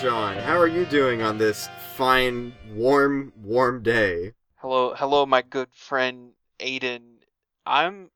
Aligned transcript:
John. 0.00 0.36
How 0.36 0.58
are 0.58 0.66
you 0.66 0.86
doing 0.86 1.20
on 1.20 1.36
this 1.36 1.68
fine, 1.96 2.54
warm, 2.72 3.32
warm 3.36 3.82
day? 3.82 4.32
Hello, 4.58 4.94
hello, 4.94 5.26
my 5.26 5.42
good 5.42 5.74
friend 5.74 6.34
Aidan. 6.60 7.18
I'm, 7.66 8.10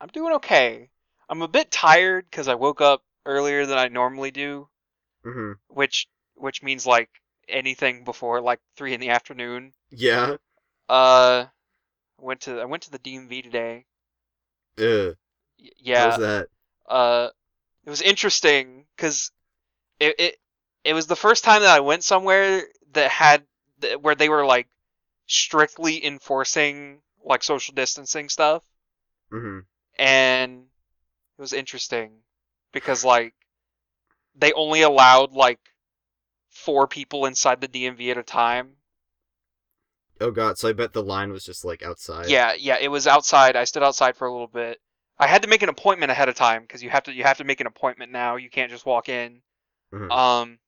I'm 0.00 0.08
doing 0.08 0.34
okay. 0.34 0.90
I'm 1.28 1.42
a 1.42 1.48
bit 1.48 1.70
tired 1.70 2.26
because 2.30 2.48
I 2.48 2.56
woke 2.56 2.80
up 2.80 3.04
earlier 3.26 3.66
than 3.66 3.78
I 3.78 3.88
normally 3.88 4.30
do, 4.32 4.68
Mm-hmm. 5.24 5.52
which, 5.68 6.08
which 6.34 6.62
means 6.62 6.86
like 6.86 7.10
anything 7.48 8.04
before 8.04 8.40
like 8.40 8.60
three 8.76 8.94
in 8.94 9.00
the 9.00 9.10
afternoon. 9.10 9.72
Yeah. 9.90 10.36
Uh, 10.88 11.46
I 12.18 12.24
went 12.24 12.42
to 12.42 12.60
I 12.60 12.64
went 12.66 12.84
to 12.84 12.90
the 12.90 12.98
DMV 12.98 13.42
today. 13.42 13.86
Ugh. 14.78 15.16
Yeah. 15.56 16.10
How's 16.10 16.20
that? 16.20 16.48
Uh, 16.88 17.28
it 17.84 17.90
was 17.90 18.02
interesting 18.02 18.86
because 18.96 19.30
it, 20.00 20.14
it 20.18 20.36
it 20.84 20.94
was 20.94 21.06
the 21.06 21.16
first 21.16 21.44
time 21.44 21.62
that 21.62 21.76
I 21.76 21.80
went 21.80 22.04
somewhere 22.04 22.64
that 22.92 23.10
had 23.10 23.44
where 24.00 24.14
they 24.14 24.28
were 24.28 24.44
like 24.46 24.68
strictly 25.26 26.04
enforcing 26.04 27.02
like 27.24 27.42
social 27.44 27.74
distancing 27.74 28.28
stuff, 28.28 28.64
Mm-hmm. 29.32 29.60
and 29.98 30.66
it 31.38 31.42
was 31.42 31.52
interesting 31.54 32.22
because 32.72 33.04
like 33.04 33.34
they 34.34 34.52
only 34.52 34.82
allowed 34.82 35.32
like 35.32 35.58
four 36.50 36.86
people 36.88 37.26
inside 37.26 37.60
the 37.60 37.68
DMV 37.68 38.10
at 38.10 38.18
a 38.18 38.22
time. 38.24 38.76
Oh 40.22 40.30
god, 40.30 40.56
so 40.56 40.70
I 40.70 40.72
bet 40.72 40.94
the 40.94 41.02
line 41.02 41.32
was 41.32 41.44
just 41.44 41.66
like 41.66 41.82
outside. 41.82 42.26
Yeah, 42.28 42.52
yeah, 42.54 42.78
it 42.80 42.88
was 42.88 43.06
outside. 43.06 43.56
I 43.56 43.64
stood 43.64 43.82
outside 43.82 44.16
for 44.16 44.26
a 44.26 44.32
little 44.32 44.46
bit. 44.46 44.80
I 45.18 45.26
had 45.26 45.42
to 45.42 45.48
make 45.48 45.62
an 45.62 45.68
appointment 45.68 46.10
ahead 46.10 46.28
of 46.28 46.34
time 46.34 46.62
because 46.62 46.82
you 46.82 46.90
have 46.90 47.04
to 47.04 47.12
you 47.12 47.24
have 47.24 47.38
to 47.38 47.44
make 47.44 47.60
an 47.60 47.66
appointment 47.66 48.12
now. 48.12 48.36
You 48.36 48.50
can't 48.50 48.70
just 48.70 48.86
walk 48.86 49.08
in. 49.08 49.42
Mhm. 49.92 50.10
Um, 50.10 50.58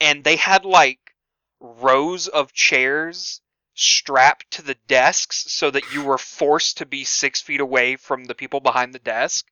and 0.00 0.24
they 0.24 0.36
had 0.36 0.64
like 0.64 1.14
rows 1.60 2.28
of 2.28 2.52
chairs 2.52 3.40
strapped 3.74 4.50
to 4.50 4.62
the 4.62 4.76
desks 4.86 5.44
so 5.48 5.70
that 5.70 5.92
you 5.94 6.04
were 6.04 6.18
forced 6.18 6.78
to 6.78 6.86
be 6.86 7.04
six 7.04 7.40
feet 7.40 7.60
away 7.60 7.96
from 7.96 8.24
the 8.24 8.34
people 8.34 8.60
behind 8.60 8.92
the 8.92 8.98
desk. 8.98 9.46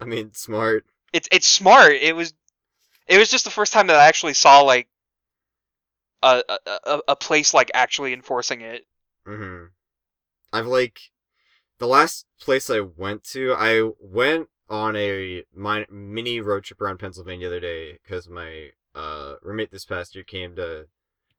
I 0.00 0.04
mean, 0.04 0.32
smart. 0.34 0.84
It's 1.12 1.28
it's 1.32 1.46
smart. 1.46 1.92
It 1.92 2.14
was 2.14 2.34
it 3.06 3.18
was 3.18 3.30
just 3.30 3.44
the 3.44 3.50
first 3.50 3.72
time 3.72 3.88
that 3.88 3.96
I 3.96 4.06
actually 4.06 4.34
saw 4.34 4.60
like 4.60 4.88
a 6.22 6.42
a, 6.86 7.00
a- 7.08 7.16
place 7.16 7.52
like 7.54 7.70
actually 7.74 8.12
enforcing 8.12 8.60
it. 8.60 8.86
Mm-hmm. 9.26 9.66
I've 10.52 10.66
like 10.66 11.00
the 11.78 11.88
last 11.88 12.26
place 12.40 12.70
I 12.70 12.80
went 12.80 13.24
to. 13.24 13.54
I 13.54 13.90
went 13.98 14.48
on 14.70 14.94
a 14.96 15.44
mi- 15.54 15.86
mini 15.90 16.40
road 16.40 16.64
trip 16.64 16.80
around 16.80 16.98
Pennsylvania 16.98 17.48
the 17.48 17.56
other 17.56 17.60
day 17.60 17.98
because 18.02 18.28
my 18.28 18.70
uh 18.94 19.34
roommate 19.42 19.70
this 19.70 19.84
past 19.84 20.14
year 20.14 20.24
came 20.24 20.56
to 20.56 20.86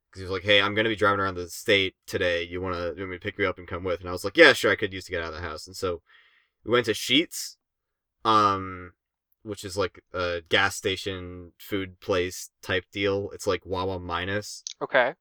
because 0.08 0.20
he 0.20 0.24
was 0.24 0.30
like, 0.30 0.42
"Hey, 0.42 0.60
I'm 0.60 0.74
gonna 0.74 0.90
be 0.90 0.96
driving 0.96 1.20
around 1.20 1.36
the 1.36 1.48
state 1.48 1.94
today. 2.06 2.42
You 2.42 2.60
wanna 2.60 2.92
you 2.94 3.00
want 3.00 3.10
me 3.10 3.16
to 3.16 3.22
pick 3.22 3.38
you 3.38 3.48
up 3.48 3.58
and 3.58 3.66
come 3.66 3.84
with?" 3.84 4.00
And 4.00 4.08
I 4.08 4.12
was 4.12 4.24
like, 4.24 4.36
"Yeah, 4.36 4.52
sure. 4.52 4.70
I 4.70 4.76
could 4.76 4.92
use 4.92 5.06
to 5.06 5.10
get 5.10 5.22
out 5.22 5.32
of 5.32 5.40
the 5.40 5.48
house." 5.48 5.66
And 5.66 5.74
so 5.74 6.02
we 6.64 6.70
went 6.70 6.86
to 6.86 6.92
Sheetz, 6.92 7.56
um, 8.24 8.92
which 9.42 9.64
is 9.64 9.76
like 9.76 10.02
a 10.12 10.42
gas 10.48 10.76
station 10.76 11.52
food 11.58 12.00
place 12.00 12.50
type 12.62 12.84
deal. 12.92 13.30
It's 13.32 13.46
like 13.46 13.64
Wawa 13.64 13.98
minus. 13.98 14.62
Okay. 14.80 15.14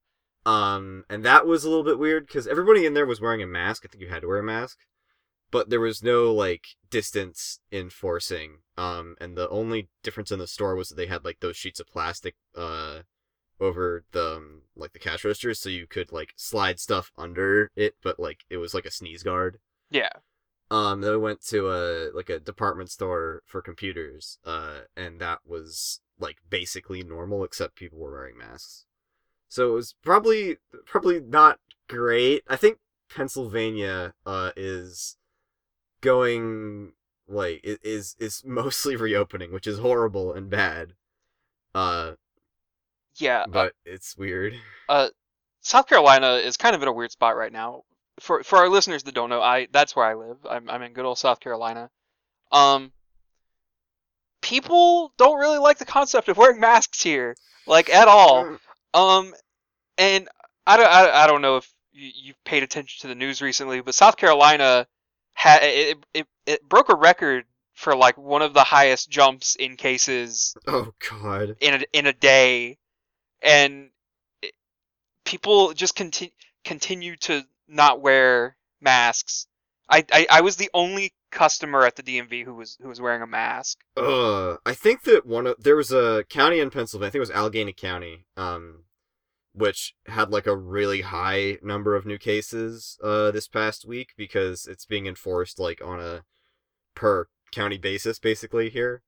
Um, 0.46 1.06
and 1.10 1.24
that 1.24 1.46
was 1.46 1.64
a 1.64 1.70
little 1.70 1.84
bit 1.84 2.00
weird 2.00 2.28
because 2.28 2.48
everybody 2.48 2.86
in 2.86 2.94
there 2.94 3.06
was 3.06 3.22
wearing 3.22 3.42
a 3.42 3.48
mask. 3.48 3.84
I 3.86 3.88
think 3.88 4.02
you 4.04 4.10
had 4.10 4.22
to 4.24 4.28
wear 4.28 4.40
a 4.40 4.44
mask, 4.44 4.80
but 5.52 5.70
there 5.70 5.80
was 5.80 6.02
no 6.02 6.34
like 6.34 6.66
distance 6.90 7.60
enforcing. 7.72 8.60
Um, 8.78 9.16
and 9.22 9.38
the 9.38 9.50
only 9.50 9.90
difference 10.02 10.32
in 10.32 10.40
the 10.40 10.48
store 10.48 10.76
was 10.76 10.90
that 10.90 10.96
they 10.96 11.08
had 11.08 11.26
like 11.26 11.40
those 11.40 11.58
sheets 11.58 11.80
of 11.80 11.88
plastic 11.88 12.36
uh 12.56 13.02
over 13.62 14.04
the 14.12 14.38
um, 14.38 14.62
like 14.76 14.92
the 14.92 15.00
cash 15.00 15.24
registers, 15.24 15.60
so 15.60 15.70
you 15.70 15.86
could 15.88 16.12
like 16.12 16.34
slide 16.36 16.80
stuff 16.80 17.12
under 17.18 17.70
it, 17.76 17.96
but 18.02 18.20
like 18.20 18.40
it 18.50 18.58
was 18.58 18.74
like 18.74 18.86
a 18.86 18.92
sneeze 18.92 19.24
guard. 19.24 19.60
Yeah. 19.92 20.10
Um, 20.72 21.02
then 21.02 21.12
we 21.12 21.18
went 21.18 21.46
to 21.48 21.70
a 21.70 22.10
like 22.16 22.30
a 22.30 22.40
department 22.40 22.90
store 22.90 23.44
for 23.46 23.62
computers, 23.62 24.40
uh, 24.46 24.80
and 24.98 25.22
that 25.22 25.40
was 25.46 26.02
like 26.20 26.38
basically 26.50 27.04
normal 27.04 27.44
except 27.44 27.76
people 27.76 28.00
were 28.00 28.12
wearing 28.12 28.38
masks. 28.38 28.86
So 29.48 29.70
it 29.70 29.74
was 29.74 29.96
probably 30.02 30.58
probably 30.86 31.20
not 31.20 31.60
great. 31.88 32.44
I 32.48 32.56
think 32.56 32.80
Pennsylvania 33.14 34.14
uh 34.26 34.52
is 34.56 35.18
going 36.02 36.94
like 37.28 37.62
is 37.64 38.16
is 38.20 38.44
mostly 38.46 38.96
reopening, 38.96 39.52
which 39.54 39.68
is 39.68 39.80
horrible 39.80 40.34
and 40.34 40.50
bad. 40.50 40.94
Uh, 41.74 42.14
Yeah. 43.16 43.42
uh, 43.44 43.48
but 43.48 43.74
it's 43.86 44.18
weird. 44.18 44.54
Uh 44.90 45.10
South 45.62 45.88
Carolina 45.88 46.34
is 46.34 46.58
kind 46.58 46.76
of 46.76 46.82
in 46.82 46.88
a 46.88 46.92
weird 46.92 47.12
spot 47.12 47.38
right 47.38 47.52
now. 47.54 47.84
For 48.20 48.44
for 48.44 48.58
our 48.58 48.68
listeners 48.68 49.04
that 49.04 49.14
don't 49.16 49.30
know, 49.30 49.42
I 49.42 49.68
that's 49.72 49.96
where 49.96 50.06
I 50.06 50.16
live. 50.16 50.38
I'm 50.50 50.70
I'm 50.70 50.82
in 50.82 50.92
good 50.94 51.06
old 51.06 51.18
South 51.18 51.40
Carolina. 51.40 51.90
Um 52.52 52.92
people 54.42 55.14
don't 55.18 55.40
really 55.40 55.60
like 55.60 55.78
the 55.78 55.86
concept 55.86 56.28
of 56.30 56.38
wearing 56.38 56.60
masks 56.60 57.02
here, 57.02 57.36
like 57.68 57.90
at 57.90 58.08
all. 58.08 58.58
Um 58.94 59.34
and 59.98 60.28
I 60.68 60.78
don't 60.78 60.88
I, 60.88 61.24
I 61.24 61.28
don't 61.28 61.42
know 61.42 61.58
if 61.58 61.72
you, 61.94 62.10
you've 62.14 62.44
paid 62.44 62.64
attention 62.64 63.02
to 63.02 63.08
the 63.08 63.16
news 63.16 63.42
recently, 63.42 63.82
but 63.82 63.96
South 63.96 64.18
Carolina 64.18 64.88
had 65.34 65.62
it, 65.64 65.98
it 66.14 66.28
it 66.46 66.68
broke 66.70 66.90
a 66.90 66.96
record 66.96 67.46
for 67.74 67.96
like 67.96 68.18
one 68.18 68.42
of 68.42 68.54
the 68.54 68.64
highest 68.64 69.10
jumps 69.10 69.56
in 69.56 69.76
cases 69.76 70.56
Oh 70.68 70.94
God. 71.10 71.56
in 71.60 71.76
a 71.76 71.84
in 71.94 72.06
a 72.08 72.14
day, 72.14 72.78
and 73.42 73.90
it, 74.42 74.54
people 75.26 75.74
just 75.74 75.96
continue 75.96 76.32
continue 76.64 77.16
to 77.18 77.44
not 77.68 78.02
wear 78.02 78.56
masks. 78.82 79.48
I, 79.90 80.06
I 80.12 80.28
I 80.30 80.42
was 80.42 80.58
the 80.58 80.70
only 80.74 81.14
customer 81.32 81.86
at 81.86 81.96
the 81.96 82.04
DMV 82.04 82.44
who 82.44 82.54
was 82.54 82.78
who 82.82 82.90
was 82.90 83.02
wearing 83.02 83.22
a 83.22 83.28
mask. 83.28 83.80
Uh, 83.98 84.58
I 84.66 84.74
think 84.74 85.04
that 85.04 85.26
one 85.26 85.48
of 85.48 85.56
there 85.60 85.76
was 85.76 85.92
a 85.92 86.24
county 86.30 86.60
in 86.60 86.70
Pennsylvania. 86.70 87.08
I 87.08 87.12
think 87.12 87.18
it 87.18 87.22
was 87.22 87.32
Allegheny 87.32 87.74
County, 87.74 88.26
um, 88.38 88.84
which 89.54 89.96
had 90.08 90.32
like 90.32 90.48
a 90.48 90.56
really 90.56 91.02
high 91.02 91.58
number 91.62 91.96
of 91.96 92.06
new 92.06 92.18
cases 92.18 92.98
uh 93.04 93.32
this 93.32 93.48
past 93.48 93.86
week 93.86 94.10
because 94.18 94.66
it's 94.66 94.86
being 94.86 95.06
enforced 95.06 95.60
like 95.60 95.82
on 95.84 96.00
a 96.00 96.24
per 96.96 97.28
county 97.52 97.78
basis 97.78 98.20
basically 98.20 98.70
here. 98.70 99.02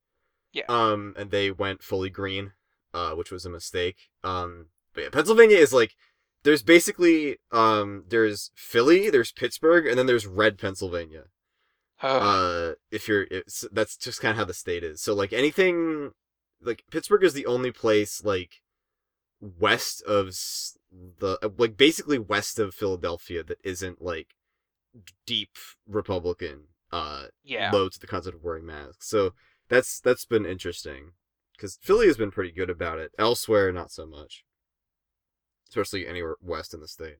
Yeah. 0.52 0.64
Um, 0.68 1.14
and 1.16 1.30
they 1.30 1.50
went 1.50 1.82
fully 1.82 2.10
green, 2.10 2.52
uh, 2.92 3.12
which 3.12 3.32
was 3.32 3.44
a 3.44 3.50
mistake. 3.50 3.96
Um, 4.22 4.66
but 4.94 5.02
yeah, 5.04 5.10
Pennsylvania 5.10 5.56
is 5.56 5.72
like 5.72 5.94
there's 6.44 6.62
basically 6.62 7.38
um 7.50 8.04
there's 8.08 8.50
Philly, 8.54 9.10
there's 9.10 9.32
Pittsburgh, 9.32 9.86
and 9.86 9.98
then 9.98 10.06
there's 10.06 10.26
red 10.26 10.58
Pennsylvania 10.58 11.24
uh 12.04 12.72
if 12.90 13.08
you're 13.08 13.26
it's, 13.30 13.64
that's 13.72 13.96
just 13.96 14.20
kind 14.20 14.32
of 14.32 14.36
how 14.36 14.44
the 14.44 14.54
state 14.54 14.84
is 14.84 15.00
so 15.00 15.14
like 15.14 15.32
anything 15.32 16.10
like 16.62 16.82
pittsburgh 16.90 17.24
is 17.24 17.32
the 17.32 17.46
only 17.46 17.70
place 17.70 18.22
like 18.24 18.60
west 19.58 20.02
of 20.04 20.28
the 21.18 21.38
uh, 21.42 21.48
like 21.58 21.76
basically 21.76 22.18
west 22.18 22.58
of 22.58 22.74
philadelphia 22.74 23.42
that 23.42 23.58
isn't 23.64 24.00
like 24.00 24.28
deep 25.26 25.50
republican 25.88 26.64
uh 26.92 27.24
yeah. 27.42 27.70
low 27.72 27.88
to 27.88 27.98
the 27.98 28.06
concept 28.06 28.36
of 28.36 28.42
wearing 28.42 28.64
masks 28.64 29.08
so 29.08 29.32
that's 29.68 30.00
that's 30.00 30.24
been 30.24 30.46
interesting 30.46 31.10
because 31.52 31.78
philly 31.82 32.06
has 32.06 32.16
been 32.16 32.30
pretty 32.30 32.52
good 32.52 32.70
about 32.70 32.98
it 32.98 33.10
elsewhere 33.18 33.72
not 33.72 33.90
so 33.90 34.06
much 34.06 34.44
especially 35.68 36.06
anywhere 36.06 36.36
west 36.40 36.72
in 36.72 36.80
the 36.80 36.88
state 36.88 37.16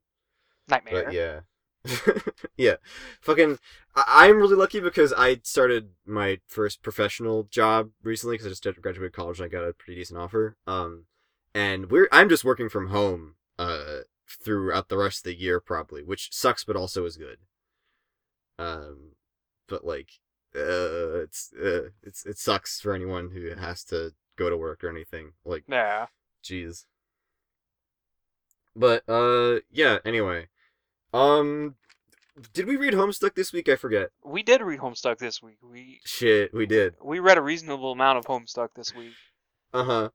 Nightmare. 0.67 1.03
but 1.05 1.13
yeah. 1.13 1.39
yeah. 2.57 2.75
Fucking 3.21 3.59
I- 3.95 4.27
I'm 4.27 4.37
really 4.37 4.55
lucky 4.55 4.79
because 4.79 5.13
I 5.13 5.39
started 5.43 5.89
my 6.05 6.39
first 6.47 6.81
professional 6.81 7.43
job 7.43 7.91
recently 8.03 8.37
cuz 8.37 8.47
I 8.47 8.49
just 8.49 8.81
graduated 8.81 9.13
college 9.13 9.39
and 9.39 9.45
I 9.45 9.49
got 9.49 9.67
a 9.67 9.73
pretty 9.73 9.99
decent 9.99 10.19
offer. 10.19 10.57
Um 10.65 11.05
and 11.55 11.89
we're 11.89 12.07
I'm 12.11 12.29
just 12.29 12.43
working 12.43 12.69
from 12.69 12.89
home 12.89 13.35
uh 13.57 14.01
throughout 14.43 14.89
the 14.89 14.97
rest 14.97 15.19
of 15.19 15.23
the 15.23 15.39
year 15.39 15.59
probably, 15.59 16.03
which 16.03 16.29
sucks 16.31 16.63
but 16.63 16.75
also 16.75 17.05
is 17.05 17.17
good. 17.17 17.37
Um 18.59 19.13
but 19.67 19.85
like 19.85 20.09
uh 20.55 21.21
it's 21.23 21.51
uh 21.53 21.89
it's 22.03 22.25
it 22.25 22.37
sucks 22.37 22.79
for 22.79 22.93
anyone 22.93 23.31
who 23.31 23.49
has 23.55 23.83
to 23.85 24.11
go 24.35 24.49
to 24.49 24.57
work 24.57 24.83
or 24.83 24.89
anything. 24.89 25.31
Like 25.45 25.63
Yeah. 25.67 26.07
Jeez. 26.43 26.85
But 28.75 29.03
uh 29.09 29.61
yeah, 29.71 29.99
anyway. 30.05 30.49
Um 31.13 31.75
did 32.53 32.67
we 32.67 32.75
read 32.75 32.93
Homestuck 32.93 33.33
this 33.35 33.53
week? 33.53 33.69
I 33.69 33.77
forget. 33.77 34.09
We 34.23 34.43
did 34.43 34.61
read 34.61 34.81
Homestuck 34.81 35.19
this 35.19 35.41
week. 35.41 35.57
We 35.63 36.01
Shit, 36.03 36.53
we 36.53 36.65
did. 36.65 36.95
we 37.01 37.19
read 37.19 37.37
a 37.37 37.41
reasonable 37.41 37.93
amount 37.93 38.17
of 38.17 38.25
Homestuck 38.25 38.69
this 38.75 38.93
week. 38.93 39.13
Uh-huh. 39.73 40.09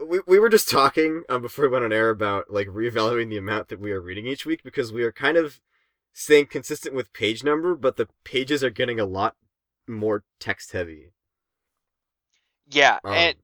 We, 0.00 0.20
we 0.26 0.38
were 0.38 0.48
just 0.48 0.68
talking 0.68 1.24
um, 1.28 1.42
before 1.42 1.66
we 1.66 1.72
went 1.72 1.84
on 1.84 1.92
air 1.92 2.10
about 2.10 2.50
like 2.50 2.68
reevaluating 2.68 3.30
the 3.30 3.36
amount 3.36 3.68
that 3.68 3.80
we 3.80 3.92
are 3.92 4.00
reading 4.00 4.26
each 4.26 4.46
week 4.46 4.62
because 4.62 4.92
we 4.92 5.02
are 5.02 5.12
kind 5.12 5.36
of 5.36 5.60
staying 6.12 6.46
consistent 6.46 6.94
with 6.94 7.12
page 7.12 7.44
number, 7.44 7.74
but 7.74 7.96
the 7.96 8.08
pages 8.24 8.64
are 8.64 8.70
getting 8.70 8.98
a 9.00 9.04
lot 9.04 9.36
more 9.86 10.24
text 10.40 10.72
heavy. 10.72 11.10
Yeah, 12.70 12.98
Um, 13.04 13.12
and 13.12 13.36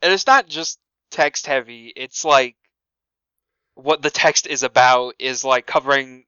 and 0.00 0.12
it's 0.12 0.26
not 0.26 0.46
just 0.46 0.78
text 1.10 1.46
heavy. 1.46 1.92
It's 1.94 2.24
like 2.24 2.56
what 3.74 4.02
the 4.02 4.10
text 4.10 4.46
is 4.46 4.62
about 4.62 5.14
is 5.18 5.44
like 5.44 5.66
covering 5.66 6.24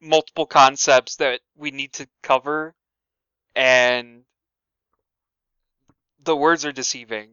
multiple 0.00 0.46
concepts 0.46 1.16
that 1.16 1.40
we 1.56 1.70
need 1.70 1.92
to 1.94 2.08
cover, 2.22 2.74
and 3.54 4.24
the 6.22 6.36
words 6.36 6.64
are 6.64 6.72
deceiving. 6.72 7.30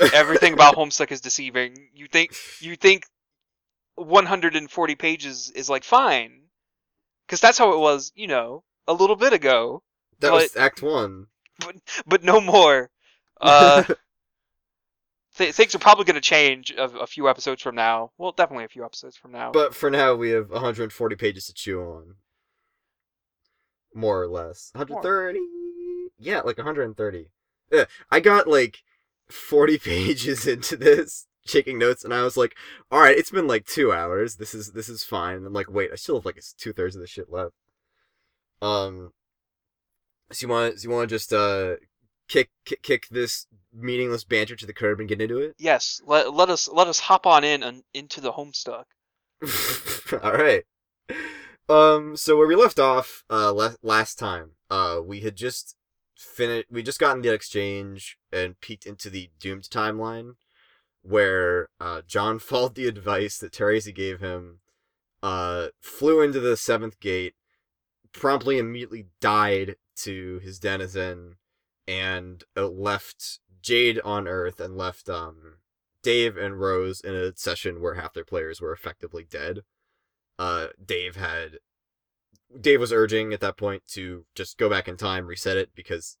Everything 0.00 0.52
about 0.52 0.76
Homestuck 0.76 1.12
is 1.12 1.20
deceiving. 1.20 1.88
You 1.94 2.06
think 2.06 2.34
you 2.60 2.76
think 2.76 3.04
140 3.94 4.94
pages 4.96 5.50
is 5.54 5.68
like 5.70 5.84
fine, 5.84 6.42
because 7.26 7.40
that's 7.40 7.58
how 7.58 7.72
it 7.72 7.78
was, 7.78 8.12
you 8.14 8.26
know, 8.26 8.64
a 8.88 8.92
little 8.92 9.16
bit 9.16 9.32
ago. 9.32 9.82
that 10.20 10.30
but- 10.30 10.42
was 10.42 10.56
Act 10.56 10.82
One. 10.82 11.26
but 12.06 12.24
no 12.24 12.40
more. 12.40 12.90
Uh, 13.40 13.82
th- 15.36 15.54
things 15.54 15.74
are 15.74 15.78
probably 15.78 16.04
going 16.04 16.14
to 16.14 16.20
change 16.20 16.70
a, 16.72 16.84
a 16.84 17.06
few 17.06 17.28
episodes 17.28 17.62
from 17.62 17.74
now. 17.74 18.10
Well, 18.18 18.32
definitely 18.32 18.64
a 18.64 18.68
few 18.68 18.84
episodes 18.84 19.16
from 19.16 19.32
now. 19.32 19.52
But 19.52 19.74
for 19.74 19.90
now, 19.90 20.14
we 20.14 20.30
have 20.30 20.50
140 20.50 21.16
pages 21.16 21.46
to 21.46 21.54
chew 21.54 21.80
on. 21.80 22.14
More 23.94 24.22
or 24.22 24.28
less. 24.28 24.70
130? 24.74 25.38
Yeah, 26.18 26.40
like 26.40 26.56
130. 26.56 27.28
Yeah, 27.70 27.84
I 28.10 28.20
got 28.20 28.46
like 28.46 28.82
40 29.32 29.78
pages 29.78 30.46
into 30.46 30.76
this, 30.76 31.26
taking 31.46 31.78
notes, 31.78 32.04
and 32.04 32.14
I 32.14 32.22
was 32.22 32.36
like, 32.36 32.54
alright, 32.92 33.16
it's 33.16 33.30
been 33.30 33.46
like 33.46 33.66
two 33.66 33.92
hours. 33.92 34.36
This 34.36 34.54
is 34.54 34.72
this 34.72 34.88
is 34.88 35.04
fine. 35.04 35.36
And 35.36 35.46
I'm 35.46 35.52
like, 35.52 35.70
wait, 35.70 35.90
I 35.92 35.96
still 35.96 36.16
have 36.16 36.26
like 36.26 36.40
two 36.58 36.72
thirds 36.72 36.94
of 36.94 37.00
the 37.00 37.06
shit 37.06 37.30
left. 37.30 37.54
Um, 38.60 39.12
so 40.30 40.46
you 40.46 40.52
want 40.52 40.78
so 40.78 40.88
you 40.88 40.94
want 40.94 41.08
to 41.08 41.14
just 41.14 41.32
uh 41.32 41.76
kick, 42.28 42.50
kick 42.64 42.82
kick 42.82 43.08
this 43.10 43.46
meaningless 43.72 44.24
banter 44.24 44.56
to 44.56 44.66
the 44.66 44.72
curb 44.72 45.00
and 45.00 45.08
get 45.08 45.20
into 45.20 45.38
it? 45.38 45.54
yes, 45.58 46.00
let, 46.06 46.32
let 46.32 46.48
us 46.48 46.68
let 46.72 46.86
us 46.86 47.00
hop 47.00 47.26
on 47.26 47.44
in 47.44 47.62
and 47.62 47.82
into 47.92 48.20
the 48.20 48.32
Homestuck. 48.32 48.84
All 50.22 50.32
right. 50.32 50.64
Um. 51.68 52.16
So 52.16 52.36
where 52.36 52.46
we 52.46 52.56
left 52.56 52.78
off, 52.78 53.24
uh, 53.30 53.50
le- 53.50 53.76
last 53.82 54.18
time, 54.18 54.52
uh, 54.70 55.00
we 55.04 55.20
had 55.20 55.36
just 55.36 55.76
finished. 56.22 56.68
We 56.70 56.82
just 56.82 56.98
gotten 56.98 57.22
the 57.22 57.32
exchange 57.32 58.18
and 58.32 58.60
peeked 58.60 58.86
into 58.86 59.10
the 59.10 59.30
doomed 59.40 59.64
timeline, 59.64 60.34
where 61.02 61.68
uh, 61.80 62.02
John 62.06 62.38
followed 62.38 62.74
the 62.74 62.88
advice 62.88 63.38
that 63.38 63.52
Terezi 63.52 63.94
gave 63.94 64.20
him, 64.20 64.60
uh, 65.22 65.68
flew 65.80 66.20
into 66.20 66.40
the 66.40 66.56
seventh 66.56 67.00
gate, 67.00 67.34
promptly 68.12 68.58
immediately 68.58 69.06
died 69.20 69.76
to 69.96 70.40
his 70.42 70.58
denizen, 70.58 71.36
and 71.86 72.44
uh, 72.56 72.68
left 72.68 73.40
Jade 73.60 74.00
on 74.04 74.26
Earth 74.26 74.60
and 74.60 74.76
left 74.76 75.08
um 75.08 75.58
Dave 76.02 76.36
and 76.36 76.60
Rose 76.60 77.00
in 77.00 77.14
a 77.14 77.36
session 77.36 77.80
where 77.80 77.94
half 77.94 78.12
their 78.12 78.24
players 78.24 78.60
were 78.60 78.72
effectively 78.72 79.24
dead. 79.28 79.60
Uh, 80.38 80.68
Dave 80.84 81.16
had 81.16 81.58
Dave 82.60 82.80
was 82.80 82.92
urging 82.92 83.32
at 83.32 83.40
that 83.40 83.56
point 83.56 83.82
to 83.88 84.24
just 84.34 84.58
go 84.58 84.68
back 84.68 84.88
in 84.88 84.96
time, 84.96 85.26
reset 85.26 85.56
it 85.56 85.70
because 85.74 86.18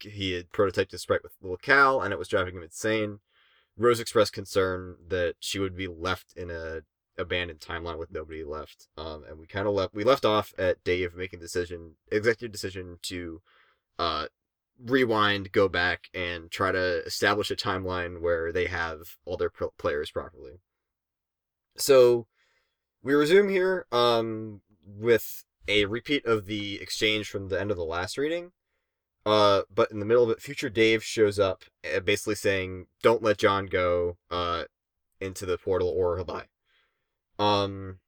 he 0.00 0.32
had 0.32 0.52
prototyped 0.52 0.90
his 0.90 1.02
sprite 1.02 1.22
with 1.22 1.32
little 1.40 1.56
Cal 1.56 2.00
and 2.00 2.12
it 2.12 2.18
was 2.18 2.28
driving 2.28 2.56
him 2.56 2.62
insane. 2.62 3.20
Rose 3.76 4.00
expressed 4.00 4.32
concern 4.32 4.96
that 5.08 5.34
she 5.40 5.58
would 5.58 5.76
be 5.76 5.86
left 5.86 6.32
in 6.36 6.50
a 6.50 6.80
abandoned 7.18 7.60
timeline 7.60 7.98
with 7.98 8.10
nobody 8.10 8.44
left. 8.44 8.88
Um, 8.96 9.24
and 9.28 9.38
we 9.38 9.46
kind 9.46 9.66
of 9.66 9.74
left 9.74 9.94
we 9.94 10.04
left 10.04 10.24
off 10.24 10.52
at 10.58 10.82
Dave 10.84 11.14
making 11.14 11.40
the 11.40 11.46
decision, 11.46 11.96
executive 12.10 12.52
decision 12.52 12.98
to, 13.02 13.42
uh, 13.98 14.26
rewind, 14.82 15.52
go 15.52 15.68
back, 15.68 16.08
and 16.12 16.50
try 16.50 16.72
to 16.72 17.04
establish 17.04 17.50
a 17.50 17.56
timeline 17.56 18.20
where 18.20 18.52
they 18.52 18.66
have 18.66 19.16
all 19.24 19.36
their 19.36 19.52
players 19.78 20.10
properly. 20.10 20.60
So 21.76 22.26
we 23.02 23.14
resume 23.14 23.48
here 23.48 23.86
um, 23.92 24.60
with 24.86 25.44
a 25.68 25.84
repeat 25.86 26.24
of 26.24 26.46
the 26.46 26.80
exchange 26.80 27.28
from 27.28 27.48
the 27.48 27.60
end 27.60 27.70
of 27.70 27.76
the 27.76 27.84
last 27.84 28.18
reading. 28.18 28.52
Uh, 29.24 29.62
but 29.74 29.90
in 29.90 29.98
the 29.98 30.06
middle 30.06 30.22
of 30.22 30.30
it, 30.30 30.40
future 30.40 30.70
Dave 30.70 31.02
shows 31.02 31.38
up, 31.38 31.64
uh, 31.84 31.98
basically 32.00 32.36
saying, 32.36 32.86
"Don't 33.02 33.22
let 33.22 33.38
John 33.38 33.66
go 33.66 34.18
uh, 34.30 34.64
into 35.20 35.44
the 35.44 35.58
portal, 35.58 35.88
or 35.88 36.16
he'll 36.16 36.24
die." 36.24 36.46
Um, 37.38 37.98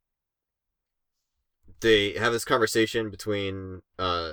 they 1.80 2.12
have 2.12 2.32
this 2.32 2.44
conversation 2.44 3.10
between 3.10 3.82
uh, 3.98 4.32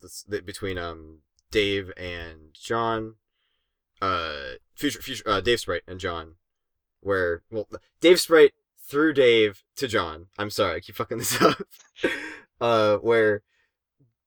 this, 0.00 0.22
between 0.24 0.78
um 0.78 1.18
Dave 1.50 1.92
and 1.96 2.54
John, 2.54 3.16
uh, 4.00 4.54
future 4.74 5.02
future 5.02 5.24
uh, 5.26 5.40
Dave 5.40 5.60
Sprite 5.60 5.82
and 5.86 5.98
John, 5.98 6.36
where 7.00 7.42
well 7.50 7.68
Dave 8.00 8.20
Sprite 8.20 8.54
through 8.90 9.14
Dave 9.14 9.62
to 9.76 9.86
John. 9.86 10.26
I'm 10.38 10.50
sorry, 10.50 10.76
I 10.76 10.80
keep 10.80 10.96
fucking 10.96 11.18
this 11.18 11.40
up. 11.42 11.62
uh, 12.60 12.96
where 12.96 13.42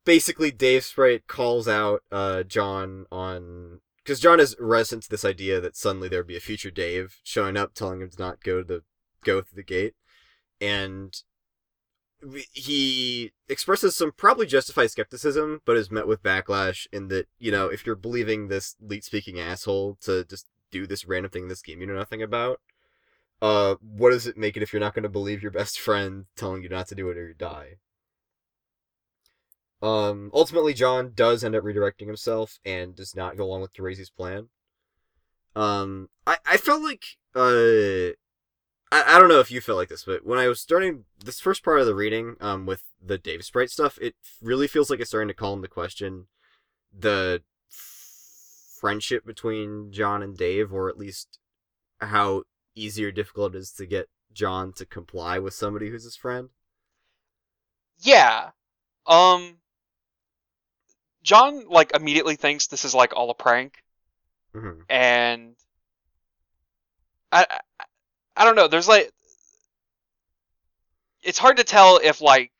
basically 0.06 0.52
Dave 0.52 0.84
Sprite 0.84 1.28
calls 1.28 1.68
out 1.68 2.02
uh 2.12 2.44
John 2.44 3.06
on 3.12 3.82
because 4.04 4.20
John 4.20 4.40
is 4.40 4.56
reticent 4.60 5.04
to 5.04 5.10
this 5.10 5.26
idea 5.26 5.62
that 5.62 5.78
suddenly 5.78 6.10
there'd 6.10 6.28
be 6.28 6.38
a 6.38 6.42
future 6.42 6.72
Dave 6.72 7.20
showing 7.24 7.56
up, 7.56 7.74
telling 7.74 8.02
him 8.02 8.10
to 8.10 8.20
not 8.20 8.44
go 8.44 8.62
to 8.62 8.64
the 8.64 8.84
go 9.24 9.42
through 9.42 9.56
the 9.56 9.64
gate, 9.64 9.94
and 10.60 11.14
he 12.52 13.32
expresses 13.50 13.96
some 13.96 14.12
probably 14.16 14.46
justified 14.46 14.92
skepticism, 14.92 15.62
but 15.66 15.76
is 15.78 15.92
met 15.92 16.08
with 16.08 16.24
backlash 16.24 16.88
in 16.92 17.10
that 17.10 17.28
you 17.40 17.52
know 17.52 17.68
if 17.68 17.86
you're 17.86 17.96
believing 17.96 18.48
this 18.48 18.76
leet 18.82 19.04
speaking 19.04 19.40
asshole 19.40 19.98
to 20.02 20.24
just 20.26 20.48
do 20.72 20.88
this 20.88 21.06
random 21.06 21.30
thing 21.30 21.44
in 21.44 21.50
this 21.50 21.62
game 21.62 21.80
you 21.82 21.88
know 21.88 21.96
nothing 21.96 22.22
about, 22.22 22.60
uh, 23.44 23.76
what 23.82 24.12
does 24.12 24.26
it 24.26 24.38
make 24.38 24.56
it 24.56 24.64
if 24.64 24.72
you're 24.72 24.80
not 24.80 24.94
going 24.94 25.04
to 25.04 25.10
believe 25.10 25.44
your 25.44 25.52
best 25.52 25.78
friend 25.78 26.28
telling 26.38 26.64
you 26.64 26.70
not 26.70 26.88
to 26.88 26.96
do 26.96 27.10
it 27.10 27.18
or 27.18 27.28
you 27.28 27.34
die? 27.34 27.76
Um, 29.82 30.32
ultimately, 30.34 30.74
John 30.74 31.12
does 31.14 31.44
end 31.44 31.54
up 31.54 31.66
redirecting 31.66 32.08
himself 32.08 32.58
and 32.64 32.96
does 32.96 33.18
not 33.18 33.36
go 33.36 33.44
along 33.44 33.60
with 33.60 33.74
Terezi's 33.74 34.10
plan. 34.10 34.48
Um, 35.58 36.08
I, 36.26 36.38
I 36.46 36.56
felt 36.56 36.84
like, 36.84 37.04
uh, 37.36 38.16
I, 38.94 39.16
I 39.16 39.20
don't 39.20 39.28
know 39.28 39.42
if 39.42 39.52
you 39.52 39.60
felt 39.60 39.78
like 39.78 39.90
this, 39.90 40.06
but 40.06 40.26
when 40.26 40.40
I 40.40 40.48
was 40.48 40.62
starting 40.62 41.04
this 41.22 41.42
first 41.42 41.66
part 41.66 41.82
of 41.82 41.86
the 41.86 41.96
reading, 41.96 42.38
um, 42.40 42.66
with 42.66 42.84
the 43.06 43.18
Dave 43.18 43.44
Sprite 43.44 43.72
stuff, 43.72 44.00
it 44.02 44.16
really 44.42 44.70
feels 44.70 44.90
like 44.90 45.02
it's 45.02 45.10
starting 45.10 45.28
to 45.28 45.34
call 45.34 45.54
into 45.54 45.68
question 45.68 46.28
the 46.98 47.44
f- 47.70 48.78
friendship 48.80 49.26
between 49.26 49.92
John 49.92 50.24
and 50.24 50.38
Dave, 50.38 50.72
or 50.72 50.88
at 50.88 50.98
least 50.98 51.40
how 52.00 52.44
easy 52.76 53.06
or 53.06 53.12
difficult 53.12 53.56
it 53.56 53.60
is 53.60 53.72
to 53.74 53.86
get 53.86 54.10
John 54.34 54.74
to 54.74 54.86
comply 54.86 55.40
with 55.40 55.54
somebody 55.54 55.90
who's 55.90 56.04
his 56.04 56.16
friend. 56.16 56.50
Yeah. 58.00 58.52
Um. 59.08 59.60
John 61.24 61.68
like 61.70 61.96
immediately 61.96 62.36
thinks 62.36 62.68
this 62.68 62.86
is 62.86 62.94
like 62.94 63.16
all 63.16 63.30
a 63.32 63.34
prank, 63.34 63.84
hmm 64.54 64.86
and 64.90 65.56
I, 67.32 67.46
I 67.50 67.60
I 68.38 68.46
don't 68.46 68.56
know. 68.56 68.68
There's 68.68 68.88
like 68.88 69.12
it's 71.24 71.40
hard 71.40 71.58
to 71.58 71.64
tell 71.64 72.00
if 72.04 72.22
like 72.22 72.52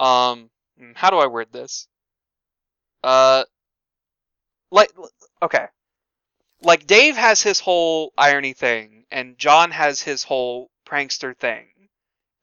um 0.00 0.50
hmm, 0.78 0.92
how 0.94 1.10
do 1.10 1.18
I 1.18 1.26
word 1.26 1.48
this? 1.52 1.88
Uh 3.02 3.44
like 4.70 4.90
okay. 5.42 5.66
Like 6.64 6.88
Dave 6.88 7.16
has 7.16 7.42
his 7.42 7.60
whole 7.60 8.12
irony 8.18 8.54
thing 8.54 9.06
and 9.12 9.38
John 9.38 9.70
has 9.70 10.02
his 10.02 10.24
whole 10.24 10.70
prankster 10.84 11.36
thing. 11.38 11.90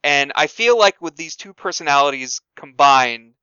And 0.03 0.31
I 0.35 0.47
feel 0.47 0.77
like 0.77 1.01
with 1.01 1.15
these 1.17 1.35
two 1.35 1.53
personalities 1.53 2.41
combined 2.55 3.35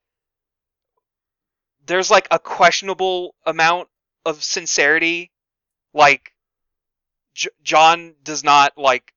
there's 1.86 2.10
like 2.10 2.28
a 2.30 2.38
questionable 2.38 3.34
amount 3.46 3.88
of 4.24 4.42
sincerity 4.44 5.32
like 5.94 6.34
J- 7.34 7.48
John 7.62 8.16
does 8.22 8.44
not 8.44 8.76
like 8.76 9.14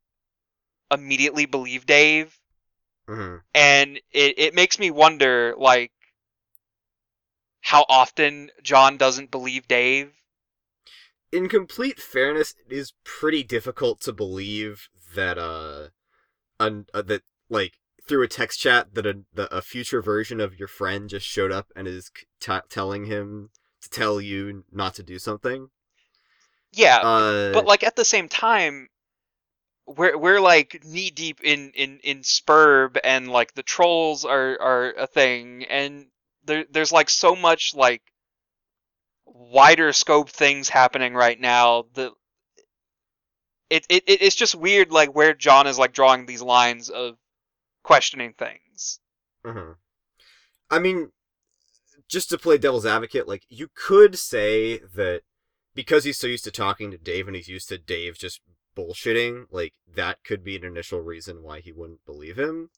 immediately 0.92 1.46
believe 1.46 1.86
Dave, 1.86 2.40
hmm 3.08 3.38
and 3.54 3.98
it 4.12 4.36
it 4.38 4.54
makes 4.56 4.80
me 4.80 4.92
wonder 4.92 5.56
like 5.58 5.92
how 7.62 7.86
often 7.90 8.52
John 8.62 8.98
doesn't 8.98 9.32
believe 9.32 9.68
Dave. 9.68 10.21
In 11.34 11.50
complete 11.50 12.00
fairness, 12.00 12.54
it 12.66 12.72
is 12.74 12.94
pretty 13.04 13.44
difficult 13.44 14.00
to 14.02 14.14
believe 14.14 14.88
that 15.14 15.38
uh, 15.38 15.90
un- 16.60 16.88
uh 16.94 17.02
that 17.04 17.24
like 17.50 17.80
through 18.08 18.24
a 18.24 18.28
text 18.30 18.60
chat 18.60 18.94
that 18.96 19.06
a 19.08 19.24
the, 19.34 19.56
a 19.56 19.62
future 19.62 20.02
version 20.02 20.40
of 20.40 20.60
your 20.60 20.68
friend 20.70 21.10
just 21.10 21.28
showed 21.28 21.52
up 21.52 21.68
and 21.76 21.88
is 21.88 22.12
t- 22.40 22.60
telling 22.70 23.06
him 23.06 23.52
to 23.82 23.90
tell 23.90 24.22
you 24.22 24.66
not 24.72 24.96
to 24.96 25.04
do 25.04 25.20
something. 25.20 25.70
Yeah, 26.74 27.04
Uh, 27.04 27.52
but 27.54 27.66
like 27.66 27.84
at 27.84 27.96
the 27.96 28.06
same 28.06 28.28
time, 28.30 28.90
we're 29.86 30.18
we're 30.18 30.42
like 30.42 30.84
knee 30.86 31.10
deep 31.12 31.42
in 31.44 31.72
in 31.72 32.00
in 32.04 32.22
Sburb, 32.22 32.98
and 33.04 33.30
like 33.32 33.54
the 33.54 33.64
trolls 33.64 34.26
are 34.26 34.60
are 34.62 34.94
a 34.94 35.08
thing, 35.08 35.66
and 35.66 36.08
there 36.46 36.66
there's 36.72 36.92
like 36.92 37.10
so 37.10 37.36
much 37.36 37.74
like 37.76 38.02
wider 39.34 39.94
scope 39.94 40.30
things 40.30 40.70
happening 40.70 41.14
right 41.14 41.40
now. 41.40 41.86
The 41.94 42.12
it, 43.70 43.86
it 43.90 44.04
it's 44.08 44.36
just 44.36 44.56
weird 44.56 44.92
like 44.92 45.16
where 45.16 45.34
John 45.34 45.68
is 45.68 45.80
like 45.80 45.94
drawing 45.94 46.26
these 46.26 46.42
lines 46.42 46.90
of 46.90 47.18
questioning 47.84 48.34
things. 48.38 49.00
Mm-hmm. 49.46 49.74
I 50.70 50.80
mean, 50.80 51.12
just 52.08 52.30
to 52.30 52.38
play 52.38 52.58
devil's 52.58 52.86
advocate, 52.86 53.28
like 53.28 53.44
you 53.50 53.70
could 53.74 54.18
say 54.18 54.80
that 54.96 55.22
because 55.74 56.04
he's 56.04 56.18
so 56.18 56.28
used 56.28 56.44
to 56.44 56.52
talking 56.52 56.92
to 56.92 56.98
Dave 56.98 57.28
and 57.28 57.36
he's 57.36 57.48
used 57.48 57.70
to 57.70 57.78
Dave 57.78 58.18
just 58.18 58.42
bullshitting, 58.76 59.46
like 59.52 59.74
that 59.96 60.24
could 60.24 60.44
be 60.44 60.56
an 60.56 60.66
initial 60.66 61.02
reason 61.02 61.44
why 61.44 61.60
he 61.60 61.72
wouldn't 61.72 62.06
believe 62.06 62.38
him. 62.38 62.70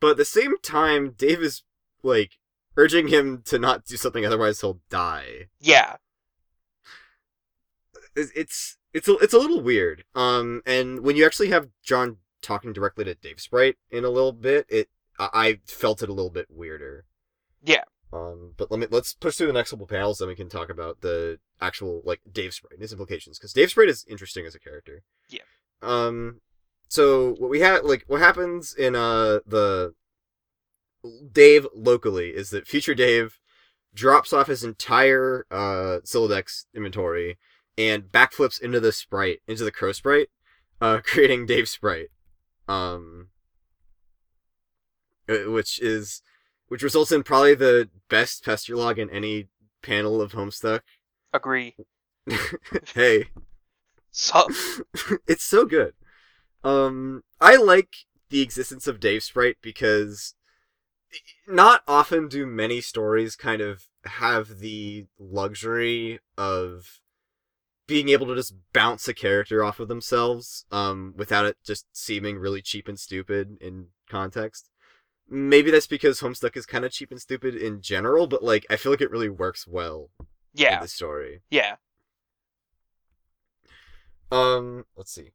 But 0.00 0.12
at 0.12 0.16
the 0.16 0.24
same 0.24 0.58
time, 0.58 1.14
Dave 1.16 1.42
is 1.42 1.62
like 2.02 2.38
urging 2.76 3.08
him 3.08 3.42
to 3.46 3.58
not 3.58 3.84
do 3.84 3.96
something 3.96 4.24
otherwise 4.24 4.60
he'll 4.60 4.80
die. 4.90 5.48
Yeah. 5.60 5.96
It's 8.16 8.76
it's 8.92 9.08
a, 9.08 9.16
it's 9.18 9.34
a 9.34 9.38
little 9.38 9.60
weird. 9.60 10.04
Um 10.14 10.62
and 10.66 11.00
when 11.00 11.16
you 11.16 11.24
actually 11.24 11.48
have 11.50 11.68
John 11.82 12.18
talking 12.42 12.72
directly 12.72 13.04
to 13.04 13.14
Dave 13.14 13.40
Sprite 13.40 13.76
in 13.90 14.04
a 14.04 14.10
little 14.10 14.32
bit, 14.32 14.66
it 14.68 14.88
I 15.18 15.60
felt 15.66 16.02
it 16.02 16.08
a 16.08 16.14
little 16.14 16.30
bit 16.30 16.46
weirder. 16.50 17.04
Yeah. 17.62 17.84
Um, 18.12 18.54
but 18.56 18.70
let 18.70 18.80
me 18.80 18.86
let's 18.90 19.14
push 19.14 19.36
through 19.36 19.46
the 19.46 19.52
next 19.52 19.70
couple 19.70 19.86
panels, 19.86 20.18
then 20.18 20.28
we 20.28 20.34
can 20.34 20.48
talk 20.48 20.68
about 20.68 21.00
the 21.00 21.38
actual 21.60 22.02
like 22.04 22.20
Dave 22.30 22.54
Sprite 22.54 22.72
and 22.72 22.82
his 22.82 22.92
implications 22.92 23.38
because 23.38 23.52
Dave 23.52 23.70
Sprite 23.70 23.88
is 23.88 24.04
interesting 24.08 24.46
as 24.46 24.54
a 24.54 24.60
character. 24.60 25.02
Yeah. 25.28 25.42
Um, 25.82 26.40
so 26.88 27.34
what 27.38 27.50
we 27.50 27.60
had 27.60 27.84
like 27.84 28.04
what 28.08 28.20
happens 28.20 28.74
in 28.74 28.96
uh 28.96 29.40
the 29.46 29.94
Dave 31.32 31.66
locally 31.74 32.30
is 32.30 32.50
that 32.50 32.66
future 32.66 32.94
Dave 32.94 33.38
drops 33.94 34.32
off 34.32 34.46
his 34.46 34.62
entire 34.62 35.46
uh 35.50 36.00
Sylladex 36.04 36.66
inventory 36.74 37.38
and 37.76 38.04
backflips 38.04 38.60
into 38.60 38.80
the 38.80 38.92
sprite 38.92 39.40
into 39.48 39.64
the 39.64 39.72
crow 39.72 39.92
sprite, 39.92 40.28
uh, 40.80 41.00
creating 41.04 41.46
Dave 41.46 41.68
Sprite. 41.68 42.08
Um, 42.68 43.28
uh, 45.28 45.50
which 45.50 45.80
is 45.80 46.22
which 46.68 46.82
results 46.82 47.10
in 47.10 47.22
probably 47.22 47.54
the 47.54 47.88
best 48.08 48.44
pester 48.44 48.76
log 48.76 48.98
in 48.98 49.10
any 49.10 49.48
panel 49.82 50.20
of 50.20 50.32
Homestuck. 50.32 50.80
Agree. 51.32 51.76
hey. 52.94 53.26
So 54.10 54.46
it's 55.26 55.44
so 55.44 55.64
good. 55.64 55.94
Um 56.62 57.22
I 57.40 57.56
like 57.56 57.94
the 58.28 58.40
existence 58.42 58.86
of 58.86 59.00
Dave 59.00 59.22
Sprite 59.22 59.56
because 59.62 60.34
not 61.46 61.82
often 61.86 62.28
do 62.28 62.46
many 62.46 62.80
stories 62.80 63.36
kind 63.36 63.60
of 63.60 63.84
have 64.04 64.58
the 64.58 65.06
luxury 65.18 66.20
of 66.38 67.00
being 67.86 68.08
able 68.08 68.26
to 68.26 68.36
just 68.36 68.54
bounce 68.72 69.08
a 69.08 69.14
character 69.14 69.64
off 69.64 69.80
of 69.80 69.88
themselves 69.88 70.64
um 70.70 71.12
without 71.16 71.44
it 71.44 71.56
just 71.64 71.86
seeming 71.92 72.38
really 72.38 72.62
cheap 72.62 72.86
and 72.86 72.98
stupid 73.00 73.58
in 73.60 73.86
context 74.08 74.70
maybe 75.30 75.70
that's 75.70 75.86
because 75.86 76.20
Homestuck 76.20 76.56
is 76.56 76.66
kind 76.66 76.84
of 76.84 76.90
cheap 76.90 77.10
and 77.10 77.20
stupid 77.20 77.54
in 77.54 77.80
general, 77.80 78.26
but 78.26 78.42
like 78.42 78.66
I 78.68 78.76
feel 78.76 78.92
like 78.92 79.00
it 79.00 79.10
really 79.10 79.28
works 79.28 79.66
well. 79.66 80.10
Yeah. 80.52 80.76
In 80.76 80.82
the 80.82 80.88
story. 80.88 81.40
Yeah. 81.50 81.76
Um, 84.32 84.84
let's 84.96 85.12
see. 85.12 85.30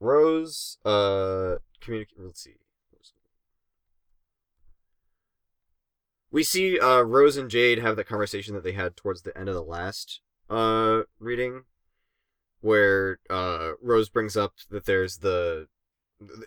Rose, 0.00 0.78
uh, 0.84 1.56
communicate. 1.80 2.18
Let's 2.18 2.42
see. 2.42 2.56
We 6.32 6.42
see 6.42 6.80
uh, 6.80 7.02
Rose 7.02 7.36
and 7.36 7.50
Jade 7.50 7.78
have 7.78 7.94
the 7.94 8.04
conversation 8.04 8.54
that 8.54 8.64
they 8.64 8.72
had 8.72 8.96
towards 8.96 9.22
the 9.22 9.36
end 9.38 9.48
of 9.48 9.54
the 9.54 9.62
last 9.62 10.20
uh 10.50 11.02
reading, 11.20 11.62
where 12.60 13.20
uh 13.30 13.72
Rose 13.80 14.08
brings 14.08 14.36
up 14.36 14.54
that 14.70 14.86
there's 14.86 15.18
the 15.18 15.68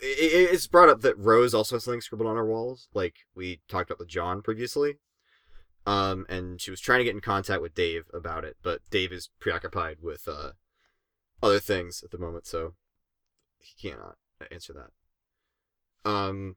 it's 0.02 0.66
brought 0.66 0.88
up 0.88 1.00
that 1.02 1.18
Rose 1.18 1.54
also 1.54 1.76
has 1.76 1.84
something 1.84 2.00
scribbled 2.00 2.28
on 2.28 2.36
her 2.36 2.46
walls, 2.46 2.88
like 2.94 3.14
we 3.34 3.60
talked 3.68 3.90
about 3.90 3.98
with 3.98 4.08
John 4.08 4.42
previously. 4.42 4.98
Um, 5.86 6.26
and 6.28 6.60
she 6.60 6.70
was 6.70 6.80
trying 6.80 6.98
to 6.98 7.04
get 7.04 7.14
in 7.14 7.20
contact 7.20 7.62
with 7.62 7.74
Dave 7.74 8.04
about 8.12 8.44
it, 8.44 8.56
but 8.62 8.80
Dave 8.90 9.12
is 9.12 9.30
preoccupied 9.38 9.98
with 10.02 10.26
uh, 10.26 10.52
other 11.42 11.60
things 11.60 12.02
at 12.02 12.10
the 12.10 12.18
moment, 12.18 12.46
so 12.46 12.74
he 13.58 13.88
cannot 13.88 14.16
answer 14.50 14.72
that. 14.72 16.10
Um, 16.10 16.56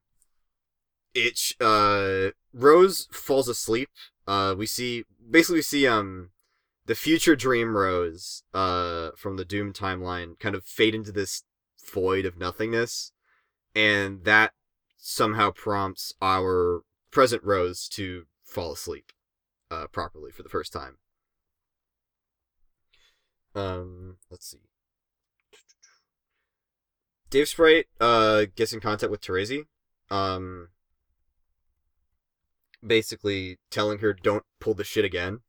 it 1.13 1.53
uh, 1.59 2.31
Rose 2.53 3.07
falls 3.11 3.47
asleep. 3.47 3.89
Uh, 4.27 4.55
we 4.57 4.65
see 4.65 5.05
basically 5.29 5.57
we 5.57 5.61
see 5.63 5.87
um 5.87 6.29
the 6.85 6.95
future 6.95 7.35
Dream 7.35 7.75
Rose 7.75 8.43
uh 8.53 9.11
from 9.15 9.37
the 9.37 9.45
Doom 9.45 9.73
timeline 9.73 10.39
kind 10.39 10.55
of 10.55 10.65
fade 10.65 10.95
into 10.95 11.11
this 11.11 11.43
void 11.91 12.25
of 12.25 12.37
nothingness, 12.37 13.11
and 13.75 14.23
that 14.25 14.53
somehow 14.97 15.51
prompts 15.51 16.13
our 16.21 16.81
present 17.11 17.43
Rose 17.43 17.87
to 17.89 18.25
fall 18.43 18.73
asleep 18.73 19.11
uh, 19.71 19.87
properly 19.87 20.31
for 20.31 20.43
the 20.43 20.49
first 20.49 20.73
time. 20.73 20.97
Um, 23.55 24.17
let's 24.29 24.49
see. 24.49 24.59
Dave 27.29 27.47
Sprite 27.47 27.87
uh, 27.99 28.45
gets 28.55 28.73
in 28.73 28.79
contact 28.79 29.11
with 29.11 29.21
Terezi, 29.21 29.65
um, 30.09 30.69
basically 32.85 33.57
telling 33.69 33.99
her 33.99 34.13
don't 34.13 34.43
pull 34.59 34.73
the 34.73 34.83
shit 34.83 35.05
again. 35.05 35.39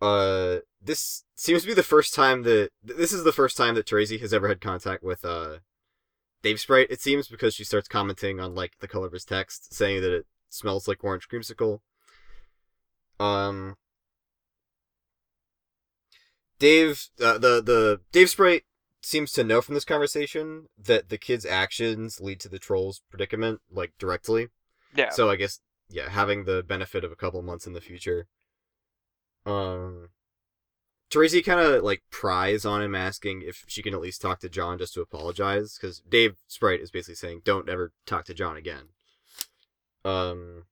Uh, 0.00 0.58
this 0.80 1.24
seems 1.34 1.62
to 1.62 1.68
be 1.68 1.74
the 1.74 1.82
first 1.82 2.14
time 2.14 2.42
that 2.42 2.70
this 2.82 3.12
is 3.12 3.24
the 3.24 3.32
first 3.32 3.56
time 3.56 3.74
that 3.74 3.86
Terezi 3.86 4.20
has 4.20 4.32
ever 4.32 4.48
had 4.48 4.60
contact 4.60 5.02
with 5.02 5.24
uh 5.24 5.58
Dave 6.42 6.60
Sprite. 6.60 6.88
It 6.90 7.00
seems 7.00 7.28
because 7.28 7.54
she 7.54 7.64
starts 7.64 7.88
commenting 7.88 8.38
on 8.38 8.54
like 8.54 8.74
the 8.80 8.88
color 8.88 9.06
of 9.06 9.12
his 9.12 9.24
text, 9.24 9.74
saying 9.74 10.02
that 10.02 10.14
it 10.14 10.26
smells 10.48 10.86
like 10.86 11.02
orange 11.02 11.28
creamsicle. 11.28 11.80
Um, 13.18 13.76
Dave, 16.58 17.08
uh, 17.20 17.38
the 17.38 17.62
the 17.62 18.00
Dave 18.12 18.30
Sprite 18.30 18.64
seems 19.02 19.32
to 19.32 19.44
know 19.44 19.60
from 19.60 19.74
this 19.74 19.84
conversation 19.84 20.66
that 20.78 21.08
the 21.08 21.18
kid's 21.18 21.46
actions 21.46 22.20
lead 22.20 22.40
to 22.40 22.48
the 22.48 22.58
troll's 22.58 23.02
predicament, 23.10 23.60
like 23.70 23.92
directly. 23.98 24.48
Yeah. 24.94 25.10
So 25.10 25.30
I 25.30 25.36
guess 25.36 25.60
yeah, 25.88 26.08
having 26.10 26.44
the 26.44 26.62
benefit 26.62 27.04
of 27.04 27.12
a 27.12 27.16
couple 27.16 27.40
months 27.42 27.66
in 27.66 27.72
the 27.72 27.80
future. 27.80 28.26
Um, 29.44 30.08
Terezi 31.10 31.44
kind 31.44 31.60
of 31.60 31.84
like 31.84 32.02
pries 32.10 32.64
on 32.64 32.82
him, 32.82 32.94
asking 32.94 33.42
if 33.42 33.64
she 33.68 33.82
can 33.82 33.94
at 33.94 34.00
least 34.00 34.20
talk 34.20 34.40
to 34.40 34.48
John 34.48 34.78
just 34.78 34.94
to 34.94 35.00
apologize, 35.00 35.78
because 35.80 36.00
Dave 36.00 36.36
Sprite 36.48 36.80
is 36.80 36.90
basically 36.90 37.14
saying, 37.14 37.42
"Don't 37.44 37.68
ever 37.68 37.92
talk 38.06 38.24
to 38.26 38.34
John 38.34 38.56
again." 38.56 38.88
Um, 40.04 40.64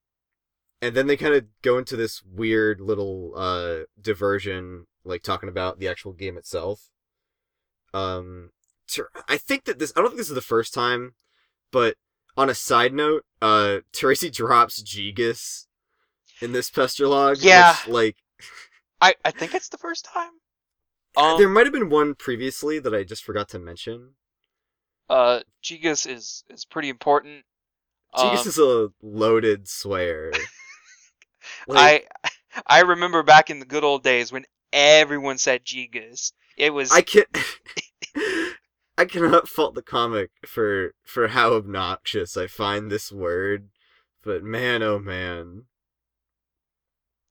and 0.83 0.95
then 0.95 1.07
they 1.07 1.17
kind 1.17 1.35
of 1.35 1.47
go 1.63 1.79
into 1.79 1.97
this 1.97 2.23
weird 2.23 2.81
little 2.81 3.33
uh 3.37 3.85
diversion, 4.01 4.87
like 5.05 5.23
talking 5.23 5.49
about 5.49 5.79
the 5.79 5.89
actual 5.89 6.13
game 6.13 6.37
itself. 6.37 6.91
Um, 7.93 8.51
I 9.29 9.37
think 9.39 9.65
that 9.65 9.79
this 9.79 9.93
I 9.97 10.01
don't 10.01 10.11
think 10.11 10.19
this 10.19 10.29
is 10.29 10.35
the 10.35 10.41
first 10.41 10.75
time, 10.75 11.15
but 11.71 11.97
on 12.37 12.51
a 12.51 12.55
side 12.55 12.93
note, 12.93 13.25
uh, 13.41 13.79
Terezi 13.93 14.33
drops 14.33 14.83
Jegus 14.83 15.67
in 16.41 16.53
this 16.53 16.71
pester 16.71 17.07
log. 17.07 17.39
Yeah, 17.39 17.77
which, 17.85 17.89
like 17.89 18.17
I 19.01 19.15
I 19.25 19.31
think 19.31 19.55
it's 19.55 19.69
the 19.69 19.79
first 19.79 20.05
time. 20.05 20.31
Um, 21.17 21.39
there 21.39 21.49
might 21.49 21.67
have 21.67 21.73
been 21.73 21.91
one 21.91 22.15
previously 22.15 22.79
that 22.81 22.95
I 22.95 23.05
just 23.05 23.25
forgot 23.25 23.49
to 23.51 23.59
mention. 23.59 24.15
Uh, 25.09 25.41
Jegus 25.63 26.11
is 26.11 26.45
is 26.49 26.65
pretty 26.65 26.89
important. 26.89 27.45
Jegus 28.17 28.43
um, 28.43 28.49
is 28.49 28.59
a 28.59 28.89
loaded 29.03 29.69
swear. 29.69 30.33
like, 31.69 32.09
I 32.25 32.31
I 32.67 32.81
remember 32.81 33.23
back 33.23 33.51
in 33.51 33.59
the 33.59 33.67
good 33.67 33.85
old 33.85 34.03
days 34.03 34.33
when 34.33 34.45
everyone 34.73 35.39
said 35.39 35.65
Jegus. 35.65 36.33
It 36.57 36.73
was 36.73 36.91
I 36.93 37.03
can 37.03 37.25
I 38.97 39.05
cannot 39.05 39.49
fault 39.57 39.75
the 39.75 39.83
comic 39.83 40.31
for 40.47 40.95
for 41.05 41.29
how 41.29 41.55
obnoxious 41.55 42.37
I 42.37 42.47
find 42.47 42.91
this 42.91 43.11
word, 43.11 43.69
but 44.23 44.43
man 44.43 44.83
oh 44.83 44.99
man. 44.99 45.65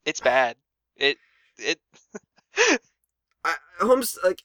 It's 0.05 0.20
bad. 0.20 0.58
It 0.98 1.17
it 1.58 1.79
I, 3.46 3.55
homes 3.79 4.17
like 4.24 4.43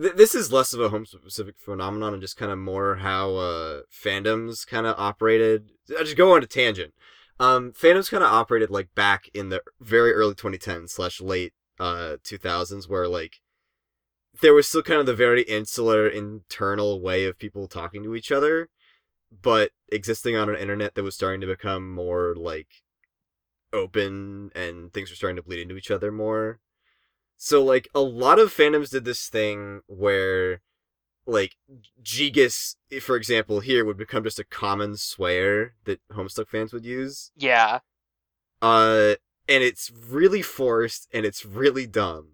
th- 0.00 0.14
this 0.14 0.34
is 0.34 0.52
less 0.52 0.72
of 0.72 0.80
a 0.80 0.88
home 0.88 1.06
specific 1.06 1.56
phenomenon 1.58 2.14
and 2.14 2.22
just 2.22 2.36
kind 2.36 2.52
of 2.52 2.58
more 2.58 2.96
how 2.96 3.34
uh 3.36 3.80
fandoms 3.92 4.66
kind 4.66 4.86
of 4.86 4.94
operated. 4.98 5.70
I 5.98 6.02
just 6.02 6.16
go 6.16 6.34
on 6.34 6.42
a 6.42 6.46
tangent. 6.46 6.94
Um, 7.40 7.72
fandoms 7.72 8.10
kind 8.10 8.24
of 8.24 8.32
operated 8.32 8.70
like 8.70 8.94
back 8.96 9.28
in 9.32 9.48
the 9.48 9.62
very 9.80 10.12
early 10.12 10.34
2010s 10.34 10.90
slash 10.90 11.20
late 11.20 11.52
uh 11.78 12.16
2000s, 12.24 12.88
where 12.88 13.06
like 13.06 13.40
there 14.40 14.54
was 14.54 14.68
still 14.68 14.82
kind 14.82 15.00
of 15.00 15.06
the 15.06 15.14
very 15.14 15.42
insular 15.42 16.08
internal 16.08 17.00
way 17.00 17.24
of 17.24 17.38
people 17.38 17.66
talking 17.66 18.02
to 18.02 18.14
each 18.14 18.30
other, 18.30 18.68
but 19.42 19.72
existing 19.90 20.36
on 20.36 20.48
an 20.48 20.56
internet 20.56 20.94
that 20.94 21.02
was 21.02 21.14
starting 21.14 21.40
to 21.40 21.46
become 21.46 21.92
more 21.92 22.34
like 22.36 22.68
open 23.72 24.50
and 24.54 24.92
things 24.92 25.10
were 25.10 25.16
starting 25.16 25.36
to 25.36 25.42
bleed 25.42 25.60
into 25.60 25.76
each 25.76 25.90
other 25.90 26.10
more. 26.10 26.60
So 27.36 27.62
like 27.62 27.88
a 27.94 28.00
lot 28.00 28.38
of 28.38 28.54
fandoms 28.54 28.90
did 28.90 29.04
this 29.04 29.28
thing 29.28 29.82
where 29.86 30.60
like 31.26 31.56
Jegus, 32.02 32.76
for 33.02 33.16
example, 33.16 33.60
here 33.60 33.84
would 33.84 33.98
become 33.98 34.24
just 34.24 34.38
a 34.38 34.44
common 34.44 34.96
swear 34.96 35.74
that 35.84 36.00
Homestuck 36.12 36.48
fans 36.48 36.72
would 36.72 36.84
use. 36.84 37.30
Yeah. 37.36 37.80
Uh 38.62 39.14
and 39.48 39.62
it's 39.62 39.90
really 39.90 40.42
forced 40.42 41.08
and 41.12 41.24
it's 41.24 41.44
really 41.44 41.86
dumb. 41.86 42.28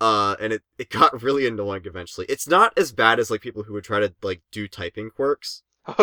Uh 0.00 0.36
and 0.40 0.52
it, 0.52 0.62
it 0.78 0.90
got 0.90 1.22
really 1.22 1.46
annoying 1.46 1.82
eventually. 1.84 2.26
It's 2.28 2.46
not 2.48 2.72
as 2.76 2.92
bad 2.92 3.18
as 3.18 3.30
like 3.30 3.40
people 3.40 3.64
who 3.64 3.72
would 3.74 3.84
try 3.84 4.00
to 4.00 4.14
like 4.22 4.42
do 4.52 4.68
typing 4.68 5.10
quirks. 5.10 5.62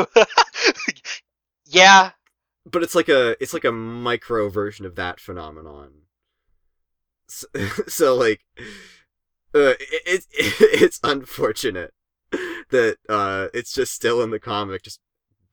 yeah. 1.66 2.12
but 2.66 2.84
it's 2.84 2.96
like 2.96 3.10
a 3.10 3.42
it's 3.42 3.54
like 3.54 3.66
a 3.66 3.72
micro 3.72 4.50
version 4.50 4.86
of 4.86 4.96
that 4.96 5.20
phenomenon. 5.20 5.92
So, 7.28 7.48
so 7.88 8.16
like, 8.16 8.42
uh, 9.54 9.74
it, 9.80 10.26
it 10.32 10.56
it's 10.82 11.00
unfortunate 11.04 11.94
that 12.70 12.98
uh 13.10 13.48
it's 13.54 13.74
just 13.74 13.94
still 13.94 14.22
in 14.22 14.32
the 14.32 14.40
comic, 14.40 14.84
just 14.84 15.00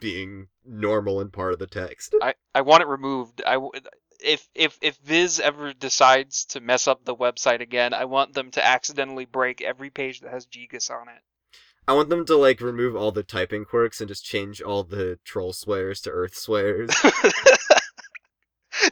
being 0.01 0.49
normal 0.65 1.21
and 1.21 1.33
part 1.33 1.53
of 1.53 1.59
the 1.59 1.67
text. 1.67 2.15
I, 2.21 2.35
I 2.55 2.63
want 2.63 2.83
it 2.83 2.89
removed. 2.89 3.43
I 3.47 3.57
if 4.25 4.49
if 4.55 4.79
if 4.83 4.97
Viz 4.99 5.41
ever 5.41 5.73
decides 5.73 6.45
to 6.47 6.61
mess 6.61 6.89
up 6.89 7.05
the 7.05 7.15
website 7.15 7.61
again, 7.61 7.95
I 7.95 8.05
want 8.07 8.35
them 8.35 8.51
to 8.53 8.67
accidentally 8.67 9.25
break 9.25 9.61
every 9.61 9.91
page 9.91 10.21
that 10.21 10.33
has 10.33 10.47
Jegus 10.47 10.91
on 10.91 11.09
it. 11.09 11.23
I 11.89 11.95
want 11.95 12.11
them 12.11 12.25
to 12.27 12.37
like 12.37 12.61
remove 12.61 12.95
all 12.95 13.11
the 13.13 13.25
typing 13.25 13.65
quirks 13.65 14.01
and 14.01 14.09
just 14.09 14.25
change 14.25 14.63
all 14.63 14.85
the 14.85 15.19
troll 15.25 15.53
swears 15.53 16.01
to 16.03 16.11
earth 16.11 16.37
swears. 16.37 16.91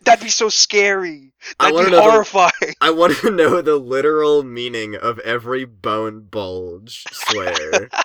That'd 0.04 0.22
be 0.22 0.30
so 0.30 0.48
scary. 0.48 1.32
I 1.58 1.70
That'd 1.70 1.74
wanna 1.74 1.86
be 1.86 1.90
know 1.96 2.22
the- 2.22 2.74
I 2.80 2.90
want 2.90 3.16
to 3.18 3.30
know 3.30 3.62
the 3.62 3.76
literal 3.76 4.42
meaning 4.42 4.94
of 4.94 5.18
every 5.20 5.64
bone 5.64 6.26
bulge 6.30 7.04
swear. 7.12 7.88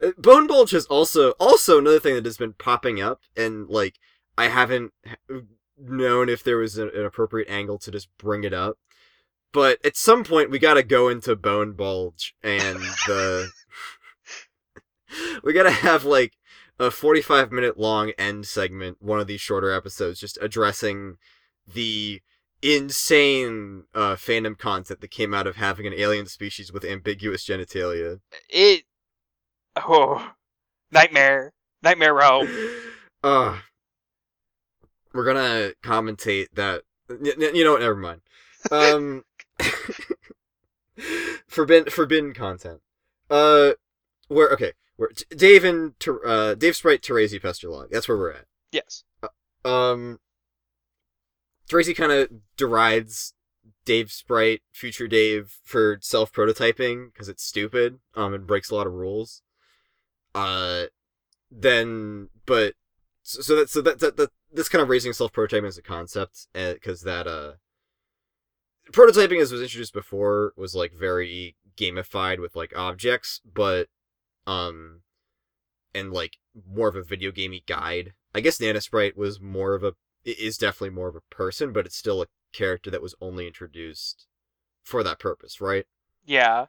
Uh, 0.00 0.12
bone 0.16 0.46
bulge 0.46 0.72
is 0.72 0.86
also 0.86 1.32
also 1.40 1.76
another 1.76 1.98
thing 1.98 2.14
that 2.14 2.24
has 2.24 2.36
been 2.36 2.52
popping 2.52 3.00
up, 3.00 3.20
and 3.36 3.68
like 3.68 3.96
I 4.38 4.46
haven't 4.46 4.92
known 5.76 6.28
if 6.28 6.44
there 6.44 6.58
was 6.58 6.78
an 6.78 6.90
appropriate 6.94 7.50
angle 7.50 7.76
to 7.78 7.90
just 7.90 8.08
bring 8.18 8.44
it 8.44 8.54
up. 8.54 8.78
But 9.52 9.84
at 9.84 9.96
some 9.96 10.22
point, 10.22 10.50
we 10.50 10.60
gotta 10.60 10.84
go 10.84 11.08
into 11.08 11.34
bone 11.34 11.72
bulge 11.72 12.36
and 12.40 12.78
the. 13.08 13.50
we 15.42 15.52
gotta 15.52 15.72
have 15.72 16.04
like 16.04 16.34
a 16.78 16.92
forty-five 16.92 17.50
minute 17.50 17.78
long 17.78 18.10
end 18.10 18.46
segment, 18.46 18.98
one 19.00 19.18
of 19.18 19.26
these 19.26 19.40
shorter 19.40 19.72
episodes, 19.72 20.20
just 20.20 20.38
addressing 20.40 21.16
the 21.66 22.20
insane 22.62 23.84
uh, 23.94 24.14
fandom 24.14 24.56
content 24.56 25.00
that 25.00 25.10
came 25.10 25.34
out 25.34 25.48
of 25.48 25.56
having 25.56 25.86
an 25.86 25.94
alien 25.94 26.26
species 26.26 26.72
with 26.72 26.84
ambiguous 26.84 27.44
genitalia. 27.44 28.20
It. 28.48 28.84
Oh, 29.74 30.30
nightmare, 30.92 31.54
nightmare 31.82 32.14
realm. 32.14 32.48
Uh, 33.24 33.58
we're 35.18 35.24
gonna 35.24 35.72
commentate 35.82 36.46
that. 36.54 36.82
You 37.10 37.64
know 37.64 37.72
what? 37.72 37.80
Never 37.80 37.96
mind. 37.96 38.20
Um, 38.70 39.24
forbidden 41.48 41.90
forbidden 41.90 42.32
content. 42.32 42.82
Uh, 43.28 43.72
where 44.28 44.48
okay, 44.50 44.74
where 44.96 45.10
Dave 45.30 45.64
and 45.64 45.94
uh 46.24 46.54
Dave 46.54 46.76
Sprite 46.76 47.02
Terezi 47.02 47.42
Pesterlog. 47.42 47.90
That's 47.90 48.06
where 48.06 48.16
we're 48.16 48.30
at. 48.30 48.44
Yes. 48.70 49.02
Um, 49.64 50.20
Tracy 51.68 51.94
kind 51.94 52.12
of 52.12 52.30
derides 52.56 53.34
Dave 53.84 54.12
Sprite, 54.12 54.62
future 54.70 55.08
Dave, 55.08 55.58
for 55.64 55.98
self 56.00 56.32
prototyping 56.32 57.12
because 57.12 57.28
it's 57.28 57.42
stupid. 57.42 57.98
Um, 58.14 58.34
and 58.34 58.46
breaks 58.46 58.70
a 58.70 58.76
lot 58.76 58.86
of 58.86 58.92
rules. 58.92 59.42
Uh, 60.32 60.84
then, 61.50 62.28
but 62.46 62.74
so, 63.24 63.40
so 63.40 63.56
that 63.56 63.68
so 63.68 63.80
that 63.80 63.98
that, 63.98 64.16
that 64.16 64.30
this 64.52 64.68
kind 64.68 64.82
of 64.82 64.88
raising 64.88 65.12
self 65.12 65.32
prototyping 65.32 65.66
as 65.68 65.78
a 65.78 65.82
concept 65.82 66.46
because 66.54 67.02
that 67.02 67.26
uh 67.26 67.52
prototyping 68.92 69.40
as 69.40 69.52
was 69.52 69.60
introduced 69.62 69.92
before 69.92 70.52
was 70.56 70.74
like 70.74 70.92
very 70.92 71.56
gamified 71.76 72.40
with 72.40 72.56
like 72.56 72.72
objects 72.76 73.40
but 73.44 73.88
um 74.46 75.02
and 75.94 76.12
like 76.12 76.36
more 76.68 76.88
of 76.88 76.96
a 76.96 77.02
video 77.02 77.30
gamey 77.30 77.62
guide 77.66 78.12
i 78.34 78.40
guess 78.40 78.60
nanna 78.60 78.80
sprite 78.80 79.16
was 79.16 79.40
more 79.40 79.74
of 79.74 79.84
a 79.84 79.92
is 80.24 80.58
definitely 80.58 80.90
more 80.90 81.08
of 81.08 81.16
a 81.16 81.34
person 81.34 81.72
but 81.72 81.86
it's 81.86 81.96
still 81.96 82.22
a 82.22 82.26
character 82.52 82.90
that 82.90 83.02
was 83.02 83.14
only 83.20 83.46
introduced 83.46 84.26
for 84.82 85.02
that 85.02 85.18
purpose 85.18 85.60
right 85.60 85.84
Yeah. 86.24 86.66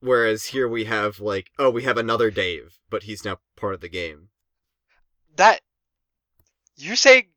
whereas 0.00 0.46
here 0.46 0.68
we 0.68 0.84
have 0.84 1.18
like 1.18 1.50
oh 1.58 1.70
we 1.70 1.82
have 1.82 1.96
another 1.96 2.30
dave 2.30 2.78
but 2.90 3.04
he's 3.04 3.24
now 3.24 3.38
part 3.56 3.74
of 3.74 3.80
the 3.80 3.88
game 3.88 4.28
That. 5.36 5.60
You 6.82 6.96
say. 6.96 7.28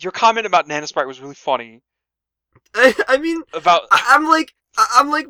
Your 0.00 0.12
comment 0.12 0.46
about 0.46 0.68
Nannasprite 0.68 1.06
was 1.06 1.20
really 1.20 1.36
funny. 1.36 1.82
i, 2.74 2.94
I 3.06 3.18
mean 3.18 3.42
About. 3.52 3.82
I'm 3.90 4.24
like 4.24 4.52
I'm 4.76 5.08
like 5.10 5.28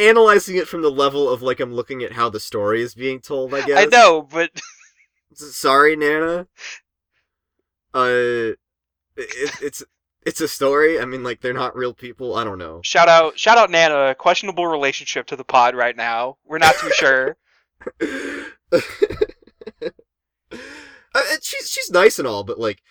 analyzing 0.00 0.56
it 0.56 0.66
from 0.66 0.82
the 0.82 0.90
level 0.90 1.28
of 1.28 1.40
like 1.40 1.60
I'm 1.60 1.72
looking 1.72 2.02
at 2.02 2.12
how 2.12 2.28
the 2.28 2.40
story 2.40 2.82
is 2.82 2.94
being 2.94 3.20
told. 3.20 3.54
I 3.54 3.64
guess. 3.64 3.78
I 3.78 3.84
know, 3.84 4.22
but 4.22 4.50
Sorry, 5.34 5.96
Nanna. 5.96 6.46
Uh, 7.94 8.56
it, 9.16 9.52
it's 9.60 9.82
it's 10.24 10.40
a 10.40 10.48
story. 10.48 11.00
I 11.00 11.04
mean, 11.04 11.22
like 11.22 11.40
they're 11.40 11.52
not 11.52 11.76
real 11.76 11.94
people. 11.94 12.36
I 12.36 12.44
don't 12.44 12.58
know. 12.58 12.80
shout 12.82 13.08
out, 13.08 13.38
shout 13.38 13.58
out 13.58 13.70
Nanna. 13.70 14.14
Questionable 14.14 14.66
relationship 14.66 15.26
to 15.26 15.36
the 15.36 15.44
pod 15.44 15.74
right 15.74 15.96
now. 15.96 16.38
We're 16.44 16.58
not 16.58 16.74
too 16.76 16.90
sure. 16.92 17.36
Uh, 21.14 21.22
and 21.30 21.42
she's 21.42 21.70
she's 21.70 21.90
nice 21.90 22.18
and 22.18 22.26
all, 22.26 22.44
but 22.44 22.58
like, 22.58 22.82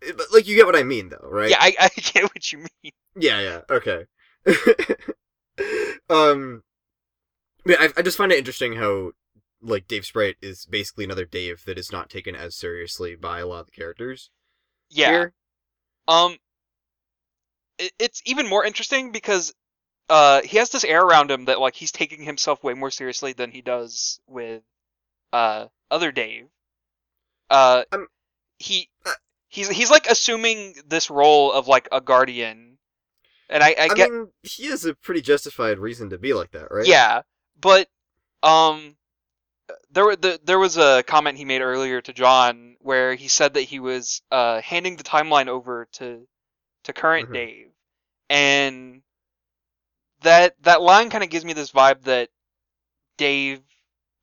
but 0.00 0.26
like 0.32 0.46
you 0.46 0.56
get 0.56 0.66
what 0.66 0.76
I 0.76 0.82
mean, 0.82 1.10
though, 1.10 1.28
right? 1.28 1.50
Yeah, 1.50 1.58
I, 1.60 1.74
I 1.78 1.88
get 1.96 2.24
what 2.24 2.52
you 2.52 2.58
mean. 2.58 2.92
Yeah, 3.16 3.40
yeah, 3.40 3.60
okay. 3.70 4.06
um, 6.10 6.62
yeah, 7.64 7.76
I, 7.80 7.90
I 7.96 8.02
just 8.02 8.18
find 8.18 8.32
it 8.32 8.38
interesting 8.38 8.74
how, 8.74 9.12
like, 9.62 9.88
Dave 9.88 10.04
Sprite 10.04 10.36
is 10.42 10.66
basically 10.66 11.04
another 11.04 11.24
Dave 11.24 11.64
that 11.66 11.78
is 11.78 11.92
not 11.92 12.10
taken 12.10 12.34
as 12.34 12.56
seriously 12.56 13.14
by 13.14 13.38
a 13.38 13.46
lot 13.46 13.60
of 13.60 13.66
the 13.66 13.72
characters. 13.72 14.30
Yeah. 14.90 15.10
Here. 15.10 15.32
Um, 16.08 16.36
it, 17.78 17.92
it's 17.98 18.22
even 18.26 18.48
more 18.48 18.64
interesting 18.64 19.12
because 19.12 19.54
uh 20.10 20.42
he 20.42 20.58
has 20.58 20.68
this 20.68 20.84
air 20.84 21.02
around 21.02 21.30
him 21.30 21.46
that 21.46 21.60
like 21.60 21.74
he's 21.74 21.90
taking 21.90 22.22
himself 22.22 22.62
way 22.62 22.74
more 22.74 22.90
seriously 22.90 23.32
than 23.32 23.50
he 23.50 23.62
does 23.62 24.20
with 24.26 24.62
uh 25.32 25.66
other 25.90 26.12
Dave. 26.12 26.48
Uh, 27.50 27.84
Um, 27.92 28.08
he 28.58 28.88
uh, 29.06 29.12
he's 29.48 29.68
he's 29.68 29.90
like 29.90 30.06
assuming 30.06 30.74
this 30.86 31.10
role 31.10 31.52
of 31.52 31.68
like 31.68 31.88
a 31.92 32.00
guardian, 32.00 32.78
and 33.48 33.62
I 33.62 33.74
I, 33.78 33.88
I, 33.90 33.94
get 33.94 34.10
mean, 34.10 34.28
he 34.42 34.66
has 34.66 34.84
a 34.84 34.94
pretty 34.94 35.20
justified 35.22 35.78
reason 35.78 36.10
to 36.10 36.18
be 36.18 36.34
like 36.34 36.52
that, 36.52 36.70
right? 36.70 36.86
yeah, 36.86 37.22
but 37.60 37.88
um. 38.42 38.96
There, 39.90 40.14
the, 40.14 40.38
there 40.44 40.58
was 40.58 40.76
a 40.76 41.02
comment 41.04 41.38
he 41.38 41.44
made 41.46 41.62
earlier 41.62 42.00
to 42.02 42.12
John 42.12 42.76
where 42.80 43.14
he 43.14 43.28
said 43.28 43.54
that 43.54 43.62
he 43.62 43.80
was 43.80 44.20
uh, 44.30 44.60
handing 44.60 44.96
the 44.96 45.04
timeline 45.04 45.46
over 45.48 45.88
to 45.92 46.26
to 46.84 46.92
current 46.92 47.30
Mhm. 47.30 47.32
Dave, 47.32 47.72
and 48.28 49.02
that 50.22 50.54
that 50.62 50.82
line 50.82 51.10
kind 51.10 51.24
of 51.24 51.30
gives 51.30 51.44
me 51.44 51.52
this 51.52 51.70
vibe 51.72 52.02
that 52.02 52.30
Dave, 53.16 53.62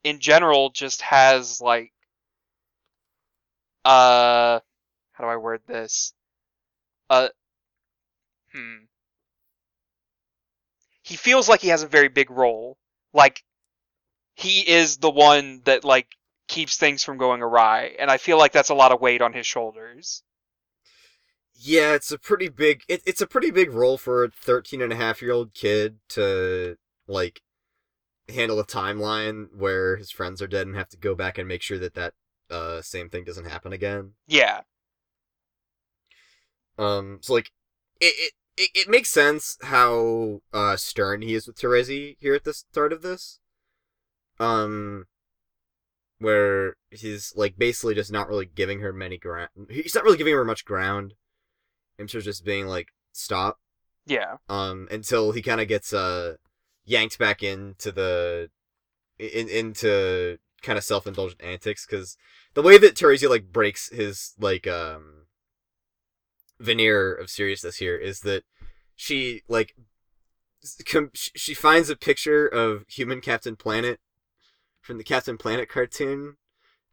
in 0.04 0.20
general, 0.20 0.70
just 0.72 1.02
has 1.02 1.62
like, 1.62 1.92
uh, 3.86 4.60
how 5.12 5.24
do 5.24 5.26
I 5.26 5.38
word 5.38 5.62
this? 5.67 6.13
Uh, 7.10 7.30
hmm. 8.54 8.86
He 11.04 11.15
feels 11.15 11.50
like 11.50 11.62
he 11.62 11.70
has 11.70 11.84
a 11.84 11.88
very 11.88 12.08
big 12.08 12.30
role, 12.30 12.78
like 13.13 13.44
he 14.36 14.62
is 14.62 14.98
the 14.98 15.10
one 15.10 15.62
that 15.65 15.84
like 15.84 16.08
keeps 16.48 16.78
things 16.78 17.04
from 17.04 17.17
going 17.17 17.41
awry, 17.41 17.96
and 18.00 18.10
I 18.10 18.17
feel 18.17 18.38
like 18.38 18.52
that's 18.52 18.70
a 18.70 18.76
lot 18.76 18.91
of 18.91 19.02
weight 19.02 19.22
on 19.22 19.34
his 19.34 19.48
shoulders. 19.48 20.24
Yeah, 21.56 21.94
it's 21.94 22.12
a 22.12 22.17
pretty 22.17 22.50
big. 22.50 22.84
It, 22.88 23.02
it's 23.06 23.22
a 23.22 23.28
pretty 23.28 23.52
big 23.52 23.72
role 23.72 23.98
for 23.98 24.24
a 24.24 24.30
13 24.30 24.82
and 24.82 24.91
a 24.91 24.96
half 24.96 25.22
year 25.22 25.32
old 25.32 25.54
kid 25.54 26.00
to 26.10 26.78
like 27.08 27.41
handle 28.30 28.60
a 28.60 28.65
timeline 28.65 29.48
where 29.56 29.98
his 29.98 30.12
friends 30.12 30.41
are 30.41 30.48
dead 30.48 30.65
and 30.67 30.76
have 30.76 30.89
to 30.89 30.98
go 30.98 31.13
back 31.13 31.38
and 31.38 31.48
make 31.48 31.62
sure 31.62 31.80
that 31.80 31.94
that 31.96 32.13
uh 32.52 32.82
same 32.82 33.10
thing 33.10 33.24
doesn't 33.24 33.46
happen 33.46 33.74
again. 33.74 34.14
Yeah, 34.28 34.62
Um, 36.78 37.20
so 37.22 37.34
like, 37.34 37.52
it 38.00 38.14
it, 38.18 38.34
it, 38.58 38.70
it 38.76 38.90
makes 38.90 39.10
sense 39.10 39.58
how 39.64 40.42
uh 40.54 40.76
stern 40.78 41.22
he 41.22 41.36
is 41.36 41.48
with 41.48 41.58
Terezi 41.58 42.16
here 42.20 42.36
at 42.36 42.44
the 42.44 42.54
start 42.54 42.94
of 42.94 43.02
this. 43.02 43.40
Um, 44.40 45.06
where 46.20 46.76
he's 46.90 47.34
like 47.36 47.58
basically 47.58 47.96
just 47.96 48.12
not 48.12 48.28
really 48.28 48.46
giving 48.46 48.80
her 48.82 48.94
many 48.94 49.18
ground. 49.18 49.50
He's 49.70 49.96
not 49.96 50.04
really 50.04 50.18
giving 50.18 50.34
her 50.34 50.46
much 50.46 50.66
ground. 50.66 51.14
Terms 51.98 52.16
of 52.16 52.24
just 52.24 52.44
being 52.46 52.66
like 52.68 52.88
stop. 53.12 53.60
Yeah. 54.08 54.38
Um, 54.50 54.88
until 54.90 55.32
he 55.34 55.42
kind 55.42 55.62
of 55.62 55.68
gets 55.68 55.94
uh 55.94 56.36
yanked 56.86 57.20
back 57.20 57.44
into 57.44 57.92
the 57.92 58.50
in 59.20 59.48
into 59.50 60.38
kind 60.64 60.78
of 60.78 60.84
self 60.84 61.06
indulgent 61.06 61.42
antics 61.44 61.86
because 61.86 62.18
the 62.54 62.62
way 62.62 62.78
that 62.78 62.96
Terezi 62.96 63.30
like 63.30 63.52
breaks 63.52 63.90
his 63.90 64.34
like 64.40 64.68
um 64.68 65.26
veneer 66.60 67.14
of 67.14 67.30
seriousness 67.30 67.78
here 67.78 67.98
is 67.98 68.22
that 68.22 68.44
she 68.96 69.42
like 69.48 69.76
com- 70.86 71.12
she 71.14 71.54
finds 71.54 71.90
a 71.90 71.96
picture 71.96 72.48
of 72.48 72.86
human 72.88 73.22
Captain 73.22 73.56
Planet 73.56 74.00
from 74.82 74.98
the 74.98 75.04
Captain 75.04 75.38
Planet 75.38 75.70
cartoon 75.70 76.38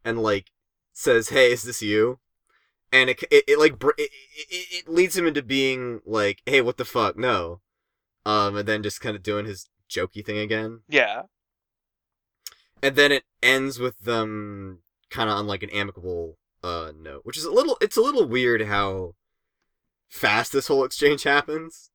and 0.05 0.23
like 0.23 0.51
says, 0.92 1.31
"Hey, 1.31 1.53
is 1.53 1.64
this 1.64 1.83
you?" 1.83 2.18
And 2.92 3.11
it 3.11 3.23
it, 3.31 3.44
it 3.47 3.59
like 3.59 3.83
it, 3.99 4.11
it, 4.51 4.66
it 4.71 4.88
leads 4.88 5.16
him 5.16 5.27
into 5.27 5.42
being 5.42 6.01
like, 6.07 6.40
"Hey, 6.47 6.61
what 6.61 6.77
the 6.77 6.85
fuck? 6.85 7.16
No." 7.16 7.61
Um 8.25 8.57
and 8.57 8.68
then 8.68 8.83
just 8.83 9.01
kind 9.01 9.16
of 9.16 9.23
doing 9.23 9.47
his 9.47 9.68
jokey 9.90 10.25
thing 10.25 10.38
again. 10.38 10.81
Yeah. 10.88 11.23
And 12.83 12.94
then 12.94 13.11
it 13.11 13.25
ends 13.42 13.79
with 13.79 14.01
them 14.01 14.81
kind 15.11 15.31
of 15.31 15.37
on 15.37 15.47
like 15.47 15.62
an 15.62 15.71
amicable 15.71 16.37
uh 16.62 16.92
note, 16.99 17.21
which 17.25 17.38
is 17.38 17.44
a 17.44 17.51
little 17.51 17.77
it's 17.81 17.97
a 17.97 18.03
little 18.03 18.27
weird 18.27 18.62
how 18.62 19.14
fast 20.09 20.53
this 20.53 20.68
whole 20.68 20.85
exchange 20.85 21.23
happens. 21.23 21.90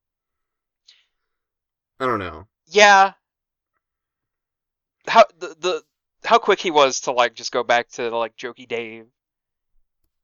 I 1.99 2.05
don't 2.05 2.19
know. 2.19 2.47
Yeah. 2.67 3.13
How 5.07 5.25
the 5.37 5.55
the 5.59 5.83
how 6.25 6.37
quick 6.37 6.59
he 6.59 6.71
was 6.71 7.01
to 7.01 7.11
like 7.11 7.35
just 7.35 7.51
go 7.51 7.63
back 7.63 7.89
to 7.91 8.15
like 8.15 8.37
jokey 8.37 8.67
Dave 8.67 9.05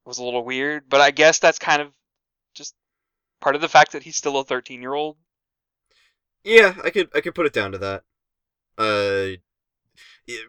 was 0.05 0.17
a 0.17 0.23
little 0.23 0.43
weird, 0.43 0.89
but 0.89 1.01
I 1.01 1.11
guess 1.11 1.39
that's 1.39 1.59
kind 1.59 1.81
of 1.81 1.91
just 2.53 2.75
part 3.41 3.55
of 3.55 3.61
the 3.61 3.67
fact 3.69 3.91
that 3.91 4.03
he's 4.03 4.15
still 4.15 4.39
a 4.39 4.45
13-year-old. 4.45 5.17
Yeah, 6.43 6.75
I 6.83 6.89
could 6.89 7.09
I 7.13 7.21
could 7.21 7.35
put 7.35 7.45
it 7.45 7.53
down 7.53 7.73
to 7.73 7.77
that. 7.79 8.03
Uh 8.77 9.37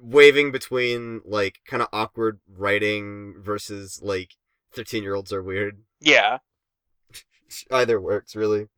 waving 0.03 0.53
between 0.53 1.21
like 1.25 1.61
kind 1.67 1.83
of 1.83 1.89
awkward 1.93 2.41
writing 2.49 3.35
versus 3.39 4.01
like 4.03 4.35
13 4.75 5.03
year 5.03 5.15
olds 5.15 5.33
are 5.33 5.43
weird. 5.43 5.83
Yeah. 6.01 6.39
Either 7.71 8.01
works 8.01 8.35
really. 8.37 8.69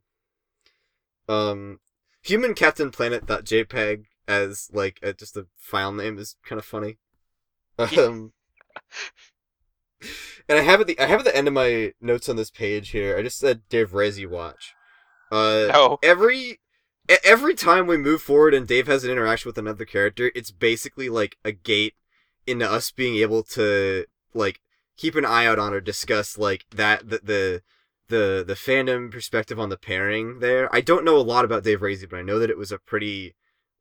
Um 1.28 1.80
human 2.22 2.54
captain 2.54 2.90
planet.jpg 2.90 4.04
as 4.28 4.70
like 4.72 4.98
a, 5.02 5.12
just 5.12 5.36
a 5.36 5.46
file 5.56 5.92
name 5.92 6.18
is 6.18 6.36
kind 6.44 6.58
of 6.58 6.64
funny. 6.64 6.98
Um 7.78 8.32
And 10.48 10.58
I 10.58 10.62
have 10.62 10.80
at 10.80 10.86
the 10.86 10.98
I 10.98 11.06
have 11.06 11.20
at 11.20 11.24
the 11.24 11.36
end 11.36 11.46
of 11.48 11.54
my 11.54 11.92
notes 12.00 12.28
on 12.28 12.36
this 12.36 12.50
page 12.50 12.90
here. 12.90 13.16
I 13.16 13.22
just 13.22 13.38
said 13.38 13.62
Dave 13.68 13.92
Rezi 13.92 14.28
watch. 14.28 14.74
Uh 15.30 15.68
No. 15.72 15.98
every 16.02 16.38
e- 16.38 16.58
every 17.08 17.54
time 17.54 17.86
we 17.86 17.96
move 17.96 18.22
forward 18.22 18.54
and 18.54 18.66
Dave 18.66 18.86
has 18.86 19.04
an 19.04 19.10
interaction 19.10 19.48
with 19.48 19.58
another 19.58 19.84
character, 19.84 20.30
it's 20.34 20.50
basically 20.50 21.08
like 21.08 21.36
a 21.44 21.52
gate 21.52 21.94
into 22.46 22.70
us 22.70 22.90
being 22.90 23.16
able 23.16 23.42
to 23.42 24.06
like 24.34 24.60
keep 24.96 25.14
an 25.14 25.24
eye 25.24 25.46
out 25.46 25.58
on 25.58 25.72
or 25.72 25.80
discuss 25.80 26.38
like 26.38 26.64
that 26.70 27.08
the 27.08 27.20
the 27.22 27.62
the, 28.08 28.44
the 28.46 28.54
fandom 28.54 29.10
perspective 29.10 29.58
on 29.58 29.70
the 29.70 29.78
pairing 29.78 30.40
there. 30.40 30.68
I 30.74 30.82
don't 30.82 31.04
know 31.04 31.16
a 31.16 31.22
lot 31.22 31.46
about 31.46 31.64
Dave 31.64 31.80
Rezi, 31.80 32.08
but 32.10 32.18
I 32.18 32.22
know 32.22 32.38
that 32.38 32.50
it 32.50 32.58
was 32.58 32.70
a 32.70 32.78
pretty 32.78 33.34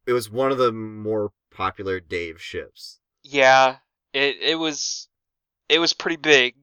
it 0.05 0.13
was 0.13 0.31
one 0.31 0.51
of 0.51 0.57
the 0.57 0.71
more 0.71 1.31
popular 1.53 1.99
Dave 1.99 2.41
ships. 2.41 2.99
Yeah. 3.23 3.77
It 4.13 4.37
it 4.41 4.55
was 4.59 5.09
it 5.67 5.79
was 5.79 5.93
pretty 5.93 6.17
big. 6.17 6.55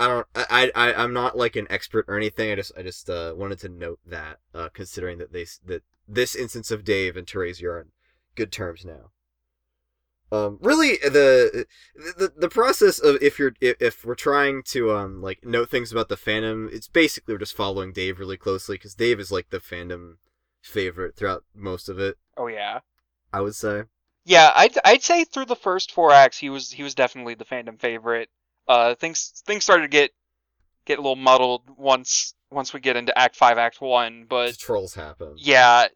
I 0.00 0.06
don't. 0.08 0.26
I, 0.34 0.72
I. 0.74 0.94
I'm 0.94 1.12
not 1.12 1.36
like 1.36 1.56
an 1.56 1.66
expert 1.68 2.06
or 2.08 2.16
anything. 2.16 2.50
I 2.50 2.54
just. 2.54 2.72
I 2.76 2.82
just 2.82 3.10
uh, 3.10 3.34
wanted 3.36 3.58
to 3.60 3.68
note 3.68 4.00
that, 4.06 4.38
uh, 4.54 4.70
considering 4.72 5.18
that 5.18 5.32
they 5.32 5.44
that 5.66 5.82
this 6.08 6.34
instance 6.34 6.70
of 6.70 6.84
Dave 6.84 7.18
and 7.18 7.26
Terezi 7.26 7.64
are 7.64 7.80
on 7.80 7.86
good 8.34 8.50
terms 8.50 8.84
now. 8.84 9.10
Um, 10.32 10.58
really, 10.62 10.96
the 11.02 11.66
the 11.94 12.32
the 12.34 12.48
process 12.48 12.98
of 12.98 13.18
if 13.20 13.38
you're 13.38 13.52
if, 13.60 13.76
if 13.78 14.04
we're 14.04 14.14
trying 14.14 14.62
to 14.68 14.92
um 14.96 15.20
like 15.20 15.44
note 15.44 15.70
things 15.70 15.92
about 15.92 16.08
the 16.08 16.16
fandom, 16.16 16.72
it's 16.72 16.88
basically 16.88 17.34
we're 17.34 17.38
just 17.38 17.56
following 17.56 17.92
Dave 17.92 18.18
really 18.18 18.38
closely 18.38 18.76
because 18.76 18.94
Dave 18.94 19.20
is 19.20 19.30
like 19.30 19.50
the 19.50 19.58
fandom 19.58 20.14
favorite 20.62 21.14
throughout 21.14 21.44
most 21.54 21.90
of 21.90 21.98
it. 21.98 22.16
Oh 22.38 22.46
yeah. 22.46 22.80
I 23.32 23.40
would 23.40 23.54
say. 23.54 23.82
Yeah, 24.24 24.52
I'd 24.54 24.78
I'd 24.84 25.02
say 25.02 25.24
through 25.24 25.46
the 25.46 25.56
first 25.56 25.92
four 25.92 26.12
acts 26.12 26.38
he 26.38 26.48
was 26.48 26.70
he 26.70 26.82
was 26.82 26.94
definitely 26.94 27.34
the 27.34 27.44
fandom 27.44 27.78
favorite. 27.78 28.30
Uh, 28.70 28.94
things 28.94 29.42
things 29.46 29.64
started 29.64 29.82
to 29.82 29.88
get 29.88 30.12
get 30.84 30.98
a 30.98 31.02
little 31.02 31.16
muddled 31.16 31.62
once 31.76 32.34
once 32.52 32.72
we 32.72 32.78
get 32.78 32.96
into 32.96 33.16
Act 33.18 33.34
Five, 33.34 33.58
Act 33.58 33.80
One, 33.80 34.26
but 34.28 34.52
the 34.52 34.56
trolls 34.56 34.94
happen. 34.94 35.34
yeah, 35.36 35.88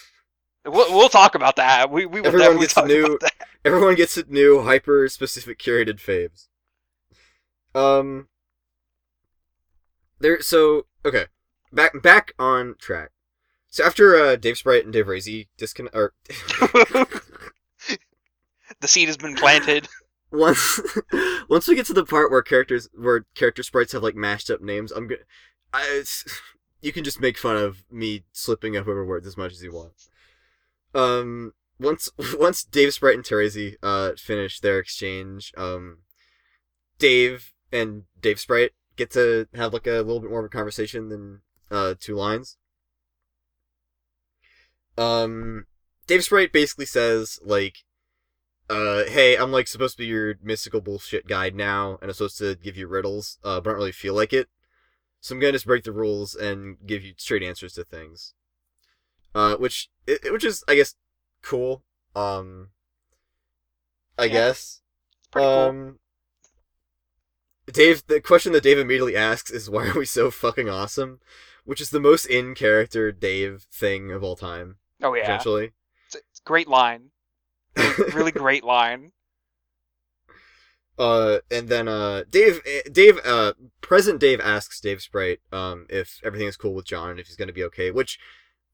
we'll 0.66 0.92
we'll 0.92 1.08
talk 1.08 1.34
about 1.34 1.56
that. 1.56 1.90
We 1.90 2.04
we 2.04 2.20
will 2.20 2.26
Everyone 2.26 2.58
definitely 2.58 2.64
gets 2.64 2.74
talk 2.74 2.86
new- 2.88 3.06
about 3.06 3.20
that. 3.20 3.32
Everyone 3.64 3.94
gets 3.94 4.18
new 4.28 4.62
hyper 4.62 5.08
specific 5.08 5.58
curated 5.58 5.98
faves. 5.98 6.48
Um 7.74 8.28
there 10.18 10.42
so 10.42 10.84
okay. 11.04 11.26
Back 11.72 12.02
back 12.02 12.32
on 12.38 12.74
track. 12.78 13.12
So 13.70 13.82
after 13.84 14.14
uh 14.16 14.36
Dave 14.36 14.58
Sprite 14.58 14.84
and 14.84 14.92
Dave 14.92 15.06
Rezi 15.06 15.46
disconnect 15.56 15.96
or 15.96 16.12
The 18.80 18.88
seed 18.88 19.08
has 19.08 19.16
been 19.16 19.34
planted. 19.36 19.88
Once 20.30 20.80
once 21.48 21.66
we 21.66 21.74
get 21.74 21.86
to 21.86 21.92
the 21.92 22.04
part 22.04 22.30
where 22.30 22.42
characters 22.42 22.88
where 22.94 23.26
character 23.34 23.62
sprites 23.62 23.92
have 23.92 24.02
like 24.02 24.14
mashed 24.14 24.50
up 24.50 24.60
names, 24.60 24.92
I'm 24.92 25.08
gonna 25.08 25.22
I 25.72 26.04
you 26.80 26.92
can 26.92 27.04
just 27.04 27.20
make 27.20 27.38
fun 27.38 27.56
of 27.56 27.84
me 27.90 28.24
slipping 28.32 28.76
up 28.76 28.86
over 28.86 29.04
words 29.04 29.26
as 29.26 29.36
much 29.36 29.52
as 29.52 29.62
you 29.62 29.72
want. 29.72 29.92
Um 30.94 31.52
once 31.78 32.10
once 32.38 32.64
Dave 32.64 32.94
Sprite 32.94 33.16
and 33.16 33.24
Terezi 33.24 33.76
uh 33.82 34.12
finish 34.16 34.60
their 34.60 34.78
exchange, 34.78 35.52
um 35.56 35.98
Dave 36.98 37.52
and 37.72 38.04
Dave 38.20 38.38
Sprite 38.40 38.72
get 38.96 39.10
to 39.12 39.48
have 39.54 39.72
like 39.72 39.86
a 39.86 40.02
little 40.02 40.20
bit 40.20 40.30
more 40.30 40.40
of 40.40 40.46
a 40.46 40.48
conversation 40.48 41.08
than 41.08 41.40
uh 41.70 41.94
two 41.98 42.14
lines. 42.14 42.56
Um 44.96 45.66
Dave 46.06 46.24
Sprite 46.24 46.52
basically 46.52 46.86
says 46.86 47.38
like 47.42 47.78
uh, 48.70 49.04
hey, 49.04 49.36
I'm 49.36 49.52
like 49.52 49.66
supposed 49.68 49.96
to 49.96 50.02
be 50.02 50.06
your 50.06 50.36
mystical 50.42 50.80
bullshit 50.80 51.26
guide 51.26 51.54
now, 51.54 51.98
and 52.00 52.08
I'm 52.10 52.14
supposed 52.14 52.38
to 52.38 52.54
give 52.54 52.76
you 52.76 52.86
riddles, 52.86 53.38
uh, 53.44 53.60
but 53.60 53.70
I 53.70 53.72
don't 53.72 53.78
really 53.80 53.92
feel 53.92 54.14
like 54.14 54.32
it. 54.32 54.48
So 55.20 55.34
I'm 55.34 55.40
gonna 55.40 55.52
just 55.52 55.66
break 55.66 55.84
the 55.84 55.92
rules 55.92 56.34
and 56.34 56.78
give 56.86 57.04
you 57.04 57.12
straight 57.16 57.42
answers 57.42 57.74
to 57.74 57.84
things. 57.84 58.34
Uh, 59.34 59.56
which, 59.56 59.90
it, 60.06 60.32
which 60.32 60.44
is, 60.44 60.64
I 60.66 60.74
guess, 60.76 60.94
cool. 61.42 61.84
Um, 62.16 62.70
I 64.18 64.24
Yeah. 64.24 64.32
guess. 64.32 64.80
Pretty 65.30 65.46
cool. 65.46 65.68
um, 65.68 65.98
Dave, 67.72 68.04
the 68.06 68.20
question 68.20 68.52
that 68.52 68.62
Dave 68.64 68.78
immediately 68.78 69.16
asks 69.16 69.50
is, 69.50 69.70
"Why 69.70 69.88
are 69.88 69.98
we 69.98 70.06
so 70.06 70.30
fucking 70.30 70.68
awesome?" 70.68 71.20
Which 71.64 71.80
is 71.80 71.90
the 71.90 72.00
most 72.00 72.24
in 72.26 72.54
character 72.54 73.12
Dave 73.12 73.66
thing 73.70 74.10
of 74.10 74.24
all 74.24 74.34
time, 74.36 74.78
Oh 75.02 75.14
yeah, 75.14 75.22
essentially. 75.24 75.72
it's, 76.06 76.16
it's 76.16 76.40
a 76.40 76.44
great 76.44 76.66
line. 76.68 77.10
Really 78.12 78.32
great 78.32 78.64
line. 78.64 79.12
Uh, 80.98 81.38
and 81.50 81.68
then 81.68 81.88
uh, 81.88 82.24
Dave, 82.30 82.60
eh, 82.66 82.82
Dave, 82.92 83.18
uh, 83.24 83.54
present 83.80 84.20
Dave 84.20 84.40
asks 84.40 84.80
Dave 84.80 85.00
Sprite, 85.00 85.40
um, 85.50 85.86
if 85.88 86.20
everything 86.22 86.46
is 86.48 86.56
cool 86.58 86.74
with 86.74 86.84
John 86.84 87.10
and 87.10 87.20
if 87.20 87.26
he's 87.26 87.36
gonna 87.36 87.52
be 87.54 87.64
okay, 87.64 87.90
which 87.90 88.18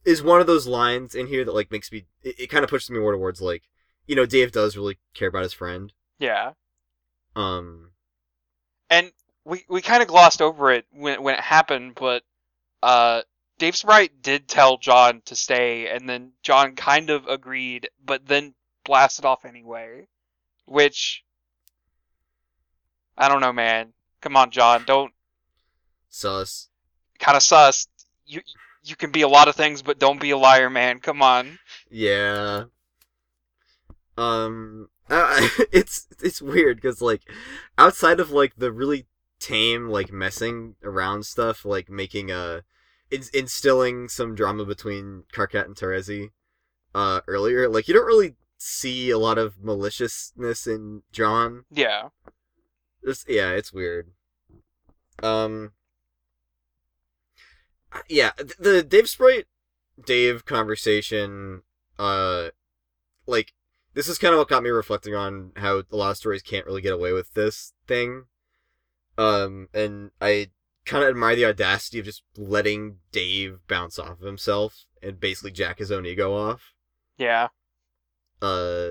is 0.05 0.23
one 0.23 0.41
of 0.41 0.47
those 0.49 0.67
lines 0.67 1.15
in 1.15 1.29
here 1.29 1.45
that 1.45 1.55
like 1.55 1.71
makes 1.71 1.93
me, 1.93 2.07
it, 2.23 2.41
it 2.41 2.47
kind 2.49 2.65
of 2.65 2.71
pushes 2.71 2.91
me 2.91 2.99
more 2.99 3.13
towards 3.13 3.41
like, 3.41 3.65
you 4.07 4.17
know, 4.17 4.27
Dave 4.27 4.51
does 4.53 4.77
really 4.77 4.99
care 5.15 5.29
about 5.29 5.43
his 5.45 5.53
friend. 5.53 5.93
Yeah, 6.19 6.53
Um, 7.37 7.93
and 8.91 9.13
we 9.45 9.65
we 9.69 9.81
kind 9.83 10.03
of 10.03 10.09
glossed 10.09 10.43
over 10.43 10.73
it 10.73 10.87
when 10.93 11.23
when 11.23 11.35
it 11.35 11.41
happened, 11.41 11.95
but 11.95 12.23
uh, 12.83 13.23
Dave 13.59 13.77
Sprite 13.77 14.23
did 14.23 14.49
tell 14.49 14.79
John 14.79 15.23
to 15.27 15.37
stay, 15.37 15.89
and 15.89 16.09
then 16.09 16.33
John 16.43 16.77
kind 16.77 17.11
of 17.11 17.27
agreed, 17.27 17.89
but 18.05 18.27
then 18.27 18.55
blasted 18.87 19.25
off 19.25 19.45
anyway, 19.45 20.07
which 20.65 21.25
I 23.19 23.29
don't 23.29 23.41
know, 23.41 23.53
man. 23.53 23.93
Come 24.23 24.37
on, 24.37 24.51
John, 24.51 24.85
don't 24.87 25.13
sus. 26.09 26.69
kind 27.19 27.37
of 27.37 27.43
sus. 27.43 27.89
You 28.25 28.41
you 28.83 28.97
can 28.97 29.11
be 29.11 29.23
a 29.23 29.29
lot 29.29 29.49
of 29.49 29.57
things, 29.57 29.83
but 29.83 29.99
don't 29.99 30.21
be 30.21 30.31
a 30.31 30.39
liar, 30.39 30.71
man. 30.71 31.01
Come 31.01 31.21
on. 31.21 31.59
Yeah. 31.91 32.65
Um, 34.17 34.89
uh, 35.11 35.49
it's 35.73 36.07
it's 36.23 36.41
weird 36.41 36.77
because 36.79 37.03
like 37.03 37.23
outside 37.77 38.21
of 38.21 38.31
like 38.31 38.55
the 38.57 38.73
really 38.73 39.07
tame 39.39 39.89
like 39.89 40.13
messing 40.13 40.77
around 40.83 41.27
stuff, 41.27 41.65
like 41.65 41.91
making 41.91 42.31
a 42.31 42.63
in- 43.11 43.23
instilling 43.35 44.09
some 44.09 44.35
drama 44.35 44.65
between 44.65 45.25
Karkat 45.33 45.67
and 45.67 45.77
Terezi, 45.77 46.31
uh, 46.95 47.21
earlier, 47.27 47.69
like 47.69 47.89
you 47.89 47.95
don't 47.95 48.07
really 48.07 48.35
see 48.67 49.11
a 49.11 49.19
lot 49.19 49.39
of 49.39 49.63
maliciousness 49.63 50.67
in 50.67 51.03
John. 51.13 51.65
Yeah. 51.71 52.09
This, 53.03 53.25
yeah, 53.29 53.51
it's 53.51 53.73
weird. 53.73 54.11
Um. 55.23 55.73
Yeah, 58.09 58.33
the 58.59 58.83
Dave 58.83 59.09
Sprite 59.09 59.47
Dave 60.05 60.45
conversation, 60.45 61.63
uh, 61.99 62.49
like 63.27 63.55
this 63.95 64.09
is 64.09 64.19
kind 64.19 64.35
of 64.35 64.39
what 64.39 64.49
got 64.49 64.63
me 64.63 64.69
reflecting 64.69 65.15
on 65.15 65.53
how 65.57 65.79
a 65.79 65.97
lot 65.97 66.11
of 66.11 66.17
stories 66.19 66.43
can't 66.43 66.67
really 66.67 66.83
get 66.83 66.93
away 66.93 67.13
with 67.13 67.33
this 67.33 67.73
thing. 67.87 68.25
Um, 69.17 69.69
and 69.73 70.11
I 70.21 70.51
kind 70.85 71.03
of 71.03 71.11
admire 71.11 71.37
the 71.37 71.47
audacity 71.47 72.01
of 72.01 72.05
just 72.05 72.23
letting 72.37 72.99
Dave 73.13 73.61
bounce 73.67 73.99
off 73.99 74.21
of 74.21 74.27
himself 74.27 74.85
and 75.03 75.19
basically 75.19 75.53
jack 75.53 75.79
his 75.79 75.91
own 75.91 76.05
ego 76.05 76.37
off. 76.37 76.75
Yeah. 77.17 77.49
Uh, 78.43 78.91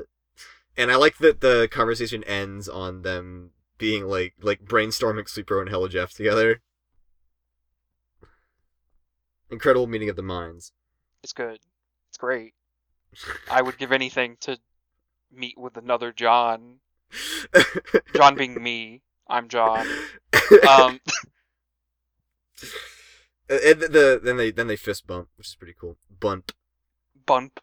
and 0.77 0.91
I 0.91 0.95
like 0.95 1.17
that 1.19 1.41
the 1.41 1.67
conversation 1.71 2.23
ends 2.23 2.67
on 2.67 3.03
them 3.03 3.51
being 3.77 4.05
like 4.05 4.33
like 4.41 4.63
brainstorming 4.65 5.27
Sweet 5.29 5.45
Bro 5.47 5.61
and 5.61 5.69
Hella 5.69 5.89
Jeff 5.89 6.13
together. 6.13 6.61
Incredible 9.49 9.87
meeting 9.87 10.09
of 10.09 10.15
the 10.15 10.23
minds. 10.23 10.71
It's 11.23 11.33
good. 11.33 11.59
It's 12.09 12.17
great. 12.17 12.53
I 13.49 13.61
would 13.61 13.77
give 13.77 13.91
anything 13.91 14.37
to 14.41 14.59
meet 15.31 15.57
with 15.57 15.77
another 15.77 16.11
John. 16.11 16.79
John 18.15 18.35
being 18.35 18.61
me. 18.61 19.01
I'm 19.27 19.47
John. 19.47 19.87
Um, 20.69 20.99
and 23.49 23.79
the, 23.79 23.87
the 23.89 24.21
then 24.23 24.37
they 24.37 24.51
then 24.51 24.67
they 24.67 24.75
fist 24.75 25.07
bump, 25.07 25.29
which 25.37 25.47
is 25.47 25.55
pretty 25.55 25.75
cool. 25.79 25.97
Bunt. 26.19 26.53
bump. 27.25 27.59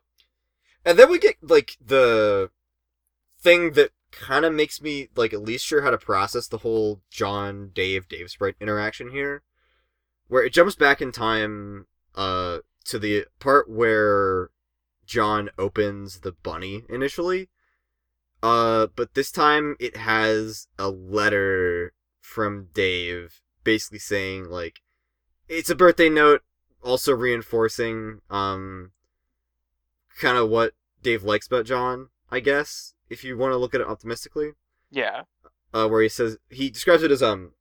And 0.84 0.98
then 0.98 1.10
we 1.10 1.18
get 1.18 1.36
like 1.42 1.76
the 1.84 2.50
thing 3.40 3.72
that 3.72 3.90
kind 4.10 4.44
of 4.44 4.52
makes 4.52 4.80
me 4.80 5.08
like 5.16 5.32
at 5.32 5.42
least 5.42 5.64
sure 5.64 5.82
how 5.82 5.90
to 5.90 5.98
process 5.98 6.46
the 6.46 6.58
whole 6.58 7.00
John 7.10 7.70
Dave 7.74 8.08
Dave 8.08 8.30
Sprite 8.30 8.56
interaction 8.60 9.10
here, 9.10 9.42
where 10.28 10.44
it 10.44 10.52
jumps 10.52 10.74
back 10.74 11.00
in 11.00 11.12
time 11.12 11.86
uh 12.14 12.58
to 12.84 12.98
the 12.98 13.26
part 13.38 13.70
where 13.70 14.50
John 15.06 15.50
opens 15.58 16.20
the 16.20 16.32
bunny 16.32 16.84
initially. 16.88 17.48
Uh, 18.42 18.88
but 18.96 19.14
this 19.14 19.30
time 19.30 19.76
it 19.78 19.96
has 19.96 20.66
a 20.76 20.90
letter 20.90 21.92
from 22.20 22.68
Dave 22.74 23.40
basically 23.64 23.98
saying 23.98 24.48
like 24.50 24.80
it's 25.48 25.70
a 25.70 25.74
birthday 25.74 26.08
note 26.08 26.42
also 26.82 27.12
reinforcing 27.12 28.20
um 28.30 28.90
kind 30.18 30.36
of 30.36 30.48
what 30.48 30.74
Dave 31.02 31.24
likes 31.24 31.46
about 31.46 31.66
John, 31.66 32.08
I 32.30 32.40
guess, 32.40 32.94
if 33.10 33.24
you 33.24 33.36
want 33.36 33.52
to 33.52 33.56
look 33.56 33.74
at 33.74 33.80
it 33.80 33.86
optimistically. 33.86 34.52
Yeah. 34.90 35.22
Uh, 35.72 35.88
where 35.88 36.02
he 36.02 36.08
says 36.08 36.36
he 36.50 36.70
describes 36.70 37.02
it 37.02 37.10
as 37.10 37.22
um 37.22 37.52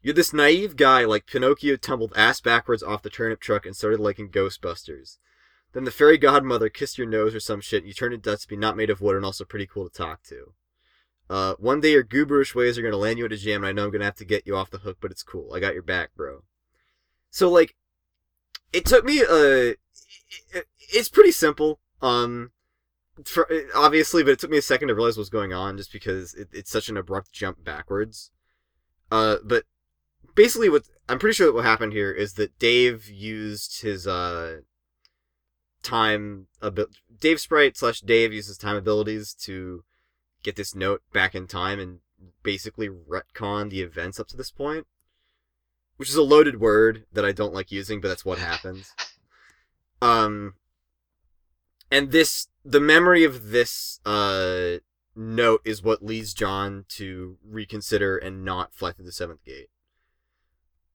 you're 0.00 0.14
this 0.14 0.32
naive 0.32 0.76
guy 0.76 1.04
like 1.04 1.26
Pinocchio 1.26 1.76
tumbled 1.76 2.12
ass 2.16 2.40
backwards 2.40 2.82
off 2.82 3.02
the 3.02 3.10
turnip 3.10 3.40
truck 3.40 3.66
and 3.66 3.76
started 3.76 4.00
liking 4.00 4.30
Ghostbusters. 4.30 5.18
Then 5.72 5.84
the 5.84 5.90
fairy 5.90 6.16
godmother 6.18 6.68
kissed 6.68 6.98
your 6.98 7.06
nose 7.06 7.34
or 7.34 7.40
some 7.40 7.60
shit 7.60 7.80
and 7.80 7.88
you 7.88 7.94
turned 7.94 8.14
into 8.14 8.30
dust 8.30 8.42
to 8.42 8.48
be 8.48 8.56
not 8.56 8.76
made 8.76 8.90
of 8.90 9.00
wood 9.00 9.16
and 9.16 9.24
also 9.24 9.44
pretty 9.44 9.66
cool 9.66 9.88
to 9.88 9.94
talk 9.94 10.22
to. 10.24 10.54
Uh, 11.28 11.54
one 11.58 11.80
day 11.80 11.92
your 11.92 12.04
gooberish 12.04 12.54
ways 12.54 12.78
are 12.78 12.82
gonna 12.82 12.96
land 12.96 13.18
you 13.18 13.26
at 13.26 13.32
a 13.32 13.36
jam 13.36 13.64
and 13.64 13.66
I 13.66 13.72
know 13.72 13.84
I'm 13.84 13.90
gonna 13.90 14.04
have 14.04 14.14
to 14.16 14.24
get 14.24 14.46
you 14.46 14.56
off 14.56 14.70
the 14.70 14.78
hook, 14.78 14.98
but 15.00 15.10
it's 15.10 15.22
cool. 15.22 15.52
I 15.52 15.60
got 15.60 15.74
your 15.74 15.82
back, 15.82 16.14
bro. 16.16 16.42
So 17.30 17.50
like, 17.50 17.74
it 18.72 18.86
took 18.86 19.04
me 19.04 19.20
uh, 19.20 19.74
it, 20.52 20.66
it's 20.92 21.08
pretty 21.08 21.32
simple. 21.32 21.80
Um, 22.00 22.52
for, 23.24 23.50
obviously, 23.74 24.22
but 24.22 24.32
it 24.32 24.38
took 24.38 24.50
me 24.50 24.58
a 24.58 24.62
second 24.62 24.88
to 24.88 24.94
realize 24.94 25.16
what's 25.16 25.28
going 25.28 25.52
on 25.52 25.76
just 25.76 25.92
because 25.92 26.34
it, 26.34 26.48
it's 26.52 26.70
such 26.70 26.88
an 26.88 26.96
abrupt 26.96 27.32
jump 27.32 27.64
backwards. 27.64 28.30
Uh, 29.10 29.36
but 29.44 29.64
basically, 30.34 30.68
what 30.68 30.84
I'm 31.08 31.18
pretty 31.18 31.34
sure 31.34 31.46
that 31.46 31.54
what 31.54 31.64
happened 31.64 31.92
here 31.92 32.12
is 32.12 32.34
that 32.34 32.58
Dave 32.58 33.08
used 33.08 33.82
his 33.82 34.06
uh 34.06 34.58
time 35.82 36.46
a 36.60 36.70
bit. 36.70 36.88
Dave 37.20 37.40
Sprite 37.40 37.76
slash 37.76 38.00
Dave 38.00 38.32
uses 38.32 38.58
time 38.58 38.76
abilities 38.76 39.34
to 39.42 39.84
get 40.42 40.56
this 40.56 40.74
note 40.74 41.02
back 41.12 41.34
in 41.34 41.46
time 41.46 41.80
and 41.80 41.98
basically 42.42 42.88
retcon 42.88 43.70
the 43.70 43.80
events 43.80 44.20
up 44.20 44.28
to 44.28 44.36
this 44.36 44.50
point, 44.50 44.86
which 45.96 46.08
is 46.08 46.16
a 46.16 46.22
loaded 46.22 46.60
word 46.60 47.04
that 47.12 47.24
I 47.24 47.32
don't 47.32 47.54
like 47.54 47.72
using, 47.72 48.00
but 48.00 48.08
that's 48.08 48.24
what 48.24 48.38
happens. 48.38 48.94
Um, 50.00 50.54
and 51.90 52.12
this 52.12 52.48
the 52.64 52.80
memory 52.80 53.24
of 53.24 53.50
this 53.50 54.00
uh 54.04 54.78
note 55.16 55.60
is 55.64 55.82
what 55.82 56.04
leads 56.04 56.32
John 56.34 56.84
to 56.90 57.38
reconsider 57.44 58.16
and 58.16 58.44
not 58.44 58.72
fly 58.74 58.92
through 58.92 59.06
the 59.06 59.12
seventh 59.12 59.44
gate. 59.44 59.68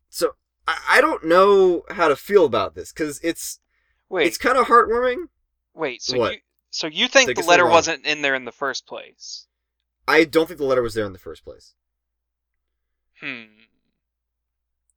So 0.09 0.35
I, 0.67 0.77
I 0.89 1.01
don't 1.01 1.25
know 1.25 1.83
how 1.89 2.07
to 2.07 2.15
feel 2.15 2.45
about 2.45 2.75
this 2.75 2.93
because 2.93 3.19
it's 3.23 3.59
Wait. 4.09 4.27
it's 4.27 4.37
kind 4.37 4.57
of 4.57 4.67
heartwarming. 4.67 5.25
wait. 5.73 6.01
So 6.01 6.17
what? 6.17 6.33
you 6.33 6.39
so 6.69 6.87
you 6.87 7.07
think 7.07 7.27
Take 7.27 7.37
the 7.37 7.43
letter 7.43 7.67
wasn't 7.67 8.05
in 8.05 8.21
there 8.21 8.35
in 8.35 8.45
the 8.45 8.51
first 8.51 8.85
place? 8.87 9.47
I 10.07 10.23
don't 10.23 10.47
think 10.47 10.59
the 10.59 10.65
letter 10.65 10.81
was 10.81 10.93
there 10.93 11.05
in 11.05 11.13
the 11.13 11.19
first 11.19 11.43
place. 11.43 11.73
Hmm. 13.19 13.43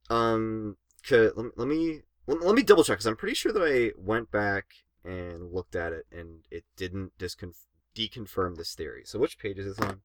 Um, 0.08 0.76
'kay, 1.02 1.30
let, 1.34 1.36
me- 1.46 1.50
let 1.56 1.68
me 1.68 2.02
let, 2.26 2.42
let 2.42 2.54
me 2.54 2.62
double 2.62 2.84
check 2.84 2.96
because 2.96 3.06
I'm 3.06 3.16
pretty 3.16 3.34
sure 3.34 3.52
that 3.52 3.62
I 3.62 3.92
went 3.98 4.30
back 4.30 4.66
and 5.04 5.52
looked 5.52 5.76
at 5.76 5.92
it 5.92 6.06
and 6.10 6.40
it 6.50 6.64
didn't 6.76 7.16
disconf- 7.18 7.66
deconfirm 7.94 8.56
this 8.56 8.74
theory. 8.74 9.02
So 9.04 9.18
which 9.18 9.38
page 9.38 9.58
is 9.58 9.76
this 9.76 9.86
on? 9.86 10.00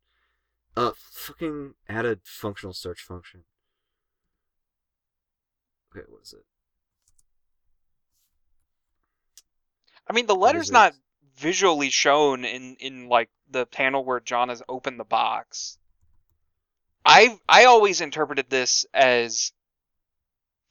Uh, 0.75 0.91
fucking 0.95 1.73
add 1.89 2.05
a 2.05 2.19
functional 2.23 2.73
search 2.73 3.01
function. 3.01 3.43
Okay, 5.91 6.05
what 6.07 6.21
is 6.23 6.33
it? 6.33 6.45
I 10.07 10.13
mean, 10.13 10.25
the 10.25 10.35
letter's 10.35 10.71
not 10.71 10.93
visually 11.37 11.89
shown 11.89 12.45
in 12.45 12.75
in 12.79 13.09
like 13.09 13.29
the 13.49 13.65
panel 13.65 14.05
where 14.05 14.19
John 14.19 14.49
has 14.49 14.63
opened 14.69 14.99
the 14.99 15.05
box. 15.05 15.77
I 17.05 17.39
I 17.47 17.65
always 17.65 18.01
interpreted 18.01 18.49
this 18.49 18.85
as 18.93 19.51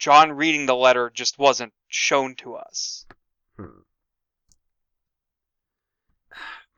John 0.01 0.33
reading 0.33 0.65
the 0.65 0.75
letter 0.75 1.11
just 1.15 1.39
wasn't 1.39 1.75
shown 1.87 2.35
to 2.37 2.55
us. 2.55 3.05
Hmm. 3.57 3.83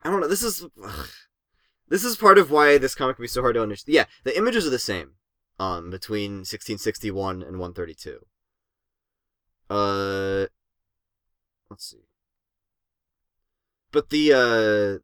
I 0.03 0.09
don't 0.09 0.19
know. 0.19 0.27
This 0.27 0.43
is 0.43 0.65
ugh. 0.83 1.07
this 1.87 2.03
is 2.03 2.17
part 2.17 2.37
of 2.37 2.51
why 2.51 2.77
this 2.77 2.95
comic 2.95 3.15
can 3.15 3.23
be 3.23 3.29
so 3.29 3.41
hard 3.41 3.55
to 3.55 3.63
understand. 3.63 3.95
Yeah, 3.95 4.05
the 4.25 4.37
images 4.37 4.67
are 4.67 4.71
the 4.71 4.77
same. 4.77 5.13
Um, 5.57 5.89
between 5.89 6.39
1661 6.39 7.43
and 7.43 7.59
132. 7.59 8.25
Uh, 9.69 10.47
let's 11.69 11.89
see. 11.89 12.03
But 13.93 14.09
the 14.09 14.33
uh, 14.33 14.99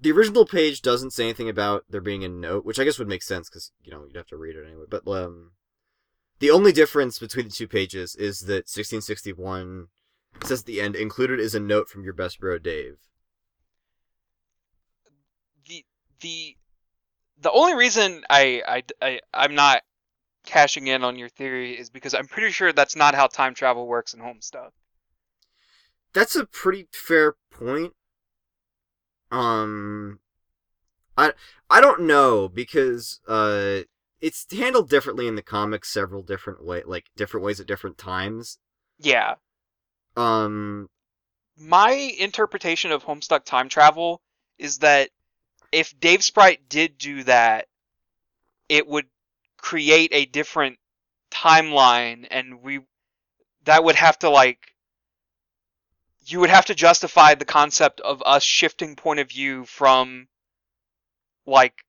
the 0.00 0.12
original 0.12 0.46
page 0.46 0.80
doesn't 0.80 1.12
say 1.12 1.24
anything 1.24 1.50
about 1.50 1.84
there 1.90 2.00
being 2.00 2.24
a 2.24 2.28
note, 2.28 2.64
which 2.64 2.78
I 2.78 2.84
guess 2.84 2.98
would 2.98 3.08
make 3.08 3.22
sense 3.22 3.50
because 3.50 3.72
you 3.82 3.92
know 3.92 4.04
you'd 4.06 4.16
have 4.16 4.28
to 4.28 4.36
read 4.38 4.56
it 4.56 4.64
anyway. 4.66 4.86
But 4.88 5.06
um, 5.06 5.50
the 6.38 6.50
only 6.50 6.72
difference 6.72 7.18
between 7.18 7.46
the 7.46 7.52
two 7.52 7.68
pages 7.68 8.14
is 8.14 8.40
that 8.40 8.68
1661 8.68 9.88
says 10.44 10.60
at 10.60 10.66
the 10.66 10.80
end 10.80 10.94
included 10.96 11.40
is 11.40 11.54
a 11.54 11.60
note 11.60 11.88
from 11.88 12.04
your 12.04 12.12
best 12.12 12.40
bro 12.40 12.58
Dave. 12.58 12.98
The 15.66 15.84
the 16.20 16.56
the 17.40 17.50
only 17.50 17.74
reason 17.74 18.24
I 18.28 18.62
I 18.66 18.82
I 19.00 19.20
I'm 19.32 19.54
not 19.54 19.82
cashing 20.44 20.86
in 20.86 21.04
on 21.04 21.18
your 21.18 21.28
theory 21.28 21.78
is 21.78 21.90
because 21.90 22.14
I'm 22.14 22.26
pretty 22.26 22.52
sure 22.52 22.72
that's 22.72 22.96
not 22.96 23.14
how 23.14 23.26
time 23.26 23.54
travel 23.54 23.86
works 23.86 24.14
in 24.14 24.20
Homestuck. 24.20 24.70
That's 26.12 26.36
a 26.36 26.46
pretty 26.46 26.86
fair 26.92 27.34
point. 27.50 27.92
Um, 29.30 30.20
I 31.16 31.32
I 31.68 31.80
don't 31.80 32.02
know 32.02 32.48
because 32.48 33.20
uh, 33.26 33.80
it's 34.26 34.44
handled 34.52 34.90
differently 34.90 35.28
in 35.28 35.36
the 35.36 35.42
comics 35.42 35.88
several 35.88 36.20
different 36.20 36.64
way 36.64 36.82
like 36.84 37.06
different 37.16 37.46
ways 37.46 37.60
at 37.60 37.66
different 37.68 37.96
times. 37.96 38.58
Yeah. 38.98 39.36
Um, 40.16 40.88
my 41.56 41.92
interpretation 41.92 42.90
of 42.90 43.04
Homestuck 43.04 43.44
time 43.44 43.68
travel 43.68 44.20
is 44.58 44.78
that 44.78 45.10
if 45.70 45.98
Dave 46.00 46.24
Sprite 46.24 46.68
did 46.68 46.98
do 46.98 47.22
that, 47.22 47.68
it 48.68 48.88
would 48.88 49.06
create 49.58 50.10
a 50.12 50.26
different 50.26 50.78
timeline, 51.30 52.26
and 52.28 52.62
we 52.62 52.80
that 53.64 53.84
would 53.84 53.94
have 53.94 54.18
to 54.20 54.28
like 54.28 54.74
you 56.26 56.40
would 56.40 56.50
have 56.50 56.64
to 56.64 56.74
justify 56.74 57.36
the 57.36 57.44
concept 57.44 58.00
of 58.00 58.24
us 58.26 58.42
shifting 58.42 58.96
point 58.96 59.20
of 59.20 59.28
view 59.28 59.64
from 59.66 60.26
like 61.46 61.84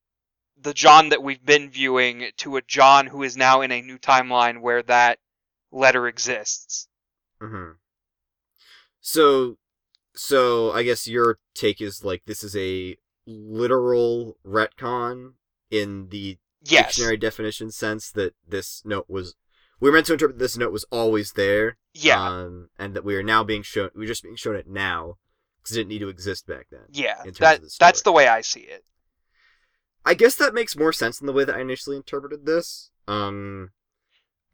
the 0.59 0.73
John 0.73 1.09
that 1.09 1.21
we've 1.23 1.45
been 1.45 1.69
viewing 1.69 2.29
to 2.37 2.57
a 2.57 2.61
John 2.61 3.07
who 3.07 3.23
is 3.23 3.37
now 3.37 3.61
in 3.61 3.71
a 3.71 3.81
new 3.81 3.97
timeline 3.97 4.61
where 4.61 4.81
that 4.83 5.19
letter 5.71 6.07
exists. 6.07 6.87
mhm. 7.41 7.75
so 8.99 9.57
so 10.15 10.71
I 10.71 10.83
guess 10.83 11.07
your 11.07 11.37
take 11.53 11.79
is 11.81 12.03
like 12.03 12.23
this 12.25 12.43
is 12.43 12.55
a 12.55 12.97
literal 13.25 14.37
retcon 14.45 15.33
in 15.69 16.09
the 16.09 16.37
Yes. 16.63 16.87
dictionary 16.87 17.17
definition 17.17 17.71
sense 17.71 18.11
that 18.11 18.33
this 18.45 18.81
note 18.83 19.05
was 19.07 19.35
we 19.79 19.89
were 19.89 19.93
meant 19.93 20.07
to 20.07 20.13
interpret 20.13 20.39
this 20.39 20.57
note 20.57 20.71
was 20.73 20.85
always 20.91 21.33
there. 21.33 21.77
Yeah. 21.93 22.19
Um, 22.21 22.69
and 22.79 22.93
that 22.95 23.05
we 23.05 23.15
are 23.15 23.23
now 23.23 23.43
being 23.43 23.61
shown 23.61 23.89
we're 23.95 24.07
just 24.07 24.23
being 24.23 24.35
shown 24.35 24.55
it 24.55 24.67
now 24.67 25.17
because 25.61 25.77
it 25.77 25.81
didn't 25.81 25.89
need 25.89 25.99
to 25.99 26.09
exist 26.09 26.47
back 26.47 26.67
then. 26.71 26.81
yeah. 26.91 27.21
That 27.39 27.61
the 27.61 27.75
that's 27.79 28.01
the 28.01 28.11
way 28.11 28.27
I 28.27 28.41
see 28.41 28.61
it. 28.61 28.83
I 30.05 30.13
guess 30.13 30.35
that 30.35 30.53
makes 30.53 30.77
more 30.77 30.93
sense 30.93 31.19
than 31.19 31.27
the 31.27 31.33
way 31.33 31.43
that 31.43 31.55
I 31.55 31.61
initially 31.61 31.97
interpreted 31.97 32.45
this. 32.45 32.91
Um, 33.07 33.71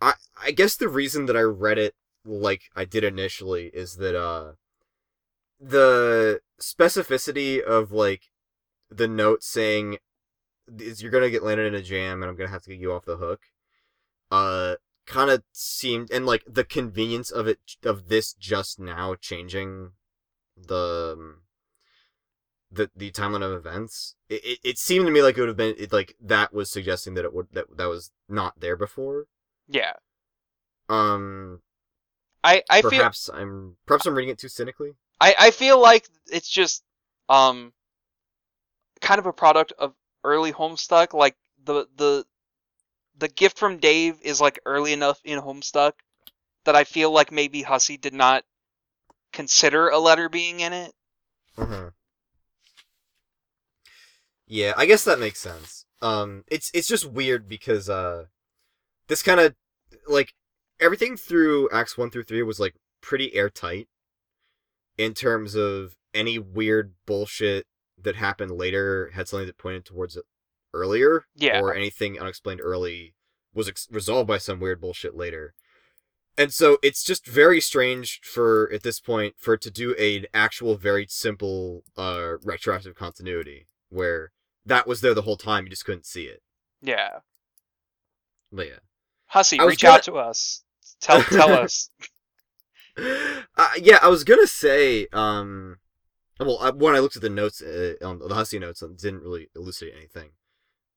I 0.01 0.13
I 0.41 0.51
guess 0.51 0.75
the 0.75 0.89
reason 0.89 1.25
that 1.27 1.37
I 1.37 1.41
read 1.41 1.77
it 1.77 1.95
like 2.25 2.63
I 2.75 2.85
did 2.85 3.03
initially 3.03 3.67
is 3.73 3.97
that 3.97 4.19
uh, 4.19 4.53
the 5.59 6.41
specificity 6.61 7.61
of 7.61 7.91
like 7.91 8.23
the 8.89 9.07
note 9.07 9.43
saying 9.43 9.97
is 10.79 11.01
you're 11.01 11.11
gonna 11.11 11.29
get 11.29 11.43
landed 11.43 11.67
in 11.67 11.75
a 11.75 11.81
jam 11.81 12.21
and 12.21 12.29
I'm 12.29 12.35
gonna 12.35 12.49
have 12.49 12.63
to 12.63 12.69
get 12.69 12.79
you 12.79 12.93
off 12.93 13.05
the 13.05 13.17
hook. 13.17 13.41
Uh, 14.31 14.75
kind 15.05 15.29
of 15.29 15.43
seemed 15.51 16.09
and 16.11 16.25
like 16.25 16.43
the 16.47 16.63
convenience 16.63 17.29
of 17.29 17.47
it 17.47 17.59
of 17.83 18.07
this 18.07 18.33
just 18.33 18.79
now 18.79 19.15
changing 19.15 19.91
the 20.57 21.15
um, 21.17 21.41
the 22.73 22.89
the 22.95 23.11
timeline 23.11 23.43
of 23.43 23.51
events. 23.51 24.15
It, 24.29 24.43
it, 24.43 24.59
it 24.63 24.77
seemed 24.77 25.05
to 25.05 25.11
me 25.11 25.21
like 25.21 25.37
it 25.37 25.41
would 25.41 25.49
have 25.49 25.57
been 25.57 25.75
it, 25.77 25.93
like 25.93 26.15
that 26.21 26.53
was 26.53 26.69
suggesting 26.69 27.13
that 27.15 27.25
it 27.25 27.33
would 27.33 27.47
that 27.53 27.65
that 27.77 27.85
was 27.87 28.11
not 28.27 28.59
there 28.59 28.75
before. 28.75 29.25
Yeah. 29.67 29.93
Um, 30.89 31.61
I 32.43 32.63
I 32.69 32.81
feel 32.81 32.91
perhaps 32.91 33.29
I'm 33.33 33.77
perhaps 33.85 34.05
I'm 34.05 34.15
reading 34.15 34.31
it 34.31 34.39
too 34.39 34.49
cynically. 34.49 34.93
I, 35.21 35.35
I 35.39 35.51
feel 35.51 35.81
like 35.81 36.07
it's 36.31 36.49
just 36.49 36.83
um 37.29 37.73
kind 39.01 39.19
of 39.19 39.25
a 39.25 39.33
product 39.33 39.73
of 39.77 39.93
early 40.23 40.51
Homestuck. 40.51 41.13
Like 41.13 41.35
the 41.63 41.87
the 41.95 42.25
the 43.17 43.27
gift 43.27 43.57
from 43.57 43.77
Dave 43.77 44.19
is 44.21 44.41
like 44.41 44.59
early 44.65 44.93
enough 44.93 45.19
in 45.23 45.39
Homestuck 45.39 45.93
that 46.65 46.75
I 46.75 46.83
feel 46.83 47.11
like 47.11 47.31
maybe 47.31 47.63
Hussie 47.63 47.99
did 47.99 48.13
not 48.13 48.43
consider 49.31 49.89
a 49.89 49.99
letter 49.99 50.29
being 50.29 50.59
in 50.61 50.73
it. 50.73 50.93
Uh-huh. 51.57 51.89
Yeah, 54.53 54.73
I 54.77 54.85
guess 54.85 55.03
that 55.05 55.19
makes 55.19 55.39
sense. 55.39 55.87
Um, 55.99 56.43
it's 56.47 56.69
it's 56.75 56.87
just 56.87 57.07
weird 57.09 57.49
because 57.49 57.89
uh, 57.89 58.25
this 59.07 59.23
kind 59.23 59.39
of 59.39 59.55
like 60.07 60.35
everything 60.79 61.17
through 61.17 61.69
acts 61.71 61.97
one 61.97 62.11
through 62.11 62.25
three 62.25 62.43
was 62.43 62.59
like 62.59 62.75
pretty 63.01 63.33
airtight 63.33 63.87
in 64.95 65.15
terms 65.15 65.55
of 65.55 65.95
any 66.13 66.37
weird 66.37 66.93
bullshit 67.07 67.65
that 67.99 68.15
happened 68.17 68.51
later 68.51 69.09
had 69.15 69.27
something 69.27 69.47
that 69.47 69.57
pointed 69.57 69.85
towards 69.85 70.15
it 70.15 70.25
earlier, 70.71 71.25
Yeah. 71.35 71.59
or 71.59 71.73
anything 71.73 72.19
unexplained 72.19 72.61
early 72.61 73.15
was 73.55 73.67
ex- 73.67 73.87
resolved 73.89 74.27
by 74.27 74.37
some 74.37 74.59
weird 74.59 74.79
bullshit 74.79 75.15
later. 75.15 75.55
And 76.37 76.53
so 76.53 76.77
it's 76.83 77.03
just 77.03 77.25
very 77.25 77.59
strange 77.59 78.19
for 78.23 78.71
at 78.71 78.83
this 78.83 78.99
point 78.99 79.33
for 79.39 79.55
it 79.55 79.61
to 79.61 79.71
do 79.71 79.95
an 79.95 80.27
actual 80.31 80.75
very 80.75 81.07
simple 81.09 81.81
uh 81.97 82.33
retroactive 82.43 82.93
continuity 82.93 83.65
where 83.89 84.31
that 84.65 84.87
was 84.87 85.01
there 85.01 85.13
the 85.13 85.21
whole 85.23 85.37
time 85.37 85.65
you 85.65 85.69
just 85.69 85.85
couldn't 85.85 86.05
see 86.05 86.23
it. 86.25 86.41
Yeah. 86.81 87.19
But 88.51 88.67
yeah. 88.67 88.79
Hussie, 89.33 89.59
reach 89.65 89.81
gonna- 89.81 89.95
out 89.95 90.03
to 90.03 90.13
us. 90.15 90.63
Tell 91.01 91.21
tell 91.23 91.51
us. 91.63 91.89
uh, 92.97 93.69
yeah, 93.81 93.99
I 94.01 94.07
was 94.07 94.23
gonna 94.23 94.47
say, 94.47 95.07
um, 95.11 95.77
well, 96.39 96.59
I, 96.61 96.69
when 96.69 96.95
I 96.95 96.99
looked 96.99 97.15
at 97.15 97.21
the 97.21 97.29
notes, 97.29 97.61
uh, 97.61 97.93
on 98.03 98.19
the 98.19 98.27
Hussie 98.35 98.59
notes, 98.59 98.81
it 98.81 98.97
didn't 98.97 99.23
really 99.23 99.49
elucidate 99.55 99.95
anything. 99.97 100.29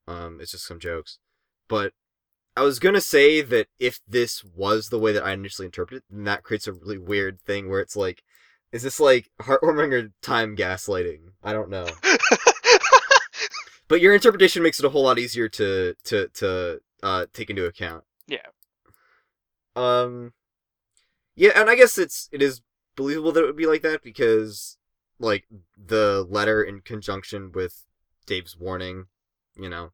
Um, 0.07 0.38
it's 0.40 0.52
just 0.52 0.66
some 0.66 0.79
jokes, 0.79 1.18
but 1.68 1.92
I 2.57 2.62
was 2.62 2.79
gonna 2.79 3.00
say 3.00 3.40
that 3.42 3.68
if 3.79 4.00
this 4.07 4.44
was 4.44 4.88
the 4.88 4.98
way 4.98 5.12
that 5.12 5.24
I 5.24 5.33
initially 5.33 5.66
interpreted, 5.66 6.02
it, 6.02 6.14
then 6.14 6.24
that 6.24 6.42
creates 6.42 6.66
a 6.66 6.72
really 6.72 6.98
weird 6.98 7.40
thing 7.42 7.68
where 7.68 7.81
it's 7.81 7.96
like, 7.96 8.22
is 8.72 8.83
this 8.83 9.00
like 9.00 9.31
heartwarming 9.40 9.92
or 9.92 10.12
time 10.22 10.57
gaslighting? 10.57 11.20
I 11.42 11.52
don't 11.52 11.70
know. 11.70 11.87
But 13.88 14.01
your 14.01 14.14
interpretation 14.14 14.62
makes 14.62 14.79
it 14.79 14.85
a 14.85 14.90
whole 14.90 15.05
lot 15.05 15.18
easier 15.18 15.49
to 15.51 15.94
to 16.05 16.29
to 16.29 16.81
uh 17.03 17.27
take 17.33 17.51
into 17.51 17.66
account. 17.66 18.05
Yeah. 18.27 18.46
Um 19.75 20.33
Yeah, 21.35 21.53
and 21.55 21.68
I 21.70 21.75
guess 21.77 21.99
it's 21.99 22.29
it 22.33 22.42
is 22.42 22.62
believable 22.96 23.33
that 23.33 23.42
it 23.42 23.46
would 23.46 23.57
be 23.57 23.66
like 23.66 23.83
that 23.83 24.03
because 24.03 24.77
like 25.18 25.46
the 25.77 26.27
letter 26.29 26.62
in 26.62 26.81
conjunction 26.81 27.53
with 27.53 27.85
Dave's 28.27 28.57
warning, 28.57 29.07
you 29.57 29.68
know, 29.68 29.92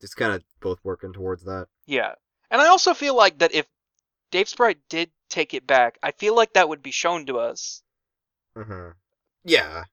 it's 0.00 0.14
kind 0.14 0.32
of 0.34 0.44
both 0.60 0.80
working 0.84 1.12
towards 1.12 1.44
that. 1.44 1.68
yeah. 1.86 2.14
And 2.50 2.62
I 2.62 2.68
also 2.68 2.94
feel 2.94 3.16
like 3.16 3.38
that 3.38 3.52
if 3.54 3.66
Dave 4.30 4.48
Sprite 4.48 4.78
did 4.88 5.10
take 5.28 5.52
it 5.52 5.66
back, 5.66 5.98
I 6.02 6.12
feel 6.12 6.34
like 6.36 6.52
that 6.52 6.68
would 6.68 6.82
be 6.82 6.92
shown 6.92 7.26
to 7.26 7.38
us. 7.38 7.82
Mm 8.56 8.66
Mhm. 8.66 8.94
Yeah. 9.44 9.84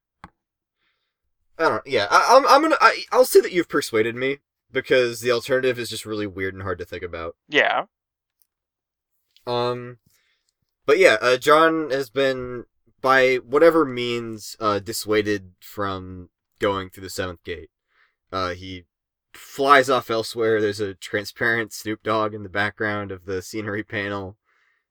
I 1.57 1.69
don't 1.69 1.87
yeah, 1.87 2.07
I 2.09 2.35
I'm 2.35 2.47
I'm 2.47 2.61
going 2.61 2.71
to 2.71 2.83
I 2.83 3.03
I'll 3.11 3.25
say 3.25 3.41
that 3.41 3.51
you've 3.51 3.69
persuaded 3.69 4.15
me 4.15 4.39
because 4.71 5.21
the 5.21 5.31
alternative 5.31 5.77
is 5.77 5.89
just 5.89 6.05
really 6.05 6.27
weird 6.27 6.53
and 6.53 6.63
hard 6.63 6.79
to 6.79 6.85
think 6.85 7.03
about. 7.03 7.35
Yeah. 7.47 7.85
Um, 9.45 9.99
but 10.85 10.97
yeah, 10.97 11.17
uh, 11.21 11.37
John 11.37 11.89
has 11.91 12.09
been 12.09 12.65
by 13.01 13.35
whatever 13.35 13.85
means 13.85 14.55
uh, 14.59 14.79
dissuaded 14.79 15.51
from 15.61 16.29
going 16.59 16.89
through 16.89 17.03
the 17.03 17.09
seventh 17.09 17.43
gate. 17.43 17.69
Uh, 18.31 18.53
he 18.53 18.85
flies 19.33 19.89
off 19.89 20.09
elsewhere. 20.09 20.59
There's 20.59 20.79
a 20.79 20.93
transparent 20.93 21.73
Snoop 21.73 22.01
Dogg 22.03 22.33
in 22.33 22.43
the 22.43 22.49
background 22.49 23.11
of 23.11 23.25
the 23.25 23.41
scenery 23.41 23.83
panel. 23.83 24.37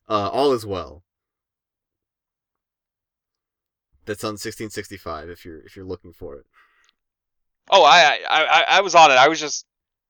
Uh, 0.08 0.28
all 0.28 0.52
is 0.52 0.66
well. 0.66 1.02
That's 4.04 4.24
on 4.24 4.32
1665 4.32 5.30
if 5.30 5.44
you're 5.44 5.60
if 5.60 5.76
you're 5.76 5.84
looking 5.84 6.12
for 6.12 6.36
it. 6.36 6.46
Oh, 7.70 7.84
I 7.84 8.18
I 8.28 8.42
I, 8.44 8.64
I 8.68 8.80
was 8.80 8.94
on 8.94 9.10
it. 9.10 9.14
I 9.14 9.28
was 9.28 9.40
just 9.40 9.64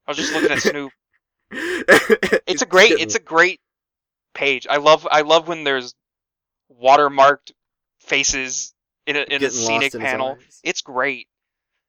I 0.06 0.10
was 0.10 0.18
just 0.18 0.32
looking 0.32 0.50
at 0.50 0.60
Snoop. 0.60 0.92
It's 2.46 2.62
a 2.62 2.66
great 2.66 2.92
it's 2.92 3.14
a 3.14 3.20
great 3.20 3.60
page. 4.34 4.66
I 4.68 4.78
love 4.78 5.06
I 5.10 5.20
love 5.20 5.48
when 5.48 5.64
there's 5.64 5.94
watermarked 6.82 7.52
faces 8.00 8.74
in 9.06 9.16
a 9.16 9.22
in 9.22 9.44
a 9.44 9.50
scenic 9.50 9.94
in 9.94 10.00
panel. 10.00 10.38
It's 10.64 10.80
great. 10.80 11.28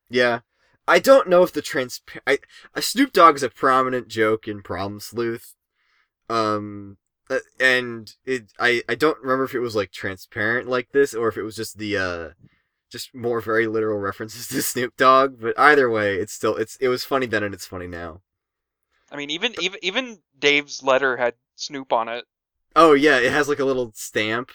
Yeah. 0.09 0.41
I 0.85 0.99
don't 0.99 1.29
know 1.29 1.43
if 1.43 1.53
the 1.53 1.61
transpa- 1.61 2.19
I, 2.27 2.39
a 2.75 2.81
Snoop 2.81 3.13
Dogg 3.13 3.35
is 3.35 3.43
a 3.43 3.49
prominent 3.49 4.09
joke 4.09 4.49
in 4.49 4.61
Problem 4.61 4.99
Sleuth. 4.99 5.55
Um 6.29 6.97
uh, 7.29 7.39
and 7.59 8.13
it 8.25 8.51
I 8.59 8.83
I 8.89 8.95
don't 8.95 9.19
remember 9.21 9.45
if 9.45 9.55
it 9.55 9.59
was 9.59 9.75
like 9.75 9.91
transparent 9.91 10.67
like 10.67 10.91
this 10.91 11.13
or 11.13 11.29
if 11.29 11.37
it 11.37 11.43
was 11.43 11.55
just 11.55 11.77
the 11.77 11.97
uh 11.97 12.29
just 12.93 13.13
more 13.13 13.41
very 13.41 13.67
literal 13.67 13.99
references 13.99 14.47
to 14.47 14.61
Snoop 14.61 14.95
Dogg, 14.95 15.41
but 15.41 15.59
either 15.59 15.89
way, 15.89 16.15
it's 16.15 16.31
still 16.31 16.55
it's 16.55 16.77
it 16.77 16.87
was 16.87 17.03
funny 17.03 17.25
then 17.25 17.43
and 17.43 17.53
it's 17.53 17.65
funny 17.65 17.87
now. 17.87 18.21
I 19.11 19.17
mean, 19.17 19.29
even 19.29 19.53
even 19.59 19.79
even 19.81 20.19
Dave's 20.39 20.81
letter 20.81 21.17
had 21.17 21.33
Snoop 21.55 21.91
on 21.91 22.07
it. 22.07 22.23
Oh 22.75 22.93
yeah, 22.93 23.17
it 23.19 23.31
has 23.31 23.49
like 23.49 23.59
a 23.59 23.65
little 23.65 23.91
stamp 23.95 24.51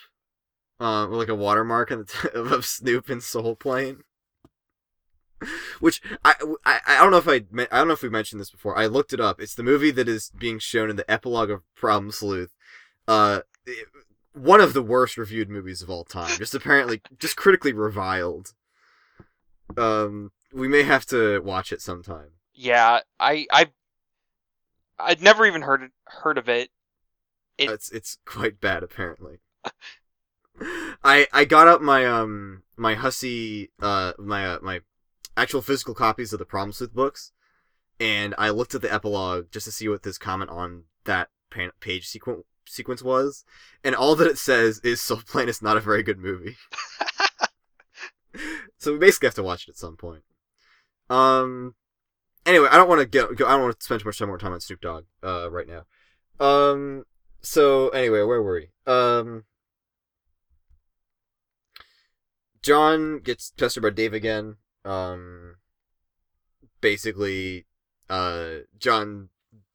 um 0.80 1.11
like 1.11 1.28
a 1.28 1.34
watermark 1.34 1.91
on 1.91 1.99
the 1.99 2.05
t- 2.05 2.28
of 2.34 2.64
Snoop 2.64 3.11
and 3.11 3.22
Soul 3.22 3.55
Plane. 3.57 4.05
Which 5.80 6.01
I, 6.24 6.34
I 6.64 6.80
I 6.86 6.97
don't 6.99 7.11
know 7.11 7.18
if 7.18 7.28
I 7.28 7.43
I 7.70 7.78
don't 7.78 7.89
know 7.89 7.95
if 7.95 8.03
we 8.03 8.09
mentioned 8.09 8.41
this 8.41 8.51
before. 8.51 8.78
I 8.78 8.86
looked 8.86 9.12
it 9.12 9.20
up. 9.20 9.41
It's 9.41 9.55
the 9.55 9.62
movie 9.62 9.91
that 9.93 10.09
is 10.09 10.32
being 10.36 10.59
shown 10.59 10.91
in 10.91 10.97
the 10.97 11.09
epilogue 11.11 11.51
of 11.51 11.62
Problem 11.76 12.11
Sleuth. 12.11 12.53
Uh, 13.07 13.41
one 14.39 14.61
of 14.61 14.72
the 14.72 14.82
worst 14.82 15.16
reviewed 15.16 15.49
movies 15.49 15.82
of 15.82 15.91
all 15.91 16.05
time. 16.05 16.36
Just 16.39 16.55
apparently, 16.55 17.01
just 17.18 17.36
critically 17.36 17.72
reviled. 17.72 18.55
Um, 19.76 20.32
we 20.53 20.68
may 20.68 20.82
have 20.82 21.05
to 21.07 21.41
watch 21.41 21.72
it 21.72 21.82
sometime. 21.82 22.30
Yeah, 22.55 23.01
I 23.20 23.47
I 23.53 23.70
I'd 24.99 25.22
never 25.22 25.47
even 25.47 25.62
heard 25.62 25.91
heard 26.07 26.39
of 26.39 26.49
it. 26.49 26.70
It- 27.59 27.70
it's 27.70 27.91
it's 27.91 28.18
quite 28.24 28.61
bad 28.61 28.82
apparently. 28.82 29.39
I 31.05 31.26
I 31.32 31.45
got 31.45 31.68
out 31.68 31.82
my 31.82 32.05
um 32.05 32.62
my 32.76 32.97
Hussie 32.97 33.68
uh 33.80 34.12
my 34.18 34.47
uh, 34.47 34.59
my 34.62 34.80
actual 35.36 35.62
physical 35.62 35.95
copies 35.95 36.32
of 36.32 36.39
the 36.41 36.45
Problem 36.45 36.72
Sleuth 36.72 36.93
books, 36.95 37.32
and 38.01 38.34
I 38.39 38.51
looked 38.51 38.74
at 38.74 38.82
the 38.82 38.93
epilogue 38.93 39.47
just 39.53 39.66
to 39.66 39.72
see 39.72 39.89
what 39.89 40.03
this 40.03 40.18
comment 40.18 40.51
on 40.51 40.84
that 41.05 41.28
page 41.80 42.07
sequence 42.07 42.45
sequence 42.70 43.02
was, 43.02 43.44
and 43.82 43.94
all 43.94 44.14
that 44.16 44.28
it 44.28 44.38
says 44.38 44.80
is 44.84 45.00
Soul 45.00 45.22
Plane 45.26 45.48
is 45.48 45.62
not 45.62 45.76
a 45.76 45.80
very 45.80 46.02
good 46.02 46.18
movie. 46.18 46.56
so 48.78 48.92
we 48.92 48.98
basically 48.98 49.26
have 49.26 49.34
to 49.34 49.42
watch 49.42 49.68
it 49.68 49.70
at 49.70 49.76
some 49.76 49.96
point. 49.96 50.22
Um. 51.10 51.74
Anyway, 52.46 52.68
I 52.70 52.76
don't 52.76 52.88
want 52.88 53.00
to 53.00 53.06
go. 53.06 53.24
I 53.46 53.50
don't 53.52 53.62
want 53.62 53.78
to 53.78 53.84
spend 53.84 54.00
too 54.00 54.08
much 54.08 54.18
time 54.18 54.28
more 54.28 54.38
time 54.38 54.52
on 54.52 54.60
Snoop 54.60 54.80
Dogg. 54.80 55.04
Uh, 55.22 55.50
right 55.50 55.66
now. 55.68 55.84
Um. 56.44 57.04
So 57.40 57.88
anyway, 57.90 58.22
where 58.22 58.42
were 58.42 58.54
we? 58.54 58.92
Um. 58.92 59.44
John 62.62 63.20
gets 63.20 63.52
pestered 63.56 63.82
by 63.82 63.90
Dave 63.90 64.12
again. 64.12 64.56
Um, 64.84 65.56
basically, 66.80 67.66
uh, 68.10 68.58
John 68.78 69.30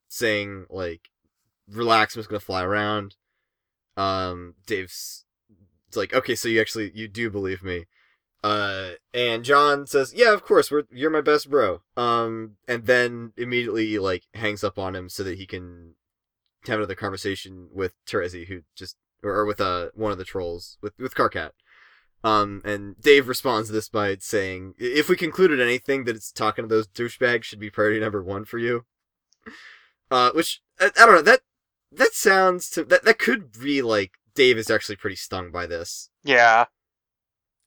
saying 0.08 0.66
like, 0.70 1.10
"Relax, 1.68 2.14
I'm 2.14 2.20
just 2.20 2.30
gonna 2.30 2.40
fly 2.40 2.62
around." 2.62 3.16
Um, 3.96 4.54
Dave's 4.66 5.24
it's 5.88 5.96
like, 5.96 6.12
"Okay, 6.12 6.34
so 6.34 6.48
you 6.48 6.60
actually 6.60 6.90
you 6.94 7.08
do 7.08 7.30
believe 7.30 7.62
me." 7.62 7.86
Uh, 8.42 8.92
and 9.14 9.42
John 9.42 9.86
says, 9.86 10.12
"Yeah, 10.14 10.34
of 10.34 10.44
course, 10.44 10.70
we're 10.70 10.82
you're 10.90 11.10
my 11.10 11.22
best 11.22 11.48
bro." 11.48 11.82
Um, 11.96 12.56
and 12.68 12.84
then 12.84 13.32
immediately 13.38 13.98
like 13.98 14.24
hangs 14.34 14.62
up 14.62 14.78
on 14.78 14.94
him 14.94 15.08
so 15.08 15.22
that 15.22 15.38
he 15.38 15.46
can 15.46 15.94
have 16.66 16.78
another 16.78 16.94
conversation 16.94 17.68
with 17.72 17.94
Terezi, 18.06 18.48
who 18.48 18.62
just 18.76 18.96
or, 19.22 19.32
or 19.34 19.46
with 19.46 19.60
uh 19.60 19.88
one 19.94 20.12
of 20.12 20.18
the 20.18 20.24
trolls 20.24 20.76
with 20.82 20.92
with 20.98 21.14
Karkat. 21.14 21.52
Um, 22.22 22.60
and 22.64 23.00
Dave 23.00 23.28
responds 23.28 23.68
to 23.68 23.72
this 23.72 23.88
by 23.88 24.16
saying, 24.18 24.74
"If 24.78 25.08
we 25.08 25.16
concluded 25.16 25.60
anything, 25.60 26.04
that 26.04 26.16
it's 26.16 26.32
talking 26.32 26.64
to 26.64 26.68
those 26.68 26.88
douchebags 26.88 27.44
should 27.44 27.60
be 27.60 27.70
priority 27.70 28.00
number 28.00 28.22
one 28.22 28.44
for 28.44 28.58
you." 28.58 28.84
Uh, 30.10 30.32
which 30.32 30.60
I, 30.78 30.90
I 30.98 31.06
don't 31.06 31.14
know 31.14 31.22
that 31.22 31.40
that 31.96 32.12
sounds 32.14 32.70
to 32.70 32.84
that 32.84 33.04
that 33.04 33.18
could 33.18 33.52
be 33.58 33.82
like 33.82 34.12
Dave 34.34 34.58
is 34.58 34.70
actually 34.70 34.96
pretty 34.96 35.16
stung 35.16 35.50
by 35.50 35.66
this. 35.66 36.10
Yeah. 36.22 36.66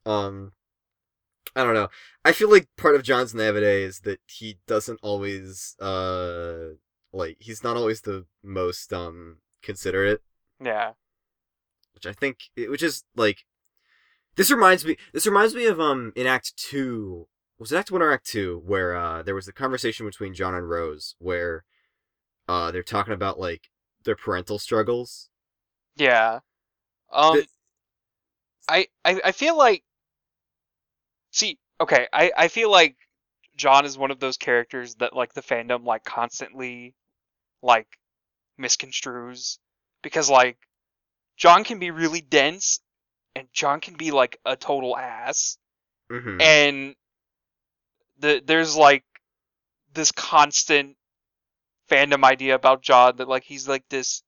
Um, 0.05 0.53
I 1.55 1.63
don't 1.63 1.73
know. 1.73 1.89
I 2.23 2.31
feel 2.33 2.49
like 2.51 2.67
part 2.77 2.95
of 2.95 3.03
John's 3.03 3.33
naivete 3.33 3.83
is 3.83 4.01
that 4.01 4.19
he 4.27 4.59
doesn't 4.67 4.99
always 5.01 5.75
uh 5.79 6.69
like 7.13 7.37
he's 7.39 7.63
not 7.63 7.77
always 7.77 8.01
the 8.01 8.25
most 8.43 8.91
um 8.93 9.37
considerate, 9.63 10.21
Yeah. 10.63 10.91
which 11.93 12.05
I 12.05 12.13
think 12.13 12.37
which 12.55 12.83
is 12.83 13.03
like 13.15 13.45
this 14.35 14.51
reminds 14.51 14.85
me 14.85 14.97
this 15.13 15.25
reminds 15.25 15.55
me 15.55 15.65
of 15.65 15.79
um 15.79 16.11
in 16.15 16.27
Act 16.27 16.55
2 16.57 17.27
was 17.59 17.71
it 17.71 17.77
Act 17.77 17.91
1 17.91 18.01
or 18.01 18.11
Act 18.11 18.27
2 18.27 18.61
where 18.65 18.95
uh 18.95 19.23
there 19.23 19.35
was 19.35 19.45
the 19.45 19.53
conversation 19.53 20.05
between 20.05 20.33
John 20.33 20.53
and 20.53 20.69
Rose 20.69 21.15
where 21.19 21.63
uh 22.47 22.71
they're 22.71 22.83
talking 22.83 23.13
about 23.13 23.39
like 23.39 23.69
their 24.03 24.15
parental 24.15 24.59
struggles. 24.59 25.29
Yeah. 25.95 26.39
Um 27.11 27.37
The- 27.37 27.47
I, 28.69 28.87
I 29.05 29.21
I 29.25 29.31
feel 29.31 29.57
like 29.57 29.83
See, 31.31 31.57
okay, 31.79 32.07
I 32.11 32.31
I 32.35 32.47
feel 32.47 32.69
like 32.71 32.95
John 33.55 33.85
is 33.85 33.97
one 33.97 34.11
of 34.11 34.19
those 34.19 34.37
characters 34.37 34.95
that 34.95 35.15
like 35.15 35.33
the 35.33 35.41
fandom 35.41 35.83
like 35.85 36.03
constantly 36.03 36.93
like 37.61 37.87
misconstrues 38.59 39.57
because 40.01 40.29
like 40.29 40.57
John 41.37 41.63
can 41.63 41.79
be 41.79 41.91
really 41.91 42.21
dense 42.21 42.81
and 43.35 43.47
John 43.53 43.79
can 43.81 43.95
be 43.95 44.11
like 44.11 44.39
a 44.45 44.55
total 44.55 44.97
ass 44.97 45.57
Mhm. 46.11 46.41
and 46.41 46.95
the 48.19 48.41
there's 48.45 48.75
like 48.75 49.03
this 49.93 50.11
constant 50.11 50.96
fandom 51.89 52.23
idea 52.23 52.55
about 52.55 52.81
John 52.81 53.17
that 53.17 53.27
like 53.27 53.43
he's 53.43 53.67
like 53.67 53.83
this 53.89 54.23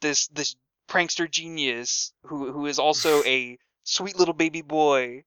this 0.00 0.28
this 0.28 0.56
prankster 0.88 1.30
genius 1.30 2.12
who 2.24 2.52
who 2.52 2.66
is 2.66 2.78
also 2.78 3.22
a 3.26 3.58
sweet 3.84 4.16
little 4.16 4.34
baby 4.34 4.62
boy 4.62 5.24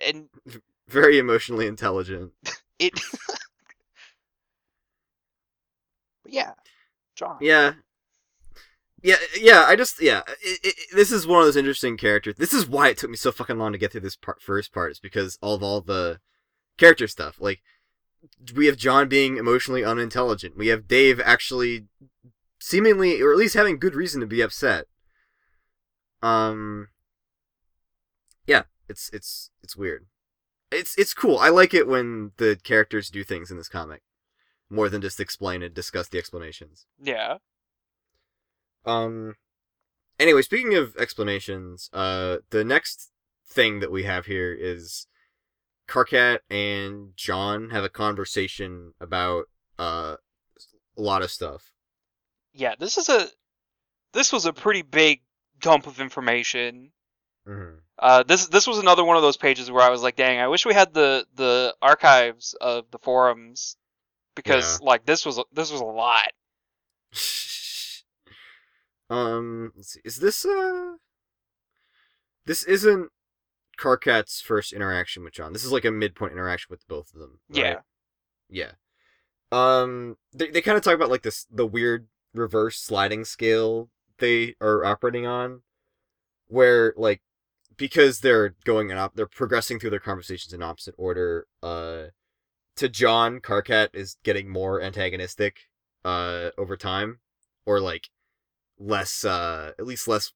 and 0.00 0.28
Very 0.88 1.18
emotionally 1.18 1.66
intelligent. 1.66 2.32
it 2.78 2.92
yeah 6.26 6.52
John 7.14 7.38
Yeah. 7.40 7.74
Yeah, 9.02 9.16
yeah, 9.38 9.66
I 9.68 9.76
just, 9.76 10.00
yeah, 10.00 10.22
it, 10.42 10.60
it, 10.64 10.74
this 10.94 11.12
is 11.12 11.26
one 11.26 11.40
of 11.40 11.44
those 11.44 11.58
interesting 11.58 11.98
characters. 11.98 12.36
This 12.36 12.54
is 12.54 12.66
why 12.66 12.88
it 12.88 12.96
took 12.96 13.10
me 13.10 13.18
so 13.18 13.30
fucking 13.30 13.58
long 13.58 13.72
to 13.72 13.78
get 13.78 13.92
through 13.92 14.00
this 14.00 14.16
part, 14.16 14.40
first 14.40 14.72
part, 14.72 14.92
is 14.92 14.98
because 14.98 15.38
all 15.42 15.54
of 15.54 15.62
all 15.62 15.82
the 15.82 16.20
character 16.78 17.06
stuff. 17.06 17.36
Like, 17.38 17.60
we 18.54 18.66
have 18.66 18.76
John 18.76 19.08
being 19.08 19.36
emotionally 19.36 19.84
unintelligent. 19.84 20.56
We 20.56 20.68
have 20.68 20.88
Dave 20.88 21.20
actually 21.20 21.86
seemingly, 22.60 23.20
or 23.20 23.32
at 23.32 23.38
least 23.38 23.54
having 23.54 23.78
good 23.78 23.94
reason 23.94 24.20
to 24.20 24.26
be 24.26 24.40
upset. 24.40 24.86
Um, 26.22 26.88
yeah, 28.46 28.62
it's, 28.88 29.10
it's, 29.12 29.50
it's 29.62 29.76
weird. 29.76 30.06
It's, 30.70 30.96
it's 30.98 31.14
cool. 31.14 31.38
I 31.38 31.50
like 31.50 31.74
it 31.74 31.86
when 31.86 32.32
the 32.38 32.58
characters 32.62 33.10
do 33.10 33.22
things 33.24 33.50
in 33.50 33.56
this 33.56 33.68
comic. 33.68 34.02
More 34.70 34.88
than 34.88 35.02
just 35.02 35.20
explain 35.20 35.62
and 35.62 35.74
discuss 35.74 36.08
the 36.08 36.18
explanations. 36.18 36.86
yeah 37.00 37.36
Um. 38.84 39.34
Anyway, 40.18 40.42
speaking 40.42 40.74
of 40.74 40.96
explanations, 40.96 41.90
uh, 41.92 42.38
the 42.50 42.64
next 42.64 43.10
thing 43.46 43.80
that 43.80 43.90
we 43.90 44.04
have 44.04 44.26
here 44.26 44.56
is 44.58 45.06
Karkat 45.88 46.40
and 46.50 47.12
John 47.16 47.70
have 47.70 47.84
a 47.84 47.88
conversation 47.88 48.94
about 49.00 49.44
uh 49.78 50.16
a 50.96 51.00
lot 51.00 51.22
of 51.22 51.30
stuff. 51.30 51.72
yeah 52.52 52.74
this 52.78 52.98
is 52.98 53.08
a 53.08 53.28
this 54.12 54.32
was 54.32 54.46
a 54.46 54.52
pretty 54.52 54.82
big 54.82 55.22
dump 55.60 55.86
of 55.86 56.00
information 56.00 56.92
Mm-hmm. 57.48 57.78
Uh, 57.98 58.22
this 58.22 58.46
this 58.48 58.66
was 58.66 58.78
another 58.78 59.04
one 59.04 59.16
of 59.16 59.22
those 59.22 59.36
pages 59.36 59.70
where 59.70 59.82
I 59.82 59.90
was 59.90 60.02
like, 60.02 60.16
"Dang, 60.16 60.40
I 60.40 60.48
wish 60.48 60.64
we 60.64 60.74
had 60.74 60.94
the 60.94 61.26
the 61.34 61.74
archives 61.80 62.54
of 62.60 62.90
the 62.90 62.98
forums 62.98 63.76
because 64.34 64.80
like 64.80 65.04
this 65.04 65.26
was 65.26 65.40
this 65.52 65.70
was 65.70 65.80
a 65.80 65.84
lot." 65.84 66.32
um, 69.10 69.72
let's 69.76 69.92
see. 69.92 70.00
Is 70.04 70.16
this 70.16 70.44
uh? 70.44 70.94
This 72.46 72.64
isn't 72.64 73.10
Karkat's 73.78 74.40
first 74.40 74.72
interaction 74.72 75.24
with 75.24 75.34
John. 75.34 75.52
This 75.52 75.64
is 75.64 75.72
like 75.72 75.84
a 75.84 75.90
midpoint 75.90 76.32
interaction 76.32 76.68
with 76.70 76.86
both 76.88 77.12
of 77.14 77.20
them. 77.20 77.40
right? 77.50 77.58
Yeah, 77.58 77.80
Yeah. 78.48 78.72
Um, 79.52 80.16
they 80.32 80.50
they 80.50 80.62
kind 80.62 80.76
of 80.76 80.82
talk 80.82 80.94
about 80.94 81.10
like 81.10 81.22
this 81.22 81.46
the 81.50 81.66
weird 81.66 82.08
reverse 82.32 82.78
sliding 82.78 83.24
scale 83.24 83.88
they 84.18 84.54
are 84.60 84.84
operating 84.84 85.26
on, 85.26 85.62
where 86.48 86.92
like 86.96 87.22
because 87.76 88.20
they're 88.20 88.54
going 88.64 88.90
in 88.90 88.98
op- 88.98 89.14
they're 89.14 89.26
progressing 89.26 89.78
through 89.78 89.90
their 89.90 90.00
conversations 90.00 90.52
in 90.52 90.62
opposite 90.62 90.94
order. 90.98 91.46
Uh, 91.62 92.06
to 92.76 92.88
John, 92.88 93.38
Karkat 93.38 93.90
is 93.94 94.16
getting 94.24 94.48
more 94.48 94.82
antagonistic, 94.82 95.68
uh, 96.04 96.50
over 96.58 96.76
time, 96.76 97.20
or 97.64 97.78
like 97.80 98.08
less, 98.78 99.24
uh, 99.24 99.72
at 99.78 99.86
least 99.86 100.08
less 100.08 100.32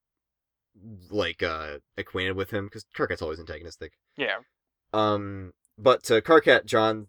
like 1.11 1.43
uh 1.43 1.79
acquainted 1.97 2.37
with 2.37 2.51
him 2.51 2.67
because 2.67 2.85
Karkat's 2.97 3.23
always 3.23 3.41
antagonistic. 3.41 3.93
yeah, 4.17 4.39
Um, 4.93 5.53
but 5.79 6.03
to 6.05 6.21
Karkat, 6.21 6.65
John 6.67 7.09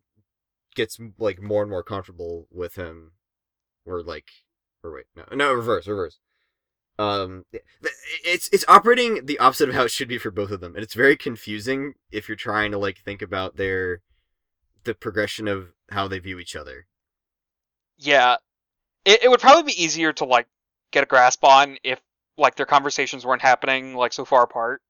gets 0.76 0.99
like 1.17 1.41
more 1.41 1.61
and 1.63 1.72
more 1.72 1.84
comfortable 1.84 2.47
with 2.51 2.76
him, 2.76 3.11
or 3.86 4.01
like, 4.03 4.26
or 4.84 4.93
wait, 4.93 5.05
no, 5.15 5.26
no, 5.36 5.53
reverse, 5.53 5.88
reverse. 5.88 6.20
Um, 6.97 7.45
it's 8.26 8.49
it's 8.51 8.65
operating 8.67 9.26
the 9.26 9.39
opposite 9.39 9.70
of 9.70 9.76
how 9.76 9.84
it 9.84 9.91
should 9.91 10.09
be 10.09 10.17
for 10.17 10.32
both 10.32 10.51
of 10.51 10.59
them, 10.61 10.76
and 10.76 10.84
it's 10.84 10.93
very 10.93 11.15
confusing 11.15 11.93
if 12.11 12.28
you're 12.28 12.36
trying 12.36 12.72
to 12.72 12.78
like 12.78 12.97
think 12.99 13.22
about 13.22 13.55
their 13.55 14.01
the 14.84 14.93
progression 14.93 15.47
of 15.47 15.70
how 15.91 16.07
they 16.07 16.20
view 16.20 16.39
each 16.39 16.55
other. 16.55 16.88
yeah. 17.97 18.38
It 19.05 19.24
it 19.24 19.30
would 19.30 19.39
probably 19.39 19.63
be 19.72 19.82
easier 19.84 20.11
to 20.13 20.26
like 20.26 20.47
get 20.91 21.03
a 21.03 21.07
grasp 21.07 21.43
on 21.43 21.78
if 21.84 22.01
like 22.39 22.55
their 22.55 22.65
conversations 22.65 23.25
weren't 23.25 23.41
happening 23.41 23.95
like 23.95 24.13
so 24.13 24.25
far 24.25 24.43
apart. 24.43 24.81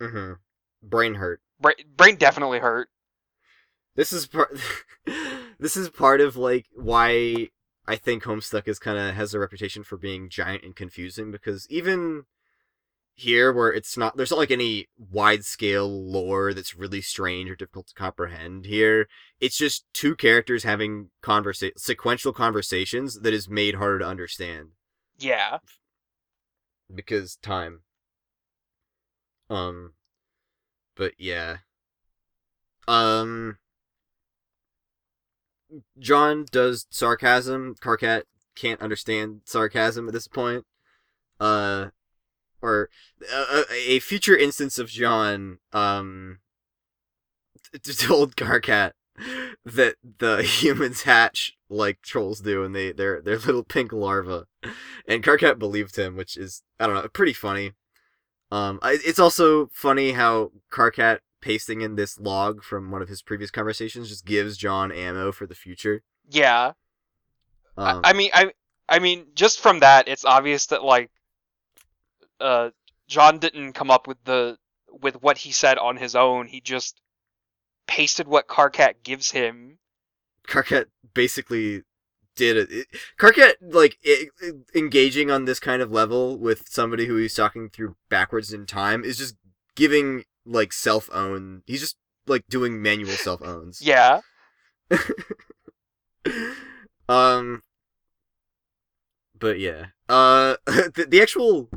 Mm-hmm. 0.00 0.34
Brain 0.82 1.14
hurt. 1.14 1.40
Bra- 1.60 1.72
brain 1.96 2.16
definitely 2.16 2.58
hurt. 2.58 2.88
This 3.96 4.12
is 4.12 4.26
part. 4.26 4.56
this 5.58 5.76
is 5.76 5.88
part 5.90 6.20
of 6.20 6.36
like 6.36 6.66
why 6.74 7.48
I 7.86 7.96
think 7.96 8.24
Homestuck 8.24 8.68
is 8.68 8.78
kind 8.78 8.98
of 8.98 9.14
has 9.14 9.32
a 9.32 9.40
reputation 9.40 9.82
for 9.82 9.96
being 9.96 10.28
giant 10.28 10.62
and 10.62 10.76
confusing 10.76 11.30
because 11.30 11.66
even 11.70 12.24
here, 13.18 13.52
where 13.52 13.72
it's 13.72 13.96
not, 13.96 14.16
there's 14.16 14.30
not 14.30 14.38
like 14.38 14.52
any 14.52 14.86
wide 14.96 15.44
scale 15.44 15.88
lore 15.88 16.54
that's 16.54 16.76
really 16.76 17.00
strange 17.00 17.50
or 17.50 17.56
difficult 17.56 17.88
to 17.88 17.94
comprehend. 17.94 18.64
Here, 18.64 19.08
it's 19.40 19.58
just 19.58 19.86
two 19.92 20.14
characters 20.14 20.62
having 20.62 21.10
conversa- 21.20 21.76
sequential 21.76 22.32
conversations 22.32 23.20
that 23.20 23.34
is 23.34 23.48
made 23.48 23.74
harder 23.74 23.98
to 23.98 24.06
understand 24.06 24.68
Yeah, 25.18 25.58
because 26.94 27.36
time. 27.36 27.80
Um, 29.50 29.94
but 30.96 31.12
yeah. 31.18 31.58
Um, 32.86 33.58
John 35.98 36.46
does 36.50 36.86
sarcasm. 36.90 37.74
Karkat 37.80 38.22
can't 38.56 38.80
understand 38.80 39.42
sarcasm 39.44 40.08
at 40.08 40.14
this 40.14 40.28
point. 40.28 40.64
Uh, 41.38 41.88
or 42.60 42.90
a, 43.32 43.62
a 43.70 43.98
future 44.00 44.36
instance 44.36 44.78
of 44.78 44.88
John, 44.88 45.58
um, 45.72 46.38
told 47.82 48.36
Karkat 48.36 48.92
that 49.64 49.96
the 50.18 50.42
humans 50.42 51.02
hatch 51.02 51.56
like 51.68 52.00
trolls 52.02 52.40
do, 52.40 52.64
and 52.64 52.74
they 52.74 52.92
they're 52.92 53.20
they're 53.20 53.38
little 53.38 53.64
pink 53.64 53.92
larvae, 53.92 54.44
and 55.06 55.22
Karkat 55.22 55.58
believed 55.58 55.96
him, 55.96 56.16
which 56.16 56.36
is 56.36 56.62
I 56.78 56.86
don't 56.86 56.96
know, 56.96 57.08
pretty 57.08 57.32
funny. 57.32 57.72
Um, 58.50 58.80
it's 58.82 59.18
also 59.18 59.68
funny 59.72 60.12
how 60.12 60.52
Karkat 60.72 61.18
pasting 61.40 61.82
in 61.82 61.96
this 61.96 62.18
log 62.18 62.62
from 62.62 62.90
one 62.90 63.02
of 63.02 63.08
his 63.08 63.22
previous 63.22 63.50
conversations 63.50 64.08
just 64.08 64.24
gives 64.24 64.56
John 64.56 64.90
ammo 64.90 65.32
for 65.32 65.46
the 65.46 65.54
future. 65.54 66.02
Yeah. 66.30 66.72
Um, 67.76 68.00
I, 68.04 68.10
I 68.10 68.12
mean, 68.12 68.30
I 68.32 68.52
I 68.88 68.98
mean, 68.98 69.26
just 69.34 69.60
from 69.60 69.80
that, 69.80 70.08
it's 70.08 70.24
obvious 70.24 70.66
that 70.66 70.82
like, 70.82 71.10
uh, 72.40 72.70
John 73.06 73.38
didn't 73.38 73.74
come 73.74 73.90
up 73.90 74.06
with 74.06 74.18
the 74.24 74.56
with 74.90 75.22
what 75.22 75.38
he 75.38 75.52
said 75.52 75.78
on 75.78 75.96
his 75.96 76.16
own. 76.16 76.46
He 76.46 76.60
just 76.60 77.00
pasted 77.88 78.28
what 78.28 78.46
Karkat 78.46 79.02
gives 79.02 79.32
him. 79.32 79.78
Karkat 80.46 80.86
basically 81.14 81.82
did 82.36 82.56
it. 82.56 82.68
it 82.70 82.86
Karkat 83.18 83.54
like 83.60 83.98
i 84.06 84.26
i- 84.42 84.52
engaging 84.78 85.28
on 85.30 85.44
this 85.44 85.58
kind 85.58 85.82
of 85.82 85.90
level 85.90 86.38
with 86.38 86.68
somebody 86.68 87.06
who 87.06 87.16
he's 87.16 87.34
talking 87.34 87.68
through 87.68 87.96
backwards 88.08 88.52
in 88.52 88.64
time 88.66 89.02
is 89.02 89.18
just 89.18 89.34
giving 89.74 90.22
like 90.46 90.72
self 90.72 91.10
own. 91.12 91.62
He's 91.66 91.80
just 91.80 91.96
like 92.28 92.44
doing 92.48 92.80
manual 92.80 93.10
self 93.16 93.42
owns. 93.42 93.82
Yeah. 93.82 94.20
um 97.08 97.62
but 99.38 99.58
yeah 99.58 99.86
uh 100.08 100.56
the, 100.66 101.06
the 101.08 101.20
actual 101.22 101.68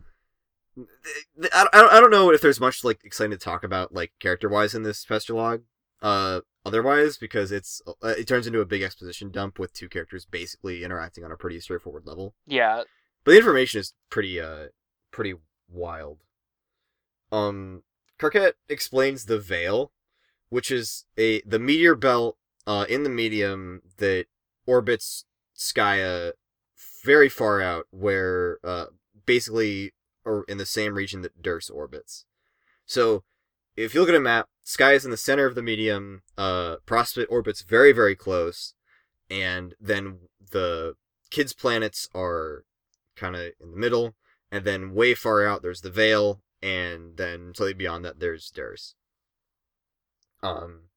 I, 1.53 1.67
I 1.73 1.99
don't- 1.99 2.11
know 2.11 2.31
if 2.31 2.41
there's 2.41 2.59
much 2.59 2.83
like 2.83 3.03
exciting 3.03 3.31
to 3.31 3.37
talk 3.37 3.63
about 3.63 3.93
like 3.93 4.11
character 4.19 4.49
wise 4.49 4.73
in 4.73 4.83
this 4.83 5.03
Pester 5.05 5.33
log 5.33 5.63
uh 6.01 6.41
otherwise 6.65 7.17
because 7.17 7.51
it's 7.51 7.81
uh, 7.87 8.07
it 8.17 8.27
turns 8.27 8.47
into 8.47 8.59
a 8.61 8.65
big 8.65 8.81
exposition 8.81 9.29
dump 9.31 9.59
with 9.59 9.73
two 9.73 9.89
characters 9.89 10.25
basically 10.25 10.83
interacting 10.83 11.23
on 11.23 11.31
a 11.31 11.37
pretty 11.37 11.59
straightforward 11.59 12.05
level 12.05 12.33
Yeah. 12.47 12.83
but 13.23 13.31
the 13.31 13.37
information 13.37 13.79
is 13.81 13.93
pretty 14.09 14.39
uh 14.39 14.67
pretty 15.11 15.35
wild. 15.69 16.19
Um 17.31 17.83
Karkat 18.19 18.53
explains 18.69 19.25
the 19.25 19.39
veil, 19.39 19.91
which 20.49 20.69
is 20.71 21.05
a 21.17 21.41
the 21.41 21.59
meteor 21.59 21.95
belt 21.95 22.37
uh 22.67 22.85
in 22.89 23.03
the 23.03 23.09
medium 23.09 23.81
that 23.97 24.25
orbits 24.65 25.25
Skaia 25.57 26.33
very 27.03 27.29
far 27.29 27.61
out 27.61 27.87
where 27.91 28.59
uh 28.63 28.85
basically 29.25 29.93
or 30.23 30.45
in 30.47 30.57
the 30.57 30.65
same 30.65 30.93
region 30.93 31.21
that 31.23 31.41
Derse 31.41 31.71
orbits. 31.73 32.25
So 32.85 33.23
if 33.75 33.93
you 33.93 34.01
look 34.01 34.09
at 34.09 34.15
a 34.15 34.19
map, 34.19 34.47
Sky 34.63 34.93
is 34.93 35.05
in 35.05 35.11
the 35.11 35.17
center 35.17 35.45
of 35.45 35.55
the 35.55 35.63
medium, 35.63 36.21
uh 36.37 36.77
Prospit 36.85 37.27
orbits 37.29 37.61
very, 37.61 37.91
very 37.91 38.15
close, 38.15 38.73
and 39.29 39.75
then 39.79 40.19
the 40.51 40.95
kids' 41.29 41.53
planets 41.53 42.07
are 42.13 42.63
kind 43.15 43.35
of 43.35 43.41
in 43.59 43.71
the 43.71 43.77
middle, 43.77 44.15
and 44.51 44.65
then 44.65 44.93
way 44.93 45.13
far 45.13 45.45
out 45.45 45.61
there's 45.61 45.81
the 45.81 45.89
Veil, 45.89 46.41
and 46.61 47.17
then 47.17 47.53
slightly 47.55 47.73
beyond 47.73 48.05
that 48.05 48.19
there's 48.19 48.51
Derse. 48.51 48.93
Um, 50.43 50.89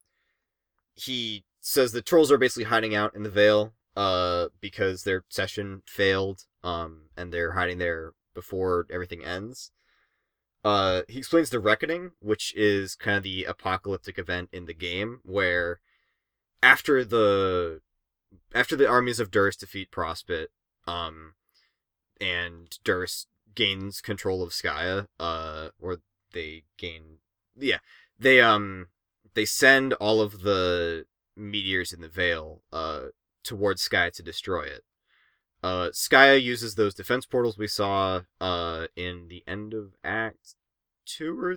he 0.94 1.44
says 1.60 1.92
the 1.92 2.02
trolls 2.02 2.32
are 2.32 2.38
basically 2.38 2.64
hiding 2.64 2.94
out 2.94 3.14
in 3.14 3.22
the 3.22 3.30
Veil, 3.30 3.74
uh, 3.96 4.48
because 4.60 5.04
their 5.04 5.24
session 5.28 5.82
failed, 5.86 6.42
um, 6.62 7.02
and 7.16 7.32
they're 7.32 7.52
hiding 7.52 7.78
there 7.78 8.12
before 8.34 8.86
everything 8.90 9.24
ends. 9.24 9.70
Uh, 10.64 11.02
he 11.08 11.18
explains 11.18 11.50
the 11.50 11.60
Reckoning, 11.60 12.12
which 12.20 12.54
is 12.56 12.96
kind 12.96 13.18
of 13.18 13.22
the 13.22 13.44
apocalyptic 13.44 14.18
event 14.18 14.48
in 14.50 14.64
the 14.64 14.74
game 14.74 15.20
where 15.22 15.80
after 16.62 17.04
the 17.04 17.82
after 18.54 18.74
the 18.74 18.88
armies 18.88 19.20
of 19.20 19.30
Derse 19.30 19.56
defeat 19.56 19.90
Prospit, 19.90 20.46
um, 20.86 21.34
and 22.20 22.78
Derse 22.84 23.26
gains 23.54 24.00
control 24.00 24.42
of 24.42 24.50
Skaia, 24.50 25.08
uh, 25.20 25.68
or 25.80 25.98
they 26.32 26.64
gain, 26.78 27.18
yeah, 27.56 27.78
they 28.18 28.40
um, 28.40 28.88
they 29.34 29.44
send 29.44 29.92
all 29.94 30.20
of 30.20 30.42
the 30.42 31.04
meteors 31.36 31.92
in 31.92 32.00
the 32.00 32.08
Veil, 32.08 32.62
uh, 32.72 33.08
towards 33.42 33.86
Skaia 33.86 34.12
to 34.12 34.22
destroy 34.22 34.62
it. 34.62 34.84
Uh, 35.64 35.88
Skaia 35.92 36.40
uses 36.42 36.74
those 36.74 36.92
defense 36.92 37.24
portals 37.24 37.56
we 37.56 37.66
saw, 37.66 38.20
uh, 38.38 38.86
in 38.96 39.28
the 39.28 39.42
end 39.46 39.72
of 39.72 39.94
Act 40.04 40.56
two 41.06 41.40
or 41.42 41.56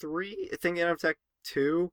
three, 0.00 0.50
I 0.52 0.56
think, 0.56 0.78
end 0.78 0.90
of 0.90 1.04
Act 1.04 1.20
two, 1.44 1.92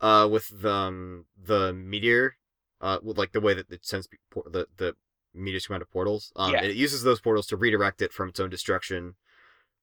uh, 0.00 0.26
with 0.30 0.48
the, 0.62 0.72
um, 0.72 1.26
the 1.36 1.74
meteor, 1.74 2.36
uh, 2.80 3.00
with 3.02 3.18
like 3.18 3.32
the 3.32 3.40
way 3.42 3.52
that 3.52 3.70
it 3.70 3.84
sends 3.84 4.08
por- 4.30 4.48
the 4.48 4.66
the 4.78 4.96
meteors 5.34 5.66
come 5.66 5.74
out 5.76 5.82
of 5.82 5.90
portals. 5.90 6.32
Um, 6.36 6.52
Yeah. 6.54 6.62
it 6.64 6.74
uses 6.74 7.02
those 7.02 7.20
portals 7.20 7.46
to 7.48 7.56
redirect 7.58 8.00
it 8.00 8.14
from 8.14 8.30
its 8.30 8.40
own 8.40 8.48
destruction, 8.48 9.16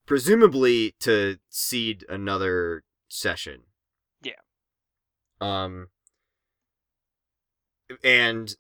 presumably 0.08 0.96
to 1.02 1.38
seed 1.50 2.04
another 2.10 2.84
session. 3.08 3.66
Yeah. 4.24 4.42
Um. 5.40 5.90
And 8.04 8.56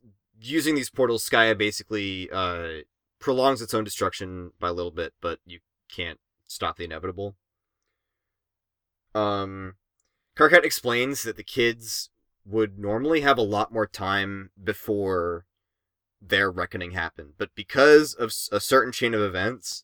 using 0.52 0.76
these 0.76 0.89
portals, 0.89 1.28
Skaia 1.28 1.58
basically 1.58 2.30
uh 2.32 2.82
prolongs 3.20 3.62
its 3.62 3.74
own 3.74 3.84
destruction 3.84 4.52
by 4.60 4.70
a 4.70 4.74
little 4.74 4.91
bit, 4.91 5.14
but 5.22 5.39
you 5.46 5.60
can't 5.89 6.20
stop 6.48 6.78
the 6.78 6.84
inevitable. 6.84 7.36
Um, 9.14 9.76
Karkat 10.38 10.64
explains 10.64 11.24
that 11.24 11.38
the 11.38 11.43
kids 11.43 12.10
would 12.46 12.78
normally 12.78 13.22
have 13.22 13.38
a 13.38 13.43
lot 13.43 13.74
more 13.74 13.88
time 13.88 14.52
before 14.62 15.46
their 16.22 16.52
reckoning 16.52 16.91
happened, 16.91 17.34
but 17.38 17.50
because 17.56 18.14
of 18.14 18.34
a 18.52 18.60
certain 18.60 18.91
chain 18.91 19.14
of 19.14 19.22
events, 19.22 19.84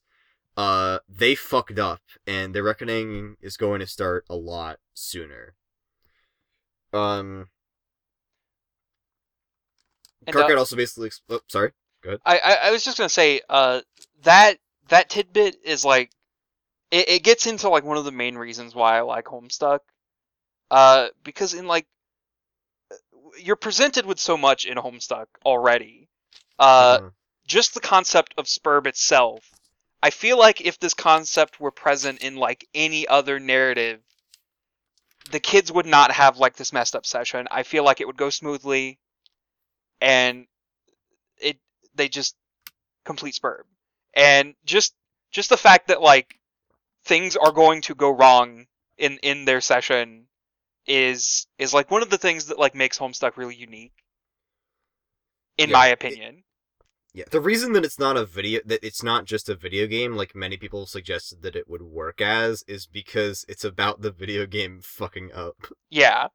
uh, 0.58 1.00
they 1.08 1.34
fucked 1.34 1.80
up, 1.80 2.02
and 2.28 2.54
their 2.54 2.64
reckoning 2.64 3.38
is 3.42 3.58
going 3.58 3.80
to 3.80 3.88
start 3.88 4.26
a 4.30 4.36
lot 4.36 4.80
sooner. 4.94 5.56
Um, 6.94 7.48
And, 10.28 10.36
uh, 10.36 10.56
also 10.58 10.76
basically, 10.76 11.12
oh, 11.30 11.42
sorry. 11.48 11.72
I, 12.26 12.38
I 12.40 12.54
I 12.68 12.72
was 12.72 12.84
just 12.84 12.98
gonna 12.98 13.10
say, 13.10 13.42
uh, 13.50 13.82
that 14.24 14.58
that 14.90 15.10
tidbit 15.10 15.58
is 15.64 15.86
like, 15.86 16.12
it, 16.92 17.10
it 17.10 17.24
gets 17.24 17.48
into 17.48 17.70
like 17.70 17.84
one 17.84 17.98
of 17.98 18.06
the 18.06 18.12
main 18.12 18.38
reasons 18.38 18.76
why 18.76 18.98
I 18.98 19.02
like 19.02 19.26
Homestuck, 19.26 19.80
uh, 20.70 21.10
because 21.24 21.54
in 21.54 21.68
like, 21.68 21.88
you're 23.40 23.56
presented 23.56 24.06
with 24.06 24.20
so 24.20 24.38
much 24.38 24.66
in 24.66 24.78
Homestuck 24.78 25.28
already, 25.46 26.10
uh, 26.60 27.00
Uh, 27.02 27.10
just 27.48 27.74
the 27.74 27.80
concept 27.80 28.34
of 28.38 28.46
Sburb 28.46 28.88
itself. 28.88 29.50
I 30.04 30.10
feel 30.10 30.38
like 30.38 30.62
if 30.62 30.80
this 30.80 30.94
concept 30.94 31.60
were 31.60 31.72
present 31.72 32.22
in 32.24 32.36
like 32.36 32.68
any 32.74 33.08
other 33.08 33.40
narrative, 33.40 34.02
the 35.32 35.40
kids 35.40 35.72
would 35.72 35.86
not 35.86 36.12
have 36.12 36.38
like 36.38 36.56
this 36.56 36.74
messed 36.74 36.96
up 36.96 37.06
session. 37.06 37.48
I 37.52 37.64
feel 37.64 37.84
like 37.84 38.02
it 38.02 38.08
would 38.08 38.18
go 38.18 38.30
smoothly, 38.30 39.00
and 40.02 40.48
it 41.38 41.60
they 41.96 42.10
just 42.10 42.36
complete 43.06 43.36
Sburb, 43.36 43.64
and 44.16 44.56
just 44.66 44.94
just 45.32 45.50
the 45.50 45.58
fact 45.58 45.88
that 45.90 46.02
like 46.02 46.40
things 47.06 47.36
are 47.38 47.52
going 47.52 47.82
to 47.84 47.96
go 47.96 48.12
wrong 48.12 48.68
in 48.98 49.18
in 49.20 49.46
their 49.46 49.62
session 49.62 50.28
is 50.88 51.48
is 51.60 51.74
like 51.74 51.92
one 51.92 52.04
of 52.04 52.10
the 52.12 52.18
things 52.20 52.48
that 52.48 52.60
like 52.60 52.76
makes 52.76 53.00
Homestuck 53.00 53.38
really 53.38 53.56
unique, 53.56 53.94
in 55.58 55.70
Yeah, 55.70 55.74
my 55.74 55.88
it- 55.88 55.94
opinion. 55.94 56.44
Yeah, 57.14 57.26
the 57.30 57.42
reason 57.42 57.74
that 57.74 57.84
it's 57.86 58.00
not 58.00 58.18
a 58.18 58.26
video 58.26 58.62
that 58.66 58.86
it's 58.86 59.04
not 59.04 59.26
just 59.26 59.50
a 59.50 59.56
video 59.56 59.88
game 59.88 60.16
like 60.16 60.36
many 60.36 60.58
people 60.58 60.86
suggested 60.86 61.42
that 61.42 61.56
it 61.58 61.70
would 61.70 61.82
work 61.82 62.22
as 62.22 62.64
is 62.68 62.86
because 62.88 63.46
it's 63.50 63.66
about 63.66 64.02
the 64.02 64.12
video 64.12 64.46
game 64.46 64.82
fucking 64.82 65.32
up. 65.34 65.68
Yeah. 65.90 66.30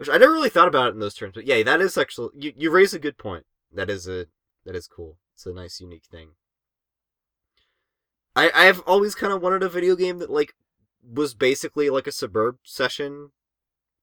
Which 0.00 0.08
I 0.08 0.16
never 0.16 0.32
really 0.32 0.48
thought 0.48 0.66
about 0.66 0.88
it 0.88 0.94
in 0.94 1.00
those 1.00 1.12
terms, 1.12 1.34
but 1.34 1.46
yeah, 1.46 1.62
that 1.62 1.82
is 1.82 1.98
actually 1.98 2.30
you 2.34 2.54
you 2.56 2.70
raise 2.70 2.94
a 2.94 2.98
good 2.98 3.18
point. 3.18 3.44
That 3.70 3.90
is 3.90 4.08
a 4.08 4.28
that 4.64 4.74
is 4.74 4.88
cool. 4.88 5.18
It's 5.34 5.44
a 5.44 5.52
nice 5.52 5.78
unique 5.78 6.06
thing. 6.10 6.30
I 8.34 8.50
I've 8.54 8.80
always 8.86 9.14
kind 9.14 9.30
of 9.30 9.42
wanted 9.42 9.62
a 9.62 9.68
video 9.68 9.96
game 9.96 10.16
that 10.20 10.30
like 10.30 10.54
was 11.06 11.34
basically 11.34 11.90
like 11.90 12.06
a 12.06 12.12
Sburb 12.12 12.54
session 12.64 13.32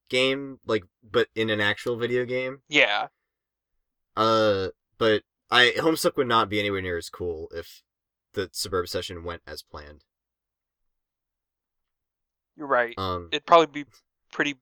game 0.07 0.59
like 0.67 0.83
but 1.01 1.29
in 1.33 1.49
an 1.49 1.61
actual 1.61 1.97
video 1.97 2.25
game. 2.25 2.59
Yeah. 2.69 3.07
Uh, 4.15 4.67
but 4.99 5.23
I 5.49 5.73
Homestuck 5.77 6.15
would 6.15 6.27
not 6.27 6.47
be 6.47 6.59
anywhere 6.59 6.83
near 6.83 6.97
as 6.97 7.09
cool 7.09 7.47
if 7.51 7.81
the 8.33 8.49
Sburb 8.49 8.87
session 8.87 9.23
went 9.23 9.41
as 9.47 9.63
planned. 9.63 10.03
You're 12.55 12.67
right. 12.67 12.93
Um, 12.99 13.29
It'd 13.31 13.47
probably 13.47 13.83
be 13.83 13.89
pretty 14.31 14.57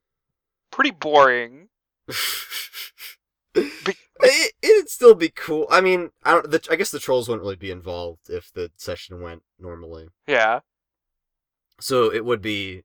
pretty 0.75 0.91
boring. 0.91 1.69
it, 3.55 4.53
it'd 4.61 4.89
still 4.89 5.15
be 5.15 5.29
cool. 5.29 5.65
I 5.71 5.81
mean, 5.81 6.11
I 6.23 6.31
don't. 6.33 6.51
The, 6.51 6.67
I 6.69 6.75
guess 6.75 6.91
the 6.91 6.99
trolls 6.99 7.27
wouldn't 7.27 7.43
really 7.43 7.55
be 7.55 7.71
involved 7.71 8.29
if 8.29 8.51
the 8.53 8.71
session 8.75 9.21
went 9.21 9.43
normally. 9.57 10.07
Yeah. 10.27 10.59
So 11.79 12.11
it 12.13 12.25
would 12.25 12.41
be. 12.41 12.83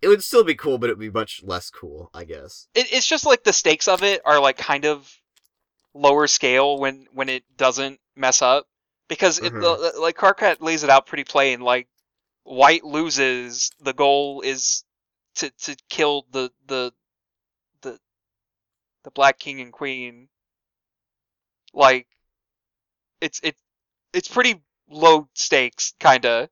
It 0.00 0.08
would 0.08 0.24
still 0.24 0.42
be 0.42 0.56
cool, 0.56 0.78
but 0.78 0.90
it 0.90 0.94
would 0.94 1.12
be 1.12 1.16
much 1.16 1.42
less 1.44 1.70
cool, 1.70 2.10
I 2.12 2.24
guess. 2.24 2.66
It, 2.74 2.92
it's 2.92 3.06
just 3.06 3.24
like 3.24 3.44
the 3.44 3.52
stakes 3.52 3.86
of 3.86 4.02
it 4.02 4.20
are 4.24 4.40
like 4.40 4.56
kind 4.56 4.84
of 4.84 5.12
lower 5.94 6.26
scale 6.26 6.78
when 6.78 7.06
when 7.12 7.28
it 7.28 7.44
doesn't 7.56 8.00
mess 8.16 8.42
up 8.42 8.66
because 9.08 9.38
it 9.38 9.52
Mhm. 9.52 9.60
the, 9.60 10.00
like 10.00 10.16
Karkat 10.16 10.60
lays 10.62 10.82
it 10.82 10.90
out 10.90 11.06
pretty 11.06 11.24
plain 11.24 11.60
like 11.60 11.86
white 12.44 12.82
loses 12.82 13.70
the 13.78 13.92
goal 13.92 14.40
is 14.40 14.84
to 15.36 15.50
to 15.50 15.76
kill 15.90 16.26
the 16.32 16.50
the 16.66 16.92
the 19.04 19.10
Black 19.10 19.38
King 19.38 19.60
and 19.60 19.72
Queen. 19.72 20.28
Like, 21.74 22.06
it's 23.20 23.40
it 23.42 23.56
it's 24.12 24.28
pretty 24.28 24.62
low 24.88 25.28
stakes, 25.34 25.94
kinda. 25.98 26.50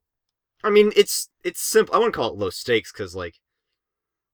I 0.62 0.70
mean, 0.70 0.92
it's 0.96 1.28
it's 1.44 1.60
simple. 1.60 1.94
I 1.94 1.98
wouldn't 1.98 2.14
call 2.14 2.28
it 2.30 2.36
low 2.36 2.50
stakes 2.50 2.92
because 2.92 3.14
like, 3.14 3.36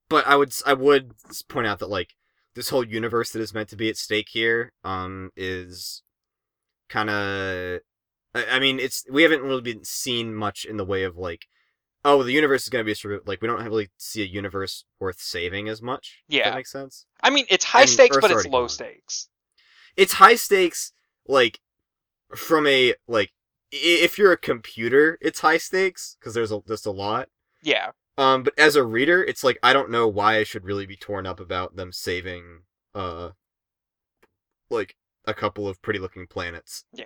but 0.08 0.26
I 0.26 0.36
would 0.36 0.52
I 0.66 0.74
would 0.74 1.12
point 1.48 1.66
out 1.66 1.78
that 1.80 1.88
like 1.90 2.14
this 2.54 2.70
whole 2.70 2.84
universe 2.84 3.30
that 3.32 3.42
is 3.42 3.54
meant 3.54 3.68
to 3.70 3.76
be 3.76 3.88
at 3.90 3.96
stake 3.96 4.28
here 4.30 4.72
um 4.82 5.30
is 5.36 6.02
kind 6.88 7.10
of 7.10 7.80
I, 8.34 8.46
I 8.52 8.58
mean 8.60 8.80
it's 8.80 9.04
we 9.10 9.22
haven't 9.22 9.42
really 9.42 9.62
been 9.62 9.84
seen 9.84 10.34
much 10.34 10.64
in 10.64 10.76
the 10.76 10.84
way 10.84 11.02
of 11.04 11.16
like 11.16 11.46
oh 12.06 12.22
the 12.22 12.32
universe 12.32 12.62
is 12.62 12.68
going 12.70 12.84
to 12.86 12.94
be 13.10 13.18
like 13.26 13.42
we 13.42 13.48
don't 13.48 13.62
really 13.64 13.88
see 13.98 14.22
a 14.22 14.26
universe 14.26 14.84
worth 15.00 15.20
saving 15.20 15.68
as 15.68 15.82
much 15.82 16.22
if 16.28 16.36
Yeah. 16.36 16.50
that 16.50 16.56
makes 16.56 16.72
sense 16.72 17.04
I 17.22 17.30
mean, 17.30 17.44
it's 17.50 17.64
high 17.64 17.82
And 17.82 17.90
stakes, 17.90 18.16
Earth's 18.16 18.28
but 18.28 18.30
it's 18.30 18.46
low 18.46 18.62
gone. 18.62 18.68
stakes. 18.68 19.28
it's 19.96 20.14
high 20.14 20.36
stakes 20.36 20.92
like 21.26 21.60
from 22.34 22.66
a 22.66 22.94
like 23.06 23.32
if 23.72 24.16
you're 24.18 24.32
a 24.32 24.36
computer 24.38 25.18
it's 25.20 25.40
high 25.40 25.58
stakes 25.58 26.16
because 26.18 26.34
there's 26.34 26.52
a, 26.52 26.60
just 26.68 26.86
a 26.86 26.90
lot 26.90 27.28
Yeah, 27.62 27.90
Um, 28.16 28.44
but 28.44 28.54
as 28.58 28.76
a 28.76 28.84
reader, 28.84 29.22
it's 29.24 29.42
like 29.44 29.58
I 29.62 29.72
don't 29.72 29.90
know 29.90 30.06
why 30.08 30.36
I 30.38 30.44
should 30.44 30.64
really 30.64 30.86
be 30.86 30.96
torn 30.96 31.26
up 31.26 31.40
about 31.40 31.76
them 31.76 31.92
saving 31.92 32.62
uh 32.94 33.30
like 34.70 34.96
a 35.24 35.34
couple 35.34 35.68
of 35.68 35.82
pretty 35.82 35.98
looking 35.98 36.26
planets 36.26 36.84
yeah. 36.92 37.04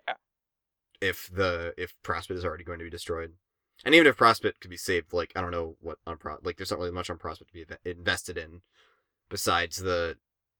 if 1.00 1.28
the 1.32 1.72
if 1.78 1.94
Prospit 2.04 2.32
is 2.36 2.44
already 2.44 2.64
going 2.64 2.78
to 2.78 2.84
be 2.84 2.90
destroyed. 2.90 3.32
And 3.84 3.94
even 3.94 4.06
if 4.06 4.16
Prospit 4.16 4.60
could 4.60 4.70
be 4.70 4.76
saved, 4.76 5.12
like 5.12 5.32
I 5.34 5.40
don't 5.40 5.50
know 5.50 5.76
what 5.80 5.98
on 6.06 6.18
Pro 6.18 6.36
like 6.42 6.56
there's 6.56 6.70
not 6.70 6.78
really 6.78 6.90
much 6.90 7.10
on 7.10 7.18
Prospit 7.18 7.48
to 7.48 7.52
be 7.52 7.66
invested 7.84 8.36
in 8.36 8.60
besides 9.28 9.78
the 9.78 10.16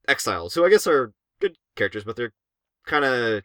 exiles, 0.08 0.54
who 0.54 0.64
I 0.64 0.70
guess 0.70 0.86
are 0.86 1.12
good 1.40 1.56
characters, 1.76 2.04
but 2.04 2.16
they're 2.16 2.32
kind 2.86 3.04
of 3.04 3.42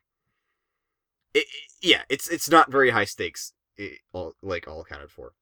it, 1.34 1.46
yeah, 1.82 2.04
it's 2.10 2.30
it's 2.30 2.50
not 2.50 2.72
very 2.72 2.92
high 2.92 3.04
stakes, 3.06 3.54
i 3.78 3.98
all 4.14 4.34
like 4.42 4.68
all 4.68 4.82
accounted 4.82 5.12
for. 5.12 5.34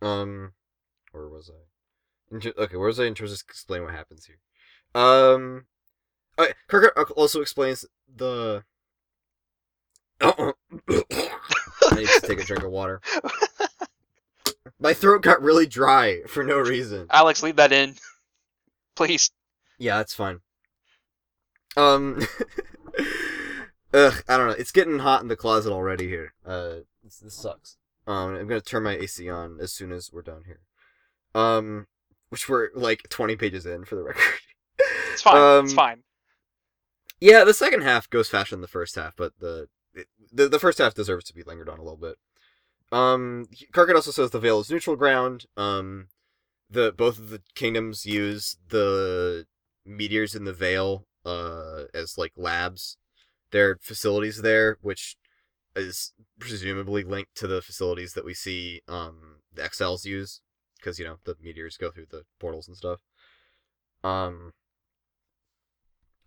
Um, 0.00 0.52
where 1.12 1.28
was 1.28 1.50
I? 1.50 2.36
Okay, 2.36 2.76
where 2.76 2.86
was 2.86 3.00
I 3.00 3.04
in 3.04 3.14
terms 3.14 3.32
of 3.32 3.42
explain 3.46 3.82
what 3.82 3.94
happens 3.94 4.26
here? 4.26 4.38
Um, 4.94 5.66
okay, 6.38 6.52
Kirk 6.68 7.12
also 7.16 7.40
explains 7.42 7.84
the. 8.14 8.64
I 11.98 12.02
need 12.02 12.20
to 12.20 12.26
take 12.26 12.40
a 12.40 12.44
drink 12.44 12.62
of 12.64 12.70
water. 12.70 13.00
My 14.80 14.94
throat 14.94 15.22
got 15.22 15.42
really 15.42 15.66
dry 15.66 16.20
for 16.28 16.44
no 16.44 16.58
reason. 16.58 17.06
Alex, 17.10 17.42
leave 17.42 17.56
that 17.56 17.72
in, 17.72 17.96
please. 18.96 19.30
Yeah, 19.78 19.96
that's 19.96 20.14
fine. 20.14 20.40
Um, 21.76 22.20
ugh, 23.92 24.22
I 24.28 24.36
don't 24.36 24.46
know. 24.48 24.54
It's 24.56 24.72
getting 24.72 25.00
hot 25.00 25.22
in 25.22 25.28
the 25.28 25.36
closet 25.36 25.72
already 25.72 26.06
here. 26.08 26.34
Uh, 26.46 26.76
this, 27.02 27.18
this 27.18 27.34
sucks. 27.34 27.76
Um, 28.06 28.34
I'm 28.36 28.46
gonna 28.46 28.60
turn 28.60 28.84
my 28.84 28.96
AC 28.96 29.28
on 29.28 29.58
as 29.60 29.72
soon 29.72 29.92
as 29.92 30.10
we're 30.12 30.22
done 30.22 30.44
here. 30.46 30.60
Um, 31.34 31.86
which 32.30 32.48
we're 32.48 32.68
like 32.74 33.08
20 33.08 33.36
pages 33.36 33.66
in 33.66 33.84
for 33.84 33.96
the 33.96 34.02
record. 34.02 34.22
It's 35.12 35.22
fine. 35.22 35.64
it's 35.64 35.72
Um, 35.72 35.76
fine. 35.76 36.02
Yeah, 37.20 37.42
the 37.44 37.54
second 37.54 37.82
half 37.82 38.08
goes 38.08 38.28
faster 38.28 38.54
than 38.54 38.60
the 38.60 38.68
first 38.68 38.94
half, 38.94 39.14
but 39.16 39.32
the 39.40 39.68
the, 40.32 40.48
the 40.48 40.58
first 40.58 40.78
half 40.78 40.94
deserves 40.94 41.24
to 41.26 41.34
be 41.34 41.42
lingered 41.42 41.68
on 41.68 41.78
a 41.78 41.82
little 41.82 41.96
bit. 41.96 42.16
Um, 42.90 43.46
Karkat 43.72 43.94
also 43.94 44.10
says 44.10 44.30
the 44.30 44.40
Veil 44.40 44.60
is 44.60 44.70
neutral 44.70 44.96
ground. 44.96 45.46
Um, 45.56 46.08
the 46.70 46.92
both 46.92 47.18
of 47.18 47.30
the 47.30 47.42
kingdoms 47.54 48.06
use 48.06 48.56
the 48.68 49.46
meteors 49.84 50.34
in 50.34 50.44
the 50.44 50.52
Veil 50.52 51.06
uh 51.24 51.84
as 51.94 52.18
like 52.18 52.32
labs. 52.36 52.96
There 53.50 53.70
are 53.70 53.78
facilities 53.80 54.42
there, 54.42 54.78
which 54.82 55.16
is 55.74 56.12
presumably 56.38 57.04
linked 57.04 57.34
to 57.36 57.46
the 57.46 57.62
facilities 57.62 58.12
that 58.14 58.24
we 58.24 58.34
see 58.34 58.82
um 58.88 59.40
the 59.54 59.64
Exiles 59.64 60.04
use, 60.04 60.40
because 60.76 60.98
you 60.98 61.04
know 61.04 61.16
the 61.24 61.36
meteors 61.42 61.76
go 61.76 61.90
through 61.90 62.06
the 62.10 62.24
portals 62.38 62.68
and 62.68 62.76
stuff. 62.76 63.00
Um, 64.04 64.52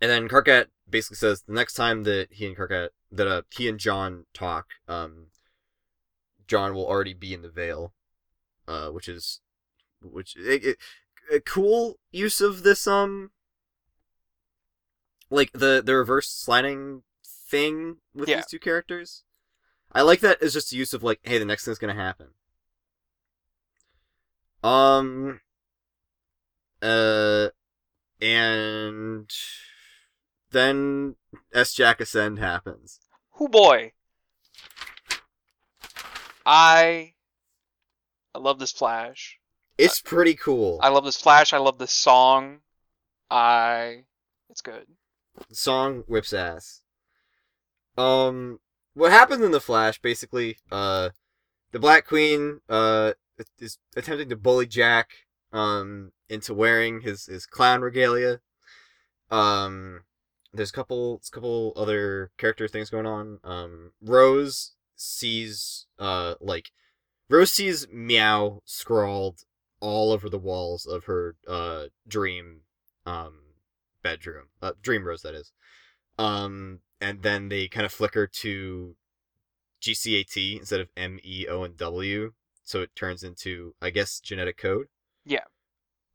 and 0.02 0.10
then 0.12 0.28
Karkat 0.28 0.68
basically 0.90 1.18
says 1.18 1.44
the 1.44 1.54
next 1.54 1.76
time 1.76 2.04
that 2.04 2.28
he 2.32 2.48
and 2.48 2.58
Karkat 2.58 2.90
that 3.12 3.28
uh 3.28 3.42
he 3.52 3.70
and 3.70 3.80
John 3.80 4.26
talk, 4.34 4.68
um, 4.88 5.28
John 6.48 6.74
will 6.74 6.86
already 6.86 7.14
be 7.14 7.34
in 7.34 7.42
the 7.42 7.50
Veil, 7.50 7.94
uh, 8.68 8.90
which 8.90 9.08
is 9.08 9.40
which 10.02 10.36
it, 10.36 10.66
it, 10.66 10.78
a 11.32 11.40
cool 11.40 12.00
use 12.12 12.42
of 12.42 12.64
this 12.64 12.88
um 12.88 13.32
like 15.30 15.52
the 15.54 15.82
the 15.86 15.96
reverse 15.96 16.28
sliding 16.30 17.04
thing 17.24 17.98
with 18.14 18.28
Yeah. 18.30 18.38
these 18.38 18.48
two 18.48 18.60
characters. 18.60 19.24
I 19.92 20.02
like 20.04 20.22
that 20.22 20.42
as 20.42 20.54
just 20.54 20.72
a 20.74 20.78
use 20.78 20.94
of 20.94 21.04
like, 21.04 21.20
hey, 21.24 21.38
the 21.38 21.46
next 21.46 21.66
thing's 21.66 21.78
gonna 21.80 21.94
happen. 21.94 22.30
Um. 24.64 25.42
Uh, 26.82 27.50
and 28.20 29.32
then 30.52 31.16
S 31.54 31.74
Jack 31.74 32.00
Ascend 32.02 32.40
happens. 32.40 33.00
Who 33.34 33.48
boy? 33.48 33.94
I 36.46 37.14
I 38.34 38.40
love 38.40 38.60
this 38.60 38.72
flash. 38.72 39.38
It's 39.78 40.02
pretty 40.02 40.36
cool. 40.36 40.80
I 40.82 40.90
love 40.90 41.06
this 41.06 41.20
flash. 41.20 41.54
I 41.54 41.58
love 41.58 41.78
this 41.78 41.94
song. 41.94 42.60
I 43.30 44.04
it's 44.50 44.62
good. 44.62 44.86
The 45.50 45.56
song 45.56 46.04
whips 46.08 46.34
ass. 46.34 46.82
Um, 47.98 48.60
what 48.94 49.12
happens 49.12 49.44
in 49.44 49.52
the 49.52 49.62
Flash? 49.62 50.00
Basically, 50.00 50.58
uh, 50.72 51.10
the 51.72 51.80
Black 51.80 52.06
Queen 52.06 52.62
uh 52.70 53.14
is 53.60 53.80
attempting 53.96 54.30
to 54.30 54.36
bully 54.36 54.68
Jack 54.68 55.10
um 55.52 56.12
into 56.30 56.54
wearing 56.54 57.02
his 57.02 57.26
his 57.26 57.46
clown 57.46 57.82
regalia. 57.82 58.42
Um, 59.30 60.02
there's 60.54 60.70
a 60.70 60.74
couple 60.74 61.22
a 61.26 61.32
couple 61.32 61.74
other 61.76 62.32
character 62.38 62.68
things 62.68 62.90
going 62.90 63.06
on. 63.06 63.40
Um, 63.44 63.92
Rose 64.02 64.74
sees 64.96 65.88
uh 65.98 66.36
like 66.40 66.72
Rose 67.30 67.52
sees 67.52 67.88
meow 67.92 68.62
scrawled 68.66 69.44
all 69.80 70.12
over 70.12 70.30
the 70.30 70.38
walls 70.38 70.86
of 70.86 71.06
her 71.06 71.36
uh 71.48 71.86
dream 72.08 72.62
um 73.06 73.40
bedroom. 74.04 74.48
Uh, 74.62 74.74
dream 74.82 75.06
Rose 75.06 75.22
that 75.22 75.36
is. 75.36 75.52
Um, 76.18 76.80
and 77.00 77.24
then 77.24 77.50
they 77.50 77.68
kind 77.68 77.86
of 77.86 77.92
flicker 77.92 78.28
to 78.28 78.96
GCAT 79.82 80.60
instead 80.60 80.82
of 80.82 80.90
M 80.96 81.20
E 81.24 81.48
O 81.50 81.64
and 81.64 81.78
W, 81.78 82.34
so 82.64 82.82
it 82.82 82.96
turns 82.96 83.24
into 83.24 83.74
I 83.82 83.90
guess 83.90 84.20
genetic 84.20 84.58
code. 84.58 84.88
Yeah. 85.26 85.46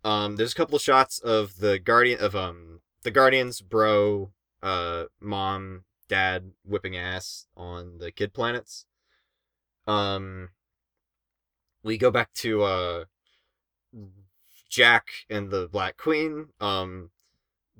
Um, 0.04 0.36
there's 0.36 0.52
a 0.52 0.56
couple 0.56 0.76
of 0.76 0.82
shots 0.82 1.18
of 1.18 1.58
the 1.58 1.78
guardian 1.78 2.20
of 2.20 2.36
um 2.36 2.80
the 3.06 3.12
guardians, 3.12 3.60
bro, 3.60 4.32
uh, 4.64 5.04
mom, 5.20 5.84
dad 6.08 6.50
whipping 6.64 6.96
ass 6.96 7.46
on 7.56 7.98
the 7.98 8.10
kid 8.10 8.34
planets. 8.34 8.84
Um, 9.86 10.48
we 11.84 11.96
go 11.98 12.10
back 12.10 12.32
to 12.34 12.64
uh 12.64 13.04
Jack 14.68 15.06
and 15.30 15.52
the 15.52 15.68
Black 15.68 15.96
Queen. 15.96 16.48
Um, 16.60 17.10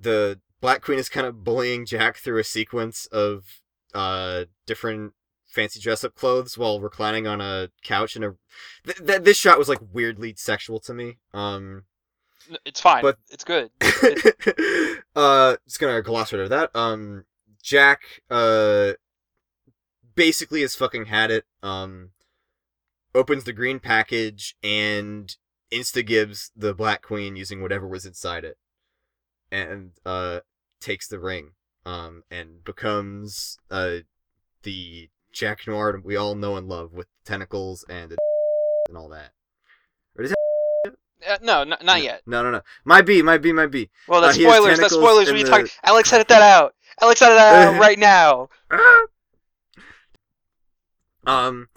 the 0.01 0.39
Black 0.61 0.81
Queen 0.81 1.01
is 1.01 1.09
kind 1.09 1.27
of 1.27 1.43
bullying 1.43 1.87
Jack 1.87 2.18
through 2.18 2.39
a 2.39 2.45
sequence 2.45 3.07
of 3.07 3.62
uh 3.97 4.45
different 4.64 5.14
fancy 5.45 5.81
dress 5.81 6.05
up 6.05 6.14
clothes 6.14 6.57
while 6.57 6.79
reclining 6.79 7.27
on 7.27 7.41
a 7.41 7.70
couch 7.83 8.14
in 8.14 8.22
a 8.22 8.35
th- 8.85 9.05
th- 9.05 9.22
this 9.22 9.37
shot 9.37 9.59
was 9.59 9.68
like 9.68 9.81
weirdly 9.93 10.35
sexual 10.37 10.79
to 10.79 10.95
me. 10.95 11.18
Um 11.35 11.83
It's 12.64 12.80
fine. 12.80 13.03
But- 13.03 13.18
it's 13.30 13.44
good. 13.44 13.70
uh 15.16 15.57
just 15.66 15.80
gonna 15.80 16.03
gloss 16.03 16.32
right 16.32 16.40
over 16.40 16.49
that. 16.49 16.74
Um 16.74 17.24
Jack 17.62 18.03
uh 18.30 18.92
basically 20.14 20.62
has 20.62 20.74
fucking 20.74 21.07
had 21.07 21.30
it. 21.30 21.44
Um 21.62 22.11
opens 23.14 23.44
the 23.44 23.53
green 23.53 23.78
package 23.80 24.57
and 24.62 25.36
insta 25.72 26.05
gives 26.07 26.51
the 26.55 26.74
Black 26.74 27.03
Queen 27.03 27.34
using 27.36 27.62
whatever 27.62 27.86
was 27.88 28.05
inside 28.07 28.44
it. 28.44 28.59
And 29.51 29.92
uh 30.05 30.40
takes 30.80 31.09
the 31.09 31.18
ring. 31.18 31.53
Um 31.84 32.22
and 32.30 32.64
becomes 32.64 33.59
uh 33.70 33.99
the 34.62 35.09
Jack 35.32 35.66
Noir 35.66 36.01
we 36.03 36.16
all 36.16 36.34
know 36.34 36.57
and 36.57 36.68
love 36.68 36.92
with 36.92 37.09
tentacles 37.24 37.84
and 37.88 38.14
and 38.88 38.97
all 38.97 39.09
that. 39.09 39.32
Uh, 41.29 41.39
no, 41.43 41.61
n- 41.62 41.74
not 41.83 42.03
yet. 42.03 42.22
No, 42.27 42.43
no, 42.43 42.51
no. 42.51 42.61
Might 42.85 43.03
be, 43.07 43.22
might 43.22 43.43
be, 43.43 43.53
might 43.53 43.70
be. 43.70 43.91
Well, 44.09 44.18
Uh, 44.22 44.27
that's 44.27 44.37
has 44.39 44.45
spoilers. 44.55 44.79
That's 44.79 44.95
spoilers. 44.95 45.31
you 45.31 45.45
the- 45.45 45.51
talk, 45.51 45.66
Alex, 45.85 46.12
edit 46.12 46.29
that 46.29 46.43
out. 46.43 46.74
Alex, 47.01 47.20
edit 47.22 47.37
that 47.37 47.74
out 47.74 47.81
right 47.87 47.99
now. 47.99 48.49
um, 51.27 51.68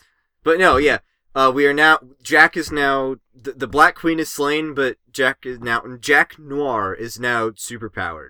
but 0.44 0.60
no, 0.60 0.78
yeah. 0.78 1.00
Uh, 1.36 1.52
we 1.54 1.66
are 1.66 1.74
now. 1.74 2.00
Jack 2.22 2.58
is 2.58 2.72
now. 2.72 3.16
The, 3.34 3.54
the 3.54 3.68
Black 3.68 3.96
Queen 3.96 4.20
is 4.20 4.30
slain, 4.30 4.74
but 4.74 4.98
Jack 5.12 5.46
is 5.46 5.60
now. 5.60 5.82
Jack 6.00 6.38
Noir 6.40 6.94
is 6.94 7.20
now 7.20 7.50
superpowered. 7.52 8.30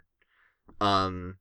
Um, 0.82 1.38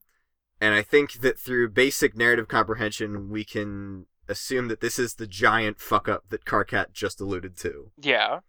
and 0.60 0.74
I 0.74 0.82
think 0.82 1.14
that 1.20 1.38
through 1.38 1.70
basic 1.70 2.16
narrative 2.16 2.48
comprehension, 2.48 3.28
we 3.30 3.44
can 3.44 4.06
assume 4.28 4.68
that 4.68 4.80
this 4.80 4.98
is 4.98 5.14
the 5.14 5.26
giant 5.26 5.80
fuck 5.80 6.08
up 6.08 6.24
that 6.30 6.44
Karkat 6.44 6.92
just 6.92 7.20
alluded 7.20 7.56
to. 7.58 7.90
Yeah. 8.00 8.40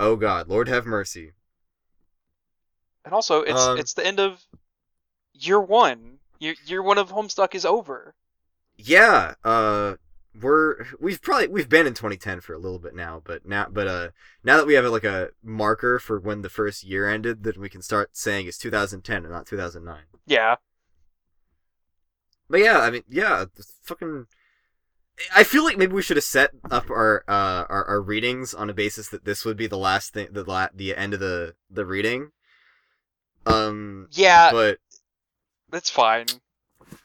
Oh 0.00 0.16
God, 0.16 0.48
Lord 0.48 0.68
have 0.68 0.86
mercy. 0.86 1.32
And 3.04 3.14
also, 3.14 3.42
it's 3.42 3.60
Um, 3.60 3.78
it's 3.78 3.94
the 3.94 4.06
end 4.06 4.20
of 4.20 4.44
year 5.32 5.60
one. 5.60 6.18
Year 6.38 6.54
year 6.66 6.82
one 6.82 6.98
of 6.98 7.10
Homestuck 7.10 7.54
is 7.54 7.64
over. 7.64 8.14
Yeah, 8.76 9.34
uh, 9.44 9.96
we're 10.40 10.86
we've 11.00 11.20
probably 11.20 11.48
we've 11.48 11.68
been 11.68 11.86
in 11.86 11.94
2010 11.94 12.40
for 12.40 12.52
a 12.52 12.58
little 12.58 12.78
bit 12.78 12.94
now, 12.94 13.20
but 13.24 13.44
now 13.46 13.66
but 13.70 13.86
uh 13.88 14.08
now 14.44 14.56
that 14.56 14.66
we 14.66 14.74
have 14.74 14.84
like 14.86 15.04
a 15.04 15.30
marker 15.42 15.98
for 15.98 16.20
when 16.20 16.42
the 16.42 16.48
first 16.48 16.84
year 16.84 17.08
ended, 17.08 17.42
that 17.44 17.58
we 17.58 17.68
can 17.68 17.82
start 17.82 18.16
saying 18.16 18.46
it's 18.46 18.58
2010 18.58 19.24
and 19.24 19.32
not 19.32 19.46
2009. 19.46 20.02
Yeah. 20.26 20.56
But 22.48 22.60
yeah, 22.60 22.80
I 22.80 22.90
mean, 22.90 23.02
yeah, 23.08 23.46
fucking. 23.82 24.26
I 25.34 25.42
feel 25.44 25.64
like 25.64 25.76
maybe 25.76 25.92
we 25.92 26.02
should 26.02 26.16
have 26.16 26.24
set 26.24 26.50
up 26.70 26.90
our 26.90 27.24
uh 27.28 27.64
our, 27.68 27.84
our 27.86 28.00
readings 28.00 28.54
on 28.54 28.70
a 28.70 28.74
basis 28.74 29.08
that 29.10 29.24
this 29.24 29.44
would 29.44 29.56
be 29.56 29.66
the 29.66 29.78
last 29.78 30.12
thing, 30.12 30.28
the 30.32 30.44
la- 30.44 30.68
the 30.74 30.94
end 30.96 31.14
of 31.14 31.20
the 31.20 31.54
the 31.70 31.84
reading. 31.84 32.30
Um, 33.46 34.08
Yeah, 34.12 34.50
but 34.52 34.78
that's 35.70 35.90
fine. 35.90 36.26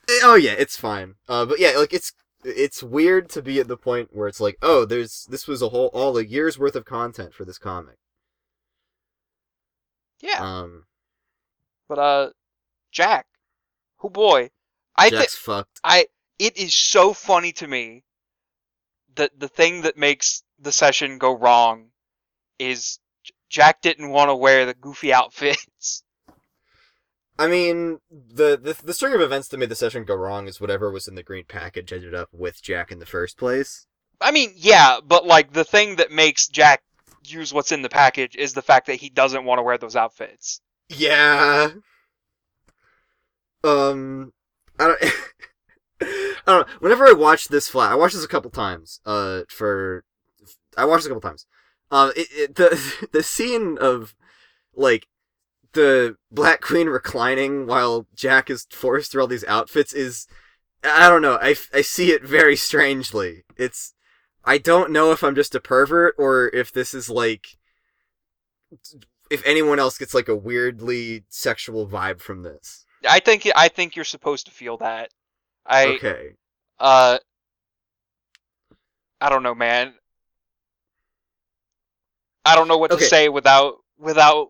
eh, 0.09 0.19
oh 0.23 0.35
yeah, 0.35 0.51
it's 0.53 0.77
fine. 0.77 1.15
Uh, 1.27 1.45
but 1.45 1.59
yeah, 1.59 1.71
like 1.77 1.93
it's 1.93 2.13
it's 2.43 2.83
weird 2.83 3.29
to 3.29 3.41
be 3.41 3.59
at 3.59 3.67
the 3.69 3.77
point 3.77 4.09
where 4.11 4.27
it's 4.27 4.41
like, 4.41 4.57
oh, 4.61 4.85
there's 4.85 5.25
this 5.29 5.47
was 5.47 5.61
a 5.61 5.69
whole 5.69 5.87
all 5.93 6.17
a 6.17 6.23
year's 6.23 6.59
worth 6.59 6.75
of 6.75 6.85
content 6.85 7.33
for 7.33 7.45
this 7.45 7.57
comic. 7.57 7.97
Yeah. 10.21 10.39
Um, 10.39 10.85
But 11.87 11.99
uh, 11.99 12.29
Jack, 12.91 13.27
oh 14.01 14.09
boy, 14.09 14.51
I 14.95 15.09
think 15.09 15.21
Jack's 15.21 15.35
fucked. 15.35 15.79
I 15.83 16.07
it 16.43 16.57
is 16.57 16.75
so 16.75 17.13
funny 17.13 17.53
to 17.53 17.67
me 17.67 18.03
that 19.15 19.39
the 19.39 19.47
thing 19.47 19.83
that 19.83 19.95
makes 19.95 20.43
the 20.59 20.73
session 20.73 21.17
go 21.17 21.31
wrong 21.31 21.91
is 22.59 22.99
Jack 23.49 23.81
didn't 23.81 24.09
want 24.09 24.27
to 24.27 24.35
wear 24.35 24.65
the 24.65 24.73
goofy 24.73 25.13
outfits. 25.13 26.03
I 27.39 27.47
mean, 27.47 27.99
the, 28.11 28.59
the 28.61 28.77
the 28.83 28.93
string 28.93 29.13
of 29.13 29.21
events 29.21 29.47
that 29.47 29.57
made 29.57 29.69
the 29.69 29.75
session 29.75 30.03
go 30.03 30.15
wrong 30.15 30.47
is 30.47 30.59
whatever 30.59 30.91
was 30.91 31.07
in 31.07 31.15
the 31.15 31.23
green 31.23 31.45
package 31.47 31.93
ended 31.93 32.13
up 32.13 32.27
with 32.33 32.61
Jack 32.61 32.91
in 32.91 32.99
the 32.99 33.05
first 33.05 33.37
place. 33.37 33.87
I 34.19 34.31
mean, 34.31 34.51
yeah, 34.55 34.99
but 35.01 35.25
like 35.25 35.53
the 35.53 35.63
thing 35.63 35.95
that 35.95 36.11
makes 36.11 36.47
Jack 36.47 36.83
use 37.25 37.53
what's 37.53 37.71
in 37.71 37.83
the 37.83 37.89
package 37.89 38.35
is 38.35 38.53
the 38.53 38.61
fact 38.61 38.87
that 38.87 38.95
he 38.95 39.09
doesn't 39.09 39.45
want 39.45 39.59
to 39.59 39.63
wear 39.63 39.77
those 39.77 39.95
outfits. 39.95 40.59
Yeah. 40.89 41.69
Um, 43.63 44.33
I 44.77 44.87
don't. 44.87 45.03
I 46.45 46.51
don't 46.51 46.67
know. 46.67 46.73
Whenever 46.79 47.07
I 47.07 47.13
watch 47.13 47.47
this 47.47 47.69
flat, 47.69 47.91
I 47.91 47.95
watched 47.95 48.15
this 48.15 48.25
a 48.25 48.29
couple 48.29 48.51
times. 48.51 48.99
Uh, 49.05 49.41
for 49.49 50.03
I 50.77 50.85
watched 50.85 51.03
this 51.03 51.11
a 51.11 51.13
couple 51.13 51.29
times. 51.29 51.45
Um, 51.91 52.11
it, 52.15 52.27
it, 52.31 52.55
the 52.55 53.07
the 53.11 53.23
scene 53.23 53.77
of 53.79 54.13
like 54.75 55.07
the 55.73 56.17
Black 56.31 56.61
Queen 56.61 56.87
reclining 56.87 57.67
while 57.67 58.07
Jack 58.15 58.49
is 58.49 58.67
forced 58.71 59.11
through 59.11 59.21
all 59.21 59.27
these 59.27 59.45
outfits 59.45 59.93
is 59.93 60.27
I 60.83 61.09
don't 61.09 61.21
know. 61.21 61.37
I, 61.41 61.55
I 61.73 61.81
see 61.81 62.11
it 62.11 62.23
very 62.23 62.55
strangely. 62.55 63.43
It's 63.57 63.93
I 64.43 64.57
don't 64.57 64.91
know 64.91 65.11
if 65.11 65.23
I'm 65.23 65.35
just 65.35 65.55
a 65.55 65.59
pervert 65.59 66.15
or 66.17 66.49
if 66.53 66.71
this 66.71 66.93
is 66.93 67.09
like 67.09 67.57
if 69.29 69.45
anyone 69.45 69.79
else 69.79 69.97
gets 69.97 70.13
like 70.13 70.27
a 70.27 70.35
weirdly 70.35 71.23
sexual 71.29 71.87
vibe 71.87 72.19
from 72.19 72.43
this. 72.43 72.85
I 73.07 73.19
think 73.19 73.49
I 73.55 73.67
think 73.67 73.95
you're 73.95 74.05
supposed 74.05 74.45
to 74.45 74.51
feel 74.51 74.77
that. 74.77 75.09
I 75.65 75.85
okay. 75.95 76.35
uh 76.79 77.17
I 79.21 79.29
don't 79.29 79.43
know, 79.43 79.55
man. 79.55 79.93
I 82.45 82.55
don't 82.55 82.67
know 82.67 82.77
what 82.77 82.91
Okay. 82.91 83.03
to 83.03 83.09
say 83.09 83.29
without 83.29 83.77
without 83.97 84.49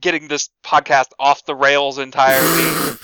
getting 0.00 0.28
this 0.28 0.50
podcast 0.64 1.10
off 1.18 1.44
the 1.44 1.54
rails 1.54 1.98
entirely. 1.98 2.96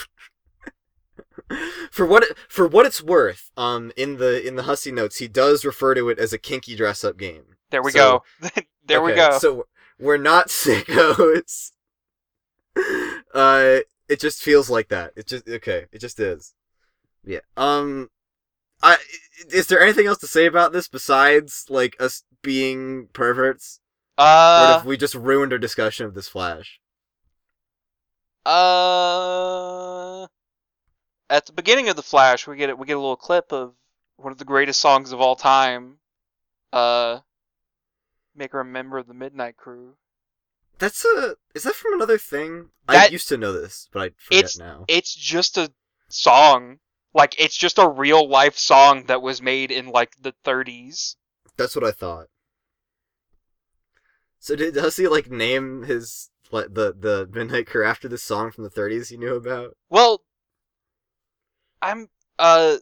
for 1.93 2.05
what 2.07 2.24
it, 2.24 2.37
for 2.49 2.66
what 2.66 2.87
it's 2.87 3.03
worth, 3.03 3.51
um, 3.57 3.93
in 3.97 4.16
the 4.16 4.45
in 4.47 4.57
the 4.57 4.62
Hussie 4.64 4.93
notes, 4.93 5.18
he 5.18 5.28
does 5.28 5.64
refer 5.64 5.95
to 5.95 6.09
it 6.09 6.18
as 6.18 6.33
a 6.33 6.39
kinky 6.39 6.74
dress 6.74 7.05
up 7.05 7.16
game. 7.16 7.57
There 7.70 7.83
we 7.83 7.93
So- 7.93 8.22
go. 8.43 8.49
there 8.85 9.03
we 9.03 9.14
go. 9.14 9.39
So 9.39 9.66
we're 9.99 10.16
not 10.18 10.49
sickos. 10.49 11.70
uh, 13.33 13.78
it 14.09 14.18
just 14.20 14.43
feels 14.43 14.68
like 14.68 14.89
that. 14.89 15.12
It 15.16 15.26
just 15.28 15.49
okay. 15.49 15.87
It 15.93 16.01
just 16.01 16.18
is. 16.18 16.55
Yeah. 17.25 17.41
Um, 17.57 18.11
I 18.83 18.99
is 19.51 19.66
there 19.68 19.81
anything 19.81 20.07
else 20.07 20.18
to 20.18 20.27
say 20.27 20.47
about 20.47 20.73
this 20.73 20.89
besides 20.89 21.66
like 21.68 21.97
us 22.01 22.25
being 22.43 23.09
perverts, 23.12 23.81
or 24.18 24.25
uh 24.25 24.77
if 24.81 24.85
we 24.85 24.97
just 24.97 25.14
ruined 25.14 25.53
our 25.53 25.59
discussion 25.59 26.07
of 26.07 26.14
this 26.14 26.29
Flash? 26.29 26.81
uh 28.45 30.27
at 31.31 31.47
the 31.47 31.53
beginning 31.53 31.89
of 31.89 31.97
the 31.97 32.03
Flash, 32.03 32.47
we 32.47 32.57
get 32.57 32.68
it 32.68 32.79
we 32.79 32.87
get 32.87 32.97
a 32.97 33.01
little 33.01 33.16
clip 33.16 33.53
of 33.53 33.75
one 34.16 34.33
of 34.33 34.39
the 34.39 34.45
greatest 34.45 34.81
songs 34.81 35.12
of 35.12 35.20
all 35.20 35.37
time. 35.37 35.99
Uh 36.73 37.20
make 38.35 38.53
her 38.53 38.61
a 38.61 38.64
member 38.64 38.99
of 38.99 39.07
the 39.07 39.14
Midnight 39.14 39.57
Crew. 39.57 39.95
That's 40.79 41.05
a 41.05 41.37
is 41.55 41.62
that 41.62 41.75
from 41.75 41.95
another 41.95 42.18
thing? 42.18 42.70
I 42.89 43.07
used 43.07 43.29
to 43.29 43.37
know 43.37 43.53
this, 43.53 43.89
but 43.93 44.03
I 44.03 44.11
forget 44.18 44.39
It's- 44.41 44.59
now. 44.59 44.85
it's 44.89 45.14
just 45.14 45.57
a 45.57 45.73
song. 46.09 46.81
Like 47.14 47.38
it's 47.38 47.56
just 47.56 47.78
a 47.78 47.88
real 47.88 48.26
life 48.28 48.56
song 48.56 49.04
that 49.06 49.22
was 49.22 49.42
made 49.42 49.70
in 49.70 49.88
like 49.88 50.16
the 50.20 50.34
30s. 50.44 51.16
That's 51.56 51.76
what 51.76 51.84
I 51.84 51.90
thought. 51.90 52.28
So 54.38 54.56
did 54.56 54.74
he 54.74 55.08
like 55.08 55.30
name 55.30 55.82
his 55.82 56.30
like 56.50 56.74
the 56.74 56.94
the 56.98 57.28
Midnight 57.32 57.66
Crew 57.66 57.84
after 57.84 58.08
this 58.08 58.22
song 58.22 58.50
from 58.50 58.64
the 58.64 58.70
30s 58.70 59.08
he 59.08 59.16
knew 59.16 59.36
about? 59.36 59.76
Well, 59.90 60.22
I'm 61.80 62.08
uh 62.38 62.76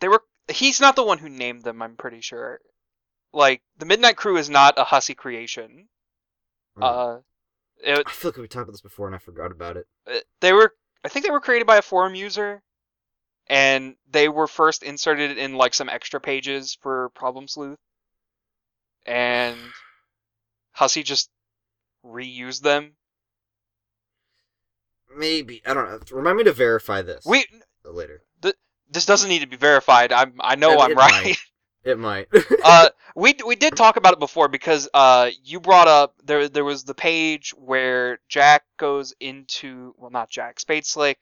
they 0.00 0.08
were 0.08 0.22
he's 0.48 0.80
not 0.80 0.96
the 0.96 1.04
one 1.04 1.18
who 1.18 1.28
named 1.28 1.62
them, 1.62 1.80
I'm 1.80 1.96
pretty 1.96 2.20
sure. 2.20 2.60
Like 3.32 3.62
the 3.78 3.86
Midnight 3.86 4.16
Crew 4.16 4.36
is 4.36 4.50
not 4.50 4.78
a 4.78 4.84
Hussie 4.84 5.16
creation. 5.16 5.88
Hmm. 6.76 6.82
Uh 6.82 7.16
it, 7.78 8.06
I 8.06 8.10
feel 8.10 8.30
like 8.30 8.38
we 8.38 8.48
talked 8.48 8.64
about 8.64 8.72
this 8.72 8.80
before 8.80 9.06
and 9.06 9.14
I 9.14 9.18
forgot 9.18 9.52
about 9.52 9.76
it. 9.76 9.86
uh, 10.06 10.18
they 10.40 10.52
were 10.52 10.74
I 11.04 11.08
think 11.08 11.24
they 11.24 11.30
were 11.30 11.40
created 11.40 11.66
by 11.66 11.76
a 11.76 11.82
forum 11.82 12.14
user 12.14 12.62
and 13.48 13.94
they 14.10 14.28
were 14.28 14.46
first 14.46 14.82
inserted 14.82 15.38
in 15.38 15.54
like 15.54 15.74
some 15.74 15.88
extra 15.88 16.20
pages 16.20 16.76
for 16.80 17.10
Problem 17.10 17.48
Sleuth. 17.48 17.78
And 19.04 19.56
Hussie 20.76 21.04
just 21.04 21.30
reused 22.04 22.62
them. 22.62 22.92
Maybe 25.16 25.62
I 25.64 25.74
don't 25.74 25.88
know. 25.88 26.00
Remind 26.16 26.38
me 26.38 26.44
to 26.44 26.52
verify 26.52 27.02
this. 27.02 27.24
We 27.24 27.46
later. 27.84 28.22
this 28.90 29.06
doesn't 29.06 29.28
need 29.28 29.40
to 29.40 29.46
be 29.46 29.56
verified. 29.56 30.12
I'm 30.12 30.34
I 30.40 30.56
know 30.56 30.78
I 30.78 30.88
mean, 30.88 30.90
it 30.92 30.96
right. 30.96 31.24
might. 31.24 31.38
It 31.84 31.98
might. 31.98 32.28
uh, 32.64 32.88
we 33.14 33.36
we 33.46 33.54
did 33.54 33.76
talk 33.76 33.96
about 33.96 34.12
it 34.12 34.18
before 34.18 34.48
because 34.48 34.88
uh, 34.92 35.30
you 35.44 35.60
brought 35.60 35.86
up 35.86 36.14
there 36.24 36.48
there 36.48 36.64
was 36.64 36.82
the 36.82 36.94
page 36.94 37.54
where 37.56 38.18
Jack 38.28 38.64
goes 38.76 39.14
into 39.20 39.94
well 39.96 40.10
not 40.10 40.28
Jack 40.28 40.58
Spade 40.58 40.84
Slick 40.84 41.18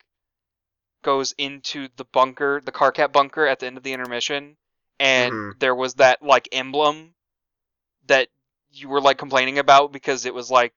goes 1.04 1.34
into 1.38 1.88
the 1.96 2.04
bunker 2.06 2.60
the 2.64 2.72
Karkat 2.72 3.12
bunker 3.12 3.46
at 3.46 3.60
the 3.60 3.66
end 3.68 3.76
of 3.78 3.84
the 3.84 3.94
intermission 3.94 4.56
and 5.00 5.34
Mhm. 5.34 5.58
there 5.60 5.76
was 5.76 5.94
that 5.96 6.22
like 6.22 6.48
emblem 6.52 7.14
that 8.06 8.28
you 8.72 8.88
were 8.88 9.00
like 9.00 9.18
complaining 9.18 9.58
about 9.58 9.92
because 9.92 10.26
it 10.26 10.34
was 10.34 10.50
like 10.50 10.74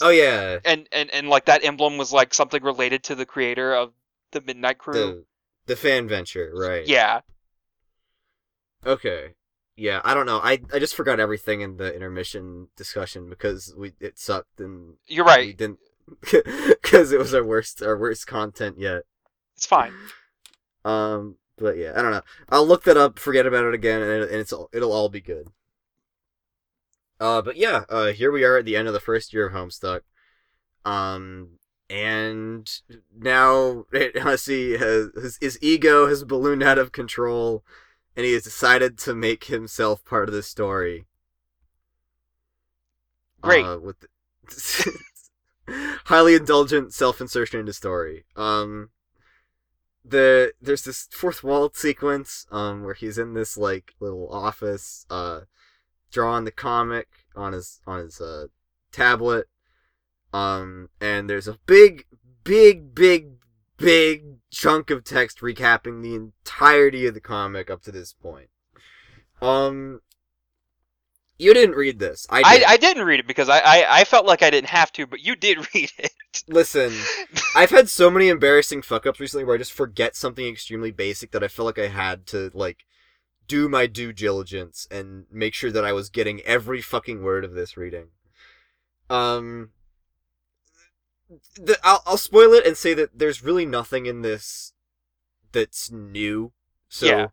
oh 0.00 0.10
yeah, 0.10 0.60
and 0.64 0.88
and 0.92 1.10
and 1.10 1.28
like 1.28 1.44
that 1.46 1.64
emblem 1.64 1.98
was 1.98 2.12
like 2.14 2.32
something 2.34 2.62
related 2.62 3.02
to 3.04 3.14
the 3.14 3.26
creator 3.26 3.74
of 3.74 3.92
the 4.32 4.40
Midnight 4.40 4.78
Crew. 4.78 5.16
the 5.16 5.24
the 5.66 5.76
fan 5.76 6.06
venture, 6.08 6.52
right? 6.54 6.84
Yeah. 6.84 7.22
Okay. 8.84 9.34
Yeah, 9.76 10.00
I 10.04 10.14
don't 10.14 10.26
know. 10.26 10.38
I 10.42 10.60
I 10.72 10.78
just 10.78 10.94
forgot 10.94 11.20
everything 11.20 11.60
in 11.62 11.76
the 11.76 11.94
intermission 11.94 12.68
discussion 12.76 13.28
because 13.28 13.74
we 13.76 13.92
it 14.00 14.18
sucked 14.18 14.60
and 14.60 14.96
You're 15.06 15.24
we 15.38 15.52
right. 15.52 15.54
didn't 15.54 15.78
because 16.20 17.12
it 17.12 17.18
was 17.18 17.34
our 17.34 17.44
worst 17.44 17.82
our 17.82 17.96
worst 17.98 18.26
content 18.26 18.78
yet. 18.78 19.02
It's 19.56 19.66
fine. 19.66 19.92
Um, 20.84 21.36
but 21.58 21.76
yeah, 21.76 21.92
I 21.96 22.02
don't 22.02 22.10
know. 22.12 22.22
I'll 22.48 22.66
look 22.66 22.84
that 22.84 22.96
up, 22.96 23.18
forget 23.18 23.46
about 23.46 23.66
it 23.66 23.74
again, 23.74 24.00
and, 24.02 24.22
it, 24.22 24.30
and 24.30 24.40
it's 24.40 24.52
all, 24.52 24.68
it'll 24.72 24.92
all 24.92 25.08
be 25.08 25.20
good. 25.20 25.48
Uh, 27.20 27.42
but 27.42 27.56
yeah, 27.56 27.84
uh, 27.90 28.06
here 28.12 28.32
we 28.32 28.44
are 28.44 28.56
at 28.56 28.64
the 28.64 28.76
end 28.76 28.88
of 28.88 28.94
the 28.94 29.00
first 29.00 29.32
year 29.34 29.46
of 29.46 29.52
Homestuck. 29.52 30.00
Um, 30.86 31.58
and 31.90 32.70
now 33.14 33.84
Hussie 33.92 34.78
has 34.78 35.10
his, 35.14 35.38
his 35.40 35.58
ego 35.60 36.06
has 36.06 36.24
ballooned 36.24 36.62
out 36.62 36.78
of 36.78 36.92
control, 36.92 37.62
and 38.16 38.24
he 38.24 38.32
has 38.32 38.44
decided 38.44 38.96
to 39.00 39.14
make 39.14 39.44
himself 39.44 40.02
part 40.04 40.28
of 40.28 40.34
the 40.34 40.42
story. 40.42 41.04
Great. 43.42 43.64
Uh, 43.66 43.78
with 43.78 44.00
the- 44.00 44.08
highly 46.06 46.34
indulgent 46.34 46.92
self-insertion 46.92 47.60
into 47.60 47.72
story. 47.72 48.24
Um, 48.36 48.90
the 50.04 50.52
there's 50.60 50.84
this 50.84 51.08
fourth 51.10 51.44
wall 51.44 51.70
sequence 51.74 52.46
um 52.50 52.84
where 52.84 52.94
he's 52.94 53.18
in 53.18 53.34
this 53.34 53.56
like 53.56 53.94
little 54.00 54.32
office 54.32 55.04
uh 55.10 55.40
drawing 56.10 56.44
the 56.44 56.50
comic 56.50 57.08
on 57.36 57.52
his 57.52 57.80
on 57.86 58.00
his 58.00 58.20
uh 58.20 58.46
tablet 58.92 59.46
um 60.32 60.88
and 61.00 61.28
there's 61.28 61.48
a 61.48 61.58
big 61.66 62.06
big 62.44 62.94
big 62.94 63.32
big 63.76 64.38
chunk 64.50 64.90
of 64.90 65.04
text 65.04 65.40
recapping 65.40 66.02
the 66.02 66.14
entirety 66.14 67.06
of 67.06 67.14
the 67.14 67.20
comic 67.20 67.70
up 67.70 67.82
to 67.82 67.92
this 67.92 68.12
point 68.12 68.48
um 69.42 70.00
you 71.40 71.54
didn't 71.54 71.74
read 71.76 71.98
this 71.98 72.26
i 72.30 72.44
I, 72.44 72.58
did. 72.58 72.64
I 72.68 72.76
didn't 72.76 73.06
read 73.06 73.20
it 73.20 73.26
because 73.26 73.48
I, 73.48 73.58
I, 73.60 74.00
I 74.00 74.04
felt 74.04 74.26
like 74.26 74.42
I 74.42 74.50
didn't 74.50 74.68
have 74.70 74.92
to, 74.92 75.06
but 75.06 75.20
you 75.20 75.34
did 75.36 75.58
read 75.74 75.90
it. 75.98 76.12
listen 76.48 76.92
I've 77.56 77.70
had 77.70 77.88
so 77.88 78.10
many 78.10 78.28
embarrassing 78.28 78.82
fuck 78.82 79.06
ups 79.06 79.20
recently 79.20 79.44
where 79.44 79.54
I 79.54 79.58
just 79.58 79.72
forget 79.72 80.16
something 80.16 80.46
extremely 80.46 80.90
basic 80.90 81.32
that 81.32 81.42
I 81.44 81.48
felt 81.48 81.66
like 81.66 81.78
I 81.78 81.88
had 81.88 82.26
to 82.28 82.50
like 82.54 82.84
do 83.48 83.68
my 83.68 83.86
due 83.86 84.12
diligence 84.12 84.86
and 84.90 85.24
make 85.30 85.54
sure 85.54 85.72
that 85.72 85.84
I 85.84 85.92
was 85.92 86.08
getting 86.08 86.40
every 86.42 86.80
fucking 86.80 87.22
word 87.22 87.44
of 87.44 87.52
this 87.54 87.76
reading. 87.76 88.08
Um 89.08 89.70
the, 91.56 91.78
I'll 91.82 92.02
I'll 92.06 92.16
spoil 92.16 92.52
it 92.52 92.66
and 92.66 92.76
say 92.76 92.94
that 92.94 93.18
there's 93.18 93.42
really 93.42 93.66
nothing 93.66 94.06
in 94.06 94.22
this 94.22 94.72
that's 95.52 95.90
new. 95.90 96.52
So 96.88 97.06
Yeah. 97.06 97.26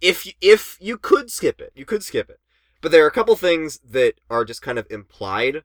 if 0.00 0.26
if 0.40 0.76
you 0.80 0.98
could 0.98 1.30
skip 1.30 1.60
it, 1.60 1.72
you 1.74 1.84
could 1.84 2.02
skip 2.02 2.28
it. 2.30 2.40
But 2.84 2.92
there 2.92 3.02
are 3.02 3.08
a 3.08 3.12
couple 3.12 3.34
things 3.34 3.78
that 3.78 4.20
are 4.28 4.44
just 4.44 4.60
kind 4.60 4.78
of 4.78 4.86
implied 4.90 5.62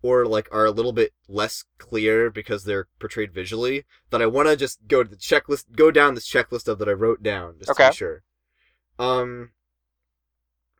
or 0.00 0.24
like 0.24 0.48
are 0.50 0.64
a 0.64 0.70
little 0.70 0.94
bit 0.94 1.12
less 1.28 1.64
clear 1.76 2.30
because 2.30 2.64
they're 2.64 2.88
portrayed 2.98 3.30
visually 3.30 3.84
that 4.08 4.22
I 4.22 4.26
want 4.26 4.48
to 4.48 4.56
just 4.56 4.88
go 4.88 5.02
to 5.02 5.10
the 5.10 5.16
checklist 5.16 5.76
go 5.76 5.90
down 5.90 6.14
this 6.14 6.26
checklist 6.26 6.68
of 6.68 6.78
that 6.78 6.88
I 6.88 6.92
wrote 6.92 7.22
down 7.22 7.56
just 7.58 7.68
to 7.88 7.90
be 7.90 7.94
sure. 7.94 8.22
Um 8.98 9.50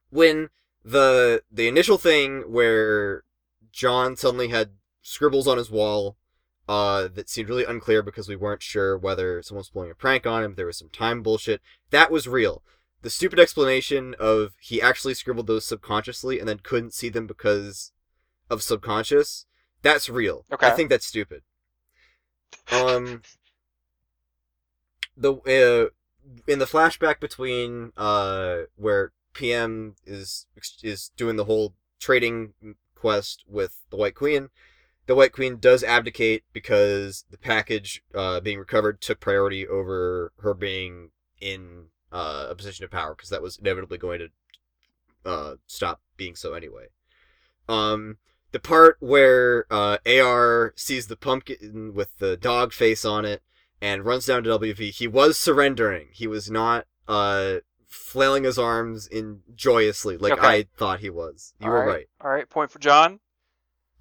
when 0.09 0.49
the 0.82 1.43
the 1.53 1.68
initial 1.68 1.99
thing 1.99 2.51
where 2.51 3.24
John 3.70 4.16
suddenly 4.16 4.49
had 4.49 4.70
scribbles 5.03 5.47
on 5.47 5.59
his 5.59 5.70
wall 5.70 6.16
uh 6.70 7.07
that 7.09 7.28
seemed 7.28 7.51
really 7.51 7.66
unclear 7.66 8.03
because 8.03 8.30
we 8.30 8.36
weren't 8.36 8.62
sure 8.62 8.97
whether 8.97 9.43
someone 9.43 9.61
was 9.61 9.68
pulling 9.68 9.90
a 9.90 9.95
prank 9.95 10.26
on 10.26 10.43
him, 10.43 10.55
there 10.55 10.64
was 10.64 10.78
some 10.78 10.88
time 10.88 11.22
bullshit. 11.22 11.61
That 11.90 12.11
was 12.11 12.26
real. 12.26 12.62
The 13.03 13.11
stupid 13.11 13.38
explanation 13.38 14.14
of 14.18 14.53
he 14.61 14.80
actually 14.80 15.14
scribbled 15.14 15.46
those 15.46 15.64
subconsciously 15.64 16.38
and 16.38 16.48
then 16.48 16.61
couldn't 16.62 16.94
see 16.94 17.09
them 17.09 17.26
because 17.26 17.92
of 18.48 18.62
subconscious, 18.62 19.46
that's 19.82 20.09
real. 20.09 20.44
Okay. 20.53 20.66
I 20.66 20.70
think 20.70 20.88
that's 20.88 21.07
stupid. 21.07 21.42
Um 22.70 23.22
the 25.16 25.32
uh, 25.32 25.88
in 26.46 26.59
the 26.59 26.66
flashback 26.66 27.18
between 27.18 27.92
uh 27.96 28.64
where 28.76 29.12
PM 29.32 29.96
is 30.07 30.46
is 30.82 31.11
doing 31.16 31.36
the 31.36 31.46
whole 31.46 31.74
trading 31.98 32.53
quest 32.94 33.44
with 33.48 33.80
the 33.90 33.96
White 33.96 34.14
Queen, 34.14 34.50
the 35.07 35.14
White 35.14 35.32
Queen 35.32 35.59
does 35.59 35.82
abdicate 35.82 36.44
because 36.53 37.24
the 37.30 37.38
package 37.38 38.03
uh, 38.14 38.40
being 38.40 38.59
recovered 38.59 39.00
took 39.00 39.20
priority 39.20 39.66
over 39.66 40.32
her 40.40 40.55
being 40.55 41.11
in 41.40 41.86
uh, 42.13 42.47
a 42.51 42.55
position 42.55 42.85
of 42.85 42.91
power 42.91 43.15
because 43.15 43.31
that 43.31 43.43
was 43.43 43.59
inevitably 43.59 43.99
going 43.99 44.19
to 44.21 44.29
uh, 45.25 45.55
stop 45.67 46.01
being 46.17 46.35
so 46.35 46.55
anyway. 46.55 46.87
Um, 47.69 48.19
the 48.53 48.61
part 48.61 48.97
where 49.01 49.67
uh, 49.71 49.99
AR 50.07 50.75
sees 50.77 51.07
the 51.07 51.17
pumpkin 51.17 51.93
with 51.95 52.19
the 52.19 52.37
dog 52.37 52.73
face 52.73 53.05
on 53.05 53.25
it 53.25 53.43
and 53.81 54.05
runs 54.05 54.27
down 54.27 54.45
to 54.45 54.59
WV, 54.59 54.91
he 54.91 55.09
was 55.09 55.39
surrendering. 55.39 56.09
He 56.13 56.27
was 56.27 56.51
not 56.51 56.87
uh, 57.09 57.57
flailing 57.89 58.45
his 58.45 58.59
arms 58.59 59.07
in 59.07 59.41
joyously 59.55 60.17
like 60.19 60.35
Okay. 60.35 60.47
I 60.47 60.67
thought 60.77 61.01
he 61.01 61.11
was. 61.11 61.55
You 61.61 61.69
were 61.69 61.79
Alright. 61.81 61.95
right. 61.95 62.07
All 62.21 62.31
right, 62.31 62.49
point 62.49 62.71
for 62.71 62.79
John. 62.79 63.21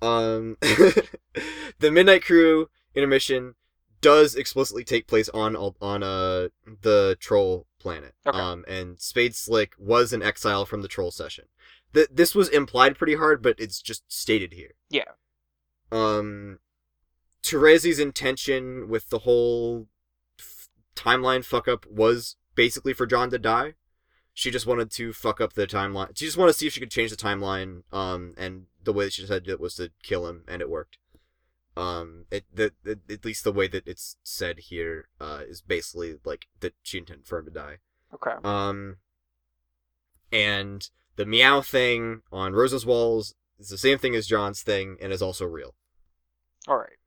Um, 0.02 0.58
the 0.62 1.92
Midnight 1.92 2.26
Crew 2.26 2.70
intermission 2.96 3.56
does 4.02 4.36
explicitly 4.36 4.84
take 4.84 5.06
place 5.06 5.30
on 5.30 5.56
on 5.56 6.02
uh 6.02 6.48
the 6.82 7.16
troll 7.20 7.68
planet. 7.82 8.14
Okay. 8.26 8.38
Um, 8.38 8.64
and 8.68 9.00
Spade 9.00 9.36
Slick 9.36 9.74
was 9.78 10.14
an 10.14 10.22
exile 10.22 10.66
from 10.66 10.82
the 10.82 10.88
troll 10.88 11.12
session. 11.12 11.46
Th- 11.94 12.08
this 12.12 12.36
was 12.36 12.48
implied 12.50 12.98
pretty 12.98 13.16
hard, 13.16 13.42
but 13.42 13.60
it's 13.60 13.82
just 13.82 14.04
stated 14.12 14.54
here. 14.54 14.74
Yeah. 14.90 15.04
Um, 15.92 16.60
Terezi's 17.44 18.00
intention 18.00 18.88
with 18.88 19.10
the 19.10 19.20
whole 19.20 19.88
f- 20.40 20.70
timeline 20.96 21.44
fuck 21.44 21.68
up 21.68 21.86
was 21.88 22.38
basically 22.56 22.94
for 22.94 23.06
John 23.06 23.30
to 23.32 23.40
die. 23.40 23.74
She 24.34 24.52
just 24.52 24.66
wanted 24.66 24.92
to 24.92 25.12
fuck 25.12 25.42
up 25.42 25.54
the 25.54 25.68
timeline. 25.68 26.18
She 26.18 26.26
just 26.26 26.38
wanted 26.38 26.54
to 26.54 26.58
see 26.58 26.68
if 26.68 26.74
she 26.74 26.80
could 26.80 26.92
change 26.92 27.12
the 27.12 27.18
timeline. 27.18 27.84
Um, 27.92 28.34
and 28.38 28.68
the 28.82 28.94
way 28.94 29.06
that 29.06 29.14
she 29.14 29.24
decided 29.24 29.44
to 29.44 29.50
do 29.50 29.54
it 29.54 29.60
was 29.60 29.76
to 29.76 29.92
kill 30.04 30.28
him, 30.28 30.44
and 30.48 30.62
it 30.62 30.70
worked. 30.70 30.98
Um, 31.78 32.26
it 32.30 32.44
the, 32.54 32.74
the 32.84 33.00
at 33.10 33.24
least 33.24 33.44
the 33.44 33.52
way 33.52 33.68
that 33.68 33.88
it's 33.88 34.18
said 34.24 34.60
here, 34.60 35.08
uh, 35.20 35.42
is 35.48 35.62
basically 35.62 36.16
like 36.26 36.48
that 36.60 36.74
she 36.84 36.98
intended 36.98 37.28
for 37.28 37.40
him 37.40 37.46
to 37.46 37.52
die. 37.52 37.78
Okay. 38.14 38.36
Um, 38.44 38.98
and 40.32 40.90
the 41.16 41.26
meow 41.26 41.62
thing 41.62 42.22
on 42.32 42.54
Rose's 42.54 42.86
walls 42.86 43.36
is 43.60 43.70
the 43.70 43.78
same 43.78 43.98
thing 43.98 44.16
as 44.16 44.28
John's 44.28 44.64
thing, 44.64 44.98
and 45.02 45.14
is 45.14 45.22
also 45.22 45.46
real. 45.46 45.76
All 46.68 46.78
right. 46.78 46.98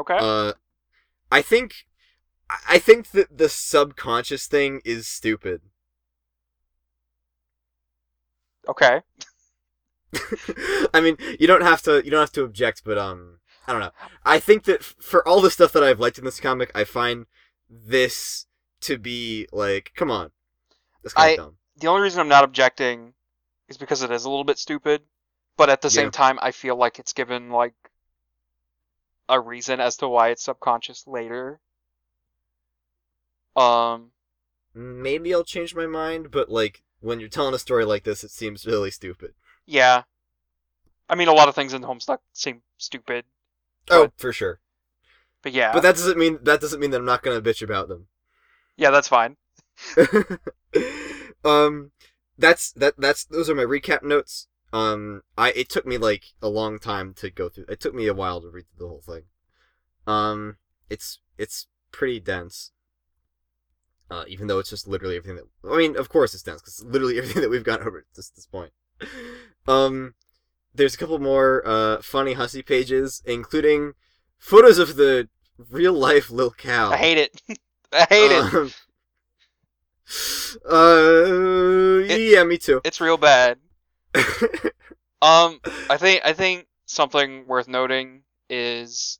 Okay. 0.00 0.16
Uh, 0.18 0.54
I 1.30 1.42
think, 1.42 1.86
I 2.48 2.56
I 2.70 2.78
think 2.78 3.10
that 3.10 3.36
the 3.36 3.48
subconscious 3.48 4.46
thing 4.46 4.80
is 4.84 5.06
stupid. 5.06 5.62
okay. 8.68 9.02
I 10.94 11.00
mean, 11.00 11.16
you 11.38 11.46
don't 11.46 11.62
have 11.62 11.82
to, 11.82 12.04
you 12.04 12.10
don't 12.10 12.20
have 12.20 12.32
to 12.32 12.44
object, 12.44 12.82
but 12.84 12.98
um, 12.98 13.38
I 13.66 13.72
don't 13.72 13.80
know. 13.80 13.92
I 14.24 14.38
think 14.40 14.64
that 14.64 14.82
for 14.82 15.26
all 15.28 15.40
the 15.40 15.50
stuff 15.50 15.72
that 15.72 15.84
I've 15.84 16.00
liked 16.00 16.18
in 16.18 16.24
this 16.24 16.40
comic, 16.40 16.70
I 16.74 16.84
find 16.84 17.26
this 17.68 18.46
to 18.82 18.98
be 18.98 19.46
like, 19.52 19.92
come 19.94 20.10
on, 20.10 20.30
that's 21.02 21.14
kind 21.14 21.28
I- 21.28 21.32
of 21.32 21.36
dumb. 21.36 21.56
The 21.76 21.86
only 21.86 22.02
reason 22.02 22.20
I'm 22.20 22.28
not 22.28 22.44
objecting 22.44 23.14
is 23.68 23.78
because 23.78 24.02
it 24.02 24.10
is 24.10 24.24
a 24.24 24.30
little 24.30 24.44
bit 24.44 24.58
stupid, 24.58 25.02
but 25.56 25.70
at 25.70 25.80
the 25.80 25.88
same 25.90 26.06
Yeah. 26.06 26.10
time, 26.10 26.38
I 26.42 26.50
feel 26.50 26.76
like 26.76 26.98
it's 26.98 27.12
given 27.14 27.48
like 27.50 27.74
a 29.28 29.40
reason 29.40 29.80
as 29.80 29.96
to 29.98 30.08
why 30.08 30.28
it's 30.30 30.42
subconscious 30.42 31.06
later. 31.06 31.60
Um. 33.56 34.10
Maybe 34.74 35.34
I'll 35.34 35.42
change 35.44 35.74
my 35.74 35.86
mind, 35.86 36.30
but 36.30 36.48
like 36.50 36.82
when 37.00 37.18
you're 37.18 37.28
telling 37.28 37.54
a 37.54 37.58
story 37.58 37.84
like 37.84 38.04
this, 38.04 38.22
it 38.22 38.30
seems 38.30 38.66
really 38.66 38.90
stupid. 38.90 39.34
Yeah. 39.66 40.02
I 41.08 41.14
mean, 41.16 41.28
a 41.28 41.32
lot 41.32 41.48
of 41.48 41.54
things 41.54 41.72
in 41.74 41.82
Homestuck 41.82 42.18
seem 42.32 42.62
stupid, 42.78 43.24
Oh, 43.90 44.04
But- 44.04 44.12
for 44.16 44.32
sure. 44.32 44.60
but 45.42 45.52
yeah. 45.52 45.72
But 45.72 45.82
that 45.82 45.96
doesn't 45.96 46.18
mean 46.18 46.38
that 46.42 46.60
doesn't 46.60 46.80
mean 46.80 46.90
that 46.92 46.98
I'm 46.98 47.04
not 47.06 47.22
gonna 47.22 47.40
bitch 47.42 47.62
about 47.62 47.88
them. 47.88 48.08
yeah, 48.76 48.90
that's 48.90 49.08
fine. 49.08 49.36
um, 51.44 51.90
that's 52.38 52.72
that 52.72 52.94
that's 52.98 53.24
those 53.24 53.48
are 53.50 53.54
my 53.54 53.64
recap 53.64 54.02
notes. 54.02 54.46
Um, 54.72 55.22
I 55.36 55.50
it 55.52 55.68
took 55.68 55.86
me 55.86 55.98
like 55.98 56.24
a 56.40 56.48
long 56.48 56.78
time 56.78 57.14
to 57.14 57.30
go 57.30 57.48
through. 57.48 57.66
It 57.68 57.80
took 57.80 57.94
me 57.94 58.06
a 58.06 58.14
while 58.14 58.40
to 58.40 58.48
read 58.48 58.66
through 58.76 58.86
the 58.86 58.88
whole 58.88 59.02
thing. 59.02 59.22
Um, 60.06 60.56
it's 60.88 61.20
it's 61.38 61.66
pretty 61.92 62.20
dense. 62.20 62.72
Uh, 64.10 64.24
even 64.26 64.48
though 64.48 64.58
it's 64.58 64.70
just 64.70 64.88
literally 64.88 65.16
everything 65.16 65.36
that 65.36 65.70
I 65.72 65.76
mean, 65.76 65.96
of 65.96 66.08
course 66.08 66.34
it's 66.34 66.42
dense 66.42 66.60
because 66.60 66.84
literally 66.84 67.18
everything 67.18 67.42
that 67.42 67.50
we've 67.50 67.64
gone 67.64 67.80
over 67.80 67.98
at 67.98 68.04
this 68.14 68.30
this 68.30 68.46
point. 68.46 68.72
Um, 69.66 70.14
there's 70.74 70.94
a 70.94 70.98
couple 70.98 71.18
more 71.18 71.62
uh 71.66 72.02
funny 72.02 72.34
Hussie 72.34 72.64
pages, 72.64 73.22
including 73.26 73.92
photos 74.38 74.78
of 74.78 74.96
the 74.96 75.28
real 75.70 75.92
life 75.92 76.30
Lil 76.30 76.50
Cal. 76.50 76.92
I 76.92 76.96
hate 76.96 77.18
it. 77.18 77.42
I 77.92 78.06
hate 78.08 78.30
it. 78.32 78.54
Um, 78.54 78.70
uh, 80.70 82.04
It- 82.08 82.32
yeah, 82.32 82.44
me 82.44 82.58
too. 82.58 82.80
It's 82.84 83.00
real 83.00 83.16
bad. 83.16 83.58
Um, 85.22 85.60
I 85.90 85.98
think 85.98 86.22
I 86.24 86.32
think 86.32 86.66
something 86.86 87.46
worth 87.46 87.68
noting 87.68 88.22
is, 88.48 89.18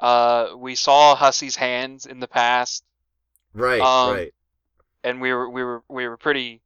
uh, 0.00 0.48
we 0.56 0.74
saw 0.74 1.14
Hussie's 1.14 1.54
hands 1.54 2.06
in 2.06 2.18
the 2.18 2.26
past, 2.26 2.82
right, 3.54 3.80
Um, 3.80 4.14
right. 4.16 4.34
and 5.04 5.20
we 5.20 5.32
were 5.32 5.48
we 5.48 5.62
were 5.62 5.84
we 5.88 6.08
were 6.08 6.16
pretty, 6.16 6.60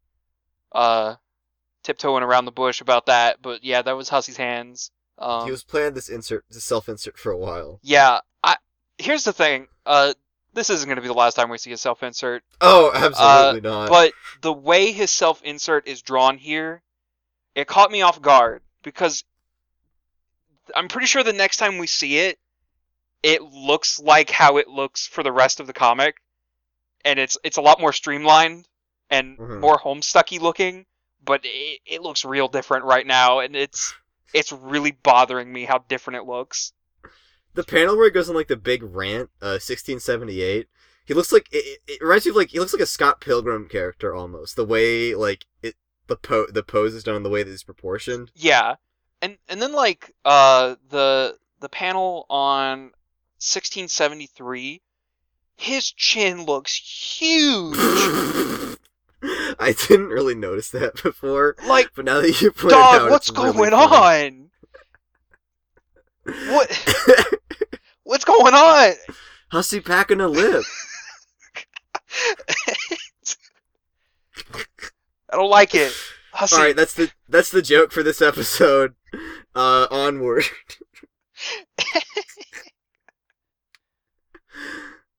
uh, 0.74 1.16
tiptoeing 1.82 2.22
around 2.22 2.44
the 2.44 2.52
bush 2.52 2.80
about 2.80 3.06
that. 3.06 3.42
But 3.42 3.64
yeah, 3.64 3.82
that 3.82 3.96
was 3.96 4.08
Hussie's 4.08 4.36
hands. 4.36 4.90
Um, 5.18 5.44
he 5.44 5.50
was 5.50 5.62
planning 5.64 5.94
this 5.94 6.08
insert, 6.08 6.44
this 6.50 6.64
self 6.64 6.88
insert 6.88 7.18
for 7.18 7.30
a 7.32 7.38
while. 7.38 7.78
yeah. 7.82 8.20
I 8.42 8.56
here's 8.98 9.24
the 9.24 9.32
thing. 9.32 9.68
Uh, 9.86 10.14
this 10.54 10.68
isn't 10.70 10.86
going 10.88 10.96
to 10.96 11.02
be 11.02 11.08
the 11.08 11.14
last 11.14 11.34
time 11.34 11.48
we 11.50 11.58
see 11.58 11.72
a 11.72 11.76
self 11.76 12.02
insert, 12.02 12.42
Oh, 12.60 12.90
absolutely 12.94 13.60
not. 13.60 13.86
Uh, 13.86 13.88
but 13.88 14.12
the 14.42 14.52
way 14.52 14.92
his 14.92 15.10
self 15.10 15.42
insert 15.42 15.86
is 15.86 16.02
drawn 16.02 16.38
here, 16.38 16.82
it 17.54 17.66
caught 17.66 17.90
me 17.90 18.02
off 18.02 18.20
guard 18.20 18.62
because 18.82 19.24
I'm 20.74 20.88
pretty 20.88 21.06
sure 21.06 21.22
the 21.22 21.32
next 21.32 21.56
time 21.58 21.78
we 21.78 21.86
see 21.86 22.18
it, 22.18 22.38
it 23.22 23.42
looks 23.42 23.98
like 24.00 24.30
how 24.30 24.56
it 24.56 24.68
looks 24.68 25.06
for 25.06 25.22
the 25.22 25.32
rest 25.32 25.60
of 25.60 25.66
the 25.66 25.72
comic, 25.72 26.16
and 27.04 27.18
it's 27.18 27.36
it's 27.44 27.56
a 27.56 27.62
lot 27.62 27.80
more 27.80 27.92
streamlined 27.92 28.66
and 29.10 29.38
Mhm. 29.38 29.60
more 29.60 29.78
homestucky 29.78 30.40
looking, 30.40 30.86
but 31.24 31.40
it, 31.44 31.80
it 31.86 32.02
looks 32.02 32.24
real 32.24 32.48
different 32.48 32.84
right 32.84 33.06
now, 33.06 33.40
and 33.40 33.54
it's 33.56 33.94
it's 34.34 34.52
really 34.52 34.92
bothering 34.92 35.52
me 35.52 35.64
how 35.64 35.78
different 35.88 36.18
it 36.18 36.26
looks. 36.26 36.72
the 37.54 37.64
panel 37.64 37.96
where 37.96 38.06
he 38.06 38.10
goes 38.10 38.28
on 38.28 38.34
like 38.34 38.48
the 38.48 38.56
big 38.56 38.82
rant, 38.82 39.30
uh, 39.40 39.60
1678. 39.60 40.68
He 41.04 41.14
looks 41.14 41.32
like 41.32 41.48
it, 41.52 41.80
it 41.86 42.00
reminds 42.00 42.24
me 42.26 42.30
of 42.30 42.36
like 42.36 42.50
he 42.50 42.60
looks 42.60 42.72
like 42.72 42.82
a 42.82 42.86
Scott 42.86 43.20
Pilgrim 43.20 43.68
character 43.68 44.14
almost. 44.14 44.56
The 44.56 44.64
way 44.64 45.14
like 45.14 45.46
it 45.62 45.74
the 46.06 46.16
po 46.16 46.46
the 46.48 46.62
pose 46.62 46.94
is 46.94 47.04
done, 47.04 47.16
and 47.16 47.24
the 47.24 47.30
way 47.30 47.42
that 47.42 47.52
it's 47.52 47.64
proportioned. 47.64 48.30
Yeah, 48.36 48.76
and 49.20 49.36
and 49.48 49.60
then 49.60 49.72
like 49.72 50.14
uh 50.24 50.76
the 50.88 51.38
the 51.60 51.68
panel 51.68 52.26
on 52.30 52.92
1673, 53.38 54.80
his 55.56 55.90
chin 55.90 56.44
looks 56.44 56.74
huge. 56.76 57.76
I 59.58 59.74
didn't 59.88 60.08
really 60.08 60.34
notice 60.34 60.70
that 60.70 60.94
before, 61.02 61.56
like, 61.66 61.90
but 61.94 62.04
now 62.04 62.20
that 62.20 62.40
you 62.40 62.50
point 62.50 62.72
it 62.72 62.78
out, 62.78 62.98
dog, 62.98 63.10
what's 63.10 63.30
really 63.30 63.52
going 63.52 63.70
funny. 63.70 64.50
on? 66.26 66.50
What 66.52 67.38
what's 68.02 68.24
going 68.24 68.54
on? 68.54 68.92
Hussie 69.52 69.84
packing 69.84 70.20
a 70.20 70.28
lip. 70.28 70.64
I 75.30 75.36
don't 75.36 75.50
like 75.50 75.74
it. 75.74 75.92
Hussie. 76.34 76.52
All 76.54 76.64
right, 76.64 76.76
that's 76.76 76.94
the 76.94 77.10
that's 77.28 77.50
the 77.50 77.62
joke 77.62 77.92
for 77.92 78.02
this 78.02 78.20
episode. 78.20 78.94
Uh, 79.54 79.86
onward. 79.90 80.44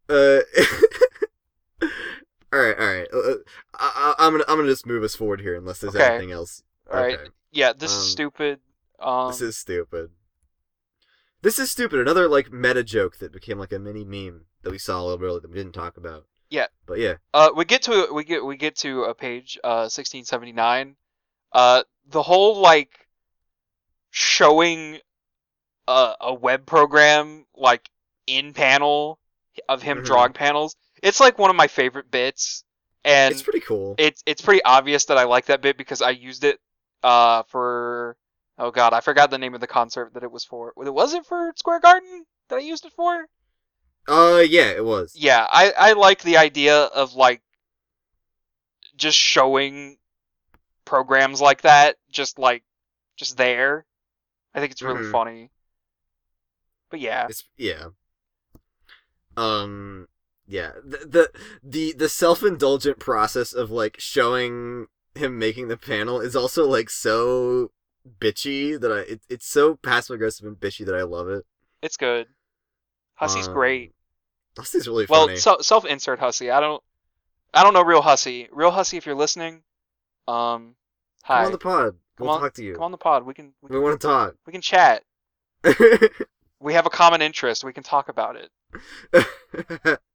uh, 0.09 0.39
all 2.53 2.59
right, 2.59 2.77
all 2.79 2.85
right. 2.85 3.07
Uh, 3.13 3.33
I, 3.73 4.15
I, 4.19 4.25
I'm 4.27 4.33
gonna 4.33 4.45
I'm 4.47 4.57
gonna 4.57 4.69
just 4.69 4.85
move 4.85 5.03
us 5.03 5.15
forward 5.15 5.41
here, 5.41 5.55
unless 5.55 5.79
there's 5.79 5.95
Okay. 5.95 6.05
anything 6.05 6.31
else. 6.31 6.63
All 6.91 6.99
right. 6.99 7.19
Okay. 7.19 7.29
Yeah, 7.51 7.73
this 7.73 7.91
Um, 7.93 7.99
is 7.99 8.11
stupid. 8.11 8.59
Um, 8.99 9.27
This 9.31 9.41
is 9.41 9.57
stupid. 9.57 10.11
This 11.41 11.59
is 11.59 11.69
stupid. 11.71 11.99
Another 11.99 12.27
like 12.27 12.51
meta 12.51 12.83
joke 12.83 13.17
that 13.17 13.31
became 13.33 13.57
like 13.59 13.73
a 13.73 13.79
mini 13.79 14.03
meme 14.05 14.45
that 14.61 14.71
we 14.71 14.77
saw 14.77 15.01
a 15.01 15.03
little 15.03 15.25
earlier 15.25 15.41
that 15.41 15.49
we 15.51 15.57
didn't 15.57 15.73
talk 15.73 15.97
about. 15.97 16.25
Yeah. 16.49 16.67
But 16.85 16.99
yeah. 16.99 17.15
Uh, 17.33 17.49
we 17.55 17.65
get 17.65 17.81
to 17.83 18.07
we 18.13 18.23
get 18.23 18.45
we 18.45 18.55
get 18.57 18.75
to 18.77 19.03
a 19.03 19.13
page 19.15 19.59
uh 19.63 19.89
1679. 19.89 20.95
Uh, 21.51 21.83
the 22.07 22.23
whole 22.23 22.57
like 22.61 23.07
showing 24.11 24.99
a 25.87 26.13
a 26.21 26.33
web 26.33 26.65
program 26.65 27.45
like 27.55 27.89
in 28.27 28.53
panel 28.53 29.19
of 29.67 29.81
him 29.81 29.99
Mhm. 29.99 30.05
drawing 30.05 30.33
panels. 30.33 30.75
It's 31.03 31.19
like 31.19 31.37
one 31.37 31.51
of 31.51 31.55
my 31.55 31.67
favorite 31.67 32.09
bits, 32.09 32.63
and 33.05 33.33
it's 33.33 33.43
pretty 33.43 33.59
cool. 33.59 33.93
it's 33.99 34.23
it's 34.25 34.41
pretty 34.41 34.63
obvious 34.63 35.05
that 35.05 35.19
I 35.19 35.25
like 35.25 35.45
that 35.47 35.61
bit 35.61 35.77
because 35.77 36.01
I 36.01 36.11
used 36.11 36.43
it 36.43 36.59
uh 37.03 37.43
for 37.49 38.17
oh 38.57 38.71
god 38.71 38.93
I 38.93 39.01
forgot 39.01 39.29
the 39.29 39.37
name 39.37 39.53
of 39.53 39.61
the 39.61 39.67
concert 39.67 40.15
that 40.15 40.23
it 40.23 40.31
was 40.31 40.45
for. 40.45 40.73
Was 40.77 41.13
it 41.13 41.25
for 41.25 41.53
Square 41.57 41.81
Garden 41.81 42.25
that 42.49 42.55
I 42.55 42.61
used 42.61 42.85
it 42.85 42.93
for? 42.93 43.27
uh 44.07 44.43
yeah, 44.47 44.71
it 44.71 44.85
was. 44.85 45.13
yeah, 45.15 45.45
I 45.51 45.71
I 45.77 45.93
like 45.93 46.21
the 46.23 46.37
idea 46.37 46.75
of 46.83 47.13
like 47.15 47.41
just 48.95 49.17
showing 49.17 49.97
programs 50.85 51.41
like 51.41 51.61
that, 51.63 51.97
just 52.11 52.39
like 52.39 52.63
just 53.17 53.37
there. 53.37 53.85
I 54.55 54.59
think 54.59 54.71
it's 54.71 54.81
really 54.81 55.01
Mhm. 55.01 55.11
funny. 55.11 55.49
But 56.89 56.99
yeah, 56.99 57.27
It's 57.27 57.43
yeah. 57.57 57.89
Um 59.35 60.07
yeah, 60.53 60.73
the 60.85 60.97
the 60.97 61.31
the, 61.63 61.93
the 61.97 62.09
self-indulgent 62.09 62.99
process 62.99 63.53
of 63.53 63.71
like 63.71 63.95
showing 63.99 64.85
him 65.15 65.39
making 65.39 65.67
the 65.67 65.77
panel 65.77 66.21
is 66.21 66.35
also 66.35 66.67
like 66.67 66.89
so 66.91 67.71
bitchy 68.19 68.79
that 68.79 68.91
I 68.91 68.99
it, 69.13 69.21
it's 69.29 69.47
so 69.47 69.75
passive 69.77 70.13
aggressive 70.13 70.45
and 70.45 70.55
bitchy 70.55 70.85
that 70.85 70.93
I 70.95 71.01
love 71.03 71.27
it. 71.27 71.43
it's 71.81 71.97
good. 71.97 72.27
Hussie's 73.15 73.47
Um, 73.47 73.53
great. 73.55 73.93
Hussie's 74.55 74.87
really 74.87 75.07
Well, 75.09 75.25
funny. 75.27 75.37
so, 75.39 75.57
self-insert 75.61 76.19
Hussie. 76.19 76.51
I 76.51 76.59
don't, 76.59 76.83
I 77.55 77.63
don't 77.63 77.73
know 77.73 77.83
real 77.83 78.03
Hussie. 78.03 78.47
Real 78.51 78.71
Hussie, 78.71 78.97
if 78.99 79.05
you're 79.07 79.15
listening, 79.15 79.63
um, 80.27 80.75
hi. 81.23 81.37
Come 81.37 81.45
on 81.47 81.51
the 81.53 81.57
pod. 81.57 81.95
Come 82.17 82.27
we'll 82.27 82.35
on- 82.35 82.41
talk 82.41 82.53
to 82.53 82.63
you. 82.63 82.73
Come 82.75 82.83
on 82.83 82.91
the 82.91 82.97
pod. 82.99 83.23
We 83.25 83.33
can, 83.33 83.53
we 83.61 83.69
We 83.69 83.75
can, 83.75 83.81
want 83.81 83.99
to 83.99 84.07
talk. 84.07 84.35
we 84.45 84.51
can 84.53 84.61
chat. 84.61 85.03
We 86.59 86.73
have 86.75 86.85
a 86.85 86.89
common 86.89 87.21
interest. 87.21 87.65
We 87.65 87.73
can 87.73 87.83
talk 87.83 88.07
about 88.07 88.37
it. 88.37 88.49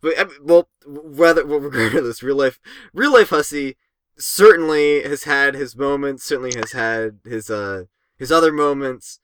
but 0.00 0.18
I 0.18 0.24
mean, 0.24 0.36
well, 0.42 0.68
rather 0.86 1.44
well, 1.46 1.60
regardless, 1.60 2.22
real 2.22 2.36
life, 2.36 2.58
real 2.94 3.12
life 3.12 3.30
Hussie 3.30 3.76
certainly 4.16 5.02
has 5.02 5.24
had 5.24 5.54
his 5.54 5.76
moments. 5.76 6.24
Certainly 6.24 6.54
has 6.56 6.72
had 6.72 7.18
his 7.24 7.50
uh 7.50 7.84
his 8.16 8.30
other 8.32 8.52
moments. 8.52 9.20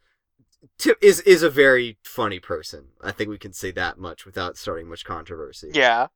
Tip 0.76 0.99
is 1.01 1.20
is 1.20 1.43
a 1.43 1.51
very 1.51 1.99
funny 2.03 2.41
person. 2.41 2.89
I 3.03 3.12
think 3.12 3.31
we 3.31 3.39
can 3.39 3.53
say 3.53 3.70
that 3.72 3.99
much 3.99 4.26
without 4.26 4.57
starting 4.57 4.89
much 4.89 5.05
controversy. 5.05 5.70
Yeah. 5.72 6.09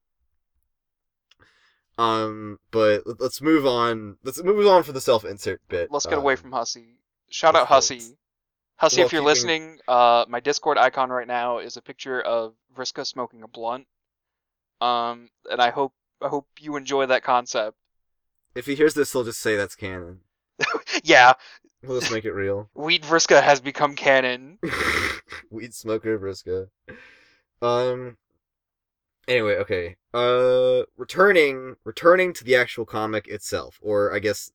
Um, 1.99 2.59
but 2.71 3.07
let- 3.07 3.21
let's 3.21 3.41
move 3.41 3.67
on. 3.67 4.17
Let's 4.25 4.43
move 4.43 4.67
on 4.67 4.83
for 4.83 4.93
the 4.93 5.01
self 5.01 5.25
insert 5.25 5.61
bit. 5.69 5.91
Let's 5.91 6.07
get 6.07 6.19
away 6.19 6.33
Um, 6.35 6.39
from 6.39 6.51
Hussie. 6.53 6.97
Shout 7.31 7.55
out. 7.55 7.69
Hussie. 7.69 8.17
Hussie, 8.81 8.99
Well, 8.99 9.07
if 9.07 9.13
you're 9.13 9.23
listening, 9.23 9.79
uh, 9.87 10.25
my 10.29 10.41
Discord 10.41 10.79
icon 10.79 11.11
right 11.11 11.27
now 11.27 11.59
is 11.59 11.77
a 11.77 11.83
picture 11.83 12.21
of 12.21 12.55
Vriska 12.77 13.07
smoking 13.07 13.43
a 13.43 13.49
blunt. 13.49 13.87
Um, 14.81 15.31
and 15.51 15.61
I 15.61 15.71
hope 15.71 15.93
I 16.21 16.29
hope 16.29 16.49
you 16.59 16.77
enjoy 16.77 17.07
that 17.07 17.23
concept. 17.23 17.77
If 18.55 18.67
he 18.67 18.75
hears 18.75 18.95
this, 18.95 19.13
he'll 19.13 19.25
just 19.25 19.41
say 19.41 19.57
that's 19.57 19.77
canon. 19.77 20.21
Yeah, 21.05 21.33
We'll 21.85 21.99
just 22.01 22.13
make 22.13 22.25
it 22.25 22.33
real. 22.33 22.71
Weed 22.75 23.03
Vriska 23.03 23.43
has 23.43 23.61
become 23.61 23.97
canon. 23.97 24.59
Weed 25.51 25.75
smoker 25.75 26.19
Vriska. 26.19 26.69
Um. 27.61 28.17
Anyway, 29.29 29.55
okay. 29.55 29.97
Uh, 30.13 30.83
returning, 30.97 31.77
returning 31.85 32.33
to 32.35 32.45
the 32.45 32.57
actual 32.57 32.85
comic 32.85 33.29
itself, 33.29 33.79
or 33.81 34.13
I 34.15 34.19
guess 34.19 34.53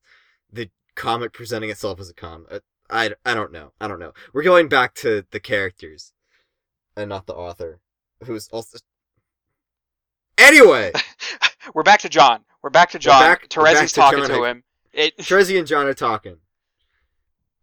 the 0.52 0.70
comic 0.94 1.32
presenting 1.32 1.70
itself 1.70 2.00
as 2.00 2.10
a 2.10 2.14
comic. 2.14 2.62
I, 2.90 3.12
I 3.24 3.34
don't 3.34 3.52
know. 3.52 3.72
I 3.80 3.88
don't 3.88 3.98
know. 3.98 4.12
We're 4.32 4.42
going 4.42 4.68
back 4.68 4.94
to 4.96 5.24
the 5.30 5.40
characters, 5.40 6.12
and 6.96 7.08
not 7.08 7.26
the 7.26 7.34
author, 7.34 7.80
who's 8.24 8.48
also. 8.48 8.78
Anyway, 10.38 10.92
We're 11.74 11.82
back 11.82 12.00
to 12.00 12.08
John. 12.08 12.44
We're 12.62 12.70
back 12.70 12.90
to 12.90 12.98
John. 12.98 13.20
we're 13.20 13.28
back 13.34 13.48
Terezi's 13.48 13.92
to 13.92 14.00
talking 14.00 14.18
John. 14.20 14.28
to 14.30 14.44
him. 14.44 14.64
It 14.92 15.16
Terezi 15.18 15.58
and 15.58 15.66
John 15.66 15.86
are 15.86 15.94
talking. 15.94 16.38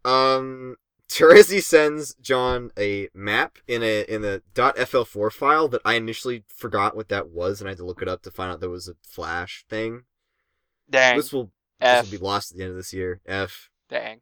Um, 0.04 0.76
Terezi 1.08 1.62
sends 1.62 2.14
John 2.14 2.70
a 2.78 3.08
map 3.14 3.58
in 3.66 3.82
a 3.82 4.02
in 4.02 4.24
a 4.24 4.40
.fl4 4.54 5.32
file 5.32 5.68
that 5.68 5.80
I 5.84 5.94
initially 5.94 6.44
forgot 6.48 6.96
what 6.96 7.08
that 7.08 7.28
was, 7.30 7.60
and 7.60 7.68
I 7.68 7.72
had 7.72 7.78
to 7.78 7.84
look 7.84 8.02
it 8.02 8.08
up 8.08 8.22
to 8.22 8.30
find 8.30 8.52
out 8.52 8.60
there 8.60 8.70
was 8.70 8.88
a 8.88 8.94
Flash 9.02 9.64
thing. 9.68 10.04
dang. 10.88 11.16
This 11.16 11.32
will 11.32 11.50
F. 11.80 12.04
this 12.04 12.12
will 12.12 12.18
be 12.18 12.24
lost 12.24 12.52
at 12.52 12.58
the 12.58 12.64
end 12.64 12.70
of 12.70 12.76
this 12.76 12.92
year. 12.92 13.20
F. 13.26 13.70
Dang. 13.88 14.20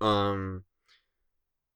Um, 0.00 0.64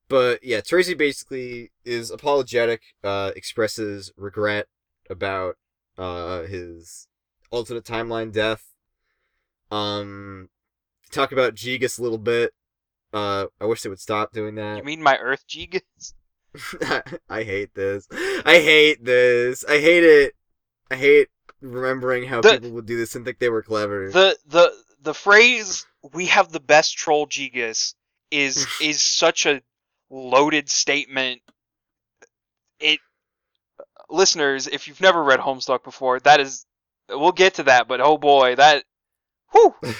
but 0.08 0.44
yeah, 0.44 0.60
Terezi 0.60 0.96
basically 0.96 1.70
is 1.84 2.10
apologetic. 2.10 2.82
Uh, 3.02 3.32
expresses 3.36 4.12
regret 4.16 4.66
about 5.10 5.56
uh 5.98 6.42
his 6.42 7.06
alternate 7.50 7.84
timeline 7.84 8.32
death. 8.32 8.64
Um, 9.70 10.48
talk 11.10 11.32
about 11.32 11.54
Gigas 11.54 11.98
a 11.98 12.02
little 12.02 12.18
bit. 12.18 12.52
Uh, 13.12 13.46
I 13.60 13.66
wish 13.66 13.82
they 13.82 13.88
would 13.90 14.00
stop 14.00 14.32
doing 14.32 14.54
that. 14.56 14.78
You 14.78 14.82
mean 14.84 15.02
my 15.02 15.18
Earth 15.18 15.44
Gigas? 15.48 16.14
I 17.28 17.42
hate 17.42 17.74
this. 17.74 18.06
I 18.12 18.58
hate 18.58 19.04
this. 19.04 19.64
I 19.66 19.78
hate 19.78 20.04
it. 20.04 20.34
I 20.90 20.96
hate 20.96 21.28
remembering 21.62 22.24
how 22.24 22.40
The- 22.42 22.52
people 22.54 22.70
would 22.72 22.86
do 22.86 22.96
this 22.96 23.14
and 23.14 23.24
think 23.24 23.38
they 23.38 23.48
were 23.48 23.62
clever. 23.62 24.10
The 24.10 24.36
the 24.46 24.72
the 25.00 25.14
phrase 25.14 25.86
"we 26.12 26.26
have 26.26 26.52
the 26.52 26.60
best 26.60 26.96
troll 26.96 27.26
Gigas" 27.26 27.94
is 28.32 28.66
is 28.80 29.00
such 29.00 29.46
a 29.46 29.62
loaded 30.10 30.68
statement. 30.68 31.42
It 32.80 32.98
listeners, 34.10 34.66
if 34.66 34.88
you've 34.88 35.00
never 35.00 35.22
read 35.22 35.38
Homestuck 35.38 35.84
before, 35.84 36.18
that 36.20 36.40
is 36.40 36.66
we'll 37.08 37.32
get 37.32 37.54
to 37.54 37.64
that, 37.64 37.86
but 37.86 38.00
oh 38.00 38.18
boy, 38.18 38.56
that 38.56 38.84
whew. 39.52 39.74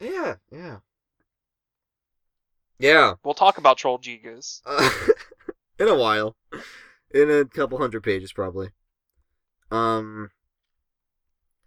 yeah, 0.00 0.34
yeah, 0.50 0.78
yeah. 2.78 3.14
We'll 3.24 3.34
talk 3.34 3.56
about 3.56 3.78
troll 3.78 3.98
Gigas. 3.98 4.60
Uh, 4.66 4.90
in 5.78 5.88
a 5.88 5.96
while, 5.96 6.36
in 7.10 7.30
a 7.30 7.44
couple 7.44 7.78
hundred 7.78 8.02
pages 8.02 8.32
probably. 8.32 8.70
Um. 9.70 10.30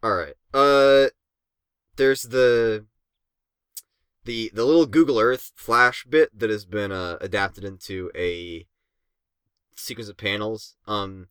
All 0.03 0.13
right. 0.13 0.35
Uh, 0.53 1.09
there's 1.95 2.21
the 2.23 2.85
the 4.25 4.51
the 4.53 4.65
little 4.65 4.85
Google 4.85 5.19
Earth 5.19 5.51
Flash 5.55 6.05
bit 6.05 6.37
that 6.37 6.49
has 6.49 6.65
been 6.65 6.91
uh, 6.91 7.17
adapted 7.21 7.63
into 7.63 8.11
a 8.15 8.67
sequence 9.75 10.09
of 10.09 10.17
panels. 10.17 10.75
Um, 10.87 11.27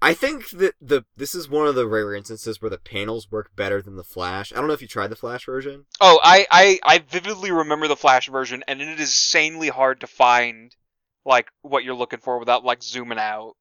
I 0.00 0.12
think 0.12 0.50
that 0.50 0.74
the 0.80 1.04
this 1.16 1.34
is 1.34 1.48
one 1.48 1.66
of 1.66 1.74
the 1.74 1.86
rare 1.86 2.14
instances 2.14 2.60
where 2.60 2.70
the 2.70 2.78
panels 2.78 3.30
work 3.30 3.56
better 3.56 3.80
than 3.80 3.96
the 3.96 4.04
Flash. 4.04 4.52
I 4.52 4.56
don't 4.56 4.66
know 4.66 4.74
if 4.74 4.82
you 4.82 4.88
tried 4.88 5.08
the 5.08 5.16
Flash 5.16 5.46
version. 5.46 5.86
Oh, 6.00 6.20
I, 6.22 6.46
I, 6.50 6.78
I 6.84 6.98
vividly 6.98 7.50
remember 7.50 7.88
the 7.88 7.96
Flash 7.96 8.28
version, 8.28 8.62
and 8.68 8.80
it 8.80 8.88
is 8.88 9.00
insanely 9.00 9.68
hard 9.68 10.00
to 10.00 10.06
find 10.06 10.76
like 11.24 11.48
what 11.62 11.82
you're 11.82 11.94
looking 11.94 12.20
for 12.20 12.38
without 12.38 12.64
like 12.64 12.82
zooming 12.82 13.18
out. 13.18 13.54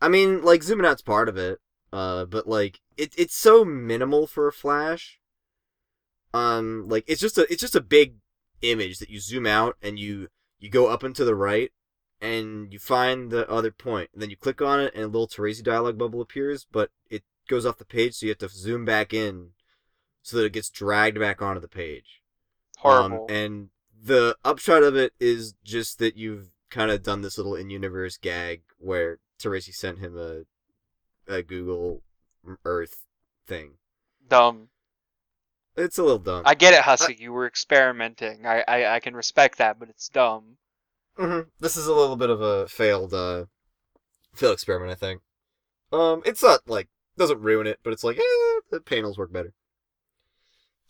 I 0.00 0.08
mean, 0.08 0.42
like 0.42 0.62
zooming 0.62 0.86
out's 0.86 1.02
part 1.02 1.28
of 1.28 1.36
it, 1.36 1.58
uh, 1.92 2.26
but 2.26 2.46
like 2.46 2.80
it 2.96 3.12
it's 3.18 3.36
so 3.36 3.64
minimal 3.64 4.26
for 4.26 4.46
a 4.46 4.52
Flash. 4.52 5.18
Um, 6.36 6.88
like 6.88 7.04
it's 7.06 7.20
just 7.20 7.38
a 7.38 7.50
it's 7.50 7.60
just 7.60 7.76
a 7.76 7.80
big 7.80 8.16
image 8.62 8.98
that 8.98 9.10
you 9.10 9.20
zoom 9.20 9.46
out 9.46 9.76
and 9.82 9.98
you 9.98 10.28
you 10.58 10.70
go 10.70 10.88
up 10.88 11.02
and 11.02 11.14
to 11.16 11.24
the 11.24 11.34
right 11.34 11.70
and 12.20 12.72
you 12.72 12.78
find 12.78 13.30
the 13.30 13.48
other 13.50 13.70
point 13.70 14.10
and 14.12 14.22
then 14.22 14.30
you 14.30 14.36
click 14.36 14.62
on 14.62 14.80
it 14.80 14.94
and 14.94 15.04
a 15.04 15.08
little 15.08 15.28
Terezi 15.28 15.62
dialog 15.62 15.98
bubble 15.98 16.20
appears, 16.20 16.66
but 16.70 16.90
it 17.10 17.22
goes 17.48 17.66
off 17.66 17.78
the 17.78 17.84
page, 17.84 18.14
so 18.14 18.26
you 18.26 18.30
have 18.30 18.38
to 18.38 18.48
zoom 18.48 18.84
back 18.84 19.12
in 19.12 19.50
so 20.22 20.36
that 20.36 20.44
it 20.44 20.52
gets 20.52 20.70
dragged 20.70 21.18
back 21.18 21.40
onto 21.40 21.60
the 21.60 21.68
page. 21.68 22.22
Horrible. 22.78 23.26
Um, 23.28 23.36
and 23.36 23.68
the 24.02 24.36
upshot 24.44 24.82
of 24.82 24.96
it 24.96 25.12
is 25.20 25.54
just 25.64 25.98
that 25.98 26.16
you've 26.16 26.50
kind 26.70 26.90
of 26.90 27.02
done 27.02 27.22
this 27.22 27.38
little 27.38 27.54
in-universe 27.54 28.16
gag 28.18 28.62
where 28.78 29.18
Terezi 29.38 29.74
sent 29.74 29.98
him 29.98 30.16
a 30.18 30.42
a 31.28 31.42
Google 31.42 32.02
Earth 32.64 33.04
thing. 33.46 33.72
Dumb. 34.28 34.68
It's 35.76 35.98
a 35.98 36.02
little 36.02 36.18
dumb. 36.18 36.42
I 36.46 36.54
get 36.54 36.74
it, 36.74 36.80
Husky. 36.80 37.16
You 37.18 37.32
were 37.32 37.46
experimenting. 37.46 38.46
I, 38.46 38.64
I, 38.66 38.94
I 38.96 39.00
can 39.00 39.14
respect 39.14 39.58
that, 39.58 39.78
but 39.78 39.88
it's 39.90 40.08
dumb. 40.08 40.56
hmm 41.16 41.40
This 41.60 41.76
is 41.76 41.86
a 41.86 41.92
little 41.94 42.16
bit 42.16 42.30
of 42.30 42.40
a 42.40 42.66
failed 42.68 43.12
uh 43.12 43.44
failed 44.34 44.54
experiment, 44.54 44.90
I 44.90 44.94
think. 44.94 45.22
Um, 45.92 46.22
it's 46.24 46.42
not 46.42 46.60
like 46.66 46.88
doesn't 47.16 47.40
ruin 47.40 47.66
it, 47.66 47.78
but 47.82 47.92
it's 47.92 48.04
like 48.04 48.18
eh, 48.18 48.60
the 48.70 48.80
panels 48.80 49.18
work 49.18 49.32
better. 49.32 49.52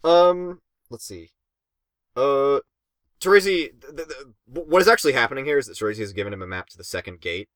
Um, 0.05 0.61
let's 0.91 1.05
see. 1.05 1.31
Uh, 2.17 2.61
Terezi, 3.21 3.71
th- 3.81 3.97
th- 3.97 4.09
th- 4.09 4.27
what 4.47 4.81
is 4.83 4.89
actually 4.89 5.13
happening 5.13 5.45
here 5.45 5.59
is 5.59 5.67
that 5.67 5.77
Terezi 5.77 5.99
has 5.99 6.13
given 6.13 6.33
him 6.33 6.43
a 6.43 6.47
map 6.47 6.69
to 6.71 6.79
the 6.79 6.85
second 6.85 7.21
gate, 7.21 7.49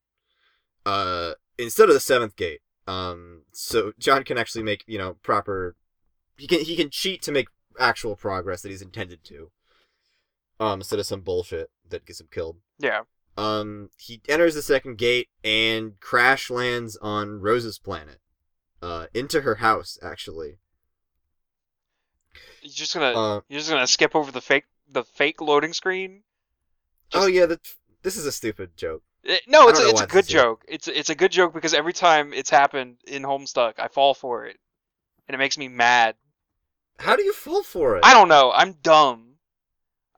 uh, 0.85 1.33
instead 1.59 1.89
of 1.89 1.95
the 1.95 2.01
seventh 2.01 2.37
gate. 2.37 2.61
Um, 2.87 3.43
so 3.53 3.93
John 3.99 4.25
can 4.25 4.39
actually 4.39 4.65
make 4.65 4.85
you 4.87 4.99
know 4.99 5.15
proper. 5.23 5.77
He 6.41 6.47
can 6.47 6.61
he 6.61 6.75
can 6.75 6.89
cheat 6.91 7.21
to 7.23 7.33
make 7.33 7.49
actual 7.79 8.17
progress 8.17 8.63
that 8.63 8.71
he's 8.71 8.83
intended 8.83 9.23
to. 9.25 9.51
Um, 10.59 10.81
instead 10.81 10.99
of 10.99 11.07
some 11.07 11.21
bullshit 11.21 11.71
that 11.89 12.05
gets 12.07 12.21
him 12.21 12.29
killed. 12.31 12.57
Yeah. 12.79 13.03
Um, 13.37 13.91
he 13.97 14.21
enters 14.29 14.55
the 14.55 14.63
second 14.63 14.99
gate 14.99 15.29
and 15.45 15.99
crash 16.01 16.51
lands 16.51 16.97
on 17.01 17.41
Rose's 17.41 17.79
planet. 17.79 18.21
Uh, 18.83 19.07
into 19.15 19.43
her 19.43 19.57
house 19.57 19.99
actually. 20.03 20.59
You're 22.63 22.73
just 22.73 22.95
gonna 22.95 23.13
Uh, 23.19 23.41
you're 23.49 23.61
just 23.61 23.71
gonna 23.71 23.87
skip 23.87 24.15
over 24.15 24.31
the 24.33 24.41
fake 24.41 24.65
the 24.89 25.05
fake 25.05 25.41
loading 25.41 25.73
screen. 25.73 26.23
oh 27.13 27.27
yeah, 27.27 27.47
that 27.47 27.61
this 28.03 28.17
is 28.17 28.27
a 28.27 28.33
stupid 28.33 28.77
joke. 28.77 29.03
It- 29.23 29.43
no, 29.47 29.69
it's 29.69 29.81
a, 29.81 29.89
it's 29.89 30.01
a 30.01 30.07
good 30.07 30.27
joke. 30.27 30.65
It's 30.69 30.89
it's 30.89 31.11
a 31.11 31.15
good 31.15 31.33
joke 31.33 31.53
because 31.55 31.75
every 31.75 31.93
time 31.93 32.33
it's 32.33 32.51
happened 32.51 32.99
in 33.07 33.23
Homestuck, 33.23 33.75
I 33.79 33.89
fall 33.89 34.15
for 34.15 34.47
it, 34.47 34.59
and 35.29 35.35
it 35.35 35.39
makes 35.39 35.59
me 35.59 35.69
mad. 35.69 36.17
How 37.01 37.17
do 37.17 37.25
you 37.25 37.33
fall 37.33 37.65
for 37.65 37.97
it? 37.97 38.03
I 38.03 38.13
don't 38.13 38.29
know. 38.29 38.53
I'm 38.53 38.75
dumb. 38.75 39.39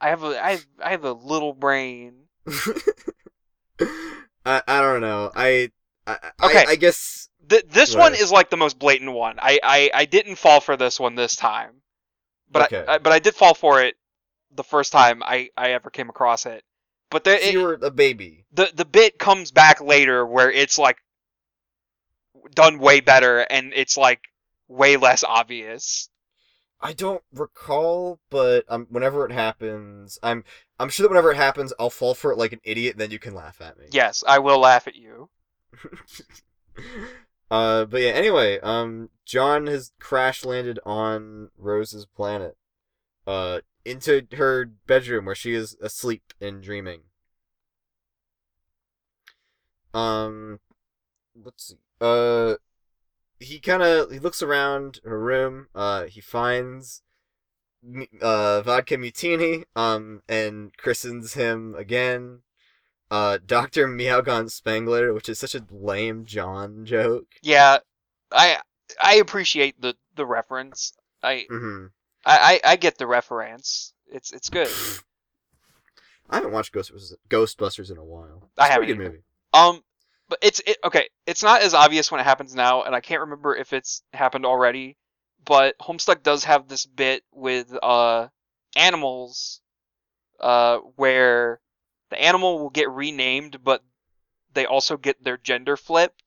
I 0.00 0.10
have 0.10 0.22
a 0.24 0.44
I 0.44 0.50
have, 0.52 0.66
I 0.82 0.90
have 0.92 1.04
a 1.04 1.12
little 1.12 1.54
brain. 1.54 2.28
I 4.44 4.62
I 4.66 4.80
don't 4.80 5.00
know. 5.00 5.30
I 5.34 5.70
I, 6.06 6.32
Okay. 6.42 6.64
I, 6.64 6.70
I 6.70 6.76
guess 6.76 7.28
Th- 7.48 7.64
this 7.68 7.94
one 7.96 8.14
is 8.14 8.32
like 8.32 8.50
the 8.50 8.56
most 8.56 8.78
blatant 8.78 9.12
one. 9.12 9.38
I, 9.40 9.60
I, 9.62 9.90
I 9.94 10.04
didn't 10.06 10.36
fall 10.36 10.60
for 10.60 10.76
this 10.76 11.00
one 11.00 11.14
this 11.16 11.36
time, 11.36 11.82
but 12.50 12.62
Okay. 12.62 12.84
I, 12.86 12.94
I 12.94 12.98
but 12.98 13.12
I 13.12 13.20
did 13.20 13.34
fall 13.34 13.54
for 13.54 13.82
it 13.82 13.96
the 14.52 14.64
first 14.64 14.92
time 14.92 15.22
I, 15.24 15.50
I 15.56 15.72
ever 15.72 15.90
came 15.90 16.10
across 16.10 16.46
it. 16.46 16.64
But 17.10 17.24
there, 17.24 17.38
so 17.38 17.50
it, 17.50 17.50
you 17.50 17.60
were 17.62 17.78
a 17.82 17.90
baby. 17.90 18.46
the 18.52 18.70
the 18.74 18.84
bit 18.86 19.18
comes 19.18 19.50
back 19.52 19.80
later 19.80 20.26
where 20.26 20.50
it's 20.50 20.78
like 20.78 20.98
done 22.54 22.78
way 22.78 23.00
better 23.00 23.40
and 23.40 23.72
it's 23.74 23.96
like 23.96 24.20
way 24.68 24.96
less 24.96 25.24
obvious. 25.24 26.08
I 26.82 26.92
don't 26.92 27.22
recall, 27.32 28.18
but 28.28 28.64
um, 28.68 28.86
whenever 28.90 29.24
it 29.24 29.32
happens, 29.32 30.18
I'm 30.22 30.44
I'm 30.78 30.88
sure 30.88 31.04
that 31.04 31.10
whenever 31.10 31.30
it 31.30 31.36
happens, 31.36 31.72
I'll 31.78 31.90
fall 31.90 32.14
for 32.14 32.32
it 32.32 32.38
like 32.38 32.52
an 32.52 32.60
idiot. 32.64 32.94
and 32.94 33.00
Then 33.00 33.10
you 33.12 33.18
can 33.18 33.34
laugh 33.34 33.60
at 33.60 33.78
me. 33.78 33.86
Yes, 33.90 34.24
I 34.26 34.40
will 34.40 34.58
laugh 34.58 34.88
at 34.88 34.96
you. 34.96 35.28
uh, 37.50 37.84
but 37.84 38.00
yeah. 38.00 38.10
Anyway, 38.10 38.58
um, 38.60 39.10
John 39.24 39.68
has 39.68 39.92
crash 40.00 40.44
landed 40.44 40.80
on 40.84 41.50
Rose's 41.56 42.06
planet, 42.06 42.56
uh, 43.26 43.60
into 43.84 44.26
her 44.32 44.66
bedroom 44.86 45.26
where 45.26 45.34
she 45.34 45.54
is 45.54 45.76
asleep 45.80 46.34
and 46.40 46.62
dreaming. 46.62 47.02
Um, 49.94 50.58
let's 51.44 51.68
see. 51.68 51.76
Uh, 52.00 52.54
he 53.42 53.60
kind 53.60 53.82
of 53.82 54.10
he 54.10 54.18
looks 54.18 54.42
around 54.42 55.00
her 55.04 55.18
room. 55.18 55.68
Uh, 55.74 56.04
he 56.04 56.20
finds 56.20 57.02
uh 58.20 58.62
vodka 58.62 58.96
mutini. 58.96 59.64
Um, 59.74 60.22
and 60.28 60.76
christens 60.76 61.34
him 61.34 61.74
again. 61.76 62.40
Uh, 63.10 63.38
Doctor 63.44 63.86
Meowgon 63.86 64.50
Spengler, 64.50 65.12
which 65.12 65.28
is 65.28 65.38
such 65.38 65.54
a 65.54 65.66
lame 65.70 66.24
John 66.24 66.86
joke. 66.86 67.26
Yeah, 67.42 67.78
I 68.30 68.58
I 69.02 69.16
appreciate 69.16 69.80
the 69.80 69.94
the 70.16 70.24
reference. 70.26 70.94
I 71.22 71.46
Mm-hmm. 71.50 71.86
I, 72.24 72.60
I, 72.64 72.72
I 72.72 72.76
get 72.76 72.98
the 72.98 73.06
reference. 73.06 73.92
It's 74.06 74.32
it's 74.32 74.48
good. 74.48 74.68
I 76.30 76.36
haven't 76.36 76.52
watched 76.52 76.72
Ghostbusters, 76.72 77.12
Ghostbusters 77.28 77.90
in 77.90 77.98
a 77.98 78.04
while. 78.04 78.48
I 78.56 78.66
It's 78.66 78.70
a 78.70 78.72
haven't 78.72 78.88
good 78.88 78.98
movie. 78.98 79.22
Um, 79.52 79.82
but 80.32 80.38
it's 80.40 80.60
it 80.66 80.78
okay. 80.82 81.10
It's 81.26 81.42
not 81.42 81.60
as 81.60 81.74
obvious 81.74 82.10
when 82.10 82.18
it 82.18 82.24
happens 82.24 82.54
now, 82.54 82.84
and 82.84 82.94
I 82.94 83.00
can't 83.02 83.20
remember 83.20 83.54
if 83.54 83.74
it's 83.74 84.02
happened 84.14 84.46
already. 84.46 84.96
But 85.44 85.76
Homestuck 85.78 86.22
does 86.22 86.44
have 86.44 86.68
this 86.68 86.86
bit 86.86 87.22
with 87.34 87.76
uh 87.82 88.28
animals, 88.74 89.60
uh, 90.40 90.78
where 90.96 91.60
the 92.08 92.18
animal 92.22 92.60
will 92.60 92.70
get 92.70 92.88
renamed, 92.88 93.62
but 93.62 93.82
they 94.54 94.64
also 94.64 94.96
get 94.96 95.22
their 95.22 95.36
gender 95.36 95.76
flipped. 95.76 96.22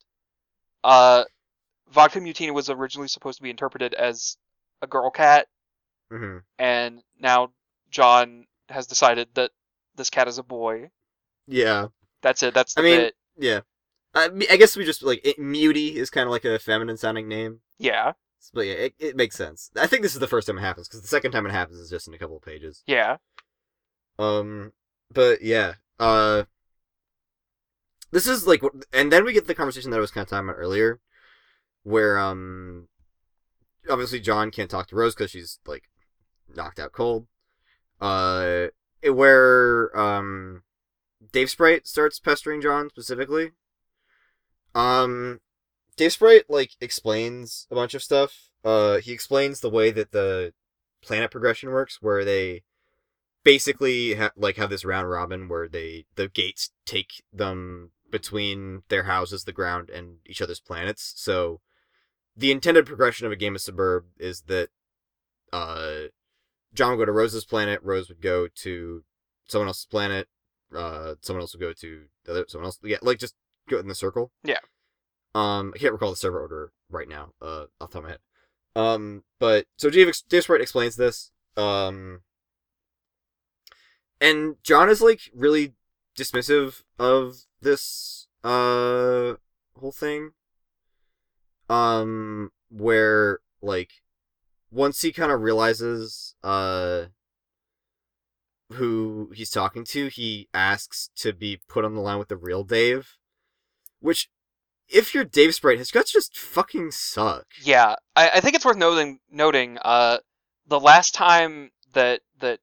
Uh, 0.84 1.24
Vodka 1.92 2.20
Mutini 2.20 2.54
was 2.54 2.70
originally 2.70 3.08
supposed 3.08 3.38
to 3.38 3.44
be 3.44 3.50
interpreted 3.50 3.96
as 3.96 4.38
a 4.84 4.88
girl 4.88 5.10
cat, 5.10 5.48
Mm-hmm. 6.14 6.38
and 6.60 7.02
now 7.20 7.50
John 7.90 8.46
has 8.70 8.86
decided 8.86 9.30
that 9.34 9.50
this 9.96 10.12
cat 10.12 10.28
is 10.28 10.38
a 10.38 10.44
boy. 10.44 10.92
Yeah, 11.48 11.88
That's 12.22 12.44
it. 12.44 12.54
That's 12.54 12.76
the 12.76 12.82
I 12.82 12.84
mean- 12.84 13.00
bit. 13.00 13.16
yeah. 13.38 13.62
I, 14.16 14.30
I 14.50 14.58
guess 14.58 14.78
we 14.78 14.86
just 14.86 15.04
like 15.04 15.22
it, 15.26 15.38
Muty 15.38 15.96
is 15.96 16.10
kind 16.10 16.26
of 16.26 16.32
like 16.32 16.46
a 16.46 16.58
feminine 16.58 16.98
sounding 16.98 17.28
name, 17.28 17.60
Yeah, 17.78 18.14
but 18.54 18.62
yeah, 18.62 18.74
it, 18.74 18.96
it 18.98 19.16
makes 19.16 19.36
sense. 19.36 19.70
I 19.76 19.88
think 19.88 20.02
this 20.02 20.14
is 20.14 20.20
the 20.20 20.28
first 20.28 20.48
time 20.48 20.58
it 20.58 20.62
happens 20.62 20.88
because 20.88 21.02
the 21.02 21.08
second 21.08 21.32
time 21.32 21.46
it 21.46 21.52
happens 21.52 21.80
is 21.80 21.90
just 21.90 22.08
in 22.08 22.14
a 22.14 22.18
couple 22.18 22.38
of 22.38 22.44
pages. 22.44 22.84
yeah. 22.88 23.18
Um, 24.18 24.72
but 25.12 25.42
yeah, 25.42 25.74
uh, 26.00 26.44
this 28.12 28.28
is 28.28 28.48
like, 28.48 28.62
and 28.94 29.12
then 29.12 29.26
we 29.26 29.34
get 29.34 29.46
the 29.48 29.56
conversation 29.56 29.92
that 29.92 29.98
I 29.98 30.00
was 30.00 30.12
kind 30.12 30.24
of 30.24 30.30
talking 30.30 30.48
about 30.48 30.58
earlier, 30.58 31.02
where 31.84 32.18
um, 32.18 32.88
obviously 33.90 34.22
John 34.22 34.52
can't 34.52 34.72
talk 34.72 34.88
to 34.88 34.96
Rose 34.96 35.16
because 35.16 35.32
she's 35.32 35.60
like 35.68 35.90
knocked 36.48 36.80
out 36.80 36.94
cold. 36.94 37.28
Uh, 38.00 38.68
where 39.04 39.98
um, 39.98 40.64
Dave 41.32 41.50
Sprite 41.50 41.88
starts 41.88 42.20
pestering 42.20 42.62
John 42.62 42.90
specifically. 42.90 43.52
Um, 44.76 45.40
Dave 45.96 46.12
Sprite 46.12 46.50
like 46.50 46.72
explains 46.82 47.66
a 47.72 47.76
bunch 47.76 47.94
of 47.94 48.04
stuff. 48.04 48.50
Uh, 48.64 48.98
he 48.98 49.12
explains 49.12 49.60
the 49.60 49.70
way 49.70 49.90
that 49.92 50.12
the 50.12 50.54
planet 51.02 51.32
progression 51.32 51.70
works, 51.70 52.00
where 52.02 52.26
they 52.26 52.64
basically 53.44 54.16
ha- 54.16 54.32
like 54.36 54.58
have 54.58 54.70
this 54.70 54.84
round 54.84 55.08
robin 55.10 55.48
where 55.48 55.68
they 55.68 56.06
the 56.16 56.28
gates 56.28 56.72
take 56.86 57.24
them 57.32 57.92
between 58.12 58.84
their 58.90 59.04
houses, 59.04 59.44
the 59.44 59.52
ground, 59.52 59.90
and 59.90 60.18
each 60.26 60.42
other's 60.42 60.60
planets. 60.60 61.14
So 61.16 61.62
the 62.36 62.52
intended 62.52 62.86
progression 62.86 63.26
of 63.26 63.32
a 63.32 63.38
game 63.38 63.56
of 63.56 63.62
Sburb 63.62 64.04
is 64.18 64.42
that 64.48 64.70
uh, 65.54 66.08
John 66.74 66.92
would 66.92 66.98
go 66.98 67.06
to 67.06 67.12
Rose's 67.12 67.46
planet, 67.46 67.80
Rose 67.84 68.10
would 68.10 68.22
go 68.22 68.48
to 68.64 69.04
someone 69.48 69.68
else's 69.68 69.86
planet, 69.86 70.28
uh, 70.76 71.16
someone 71.22 71.42
else 71.42 71.54
would 71.54 71.62
go 71.62 71.74
to 71.74 72.04
the 72.26 72.32
other, 72.32 72.46
someone 72.48 72.66
else. 72.66 72.80
Yeah, 72.84 72.98
like 73.02 73.20
just 73.20 73.36
go 73.70 73.80
in 73.80 73.88
the 73.88 73.96
circle. 73.96 74.32
Yeah. 74.44 74.60
Um, 75.34 75.74
I 75.76 75.80
can't 75.80 75.94
recall 75.94 76.12
the 76.12 76.16
server 76.16 76.40
order 76.40 76.72
right 76.90 77.10
now. 77.10 77.32
Uh, 77.42 77.66
off 77.82 77.92
the 77.92 77.94
top 77.94 77.96
of 77.96 78.04
my 78.04 78.10
head. 78.10 78.20
Um, 78.76 79.24
but 79.40 79.66
so 79.78 79.90
Dave, 79.90 80.14
Dave 80.30 80.44
Sprite 80.44 80.62
explains 80.62 80.96
this. 80.96 81.32
Um, 81.58 82.22
and 84.20 84.56
John 84.64 84.90
is 84.90 85.02
like 85.02 85.22
really 85.34 85.74
dismissive 86.18 86.84
of 86.98 87.46
this 87.62 88.28
uh 88.44 89.34
whole 89.78 89.92
thing. 89.92 90.32
Um, 91.70 92.52
where 92.70 93.40
like 93.62 93.92
once 94.72 95.02
he 95.02 95.12
kind 95.12 95.32
of 95.32 95.42
realizes 95.42 96.36
uh 96.44 97.06
who 98.74 99.32
he's 99.34 99.50
talking 99.50 99.84
to, 99.86 100.08
he 100.08 100.50
asks 100.54 101.10
to 101.18 101.34
be 101.34 101.62
put 101.68 101.86
on 101.86 101.94
the 101.94 102.02
line 102.02 102.20
with 102.20 102.30
the 102.30 102.38
real 102.38 102.64
Dave, 102.64 103.18
which 104.06 104.30
if 104.88 105.14
you're 105.14 105.24
Dave 105.24 105.56
Sprite, 105.56 105.80
his 105.80 105.92
guts 105.92 106.12
just 106.12 106.38
fucking 106.38 106.92
suck. 106.92 107.46
Yeah, 107.62 107.96
I, 108.16 108.30
I 108.36 108.40
think 108.40 108.56
it's 108.56 108.66
worth 108.66 108.78
noting. 108.78 109.20
Noting, 109.32 109.78
uh, 109.84 110.20
the 110.68 110.80
last 110.80 111.14
time 111.14 111.72
that 111.94 112.22
that 112.40 112.60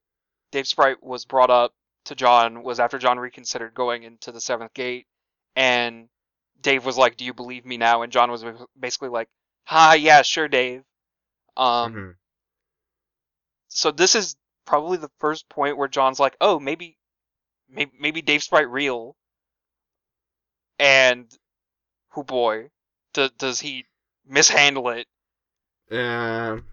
Dave 0.50 0.66
Sprite 0.66 1.02
was 1.02 1.24
brought 1.24 1.50
up 1.50 1.72
to 2.04 2.14
John 2.14 2.62
was 2.62 2.80
after 2.80 2.98
John 2.98 3.18
reconsidered 3.18 3.74
going 3.74 4.02
into 4.04 4.32
the 4.32 4.40
Seventh 4.40 4.72
Gate, 4.74 5.06
and 5.56 6.08
Dave 6.60 6.84
was 6.84 6.96
like, 6.96 7.16
"Do 7.16 7.24
you 7.24 7.34
believe 7.34 7.64
me 7.66 7.76
now?" 7.76 8.02
And 8.02 8.12
John 8.12 8.30
was 8.30 8.44
basically 8.78 9.08
like, 9.08 9.28
"Ha, 9.64 9.94
yeah, 9.94 10.22
sure, 10.22 10.48
Dave." 10.48 10.84
Um, 11.56 11.92
Mhm. 11.94 12.14
so 13.68 13.90
this 13.90 14.14
is 14.14 14.36
probably 14.64 14.96
the 14.96 15.10
first 15.18 15.48
point 15.48 15.76
where 15.76 15.88
John's 15.88 16.20
like, 16.20 16.36
"Oh, 16.40 16.58
maybe, 16.60 16.98
maybe, 17.68 17.92
maybe 17.98 18.22
Dave 18.22 18.42
Sprite 18.42 18.68
real." 18.70 19.16
And, 20.78 21.26
who 22.10 22.24
boy, 22.24 22.70
do, 23.12 23.28
does 23.38 23.60
he 23.60 23.86
mishandle 24.26 24.88
it? 24.88 25.06
Um. 25.90 26.66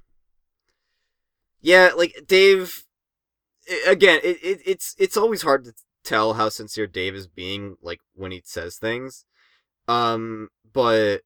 yeah, 1.61 1.91
like 1.95 2.15
Dave. 2.27 2.85
Again, 3.85 4.19
it, 4.23 4.37
it 4.41 4.61
it's 4.65 4.95
it's 4.97 5.17
always 5.17 5.41
hard 5.41 5.65
to 5.65 5.73
tell 6.03 6.33
how 6.33 6.49
sincere 6.49 6.87
Dave 6.87 7.13
is 7.15 7.27
being, 7.27 7.75
like 7.81 7.99
when 8.15 8.31
he 8.31 8.41
says 8.45 8.77
things. 8.77 9.25
Um, 9.87 10.49
but 10.71 11.21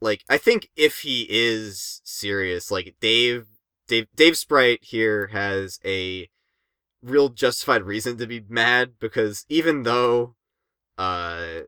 like 0.00 0.22
I 0.28 0.38
think 0.38 0.68
if 0.76 1.00
he 1.00 1.26
is 1.28 2.00
serious, 2.04 2.70
like 2.70 2.94
Dave, 3.00 3.46
Dave, 3.88 4.06
Dave 4.14 4.36
Sprite 4.36 4.80
here 4.82 5.28
has 5.28 5.80
a 5.84 6.28
real 7.02 7.28
justified 7.28 7.82
reason 7.82 8.16
to 8.18 8.26
be 8.26 8.44
mad 8.48 8.92
because 8.98 9.44
even 9.48 9.82
though, 9.82 10.36
uh, 10.96 11.60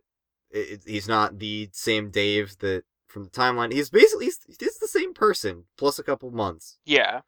it, 0.56 0.82
he's 0.86 1.08
not 1.08 1.38
the 1.38 1.68
same 1.72 2.10
Dave 2.10 2.58
that 2.58 2.84
from 3.08 3.24
the 3.24 3.30
timeline, 3.30 3.72
he's 3.72 3.90
basically 3.90 4.26
he's, 4.26 4.40
he's 4.58 4.78
the 4.78 4.88
same 4.88 5.14
person 5.14 5.64
plus 5.76 5.98
a 5.98 6.02
couple 6.02 6.30
months 6.30 6.78
Yeah, 6.84 7.20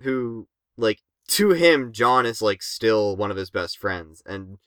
who 0.00 0.48
like 0.76 1.00
to 1.28 1.50
him 1.50 1.92
John 1.92 2.26
is 2.26 2.42
like 2.42 2.62
still 2.62 3.16
one 3.16 3.30
of 3.30 3.36
his 3.36 3.50
best 3.50 3.78
friends 3.78 4.22
and 4.26 4.58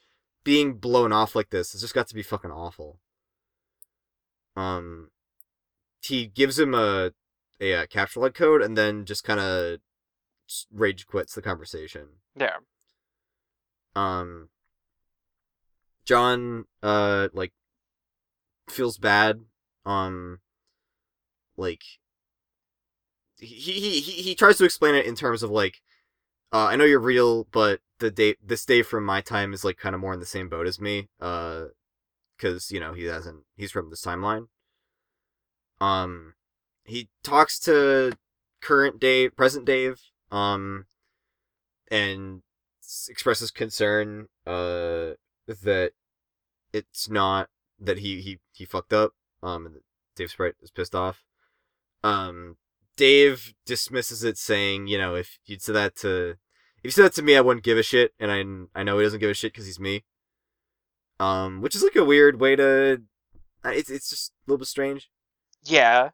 being 0.44 0.74
blown 0.76 1.12
off 1.12 1.36
like 1.36 1.50
this 1.50 1.72
has 1.74 1.82
just 1.82 1.94
got 1.94 2.08
to 2.08 2.16
be 2.16 2.24
fucking 2.24 2.52
awful. 2.52 3.00
Um 4.56 5.10
he 6.02 6.26
gives 6.26 6.60
him 6.60 6.74
a 6.74 7.12
a, 7.62 7.74
uh 7.74 7.86
captchalogue 7.86 8.34
code 8.34 8.62
and 8.62 8.78
then 8.78 9.06
just 9.06 9.24
kind 9.24 9.40
of 9.40 9.80
rage 10.72 11.08
quits 11.08 11.34
the 11.36 11.42
conversation. 11.42 12.08
yeah, 12.36 12.58
Um 13.96 14.50
John 16.06 16.66
uh 16.82 17.30
like 17.34 17.54
feels 18.74 18.98
bad 18.98 19.42
um 19.86 20.40
like 21.58 21.84
he 23.40 23.48
he 23.48 24.00
he 24.00 24.22
he 24.22 24.36
tries 24.36 24.58
to 24.58 24.66
explain 24.66 24.96
it 24.96 25.06
in 25.06 25.16
terms 25.16 25.44
of 25.44 25.50
like 25.50 25.82
uh 26.52 26.66
I 26.66 26.76
know 26.76 26.86
you're 26.86 27.00
real 27.00 27.46
but 27.52 27.82
the 28.00 28.12
day 28.12 28.36
this 28.44 28.66
day 28.66 28.82
from 28.82 29.06
my 29.06 29.22
time 29.22 29.54
is 29.54 29.64
like 29.64 29.78
kind 29.78 29.96
of 29.96 30.02
more 30.02 30.14
in 30.14 30.20
the 30.20 30.26
same 30.26 30.50
boat 30.50 30.68
as 30.68 30.80
me 30.80 31.10
uh 31.20 31.66
cuz 32.38 32.72
you 32.72 32.80
know 32.80 32.94
he 32.94 33.06
hasn't 33.06 33.44
he's 33.56 33.72
from 33.72 33.90
this 33.90 34.04
timeline. 34.04 34.48
Um 35.80 36.36
he 36.86 37.10
talks 37.24 37.60
to 37.62 38.14
current 38.62 39.00
Dave 39.00 39.36
present 39.36 39.66
Dave 39.66 40.02
um 40.32 40.86
and 41.92 42.42
expresses 43.10 43.52
concern 43.52 44.28
uh 44.46 45.14
that 45.48 45.92
it's 46.72 47.10
not 47.10 47.50
that 47.86 48.00
he 48.00 48.22
he 48.22 48.40
he 48.52 48.66
fucked 48.66 48.94
up 48.94 49.14
um 49.42 49.66
and 49.66 49.76
Dave 50.16 50.32
Sprite 50.32 50.56
is 50.62 50.72
pissed 50.72 50.96
off 50.96 51.24
um 52.04 52.58
Dave 52.96 53.54
dismisses 53.66 54.24
it 54.24 54.38
saying 54.38 54.88
you 54.88 54.98
know 54.98 55.16
if 55.16 55.40
you'd 55.46 55.62
said 55.62 55.76
that 55.76 55.96
to 55.98 56.38
if 56.78 56.86
you 56.86 56.92
said 56.92 57.06
that 57.06 57.14
to 57.14 57.22
me 57.22 57.36
I 57.36 57.42
wouldn't 57.42 57.66
give 57.66 57.78
a 57.78 57.84
shit 57.84 58.14
and 58.20 58.32
I 58.32 58.80
I 58.80 58.84
know 58.84 58.98
he 58.98 59.04
doesn't 59.04 59.20
give 59.20 59.30
a 59.30 59.34
shit 59.34 59.54
because 59.54 59.66
he's 59.66 59.80
me 59.80 60.04
um 61.20 61.62
which 61.62 61.76
is 61.76 61.84
like 61.84 61.96
a 61.96 62.06
weird 62.06 62.40
way 62.40 62.56
to 62.56 63.02
uh, 63.66 63.70
it's 63.70 63.90
it's 63.90 64.10
just 64.10 64.32
a 64.32 64.52
little 64.52 64.60
bit 64.60 64.68
strange 64.68 65.10
yeah. 65.64 66.10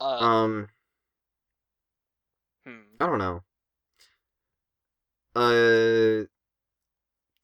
Uh, 0.00 0.04
um 0.04 0.68
hmm. 2.66 2.80
I 3.00 3.06
don't 3.06 3.18
know. 3.18 3.42
Uh, 5.34 6.26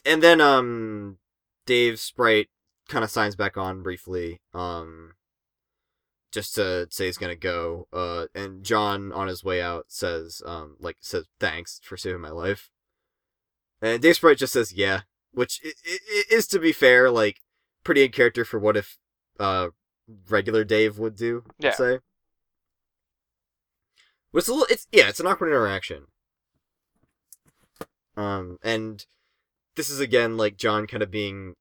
and 0.04 0.22
then 0.22 0.40
um, 0.40 1.18
Dave 1.66 1.98
Sprite 1.98 2.48
kind 2.88 3.04
of 3.04 3.10
signs 3.10 3.36
back 3.36 3.56
on 3.56 3.82
briefly. 3.82 4.40
Um, 4.54 5.12
just 6.32 6.54
to 6.56 6.86
say 6.90 7.06
he's 7.06 7.18
gonna 7.18 7.36
go. 7.36 7.86
Uh, 7.92 8.26
and 8.34 8.64
John 8.64 9.12
on 9.12 9.28
his 9.28 9.42
way 9.44 9.62
out 9.62 9.86
says 9.88 10.42
um, 10.44 10.76
like 10.80 10.96
says 11.00 11.24
thanks 11.40 11.80
for 11.82 11.96
saving 11.96 12.20
my 12.20 12.30
life. 12.30 12.70
And 13.80 14.02
Dave 14.02 14.16
Sprite 14.16 14.38
just 14.38 14.52
says 14.52 14.72
yeah, 14.72 15.02
which 15.32 15.60
i- 15.64 15.72
i- 15.86 15.98
i- 16.10 16.24
is 16.34 16.46
to 16.48 16.58
be 16.58 16.72
fair, 16.72 17.10
like 17.10 17.40
pretty 17.84 18.04
in 18.04 18.10
character 18.12 18.44
for 18.44 18.58
what 18.58 18.76
if 18.76 18.98
uh 19.38 19.68
regular 20.28 20.64
Dave 20.64 20.98
would 20.98 21.16
do. 21.16 21.44
I'd 21.60 21.64
Yeah. 21.64 21.74
Say. 21.74 21.98
But 24.32 24.38
it's 24.40 24.48
a 24.48 24.52
little, 24.52 24.66
it's 24.70 24.86
yeah, 24.92 25.08
it's 25.08 25.20
an 25.20 25.26
awkward 25.26 25.48
interaction. 25.48 26.06
Um, 28.16 28.58
and 28.62 29.06
this 29.76 29.88
is 29.88 30.00
again 30.00 30.36
like 30.36 30.56
John 30.56 30.86
kind 30.86 31.02
of 31.02 31.10
being 31.10 31.54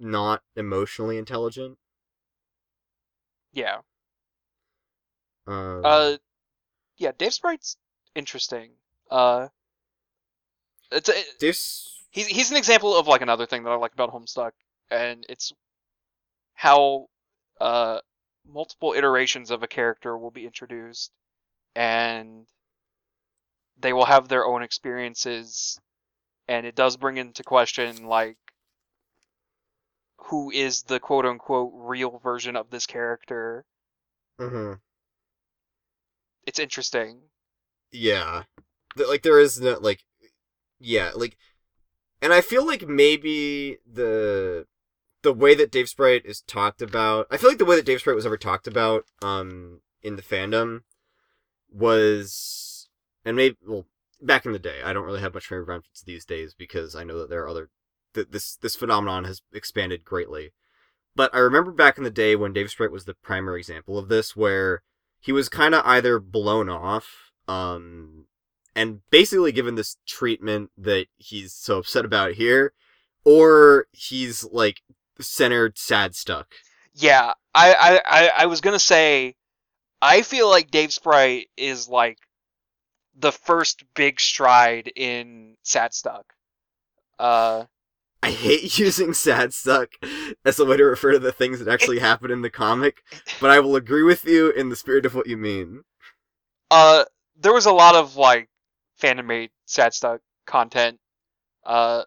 not 0.00 0.42
emotionally 0.56 1.18
intelligent. 1.18 1.78
Yeah. 3.52 3.80
Um, 5.46 5.82
Uh, 5.84 6.16
yeah. 6.98 7.12
Dave 7.18 7.34
Sprite's 7.34 7.76
interesting. 8.14 8.72
Uh, 9.10 9.48
it's 10.90 11.08
a, 11.08 11.24
this 11.40 12.04
he's 12.10 12.26
he's 12.26 12.50
an 12.50 12.56
example 12.56 12.96
of 12.96 13.06
like 13.06 13.20
another 13.22 13.46
thing 13.46 13.64
that 13.64 13.70
I 13.70 13.76
like 13.76 13.92
about 13.92 14.12
Homestuck, 14.12 14.52
and 14.90 15.24
it's 15.28 15.52
how 16.54 17.08
uh 17.60 18.00
multiple 18.46 18.92
iterations 18.94 19.50
of 19.50 19.62
a 19.62 19.68
character 19.68 20.16
will 20.16 20.30
be 20.30 20.46
introduced, 20.46 21.12
and 21.76 22.46
they 23.78 23.92
will 23.92 24.04
have 24.04 24.28
their 24.28 24.44
own 24.46 24.62
experiences, 24.62 25.80
and 26.48 26.66
it 26.66 26.74
does 26.74 26.96
bring 26.96 27.16
into 27.18 27.42
question 27.44 28.06
like 28.06 28.38
who 30.18 30.50
is 30.50 30.82
the 30.82 31.00
quote 31.00 31.24
unquote 31.24 31.72
real 31.74 32.18
version 32.18 32.56
of 32.56 32.70
this 32.70 32.86
character. 32.86 33.64
hmm 34.38 34.78
It's 36.46 36.58
interesting. 36.58 37.28
yeah, 37.92 38.42
like 38.96 39.22
there 39.22 39.38
is 39.40 39.60
no 39.60 39.78
like, 39.80 40.04
yeah, 40.80 41.12
like, 41.14 41.36
and 42.22 42.32
I 42.32 42.40
feel 42.40 42.66
like 42.66 42.88
maybe 42.88 43.78
the 43.90 44.66
the 45.22 45.32
way 45.34 45.54
that 45.56 45.72
Dave 45.72 45.88
Sprite 45.88 46.26
is 46.26 46.42
talked 46.42 46.82
about, 46.82 47.26
I 47.30 47.36
feel 47.38 47.50
like 47.50 47.58
the 47.58 47.66
way 47.66 47.76
that 47.76 47.86
Dave 47.86 48.00
Sprite 48.00 48.16
was 48.16 48.26
ever 48.26 48.38
talked 48.38 48.66
about, 48.68 49.06
um, 49.22 49.80
in 50.02 50.16
the 50.16 50.22
fandom, 50.22 50.82
was, 51.72 52.88
and 53.24 53.36
maybe 53.36 53.56
well, 53.66 53.86
back 54.22 54.46
in 54.46 54.52
the 54.52 54.58
day, 54.60 54.82
I 54.84 54.92
don't 54.92 55.04
really 55.06 55.20
have 55.20 55.34
much 55.34 55.46
frame 55.46 55.62
of 55.62 55.68
reference 55.68 56.02
these 56.06 56.24
days 56.26 56.54
because 56.54 56.96
I 56.96 57.04
know 57.04 57.18
that 57.20 57.30
there 57.30 57.42
are 57.44 57.48
other, 57.48 57.70
th- 58.16 58.28
this 58.30 58.56
this 58.56 58.74
phenomenon 58.74 59.24
has 59.24 59.42
expanded 59.52 60.04
greatly. 60.04 60.52
But 61.14 61.34
I 61.34 61.38
remember 61.38 61.70
back 61.70 61.96
in 61.96 62.04
the 62.04 62.10
day 62.10 62.34
when 62.36 62.52
Dave 62.52 62.70
Sprite 62.70 62.90
was 62.90 63.04
the 63.04 63.14
primary 63.14 63.60
example 63.60 63.96
of 63.96 64.08
this, 64.08 64.34
where 64.34 64.82
he 65.20 65.32
was 65.32 65.48
kind 65.48 65.74
of 65.74 65.86
either 65.86 66.18
blown 66.18 66.68
off, 66.68 67.30
um, 67.48 68.26
and 68.74 69.00
basically 69.10 69.52
given 69.52 69.76
this 69.76 69.96
treatment 70.06 70.70
that 70.76 71.06
he's 71.16 71.54
so 71.54 71.78
upset 71.78 72.04
about 72.04 72.32
here, 72.32 72.72
or 73.24 73.86
he's 73.92 74.44
like 74.44 74.82
centered 75.20 75.78
sad 75.78 76.14
stuck. 76.14 76.54
Yeah, 76.94 77.34
I, 77.54 78.00
I, 78.04 78.30
I 78.42 78.46
was 78.46 78.60
gonna 78.60 78.78
say, 78.78 79.36
I 80.02 80.22
feel 80.22 80.50
like 80.50 80.70
Dave 80.70 80.92
Sprite 80.92 81.48
is 81.56 81.88
like 81.88 82.18
the 83.18 83.32
first 83.32 83.84
big 83.94 84.20
stride 84.20 84.92
in 84.94 85.56
Sad 85.62 85.94
Stuck. 85.94 86.34
Uh, 87.18 87.64
I 88.26 88.30
hate 88.30 88.78
using 88.78 89.14
sad 89.14 89.54
stuck 89.54 89.90
as 90.44 90.58
a 90.58 90.64
way 90.64 90.76
to 90.76 90.84
refer 90.84 91.12
to 91.12 91.18
the 91.20 91.30
things 91.30 91.60
that 91.60 91.72
actually 91.72 92.00
happen 92.00 92.32
in 92.32 92.42
the 92.42 92.50
comic, 92.50 93.02
but 93.40 93.50
I 93.50 93.60
will 93.60 93.76
agree 93.76 94.02
with 94.02 94.24
you 94.24 94.50
in 94.50 94.68
the 94.68 94.74
spirit 94.74 95.06
of 95.06 95.14
what 95.14 95.28
you 95.28 95.36
mean. 95.36 95.84
Uh, 96.70 97.04
there 97.38 97.52
was 97.52 97.66
a 97.66 97.72
lot 97.72 97.94
of 97.94 98.16
like 98.16 98.48
fandom 99.00 99.26
made 99.26 99.50
sad 99.66 99.94
stuff 99.94 100.20
content. 100.44 100.98
Uh, 101.64 102.02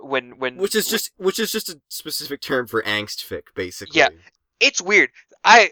when 0.00 0.38
when 0.38 0.56
Which 0.56 0.76
is 0.76 0.86
just 0.86 1.10
which 1.16 1.40
is 1.40 1.50
just 1.50 1.68
a 1.68 1.80
specific 1.88 2.40
term 2.40 2.68
for 2.68 2.82
angst 2.82 3.26
fic, 3.26 3.42
basically. 3.54 3.98
Yeah. 3.98 4.10
it's 4.60 4.80
weird. 4.80 5.10
I. 5.44 5.70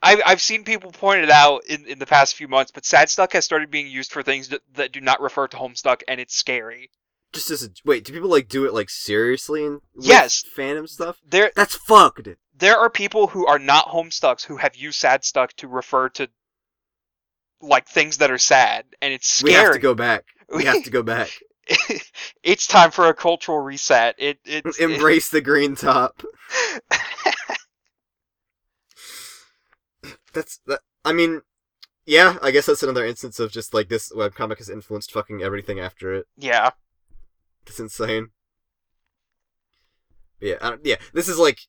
I've, 0.00 0.20
I've 0.24 0.40
seen 0.40 0.62
people 0.62 0.92
point 0.92 1.24
it 1.24 1.30
out 1.30 1.64
in, 1.66 1.84
in 1.86 1.98
the 1.98 2.06
past 2.06 2.36
few 2.36 2.46
months, 2.46 2.70
but 2.70 2.84
sad 2.84 3.10
stuck 3.10 3.32
has 3.32 3.44
started 3.44 3.68
being 3.68 3.88
used 3.88 4.12
for 4.12 4.22
things 4.22 4.50
that, 4.50 4.60
that 4.74 4.92
do 4.92 5.00
not 5.00 5.20
refer 5.20 5.48
to 5.48 5.56
homestuck, 5.56 6.02
and 6.06 6.20
it's 6.20 6.36
scary. 6.36 6.92
Just 7.32 7.50
as 7.50 7.62
a 7.62 7.68
wait, 7.84 8.04
do 8.04 8.12
people 8.12 8.30
like 8.30 8.48
do 8.48 8.64
it 8.64 8.72
like 8.72 8.88
seriously 8.88 9.64
in 9.64 9.80
with 9.94 10.06
Yes. 10.06 10.42
fandom 10.56 10.88
stuff? 10.88 11.18
There 11.26 11.52
That's 11.54 11.74
fucked. 11.76 12.28
there 12.56 12.78
are 12.78 12.88
people 12.88 13.26
who 13.28 13.46
are 13.46 13.58
not 13.58 13.86
homestucks 13.88 14.44
who 14.46 14.56
have 14.56 14.74
used 14.76 14.98
sad 14.98 15.24
stuck 15.24 15.52
to 15.54 15.68
refer 15.68 16.08
to 16.10 16.28
like 17.60 17.86
things 17.86 18.16
that 18.18 18.30
are 18.30 18.38
sad, 18.38 18.86
and 19.02 19.12
it's 19.12 19.28
scary. 19.28 19.52
We 19.52 19.58
have 19.58 19.72
to 19.74 19.78
go 19.78 19.94
back. 19.94 20.24
We 20.48 20.64
have 20.64 20.84
to 20.84 20.90
go 20.90 21.02
back. 21.14 21.30
it's 22.42 22.66
time 22.66 22.90
for 22.90 23.08
a 23.08 23.14
cultural 23.14 23.58
reset. 23.58 24.14
It 24.18 24.38
it 24.46 24.64
Embrace 24.80 25.28
the 25.28 25.42
green 25.42 25.74
top. 25.76 26.22
That's 30.32 30.60
that. 30.66 30.80
I 31.04 31.12
mean, 31.12 31.42
yeah. 32.06 32.38
I 32.42 32.50
guess 32.50 32.66
that's 32.66 32.82
another 32.82 33.04
instance 33.04 33.38
of 33.40 33.50
just 33.50 33.74
like 33.74 33.88
this 33.88 34.12
webcomic 34.12 34.58
has 34.58 34.68
influenced 34.70 35.12
fucking 35.12 35.42
everything 35.42 35.80
after 35.80 36.14
it. 36.14 36.26
yeah. 36.36 36.70
That's 37.68 37.80
insane. 37.80 38.30
Yeah, 40.40 40.54
I 40.62 40.70
don't, 40.70 40.80
yeah. 40.86 40.96
This 41.12 41.28
is 41.28 41.38
like, 41.38 41.60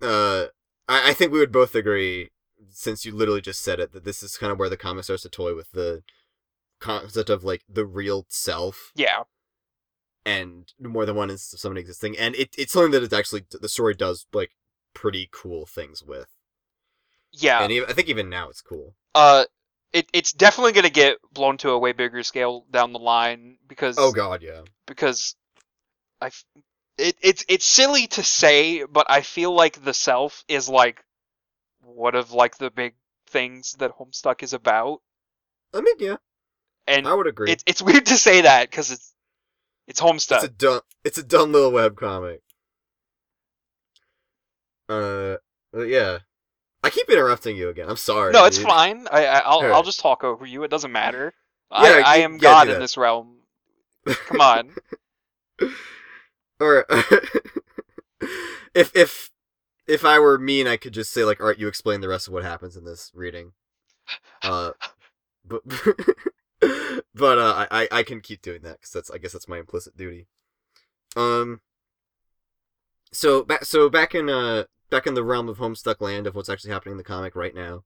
uh, 0.00 0.46
I, 0.88 1.10
I 1.10 1.12
think 1.14 1.32
we 1.32 1.38
would 1.40 1.50
both 1.52 1.74
agree, 1.74 2.30
since 2.70 3.04
you 3.04 3.12
literally 3.14 3.40
just 3.40 3.60
said 3.62 3.80
it, 3.80 3.92
that 3.92 4.04
this 4.04 4.22
is 4.22 4.36
kind 4.38 4.52
of 4.52 4.58
where 4.58 4.68
the 4.68 4.76
comic 4.76 5.04
starts 5.04 5.22
to 5.24 5.28
toy 5.28 5.54
with 5.54 5.72
the 5.72 6.02
concept 6.78 7.30
of 7.30 7.42
like 7.44 7.62
the 7.68 7.86
real 7.86 8.26
self 8.28 8.92
Yeah. 8.94 9.22
and 10.26 10.72
more 10.78 11.06
than 11.06 11.16
one 11.16 11.30
instance 11.30 11.54
of 11.54 11.60
somebody 11.60 11.80
existing, 11.80 12.16
and 12.18 12.34
it, 12.36 12.54
it's 12.58 12.72
something 12.72 12.90
that 12.92 13.02
it's 13.02 13.12
actually 13.14 13.44
the 13.50 13.68
story 13.68 13.94
does 13.94 14.26
like 14.32 14.50
pretty 14.94 15.28
cool 15.32 15.64
things 15.66 16.02
with, 16.02 16.28
Yeah. 17.32 17.62
and 17.62 17.72
even, 17.72 17.88
I 17.88 17.92
think 17.92 18.08
even 18.08 18.28
now 18.28 18.48
it's 18.48 18.60
cool. 18.60 18.94
Uh 19.14 19.44
it, 19.92 20.08
it's 20.12 20.32
definitely 20.32 20.72
going 20.72 20.84
to 20.84 20.90
get 20.90 21.18
blown 21.32 21.58
to 21.58 21.70
a 21.70 21.78
way 21.78 21.92
bigger 21.92 22.22
scale 22.22 22.64
down 22.70 22.92
the 22.92 22.98
line 22.98 23.58
because 23.68 23.96
Oh 23.98 24.12
god, 24.12 24.42
yeah. 24.42 24.62
because 24.86 25.36
I 26.20 26.30
it, 26.98 27.16
it's 27.22 27.44
it's 27.48 27.64
silly 27.64 28.06
to 28.08 28.22
say, 28.22 28.84
but 28.84 29.06
I 29.08 29.22
feel 29.22 29.54
like 29.54 29.82
the 29.82 29.94
self 29.94 30.44
is 30.48 30.68
like 30.68 31.04
one 31.82 32.14
of 32.14 32.32
like 32.32 32.58
the 32.58 32.70
big 32.70 32.94
things 33.28 33.74
that 33.78 33.96
Homestuck 33.98 34.42
is 34.42 34.52
about, 34.52 35.00
I 35.74 35.80
mean, 35.80 35.96
yeah, 35.98 36.16
and 36.86 37.06
I 37.06 37.14
would 37.14 37.26
agree. 37.26 37.50
it's 37.50 37.64
it's 37.66 37.82
weird 37.82 38.06
to 38.06 38.16
say 38.16 38.42
that 38.42 38.70
because 38.70 38.90
it's 38.90 39.12
it's 39.86 40.00
Homestuck. 40.00 40.36
It's 40.36 40.44
a 40.44 40.48
dumb, 40.48 40.80
it's 41.04 41.18
a 41.18 41.22
dumb 41.22 41.52
little 41.52 41.72
web 41.72 41.96
comic. 41.96 42.40
Uh, 44.88 45.36
yeah. 45.74 46.18
I 46.82 46.90
keep 46.90 47.08
interrupting 47.08 47.56
you 47.56 47.68
again. 47.68 47.88
I'm 47.88 47.96
sorry. 47.96 48.32
no, 48.32 48.44
it's 48.44 48.58
dude. 48.58 48.66
fine. 48.66 49.06
I, 49.10 49.26
I 49.26 49.38
I'll 49.38 49.58
Alright. 49.58 49.72
I'll 49.72 49.82
just 49.82 50.00
talk 50.00 50.24
over 50.24 50.44
you. 50.44 50.64
It 50.64 50.70
doesn't 50.70 50.92
matter. 50.92 51.32
Yeah, 51.70 51.78
I, 51.78 52.02
I 52.04 52.16
am 52.18 52.34
yeah, 52.34 52.38
God 52.40 52.68
in 52.68 52.80
this 52.80 52.96
realm. 52.96 53.36
Come 54.06 54.40
on. 54.40 54.70
Or 56.60 56.86
if 58.74 58.94
if 58.94 59.30
if 59.88 60.04
I 60.04 60.20
were 60.20 60.38
mean, 60.38 60.68
I 60.68 60.76
could 60.76 60.94
just 60.94 61.10
say 61.12 61.24
like, 61.24 61.40
"All 61.40 61.48
right, 61.48 61.58
you 61.58 61.66
explain 61.66 62.00
the 62.00 62.08
rest 62.08 62.28
of 62.28 62.32
what 62.32 62.44
happens 62.44 62.76
in 62.76 62.84
this 62.84 63.10
reading." 63.14 63.52
Uh, 64.44 64.72
but 65.44 65.62
but 67.14 67.38
uh, 67.38 67.66
I 67.70 67.82
I- 67.82 67.88
I 67.98 68.02
can 68.02 68.20
keep 68.20 68.42
doing 68.42 68.62
that 68.62 68.78
because 68.80 68.90
that's 68.90 69.10
I 69.10 69.18
guess 69.18 69.32
that's 69.32 69.48
my 69.48 69.58
implicit 69.58 69.96
duty. 69.96 70.26
Um. 71.16 71.60
So 73.12 73.42
back 73.42 73.64
so 73.64 73.88
back 73.88 74.14
in 74.14 74.28
uh 74.28 74.64
back 74.92 75.06
in 75.06 75.14
the 75.14 75.24
realm 75.24 75.48
of 75.48 75.58
Homestuck 75.58 76.00
land 76.00 76.28
of 76.28 76.36
what's 76.36 76.50
actually 76.50 76.70
happening 76.70 76.92
in 76.92 76.98
the 76.98 77.02
comic 77.04 77.34
right 77.34 77.54
now. 77.54 77.82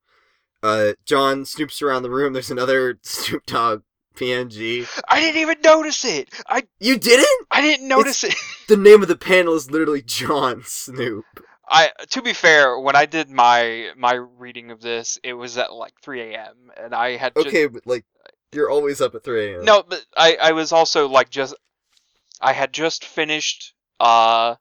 Uh, 0.63 0.93
John 1.07 1.45
snoops 1.45 1.81
around 1.81 2.03
the 2.03 2.11
room. 2.11 2.33
There's 2.35 2.51
another 2.51 2.99
Snoop 3.03 3.47
Dogg 3.47 3.83
PNG. 4.17 4.87
I 5.09 5.21
didn't 5.21 5.41
even 5.41 5.61
notice 5.63 6.05
it. 6.05 6.29
I 6.49 6.65
You 6.81 6.99
didn't? 6.99 7.47
I 7.51 7.63
didn't 7.63 7.89
notice 7.89 8.25
it. 8.25 8.35
The 8.69 8.77
name 8.77 9.01
of 9.01 9.07
the 9.07 9.17
panel 9.17 9.55
is 9.55 9.71
literally 9.71 10.03
John 10.03 10.65
Snoop. 10.65 11.25
I 11.69 11.93
to 12.11 12.21
be 12.21 12.33
fair, 12.33 12.77
when 12.81 12.97
I 12.97 13.07
did 13.07 13.31
my 13.31 13.93
my 13.97 14.15
reading 14.15 14.73
of 14.73 14.81
this, 14.81 15.21
it 15.23 15.35
was 15.35 15.57
at 15.57 15.73
like 15.73 15.93
3 16.03 16.35
a.m. 16.35 16.73
and 16.77 16.93
I 16.93 17.17
had 17.17 17.37
just, 17.37 17.47
Okay, 17.47 17.69
but 17.69 17.87
like 17.87 18.05
you're 18.51 18.69
always 18.69 19.01
up 19.01 19.15
at 19.15 19.23
3 19.23 19.55
a.m. 19.55 19.65
no, 19.65 19.85
but 19.89 20.05
I 20.17 20.37
I 20.43 20.51
was 20.51 20.73
also 20.73 21.07
like 21.09 21.31
just 21.31 21.55
I 22.41 22.55
had 22.55 22.73
just 22.73 23.05
finished 23.05 23.73
uh 24.01 24.57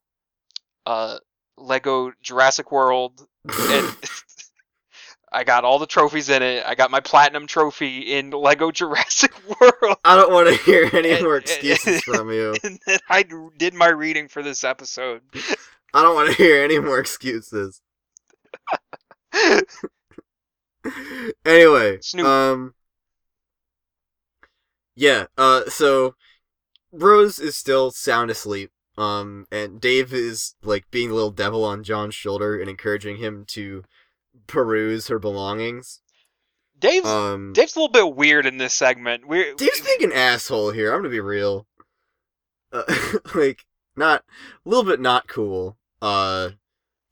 uh 0.85 1.17
Lego 1.57 2.11
Jurassic 2.22 2.72
World 2.72 3.27
and 3.60 3.95
I 5.32 5.44
got 5.44 5.65
all 5.65 5.80
the 5.80 5.86
trophies 5.88 6.30
in 6.30 6.41
it. 6.41 6.64
I 6.65 6.76
got 6.76 6.91
my 6.91 7.02
platinum 7.02 7.45
trophy 7.45 7.99
in 8.14 8.32
Lego 8.32 8.72
Jurassic 8.72 9.34
World. 9.61 9.98
I 10.06 10.15
don't 10.15 10.32
want 10.32 10.48
to 10.48 10.56
hear 10.64 10.90
any 10.94 11.11
And- 11.11 11.23
more 11.23 11.36
and- 11.36 11.44
excuses 11.44 12.02
from 12.03 12.30
you. 12.32 12.56
And 12.64 12.80
then 12.86 12.99
I 13.10 13.26
did 13.57 13.73
my 13.73 13.90
reading 13.90 14.27
for 14.30 14.41
this 14.44 14.64
episode. 14.64 15.22
I 15.94 16.02
don't 16.03 16.15
want 16.15 16.30
to 16.30 16.36
hear 16.36 16.64
any 16.64 16.80
more 16.80 16.99
excuses. 16.99 17.82
anyway, 21.45 21.98
Snoop. 22.02 22.26
um, 22.26 22.73
yeah. 24.95 25.26
Uh, 25.38 25.65
so 25.69 26.15
Rose 26.91 27.40
is 27.40 27.56
still 27.57 27.91
sound 27.91 28.30
asleep. 28.32 28.72
Um, 28.97 29.45
and 29.51 29.81
Dave 29.81 30.13
is 30.13 30.55
like 30.63 30.89
being 30.89 31.09
the 31.09 31.15
little 31.15 31.31
devil 31.31 31.65
on 31.65 31.84
John's 31.84 32.15
shoulder 32.15 32.59
and 32.59 32.69
encouraging 32.69 33.17
him 33.17 33.45
to 33.49 33.84
peruse 34.47 35.07
her 35.07 35.19
belongings. 35.19 36.01
Dave's 36.77 37.07
Um, 37.07 37.53
Dave's 37.53 37.76
a 37.76 37.80
little 37.80 37.91
bit 37.91 38.15
weird 38.15 38.45
in 38.45 38.57
this 38.57 38.73
segment. 38.73 39.27
We're 39.27 39.53
Dave's 39.55 39.81
being 39.81 40.11
an 40.11 40.17
asshole 40.17 40.72
here. 40.72 40.93
I'm 40.93 40.99
gonna 40.99 41.09
be 41.09 41.19
real. 41.19 41.67
Uh, 42.72 42.84
like, 43.35 43.65
not 43.95 44.23
a 44.65 44.69
little 44.69 44.84
bit 44.84 44.99
not 44.99 45.27
cool. 45.27 45.77
Uh, 46.01 46.51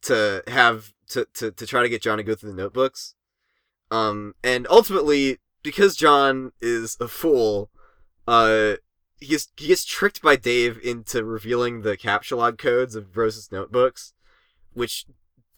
to 0.02 0.42
have 0.46 0.92
to, 1.08 1.26
to 1.34 1.50
to 1.50 1.66
try 1.66 1.82
to 1.82 1.88
get 1.88 2.02
John 2.02 2.18
to 2.18 2.24
go 2.24 2.34
through 2.34 2.50
the 2.50 2.56
notebooks. 2.56 3.14
Um, 3.90 4.34
and 4.42 4.66
ultimately, 4.68 5.38
because 5.62 5.96
John 5.96 6.52
is 6.60 6.96
a 7.00 7.08
fool, 7.08 7.70
uh, 8.26 8.74
he 9.24 9.30
gets, 9.30 9.48
he 9.56 9.68
gets 9.68 9.84
tricked 9.84 10.20
by 10.22 10.36
Dave 10.36 10.78
into 10.84 11.24
revealing 11.24 11.80
the 11.82 11.96
captcha 11.96 12.56
codes 12.58 12.94
of 12.94 13.16
Rose's 13.16 13.50
notebooks, 13.50 14.12
which 14.74 15.06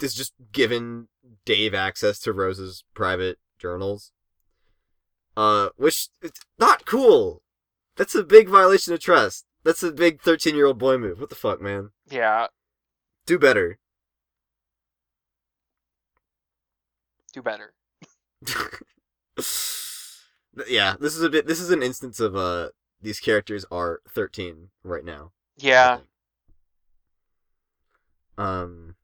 is 0.01 0.15
just 0.15 0.33
given 0.53 1.09
Dave 1.45 1.75
access 1.75 2.21
to 2.21 2.33
Rose's 2.33 2.85
private 2.95 3.39
journals. 3.59 4.13
Uh, 5.37 5.69
which 5.77 6.09
it's 6.23 6.41
not 6.59 6.87
cool. 6.87 7.43
That's 7.97 8.15
a 8.15 8.23
big 8.23 8.49
violation 8.49 8.95
of 8.95 9.01
trust. 9.01 9.45
That's 9.65 9.83
a 9.83 9.91
big 9.93 10.23
thirteen-year-old 10.23 10.79
boy 10.79 10.97
move. 10.97 11.21
What 11.21 11.29
the 11.29 11.35
fuck, 11.35 11.61
man? 11.61 11.91
yeah, 12.11 12.47
Do 13.27 13.39
better. 13.39 13.79
do 17.33 17.43
better. 17.43 17.75
yeah, 20.67 20.95
this 20.99 21.17
is 21.17 21.23
a 21.23 21.29
bit. 21.29 21.47
This 21.47 21.61
is 21.61 21.71
an 21.71 21.83
instance 21.83 22.19
of 22.21 22.35
uh, 22.37 22.69
these 23.01 23.21
characters 23.21 23.65
are 23.71 24.01
thirteen 24.09 24.71
right 24.83 25.05
now. 25.05 25.33
Yeah. 25.57 25.99
Um, 28.39 28.97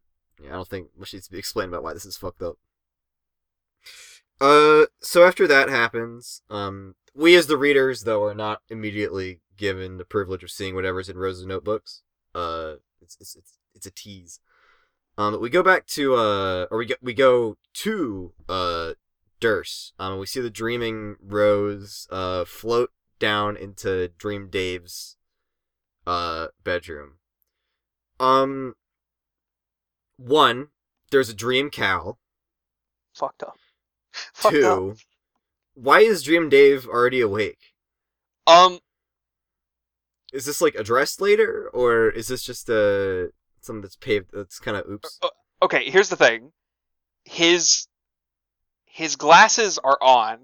yeah, 0.42 0.50
I 0.50 0.52
don't 0.54 0.68
think 0.68 0.88
much 0.98 1.12
needs 1.12 1.26
to 1.26 1.32
be 1.32 1.38
explained 1.38 1.72
about 1.72 1.82
why 1.82 1.94
this 1.94 2.04
is 2.04 2.16
fucked 2.16 2.42
up. 2.42 2.58
Uh, 4.40 4.86
so 5.00 5.24
after 5.24 5.46
that 5.46 5.68
happens, 5.68 6.42
um, 6.50 6.96
we 7.14 7.34
as 7.36 7.46
the 7.46 7.56
readers 7.56 8.02
though 8.02 8.24
are 8.24 8.34
not 8.34 8.60
immediately 8.68 9.40
given 9.56 9.98
the 9.98 10.04
privilege 10.04 10.42
of 10.42 10.50
seeing 10.50 10.74
whatever's 10.74 11.08
in 11.08 11.16
Rose's 11.16 11.46
notebooks. 11.46 12.02
Uh, 12.34 12.74
it's 13.00 13.16
it's 13.20 13.36
it's, 13.36 13.58
it's 13.74 13.86
a 13.86 13.90
tease. 13.90 14.40
Um, 15.18 15.34
but 15.34 15.40
we 15.40 15.50
go 15.50 15.62
back 15.62 15.86
to 15.88 16.14
uh, 16.14 16.66
or 16.70 16.78
we 16.78 16.86
go 16.86 16.94
we 17.00 17.14
go 17.14 17.56
to 17.74 18.32
uh, 18.48 18.92
Derse. 19.40 19.92
Um, 19.98 20.18
we 20.18 20.26
see 20.26 20.40
the 20.40 20.50
dreaming 20.50 21.16
Rose 21.22 22.08
uh 22.10 22.44
float 22.44 22.90
down 23.22 23.56
into 23.56 24.08
Dream 24.18 24.48
Dave's 24.50 25.16
uh 26.08 26.48
bedroom. 26.64 27.18
Um, 28.18 28.74
one, 30.16 30.68
there's 31.12 31.28
a 31.28 31.34
dream 31.34 31.70
cow. 31.70 32.18
fucked 33.14 33.44
up. 33.44 33.56
Fucked 34.34 34.56
up. 34.56 34.78
Two, 34.78 34.96
why 35.74 36.00
is 36.00 36.24
Dream 36.24 36.48
Dave 36.48 36.86
already 36.86 37.20
awake? 37.20 37.60
Um, 38.46 38.80
is 40.32 40.44
this 40.44 40.60
like 40.60 40.74
addressed 40.74 41.20
later, 41.20 41.70
or 41.72 42.10
is 42.10 42.26
this 42.26 42.42
just 42.42 42.68
uh 42.68 43.28
something 43.60 43.82
that's 43.82 43.96
paved? 43.96 44.30
That's 44.32 44.58
kind 44.58 44.76
of 44.76 44.90
oops. 44.90 45.20
Okay, 45.62 45.88
here's 45.88 46.08
the 46.08 46.16
thing. 46.16 46.50
His 47.24 47.86
his 48.84 49.14
glasses 49.14 49.78
are 49.78 49.98
on, 50.02 50.38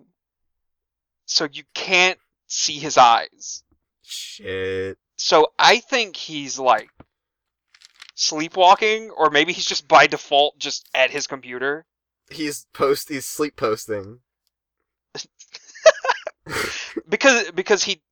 so 1.27 1.49
you 1.53 1.65
can't 1.75 2.19
see 2.49 2.79
his 2.79 2.97
eyes. 2.99 3.63
Shit. 4.03 4.99
So 5.17 5.53
I 5.59 5.79
think 5.79 6.17
he's 6.17 6.59
like 6.59 6.91
sleepwalking, 8.15 9.11
or 9.11 9.31
maybe 9.31 9.53
he's 9.53 9.67
just 9.67 9.87
by 9.87 10.07
default 10.07 10.59
just 10.59 10.89
at 10.95 11.11
his 11.11 11.27
computer. 11.27 11.87
He's 12.31 12.67
post. 12.73 13.09
He's 13.09 13.27
sleep 13.27 13.57
posting. 13.57 14.21
because 17.09 17.51
because 17.53 17.85
he 17.85 18.03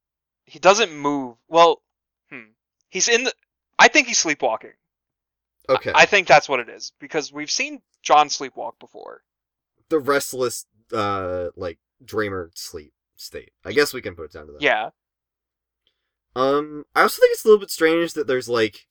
he 0.44 0.58
doesn't 0.58 0.94
move. 0.94 1.36
Well, 1.48 1.82
hmm. 2.30 2.52
He's 2.90 3.08
in 3.08 3.24
the. 3.24 3.32
I 3.78 3.88
think 3.88 4.06
he's 4.06 4.18
sleepwalking. 4.18 4.72
Okay. 5.68 5.92
I 5.94 6.06
think 6.06 6.28
that's 6.28 6.48
what 6.48 6.60
it 6.60 6.68
is 6.68 6.92
because 7.00 7.32
we've 7.32 7.50
seen 7.50 7.82
John 8.02 8.28
sleepwalk 8.28 8.78
before. 8.78 9.22
the 9.88 9.98
restless, 9.98 10.64
uh, 10.92 11.48
like 11.56 11.78
dreamer 12.04 12.50
sleep 12.54 12.92
state. 13.16 13.52
I 13.64 13.72
guess 13.72 13.92
we 13.94 14.02
can 14.02 14.14
put 14.14 14.26
it 14.26 14.32
down 14.32 14.46
to 14.46 14.52
that. 14.52 14.62
Yeah. 14.62 14.90
Um, 16.34 16.84
I 16.94 17.02
also 17.02 17.20
think 17.20 17.32
it's 17.32 17.44
a 17.44 17.48
little 17.48 17.60
bit 17.60 17.70
strange 17.70 18.12
that 18.12 18.26
there's 18.26 18.48
like 18.48 18.86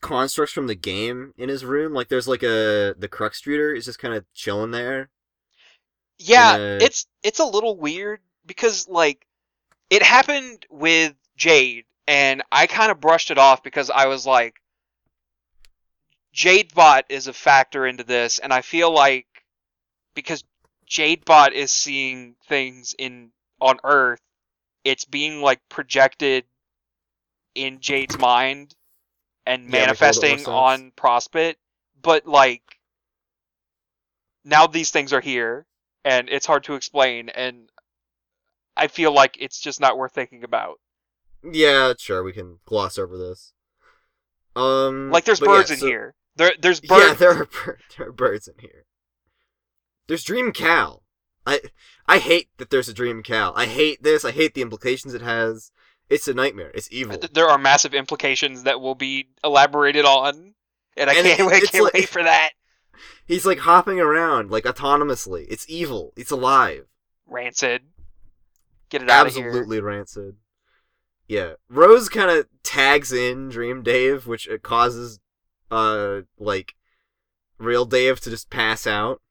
constructs 0.00 0.52
from 0.52 0.66
the 0.66 0.74
game 0.74 1.32
in 1.38 1.48
his 1.48 1.64
room. 1.64 1.92
Like 1.94 2.08
there's 2.08 2.28
like 2.28 2.42
a 2.42 2.94
the 2.98 3.08
Cruxtruder 3.08 3.76
is 3.76 3.86
just 3.86 3.98
kind 3.98 4.14
of 4.14 4.24
chilling 4.34 4.70
there. 4.70 5.10
Yeah, 6.18 6.52
Uh, 6.52 6.78
it's 6.80 7.06
it's 7.22 7.40
a 7.40 7.44
little 7.44 7.76
weird 7.76 8.20
because 8.46 8.88
like 8.88 9.26
it 9.90 10.02
happened 10.02 10.66
with 10.70 11.14
Jade 11.36 11.84
and 12.06 12.42
I 12.52 12.66
kind 12.66 12.90
of 12.92 13.00
brushed 13.00 13.30
it 13.30 13.38
off 13.38 13.62
because 13.62 13.90
I 13.90 14.06
was 14.06 14.26
like 14.26 14.56
Jadebot 16.34 17.04
is 17.08 17.26
a 17.26 17.32
factor 17.32 17.86
into 17.86 18.04
this 18.04 18.38
and 18.38 18.52
I 18.52 18.62
feel 18.62 18.92
like 18.92 19.26
because 20.14 20.44
Jadebot 20.92 21.52
is 21.52 21.72
seeing 21.72 22.36
things 22.46 22.94
in 22.98 23.30
on 23.60 23.78
Earth 23.82 24.20
it's 24.84 25.06
being 25.06 25.40
like 25.40 25.60
projected 25.70 26.44
in 27.54 27.80
Jade's 27.80 28.18
mind 28.18 28.74
and 29.46 29.64
Yeah, 29.64 29.86
make 29.86 30.00
a 30.00 30.04
little 30.04 30.20
bit 30.22 30.28
more 30.28 30.36
manifesting 30.36 30.46
on 30.52 30.92
Prospit 30.92 31.54
but 32.02 32.26
like 32.26 32.62
now 34.44 34.66
these 34.66 34.90
things 34.90 35.14
are 35.14 35.20
here 35.20 35.64
and 36.04 36.28
it's 36.28 36.44
hard 36.44 36.64
to 36.64 36.74
explain 36.74 37.30
and 37.30 37.70
I 38.76 38.88
feel 38.88 39.12
like 39.12 39.36
it's 39.40 39.60
just 39.60 39.80
not 39.80 39.96
worth 39.96 40.12
thinking 40.12 40.44
about. 40.44 40.80
Yeah, 41.44 41.92
sure, 41.98 42.22
we 42.22 42.32
can 42.32 42.58
gloss 42.64 42.98
over 42.98 43.18
this. 43.18 43.52
Um, 44.56 45.10
Like 45.10 45.24
there's 45.24 45.40
but 45.40 45.50
yeah, 45.50 45.56
birds 45.56 45.70
in 45.70 45.78
here. 45.78 46.14
There 46.36 46.52
there's 46.60 46.80
birds. 46.80 47.02
Yeah, 47.02 47.14
there 47.14 47.30
are 47.30 47.48
there 47.98 48.08
are 48.08 48.12
birds 48.12 48.48
in 48.48 48.54
here. 48.58 48.84
There's 50.08 50.24
Dream 50.24 50.52
Cow. 50.52 51.02
I 51.46 51.60
I 52.06 52.18
hate 52.18 52.48
that 52.58 52.70
there's 52.70 52.88
a 52.88 52.94
Dream 52.94 53.22
Cow. 53.22 53.52
I 53.56 53.66
hate 53.66 54.02
this. 54.02 54.24
I 54.24 54.30
hate 54.30 54.54
the 54.54 54.62
implications 54.62 55.14
it 55.14 55.22
has. 55.22 55.70
It's 56.08 56.28
a 56.28 56.34
nightmare. 56.34 56.70
It's 56.74 56.88
evil. 56.92 57.18
there 57.32 57.48
are 57.48 57.58
massive 57.58 57.94
implications 57.94 58.64
that 58.64 58.80
will 58.80 58.94
be 58.94 59.28
elaborated 59.42 60.04
on 60.04 60.54
and 60.96 61.08
I 61.10 61.14
And 61.14 61.26
can't 61.26 61.40
it- 61.40 61.46
wait, 61.46 61.62
can't 61.70 61.84
like- 61.84 61.94
wait 61.94 62.08
for 62.08 62.22
that. 62.22 62.50
He's 63.26 63.46
like 63.46 63.60
hopping 63.60 63.98
around 64.00 64.50
like 64.50 64.64
autonomously. 64.64 65.46
It's 65.48 65.64
evil. 65.68 66.12
It's 66.16 66.30
alive. 66.30 66.86
Rancid. 67.26 67.82
Get 68.90 69.02
it 69.02 69.08
out 69.10 69.26
of 69.26 69.34
here. 69.34 69.46
Absolutely 69.48 69.80
rancid. 69.80 70.36
Yeah, 71.28 71.52
Rose 71.70 72.10
kind 72.10 72.30
of 72.30 72.46
tags 72.62 73.10
in 73.10 73.48
Dream 73.48 73.82
Dave, 73.82 74.26
which 74.26 74.46
it 74.46 74.62
causes, 74.62 75.18
uh, 75.70 76.22
like, 76.38 76.74
real 77.58 77.86
Dave 77.86 78.20
to 78.20 78.28
just 78.28 78.50
pass 78.50 78.86
out. 78.86 79.22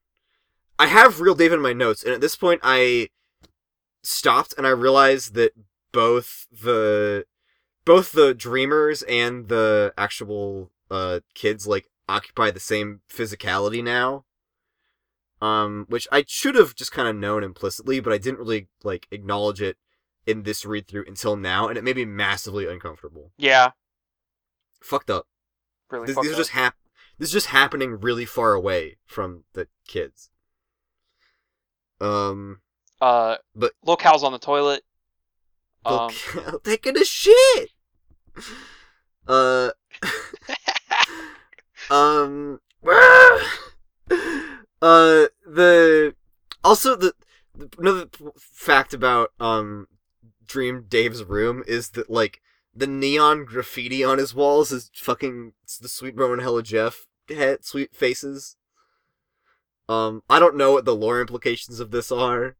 I 0.82 0.86
have 0.86 1.20
real 1.20 1.34
Dave 1.34 1.52
in 1.52 1.60
my 1.60 1.72
notes, 1.72 2.02
and 2.02 2.12
at 2.12 2.20
this 2.20 2.36
point, 2.36 2.60
I 2.62 3.08
stopped 4.02 4.54
and 4.58 4.66
I 4.66 4.70
realized 4.70 5.34
that 5.34 5.52
both 5.92 6.46
the 6.50 7.24
both 7.84 8.12
the 8.12 8.34
dreamers 8.34 9.02
and 9.02 9.48
the 9.48 9.92
actual 9.96 10.70
uh 10.90 11.20
kids 11.34 11.66
like 11.66 11.88
occupy 12.08 12.50
the 12.50 12.60
same 12.60 13.00
physicality 13.08 13.82
now 13.82 14.24
um, 15.42 15.86
which 15.88 16.06
I 16.12 16.24
should 16.26 16.54
have 16.54 16.76
just 16.76 16.92
kind 16.92 17.08
of 17.08 17.16
known 17.16 17.42
implicitly, 17.42 17.98
but 17.98 18.12
I 18.12 18.18
didn't 18.18 18.38
really 18.38 18.68
like 18.84 19.08
acknowledge 19.10 19.60
it 19.60 19.76
in 20.24 20.44
this 20.44 20.64
read 20.64 20.86
through 20.86 21.04
until 21.08 21.34
now, 21.36 21.66
and 21.66 21.76
it 21.76 21.82
made 21.82 21.96
me 21.96 22.04
massively 22.04 22.66
uncomfortable. 22.68 23.32
Yeah, 23.36 23.72
Fucked 24.80 25.10
up. 25.10 25.26
really. 25.90 26.06
This, 26.06 26.14
fucked 26.14 26.22
these 26.24 26.30
are 26.32 26.34
up. 26.34 26.38
just 26.38 26.50
hap- 26.50 26.76
This 27.18 27.30
is 27.30 27.32
just 27.32 27.46
happening 27.48 27.98
really 28.00 28.24
far 28.24 28.52
away 28.52 28.98
from 29.04 29.42
the 29.52 29.66
kids. 29.86 30.30
Um, 32.02 32.60
uh 33.00 33.36
but- 33.54 33.72
Lil 33.84 33.96
Cal's 33.96 34.24
on 34.24 34.32
the 34.32 34.38
toilet. 34.38 34.82
Um 35.84 36.10
taking 36.64 36.96
a 36.96 37.04
shit. 37.04 37.70
Uh, 39.26 39.70
um, 41.90 42.60
uh, 42.84 43.38
the 44.80 46.14
also 46.64 46.96
the 46.96 47.14
another 47.78 48.06
fact 48.36 48.94
about 48.94 49.30
um 49.38 49.86
Dream 50.46 50.86
Dave's 50.88 51.24
room 51.24 51.62
is 51.66 51.90
that 51.90 52.10
like 52.10 52.40
the 52.74 52.86
neon 52.86 53.44
graffiti 53.44 54.02
on 54.02 54.18
his 54.18 54.34
walls 54.34 54.72
is 54.72 54.90
fucking 54.94 55.52
it's 55.62 55.78
the 55.78 55.88
Sweet 55.88 56.16
Bro 56.16 56.32
and 56.32 56.42
Hella 56.42 56.62
Jeff 56.62 57.06
head 57.28 57.64
sweet 57.64 57.94
faces. 57.94 58.56
Um, 59.92 60.22
I 60.30 60.38
don't 60.38 60.56
know 60.56 60.72
what 60.72 60.84
the 60.84 60.94
lore 60.94 61.20
implications 61.20 61.80
of 61.80 61.90
this 61.90 62.10
are. 62.10 62.56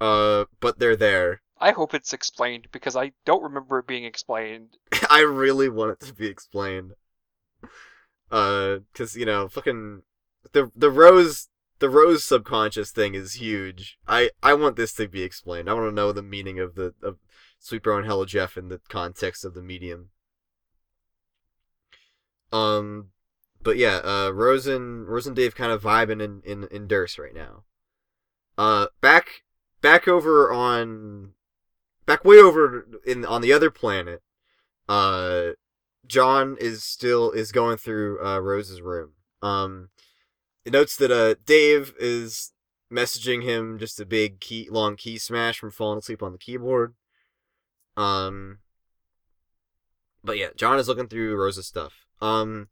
Uh, 0.00 0.44
but 0.60 0.78
they're 0.78 0.96
there. 0.96 1.42
I 1.60 1.72
hope 1.72 1.92
it's 1.92 2.12
explained 2.12 2.68
because 2.70 2.94
I 2.94 3.12
don't 3.24 3.42
remember 3.42 3.80
it 3.80 3.86
being 3.86 4.04
explained. 4.04 4.76
I 5.10 5.20
really 5.20 5.68
want 5.68 5.92
it 5.92 6.06
to 6.06 6.14
be 6.14 6.26
explained. 6.26 6.92
Uh, 8.30 8.78
cause 8.94 9.16
you 9.16 9.24
know, 9.24 9.48
fucking 9.48 10.02
the 10.52 10.70
the 10.76 10.90
rose 10.90 11.48
the 11.80 11.90
rose 11.90 12.24
subconscious 12.24 12.92
thing 12.92 13.14
is 13.14 13.34
huge. 13.34 13.98
I 14.06 14.30
I 14.42 14.54
want 14.54 14.76
this 14.76 14.92
to 14.94 15.08
be 15.08 15.22
explained. 15.22 15.68
I 15.68 15.74
want 15.74 15.88
to 15.88 15.94
know 15.94 16.12
the 16.12 16.22
meaning 16.22 16.60
of 16.60 16.76
the 16.76 16.94
of 17.02 17.16
Sweet 17.58 17.82
Bro 17.82 17.98
and 17.98 18.06
Hella 18.06 18.26
Jeff 18.26 18.56
in 18.56 18.68
the 18.68 18.80
context 18.88 19.44
of 19.44 19.54
the 19.54 19.62
medium. 19.62 20.10
Um, 22.52 23.08
but 23.62 23.76
yeah, 23.76 24.00
uh, 24.04 24.30
Rose 24.30 24.66
and 24.66 25.06
Rose 25.08 25.26
and 25.26 25.36
Dave 25.36 25.54
kind 25.54 25.72
of 25.72 25.82
vibing 25.82 26.22
in 26.22 26.42
in 26.44 26.64
in 26.70 26.88
Derse 26.88 27.18
right 27.18 27.34
now. 27.34 27.64
Uh, 28.56 28.86
back 29.00 29.42
back 29.80 30.08
over 30.08 30.52
on 30.52 31.32
back 32.06 32.24
way 32.24 32.38
over 32.38 32.86
in 33.06 33.24
on 33.24 33.42
the 33.42 33.52
other 33.52 33.70
planet 33.70 34.22
uh 34.88 35.50
John 36.06 36.56
is 36.58 36.82
still 36.82 37.30
is 37.30 37.52
going 37.52 37.76
through 37.76 38.24
uh 38.24 38.40
Rose's 38.40 38.80
room. 38.80 39.12
Um 39.42 39.90
it 40.64 40.72
notes 40.72 40.96
that 40.96 41.10
uh 41.10 41.34
Dave 41.44 41.94
is 42.00 42.52
messaging 42.90 43.42
him 43.42 43.78
just 43.78 44.00
a 44.00 44.06
big 44.06 44.40
key 44.40 44.68
long 44.70 44.96
key 44.96 45.18
smash 45.18 45.58
from 45.58 45.70
falling 45.70 45.98
asleep 45.98 46.22
on 46.22 46.32
the 46.32 46.38
keyboard. 46.38 46.94
Um 47.96 48.58
but 50.24 50.38
yeah, 50.38 50.48
John 50.56 50.78
is 50.78 50.88
looking 50.88 51.08
through 51.08 51.36
Rose's 51.36 51.66
stuff. 51.66 52.06
Um 52.22 52.68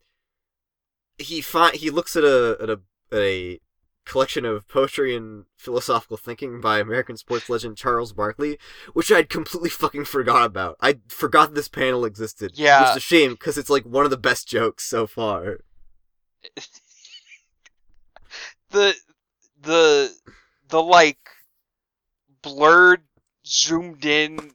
he 1.18 1.40
find 1.40 1.76
he 1.76 1.90
looks 1.90 2.16
at 2.16 2.24
a 2.24 2.56
at 2.60 2.70
a 2.70 2.80
at 3.12 3.18
a 3.18 3.60
collection 4.04 4.44
of 4.44 4.66
poetry 4.68 5.16
and 5.16 5.44
philosophical 5.56 6.16
thinking 6.16 6.60
by 6.60 6.78
American 6.78 7.16
sports 7.16 7.50
legend 7.50 7.76
Charles 7.76 8.12
Barkley, 8.12 8.58
which 8.94 9.10
I'd 9.10 9.28
completely 9.28 9.68
fucking 9.68 10.04
forgot 10.04 10.46
about. 10.46 10.76
I 10.80 11.00
forgot 11.08 11.54
this 11.54 11.68
panel 11.68 12.04
existed. 12.04 12.52
Yeah. 12.54 12.80
Which 12.80 12.90
is 12.90 12.96
a 12.96 13.00
shame 13.00 13.32
because 13.32 13.58
it's 13.58 13.70
like 13.70 13.84
one 13.84 14.04
of 14.04 14.10
the 14.10 14.16
best 14.16 14.48
jokes 14.48 14.84
so 14.84 15.06
far. 15.06 15.58
the 18.70 18.94
the 19.60 20.12
the 20.68 20.82
like 20.82 21.18
blurred 22.42 23.02
zoomed 23.44 24.04
in 24.04 24.52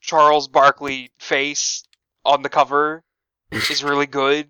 Charles 0.00 0.48
Barkley 0.48 1.10
face 1.18 1.84
on 2.24 2.42
the 2.42 2.48
cover 2.48 3.02
is 3.50 3.82
really 3.82 4.06
good. 4.06 4.48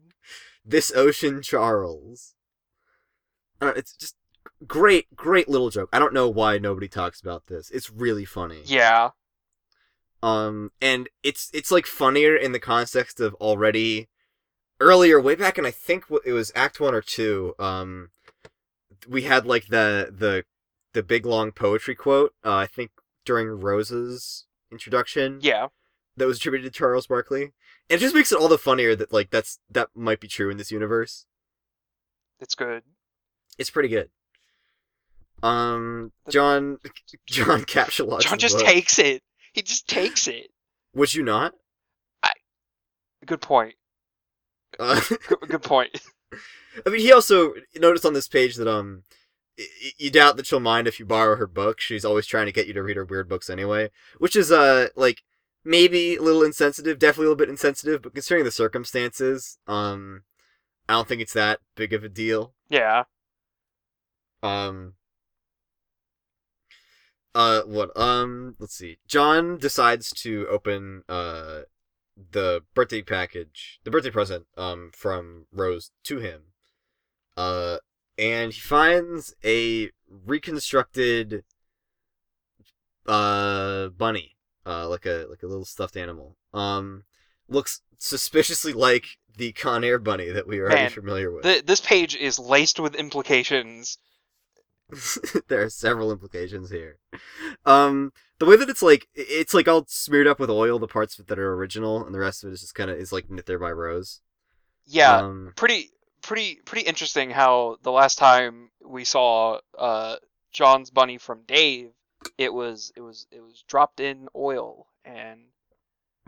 This 0.67 0.93
ocean 0.95 1.43
Charles. 1.43 2.35
I 3.61 3.69
it's 3.71 3.97
just 3.97 4.17
great, 4.67 5.15
great 5.15 5.49
little 5.49 5.71
joke. 5.71 5.89
I 5.93 5.99
don't 5.99 6.13
know 6.13 6.29
why 6.29 6.59
nobody 6.59 6.89
talks 6.89 7.21
about 7.21 7.47
this. 7.47 7.71
It's 7.71 7.91
really 7.91 8.25
funny. 8.25 8.63
Yeah. 8.65 9.11
Um, 10.23 10.73
and 10.81 11.09
it's 11.23 11.51
it's 11.55 11.71
like 11.71 11.87
funnier 11.87 12.35
in 12.37 12.53
the 12.53 12.59
context 12.59 13.21
of 13.21 13.35
already 13.35 14.09
earlier, 14.81 15.21
way 15.21 15.35
back 15.37 15.57
and 15.59 15.67
I 15.67 15.71
think 15.71 16.05
it 16.25 16.33
was 16.33 16.51
Act 16.55 16.81
One 16.81 16.95
or 16.95 17.03
Two. 17.03 17.55
Um, 17.59 18.11
we 19.09 19.23
had 19.23 19.47
like 19.47 19.69
the 19.69 20.13
the 20.17 20.45
the 20.95 21.03
big 21.03 21.25
long 21.27 21.53
poetry 21.53 21.95
quote. 21.95 22.35
Uh, 22.45 22.55
I 22.55 22.67
think 22.67 22.91
during 23.25 23.49
Rose's 23.61 24.47
introduction. 24.73 25.39
Yeah. 25.43 25.69
that 26.17 26.27
was 26.27 26.39
attributed 26.39 26.73
to 26.73 26.77
Charles 26.77 27.07
Barkley. 27.07 27.53
It 27.89 27.99
just 27.99 28.15
makes 28.15 28.33
it 28.33 28.39
all 28.39 28.49
the 28.49 28.59
funnier 28.59 28.97
that 28.97 29.13
like 29.13 29.31
that's 29.31 29.59
that 29.71 29.89
might 29.95 30.21
be 30.21 30.29
true 30.29 30.51
in 30.51 30.57
this 30.57 30.71
universe. 30.71 31.27
It's 32.41 32.55
good. 32.55 32.83
It's 33.59 33.71
pretty 33.71 33.89
good. 33.89 34.11
Um, 35.43 36.13
John, 36.29 36.79
John 37.27 37.63
Capshaw. 37.65 38.21
John 38.21 38.39
just 38.39 38.59
takes 38.59 38.99
it. 38.99 39.23
He 39.53 39.63
just 39.63 39.89
takes 39.89 40.27
it. 40.29 40.49
Would 40.95 41.15
you 41.15 41.23
not? 41.23 41.55
I. 42.23 42.33
Good 43.25 43.41
point. 43.41 43.75
Uh, 44.79 45.01
Good, 45.09 45.41
good 45.49 45.63
point. 45.63 46.03
I 46.85 46.91
mean, 46.91 47.01
he 47.01 47.11
also 47.11 47.55
noticed 47.77 48.05
on 48.05 48.13
this 48.13 48.29
page 48.29 48.57
that 48.57 48.69
um, 48.69 49.05
you 49.97 50.11
doubt 50.11 50.37
that 50.37 50.45
she'll 50.45 50.61
mind 50.61 50.87
if 50.87 50.99
you 51.01 51.07
borrow 51.07 51.37
her 51.37 51.47
book. 51.47 51.81
She's 51.81 52.05
always 52.05 52.27
trying 52.27 52.45
to 52.45 52.53
get 52.53 52.67
you 52.67 52.75
to 52.75 52.83
read 52.83 52.97
her 52.97 53.05
weird 53.05 53.29
books 53.29 53.49
anyway, 53.49 53.91
which 54.19 54.37
is 54.37 54.53
uh 54.53 54.89
like 54.97 55.23
maybe 55.67 56.17
a 56.17 56.23
little 56.23 56.45
insensitive, 56.45 56.99
definitely 56.99 57.27
a 57.27 57.29
little 57.31 57.37
bit 57.37 57.51
insensitive, 57.51 58.01
but 58.01 58.15
considering 58.15 58.45
the 58.45 58.51
circumstances, 58.51 59.59
um, 59.67 60.23
I 60.89 60.95
don't 60.95 61.09
think 61.09 61.21
it's 61.21 61.33
that 61.33 61.59
big 61.75 61.93
of 61.93 62.05
a 62.05 62.09
deal. 62.09 62.55
Yeah. 62.71 63.05
Um. 64.43 64.95
Uh, 67.35 67.63
what? 67.63 67.95
Um, 67.99 68.55
let's 68.59 68.75
see. 68.75 68.99
John 69.07 69.59
decides 69.59 70.11
to 70.23 70.47
open 70.49 71.03
uh 71.09 71.63
the 72.31 72.63
birthday 72.75 73.03
package, 73.03 73.81
the 73.85 73.91
birthday 73.91 74.11
present, 74.11 74.47
um, 74.57 74.91
from 74.95 75.47
Rose 75.53 75.91
to 76.05 76.19
him. 76.19 76.43
Uh, 77.37 77.79
and 78.17 78.53
he 78.53 78.61
finds 78.61 79.35
a 79.45 79.91
reconstructed 80.09 81.45
uh 83.07 83.89
bunny, 83.89 84.36
uh, 84.67 84.89
like 84.89 85.07
a 85.07 85.27
like 85.31 85.43
a 85.43 85.47
little 85.47 85.65
stuffed 85.65 85.97
animal. 85.97 86.37
Um, 86.53 87.05
looks 87.49 87.81
suspiciously 87.99 88.73
like 88.73 89.07
the 89.37 89.53
Con 89.53 89.85
Air 89.85 89.99
bunny 89.99 90.31
that 90.31 90.47
we 90.47 90.59
are 90.59 90.65
already 90.65 90.83
Man, 90.83 90.91
familiar 90.91 91.31
with. 91.31 91.45
Th 91.45 91.65
this 91.65 91.81
page 91.81 92.17
is 92.17 92.39
laced 92.39 92.81
with 92.81 92.95
implications. 92.95 93.99
there 95.49 95.63
are 95.63 95.71
several 95.71 96.13
implications 96.13 96.71
here. 96.71 96.99
Um, 97.65 98.13
the 98.39 98.47
way 98.47 98.57
that 98.57 98.69
it's 98.71 98.83
like, 98.83 99.09
it's 99.15 99.53
like 99.53 99.67
all 99.67 99.85
smeared 99.89 100.29
up 100.29 100.39
with 100.39 100.49
oil, 100.49 100.79
the 100.79 100.87
parts 100.87 101.17
that 101.17 101.39
are 101.39 101.55
original, 101.55 102.05
and 102.05 102.15
the 102.15 102.21
rest 102.21 102.45
of 102.45 102.51
it 102.51 102.53
is 102.53 102.61
just 102.61 102.75
kind 102.75 102.91
of 102.91 102.97
is 102.97 103.13
like 103.13 103.31
knit 103.31 103.47
there 103.47 103.59
by 103.59 103.73
Rose. 103.73 104.21
Yeah. 104.87 105.17
Um, 105.17 105.53
pretty 105.57 105.91
pretty 106.23 106.61
pretty 106.65 106.87
interesting 106.87 107.31
how 107.31 107.79
the 107.83 107.93
last 107.93 108.19
time 108.19 108.71
we 108.85 109.05
saw 109.05 109.59
uh 109.79 110.17
John's 110.53 110.91
bunny 110.91 111.19
from 111.19 111.43
Dave, 111.47 111.91
it 112.39 112.53
was 112.53 112.93
it 112.97 113.01
was 113.01 113.27
it 113.31 113.41
was 113.43 113.65
dropped 113.67 114.01
in 114.01 114.29
oil 114.35 114.87
and 115.05 115.41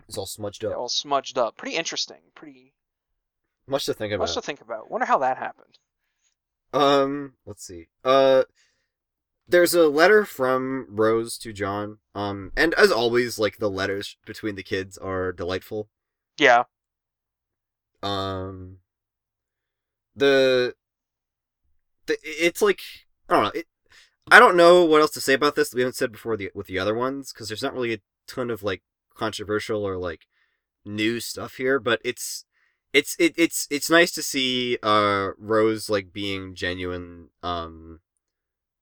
it's 0.09 0.17
all 0.19 0.27
smudged 0.27 0.65
up. 0.65 0.77
all 0.77 0.89
smudged 0.89 1.37
up. 1.39 1.57
Pretty 1.57 1.77
interesting. 1.77 2.19
Pretty 2.35 2.75
Much 3.67 3.85
to 3.87 3.95
think 3.95 4.13
about. 4.13 4.25
much 4.25 4.35
to 4.35 4.41
think 4.43 4.61
about. 4.61 4.91
Wonder 4.91 5.07
how 5.07 5.19
that 5.19 5.37
happened. 5.37 5.79
Um, 6.73 7.35
let's 7.47 7.65
see. 7.67 7.89
Uh, 8.05 8.45
there's 9.49 9.75
a 9.75 9.89
letter 9.89 10.25
from 10.25 10.87
Rose 10.91 11.37
to 11.39 11.53
John. 11.53 11.99
Um, 12.15 12.53
and 12.57 12.73
as 12.75 12.91
always, 12.93 13.39
like 13.39 13.59
the 13.59 13.71
letters 13.71 14.17
between 14.27 14.55
the 14.55 14.63
kids 14.63 14.97
are 14.99 15.33
delightful. 15.33 15.89
Yeah. 16.39 16.65
um 18.03 18.79
the, 20.15 20.75
the 22.07 22.17
it's 22.23 22.61
like 22.63 22.81
i 23.29 23.35
don't 23.35 23.45
know 23.45 23.61
it 23.61 23.67
i 24.31 24.39
don't 24.39 24.57
know 24.57 24.85
what 24.85 25.01
else 25.01 25.11
to 25.11 25.21
say 25.21 25.35
about 25.35 25.55
this 25.55 25.71
that 25.71 25.77
we 25.77 25.83
haven't 25.83 25.97
said 25.97 26.13
before 26.13 26.37
the 26.37 26.51
with 26.55 26.67
the 26.67 26.79
other 26.79 26.95
ones 26.95 27.33
because 27.33 27.49
there's 27.49 27.63
not 27.63 27.75
really 27.75 27.93
a 27.93 28.01
ton 28.27 28.51
of 28.51 28.63
like 28.63 28.83
controversial 29.15 29.85
or 29.85 29.97
like 29.97 30.27
new 30.85 31.21
stuff 31.21 31.57
here 31.57 31.79
but 31.79 32.01
it's 32.05 32.45
it's 32.93 33.17
it, 33.19 33.35
it's 33.37 33.67
it's 33.71 33.91
nice 33.91 34.13
to 34.13 34.23
see 34.23 34.79
uh 34.83 35.29
rose 35.37 35.91
like 35.91 36.13
being 36.13 36.55
genuine 36.55 37.29
um 37.43 38.01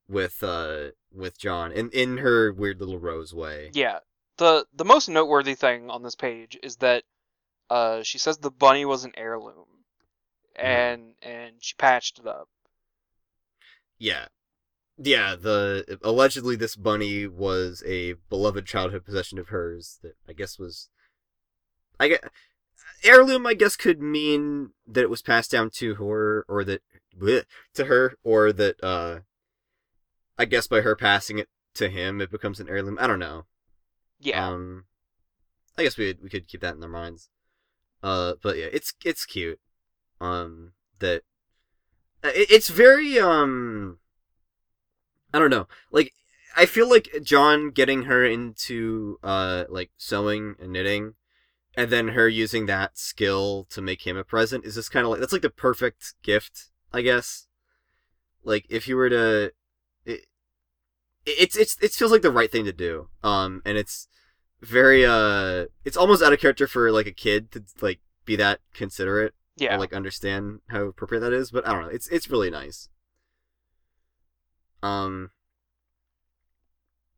with 0.09 0.43
uh 0.43 0.90
with 1.12 1.39
john 1.39 1.73
in 1.73 1.90
in 1.90 2.18
her 2.18 2.52
weird 2.52 2.78
little 2.78 2.98
rose 2.98 3.35
way 3.35 3.70
Yeah. 3.73 4.01
The 4.39 4.66
the 4.74 4.85
most 4.85 5.09
noteworthy 5.09 5.55
thing 5.55 5.89
on 5.89 6.02
this 6.02 6.14
page 6.14 6.59
is 6.62 6.77
that 6.77 7.05
uh 7.70 8.02
she 8.02 8.18
says 8.18 8.36
the 8.36 8.51
bunny 8.51 8.85
was 8.85 9.05
an 9.05 9.12
heirloom. 9.16 9.66
And 10.55 11.14
and 11.23 11.55
she 11.60 11.74
patched 11.74 12.18
it 12.18 12.27
up. 12.27 12.48
Yeah. 13.98 14.27
Yeah, 14.98 15.36
the 15.36 15.98
allegedly 16.02 16.56
this 16.56 16.74
bunny 16.74 17.27
was 17.27 17.82
a 17.86 18.14
beloved 18.31 18.64
childhood 18.66 19.05
possession 19.05 19.39
of 19.39 19.48
hers 19.48 19.98
that 20.02 20.16
I 20.27 20.32
guess 20.32 20.59
was 20.59 20.89
I 22.01 22.09
guess 22.09 22.20
heirloom 23.05 23.47
I 23.47 23.55
guess 23.55 23.77
could 23.77 24.01
mean 24.01 24.70
that 24.86 25.02
it 25.02 25.10
was 25.10 25.20
passed 25.20 25.51
down 25.51 25.70
to 25.70 25.97
her 25.97 26.47
or 26.48 26.64
that 26.64 26.82
bleh, 27.16 27.44
to 27.74 27.85
her 27.86 28.14
or 28.24 28.52
that 28.55 28.82
uh 28.82 29.20
I 30.39 30.47
guess 30.47 30.66
by 30.66 30.81
her 30.81 30.97
passing 30.97 31.39
it 31.39 31.48
to 31.74 31.90
him 31.90 32.23
it 32.23 32.31
becomes 32.31 32.59
an 32.59 32.68
heirloom. 32.68 32.97
I 32.98 33.06
don't 33.06 33.18
know. 33.18 33.44
Yeah. 34.18 34.48
Um 34.48 34.85
I 35.77 35.82
guess 35.82 35.98
we 35.98 36.16
we 36.23 36.31
could 36.31 36.48
keep 36.48 36.62
that 36.62 36.74
in 36.74 36.82
our 36.82 36.89
minds. 36.89 37.28
Uh 38.02 38.35
but 38.43 38.56
yeah, 38.56 38.68
it's 38.73 38.94
it's 39.05 39.27
cute. 39.27 39.60
Um 40.23 40.73
that 41.01 41.23
it, 42.24 42.51
it's 42.51 42.68
very 42.68 43.18
um 43.18 43.98
I 45.32 45.39
don't 45.39 45.51
know. 45.51 45.66
Like 45.90 46.12
I 46.57 46.66
feel 46.66 46.89
like 46.89 47.09
John 47.23 47.70
getting 47.70 48.03
her 48.05 48.24
into 48.24 49.19
uh 49.23 49.65
like 49.69 49.90
sewing 49.97 50.57
and 50.61 50.73
knitting 50.73 51.15
and 51.77 51.90
then 51.90 52.09
her 52.09 52.28
using 52.28 52.66
that 52.66 52.97
skill 52.97 53.66
to 53.70 53.82
make 53.82 54.07
him 54.07 54.16
a 54.16 54.24
present 54.24 54.65
is 54.65 54.74
just 54.77 54.90
kind 54.90 55.05
of 55.05 55.11
like 55.11 55.20
that's 55.20 55.32
like 55.32 55.43
the 55.43 55.51
perfect 55.51 56.15
gift, 56.23 56.70
I 56.93 57.03
guess. 57.03 57.47
Like 58.43 58.65
if 58.70 58.89
you 58.89 58.97
were 58.97 59.11
to 59.11 59.53
it, 60.05 60.27
it's 61.27 61.57
it's 61.57 61.77
it 61.82 61.93
feels 61.93 62.12
like 62.12 62.23
the 62.23 62.31
right 62.31 62.51
thing 62.51 62.65
to 62.65 62.73
do. 62.73 63.09
Um 63.23 63.61
and 63.66 63.77
it's 63.77 64.09
very 64.62 65.05
uh 65.05 65.66
it's 65.85 65.97
almost 65.97 66.23
out 66.23 66.32
of 66.32 66.40
character 66.40 66.66
for 66.66 66.90
like 66.90 67.07
a 67.07 67.12
kid 67.12 67.53
to 67.53 67.65
like 67.81 68.01
be 68.24 68.36
that 68.36 68.61
considerate 68.73 69.35
yeah. 69.57 69.74
or 69.74 69.78
like 69.78 69.93
understand 69.93 70.61
how 70.69 70.82
appropriate 70.85 71.20
that 71.20 71.32
is, 71.32 71.51
but 71.51 71.66
I 71.66 71.73
don't 71.73 71.82
know. 71.82 71.89
It's 71.89 72.09
it's 72.09 72.31
really 72.31 72.51
nice. 72.51 72.89
Um, 74.82 75.31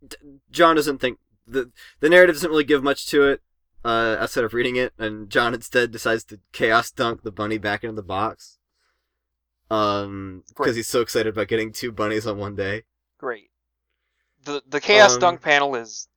D- 0.06 0.16
John 0.50 0.76
doesn't 0.76 0.98
think 0.98 1.18
the 1.46 1.70
the 2.00 2.08
narrative 2.08 2.36
doesn't 2.36 2.50
really 2.50 2.64
give 2.64 2.82
much 2.82 3.06
to 3.08 3.24
it 3.24 3.42
uh, 3.84 4.16
outside 4.20 4.44
of 4.44 4.54
reading 4.54 4.76
it, 4.76 4.92
and 4.98 5.30
John 5.30 5.54
instead 5.54 5.90
decides 5.90 6.24
to 6.24 6.40
chaos 6.52 6.90
dunk 6.90 7.22
the 7.22 7.32
bunny 7.32 7.58
back 7.58 7.82
into 7.84 7.96
the 7.96 8.02
box. 8.02 8.58
Um, 9.70 10.44
because 10.56 10.76
he's 10.76 10.88
so 10.88 11.02
excited 11.02 11.28
about 11.34 11.48
getting 11.48 11.72
two 11.72 11.92
bunnies 11.92 12.26
on 12.26 12.38
one 12.38 12.54
day. 12.56 12.84
Great. 13.18 13.50
The 14.44 14.62
the 14.66 14.80
chaos 14.80 15.14
Um, 15.14 15.20
dunk 15.20 15.42
panel 15.42 15.74
is 15.74 16.08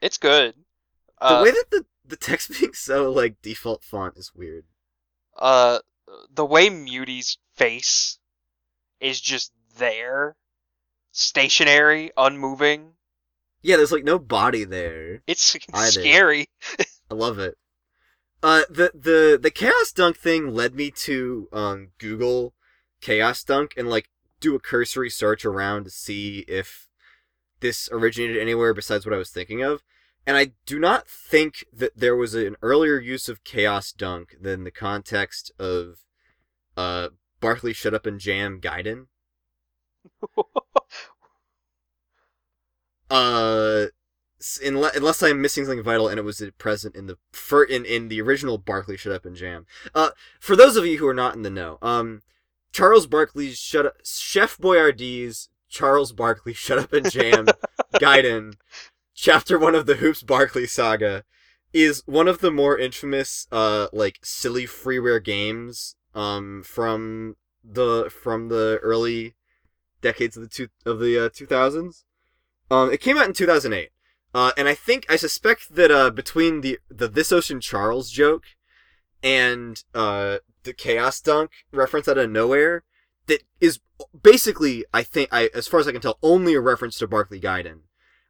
it's 0.00 0.16
good. 0.16 0.54
Uh, 1.20 1.38
The 1.38 1.44
way 1.44 1.50
that 1.50 1.64
the 1.70 1.84
the 2.06 2.16
text 2.16 2.50
being 2.58 2.72
so 2.72 3.10
like 3.10 3.42
default 3.42 3.84
font 3.84 4.16
is 4.16 4.32
weird. 4.34 4.64
uh 5.36 5.80
the 6.32 6.44
way 6.46 6.68
Muty's 6.70 7.38
face 7.54 8.18
is 9.00 9.20
just 9.20 9.52
there, 9.80 10.36
stationary, 11.10 12.12
unmoving. 12.16 12.92
Yeah, 13.62 13.76
there's 13.76 13.92
like 13.92 14.04
no 14.04 14.18
body 14.18 14.64
there. 14.64 15.22
It's 15.26 15.56
Either. 15.74 15.90
scary. 15.90 16.46
I 17.10 17.14
love 17.14 17.38
it. 17.38 17.56
Uh, 18.42 18.62
the 18.70 18.90
the 18.94 19.38
the 19.40 19.50
chaos 19.50 19.92
dunk 19.92 20.16
thing 20.16 20.54
led 20.54 20.74
me 20.74 20.90
to 20.92 21.48
um 21.52 21.88
Google 21.98 22.54
chaos 23.02 23.42
dunk 23.44 23.74
and 23.76 23.90
like 23.90 24.08
do 24.40 24.54
a 24.54 24.60
cursory 24.60 25.10
search 25.10 25.44
around 25.44 25.84
to 25.84 25.90
see 25.90 26.44
if 26.48 26.88
this 27.60 27.88
originated 27.92 28.38
anywhere 28.40 28.72
besides 28.72 29.04
what 29.04 29.14
I 29.14 29.18
was 29.18 29.30
thinking 29.30 29.62
of. 29.62 29.82
And 30.26 30.36
I 30.36 30.52
do 30.64 30.78
not 30.78 31.06
think 31.08 31.64
that 31.72 31.98
there 31.98 32.16
was 32.16 32.34
an 32.34 32.56
earlier 32.62 32.98
use 32.98 33.28
of 33.28 33.44
chaos 33.44 33.92
dunk 33.92 34.36
than 34.40 34.64
the 34.64 34.70
context 34.70 35.52
of 35.58 35.98
uh 36.76 37.08
Barkley 37.40 37.74
shut 37.74 37.92
up 37.94 38.06
and 38.06 38.18
jam 38.18 38.58
Gaiden. 38.60 39.06
Uh, 43.10 43.86
unless, 44.64 44.96
unless 44.96 45.22
I'm 45.22 45.42
missing 45.42 45.64
something 45.64 45.82
vital, 45.82 46.08
and 46.08 46.18
it 46.18 46.24
was 46.24 46.42
present 46.58 46.94
in 46.94 47.06
the 47.06 47.18
fir- 47.32 47.64
in 47.64 47.84
in 47.84 48.08
the 48.08 48.20
original 48.20 48.56
Barkley 48.56 48.96
Shut 48.96 49.12
Up 49.12 49.26
and 49.26 49.36
Jam. 49.36 49.66
Uh, 49.94 50.10
for 50.38 50.56
those 50.56 50.76
of 50.76 50.86
you 50.86 50.98
who 50.98 51.08
are 51.08 51.14
not 51.14 51.34
in 51.34 51.42
the 51.42 51.50
know, 51.50 51.78
um, 51.82 52.22
Charles 52.72 53.06
Barkley's 53.06 53.58
Shut 53.58 53.86
Up, 53.86 53.96
Chef 54.04 54.56
Boyardee's 54.58 55.48
Charles 55.68 56.12
Barkley 56.12 56.54
Shut 56.54 56.78
Up 56.78 56.92
and 56.92 57.10
Jam 57.10 57.46
Gaiden, 57.94 58.54
Chapter 59.14 59.58
One 59.58 59.74
of 59.74 59.86
the 59.86 59.96
Hoops 59.96 60.22
Barkley 60.22 60.66
Saga, 60.66 61.24
is 61.72 62.02
one 62.06 62.28
of 62.28 62.38
the 62.38 62.50
more 62.50 62.78
infamous 62.78 63.46
uh 63.52 63.88
like 63.92 64.18
silly 64.22 64.66
freeware 64.66 65.22
games 65.22 65.96
um 66.14 66.62
from 66.64 67.36
the 67.64 68.10
from 68.10 68.48
the 68.48 68.78
early 68.82 69.34
decades 70.00 70.36
of 70.36 70.42
the 70.42 70.48
two 70.48 70.68
of 70.84 70.98
the 70.98 71.26
uh, 71.26 71.28
2000s. 71.28 72.04
Um, 72.70 72.92
it 72.92 73.00
came 73.00 73.18
out 73.18 73.26
in 73.26 73.32
2008. 73.32 73.90
Uh, 74.32 74.52
and 74.56 74.68
I 74.68 74.74
think 74.74 75.06
I 75.08 75.16
suspect 75.16 75.74
that 75.74 75.90
uh, 75.90 76.10
between 76.10 76.60
the 76.60 76.78
the 76.88 77.08
This 77.08 77.32
Ocean 77.32 77.60
Charles 77.60 78.10
joke 78.10 78.44
and 79.22 79.82
uh, 79.94 80.38
the 80.62 80.72
Chaos 80.72 81.20
Dunk 81.20 81.50
reference 81.72 82.06
out 82.06 82.18
of 82.18 82.30
nowhere, 82.30 82.84
that 83.26 83.42
is 83.60 83.80
basically 84.22 84.84
I 84.94 85.02
think 85.02 85.28
I 85.32 85.50
as 85.52 85.66
far 85.66 85.80
as 85.80 85.88
I 85.88 85.92
can 85.92 86.00
tell 86.00 86.18
only 86.22 86.54
a 86.54 86.60
reference 86.60 86.96
to 86.98 87.08
Barkley 87.08 87.40
Gaiden. 87.40 87.80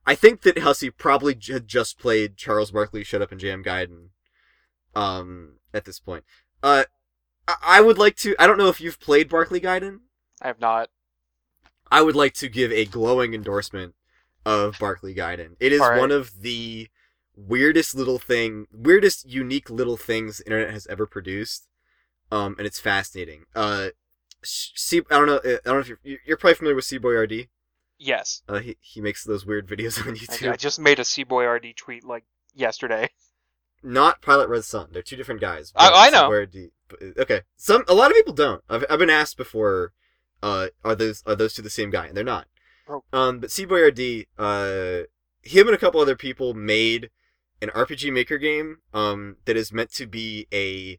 I 0.06 0.14
think 0.14 0.40
that 0.42 0.56
Hussie 0.56 0.90
probably 0.97 1.38
had 1.48 1.68
just 1.68 1.98
played 1.98 2.38
Charles 2.38 2.70
Barkley 2.70 3.05
Shut 3.05 3.20
Up 3.20 3.30
and 3.30 3.40
Jam 3.40 3.62
Gaiden. 3.62 4.09
Um, 4.94 5.59
at 5.72 5.84
this 5.84 6.01
point, 6.01 6.24
uh, 6.62 6.84
I, 7.62 7.80
would 7.80 7.98
like 7.98 8.16
to. 8.16 8.34
I 8.38 8.47
don't 8.47 8.59
know 8.59 8.68
if 8.68 8.80
you've 8.80 8.98
played 8.98 9.28
Barkley 9.28 9.60
Gaiden. 9.60 10.01
I 10.42 10.48
have 10.48 10.60
not. 10.60 10.88
I 11.91 12.03
would 12.03 12.17
like 12.17 12.35
to 12.35 12.49
give 12.49 12.71
a 12.73 12.85
glowing 12.85 13.35
endorsement 13.35 13.95
of 14.45 14.79
Barkley 14.79 15.15
Gaiden. 15.15 15.57
It 15.61 15.73
is 15.73 15.81
right. 15.81 15.99
one 15.99 16.11
of 16.11 16.41
the 16.41 16.89
weirdest 17.37 17.95
little 17.95 18.19
thing, 18.19 18.67
weirdest 18.73 19.29
unique 19.29 19.71
little 19.71 19.97
things 19.97 20.39
the 20.39 20.45
internet 20.47 20.73
has 20.73 20.87
ever 20.87 21.07
produced. 21.07 21.69
Um, 22.33 22.55
and 22.59 22.67
it's 22.67 22.79
fascinating. 22.79 23.45
Uh, 23.57 23.89
C- 24.43 25.03
I 25.11 25.17
don't 25.17 25.27
know. 25.27 25.37
uh, 25.37 25.59
I 25.65 25.69
don't 25.69 25.75
know 25.75 25.79
if 25.81 25.89
you're 25.89 26.19
you're 26.25 26.37
probably 26.37 26.55
familiar 26.55 26.77
with 26.77 26.85
Cboyardee. 26.87 27.49
Yes. 27.99 28.43
Uh, 28.49 28.61
he 28.61 28.77
he 28.81 29.01
makes 29.01 29.25
those 29.25 29.45
weird 29.45 29.69
videos 29.69 29.99
on 30.07 30.15
YouTube. 30.15 30.53
I 30.53 30.57
just 30.57 30.79
made 30.81 30.99
a 30.99 31.03
Cboyardee 31.03 31.77
tweet 31.77 32.05
like 32.05 32.25
yesterday. 32.55 33.11
Not 33.83 34.23
Pilot 34.23 34.49
Red 34.49 34.65
Sun. 34.65 34.89
They're 34.93 35.03
two 35.03 35.17
different 35.17 35.41
guys. 35.41 35.73
I- 35.77 36.07
I 36.07 36.11
know. 36.11 36.31
RD 36.31 36.71
Okay, 37.19 37.43
some 37.57 37.85
a 37.89 37.95
lot 37.95 38.11
of 38.11 38.17
people 38.17 38.33
don't. 38.35 38.62
I've 38.69 38.85
I've 38.89 38.99
been 38.99 39.11
asked 39.11 39.37
before. 39.37 39.93
Uh, 40.43 40.69
are 40.85 40.95
those 40.95 41.23
are 41.27 41.35
those 41.35 41.55
two 41.55 41.62
the 41.62 41.71
same 41.71 41.91
guy? 41.91 42.07
And 42.07 42.17
they're 42.17 42.25
not. 42.25 42.47
Oh. 42.89 43.05
Um, 43.12 43.41
but 43.41 43.51
Cboyardee, 43.51 44.27
uh, 44.39 45.07
him 45.43 45.67
and 45.69 45.75
a 45.75 45.79
couple 45.79 46.01
other 46.01 46.17
people 46.17 46.55
made 46.55 47.11
an 47.62 47.69
RPG 47.69 48.12
Maker 48.12 48.39
game. 48.39 48.79
Um, 48.93 49.37
that 49.45 49.57
is 49.57 49.73
meant 49.73 49.93
to 49.95 50.07
be 50.07 50.47
a 50.53 50.99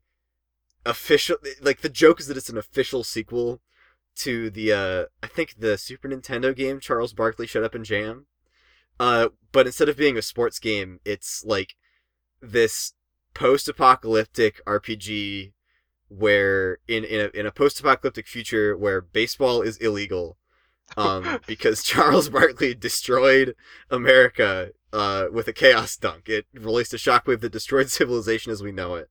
official. 0.86 1.38
Like 1.62 1.82
the 1.82 1.90
joke 1.90 2.20
is 2.20 2.28
that 2.28 2.38
it's 2.38 2.50
an 2.50 2.58
official 2.58 3.04
sequel 3.04 3.62
to 4.18 4.50
the 4.50 4.72
uh, 4.72 5.06
I 5.24 5.28
think 5.28 5.56
the 5.60 5.78
Super 5.78 6.10
Nintendo 6.10 6.56
game 6.56 6.80
Charles 6.80 7.14
Barkley 7.14 7.48
Shut 7.48 7.64
Up 7.64 7.76
and 7.76 7.86
Jam. 7.86 8.28
Uh, 9.00 9.30
but 9.52 9.66
instead 9.66 9.90
of 9.90 9.98
being 9.98 10.18
a 10.18 10.22
sports 10.22 10.60
game, 10.60 11.00
it's 11.04 11.44
like 11.44 11.76
this 12.40 12.94
post-apocalyptic 13.34 14.64
RPG 14.66 15.54
where 16.12 16.80
in 16.88 17.04
in 17.04 17.22
a, 17.22 17.40
in 17.40 17.46
a 17.46 17.52
post-apocalyptic 17.52 18.28
future 18.28 18.76
where 18.76 19.02
baseball 19.02 19.62
is 19.62 19.78
illegal 19.78 20.38
um, 20.98 21.40
because 21.48 21.84
Charles 21.84 22.30
Barkley 22.30 22.74
destroyed 22.74 23.56
America 23.90 24.72
uh, 24.92 25.28
with 25.32 25.48
a 25.48 25.54
chaos 25.54 25.96
dunk. 25.96 26.28
It 26.28 26.46
released 26.54 26.94
a 26.94 26.98
shockwave 26.98 27.42
that 27.42 27.52
destroyed 27.52 27.90
civilization 27.90 28.52
as 28.52 28.62
we 28.62 28.72
know 28.72 28.96
it. 28.96 29.10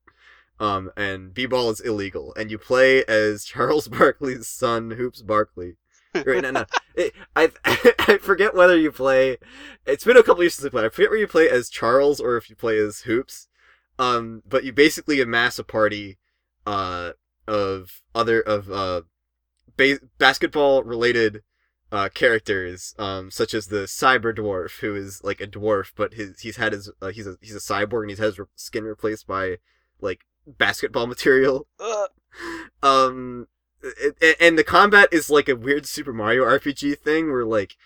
Um, 0.58 0.90
and 0.94 1.32
b-ball 1.32 1.70
is 1.70 1.80
illegal, 1.80 2.34
and 2.36 2.50
you 2.50 2.58
play 2.58 3.02
as 3.06 3.44
Charles 3.44 3.88
Barkley's 3.88 4.46
son, 4.46 4.90
Hoops 4.92 5.22
Barkley. 5.22 5.76
Right, 6.14 6.42
no, 6.42 6.50
no. 6.50 6.64
It, 6.94 7.14
I 7.36 7.50
I 7.64 8.18
forget 8.18 8.54
whether 8.54 8.76
you 8.76 8.90
play. 8.90 9.38
It's 9.86 10.04
been 10.04 10.16
a 10.16 10.22
couple 10.22 10.42
years 10.42 10.56
since 10.56 10.66
I 10.66 10.68
played. 10.68 10.84
I 10.84 10.88
forget 10.88 11.10
where 11.10 11.20
you 11.20 11.28
play 11.28 11.48
as 11.48 11.70
Charles 11.70 12.20
or 12.20 12.36
if 12.36 12.50
you 12.50 12.56
play 12.56 12.78
as 12.78 13.02
Hoops. 13.02 13.48
Um, 13.98 14.42
but 14.48 14.64
you 14.64 14.72
basically 14.72 15.20
amass 15.20 15.58
a 15.58 15.64
party, 15.64 16.18
uh, 16.70 17.12
of 17.46 18.00
other 18.14 18.40
of 18.40 18.70
uh, 18.70 19.02
ba- 19.76 20.00
basketball 20.18 20.82
related 20.84 21.42
uh, 21.92 22.08
characters, 22.14 22.94
um, 22.98 23.30
such 23.30 23.52
as 23.54 23.66
the 23.66 23.82
cyber 24.00 24.32
dwarf, 24.40 24.78
who 24.80 24.94
is 24.94 25.22
like 25.24 25.40
a 25.40 25.46
dwarf, 25.46 25.92
but 25.96 26.14
his 26.14 26.40
he's 26.40 26.56
had 26.56 26.72
his 26.72 26.90
uh, 27.02 27.08
he's 27.16 27.26
a 27.26 27.34
he's 27.40 27.56
a 27.56 27.58
cyborg 27.72 28.02
and 28.02 28.10
he's 28.10 28.18
had 28.20 28.26
his 28.26 28.38
re- 28.38 28.46
skin 28.54 28.84
replaced 28.84 29.26
by 29.26 29.56
like 30.00 30.20
basketball 30.46 31.06
material. 31.14 31.66
Ugh. 31.80 32.10
Um, 32.82 33.48
it, 33.82 34.16
it- 34.20 34.36
and 34.40 34.56
the 34.58 34.64
combat 34.64 35.08
is 35.10 35.30
like 35.30 35.48
a 35.48 35.56
weird 35.56 35.86
Super 35.86 36.12
Mario 36.12 36.44
RPG 36.44 36.98
thing 37.00 37.30
where 37.32 37.44
like 37.44 37.76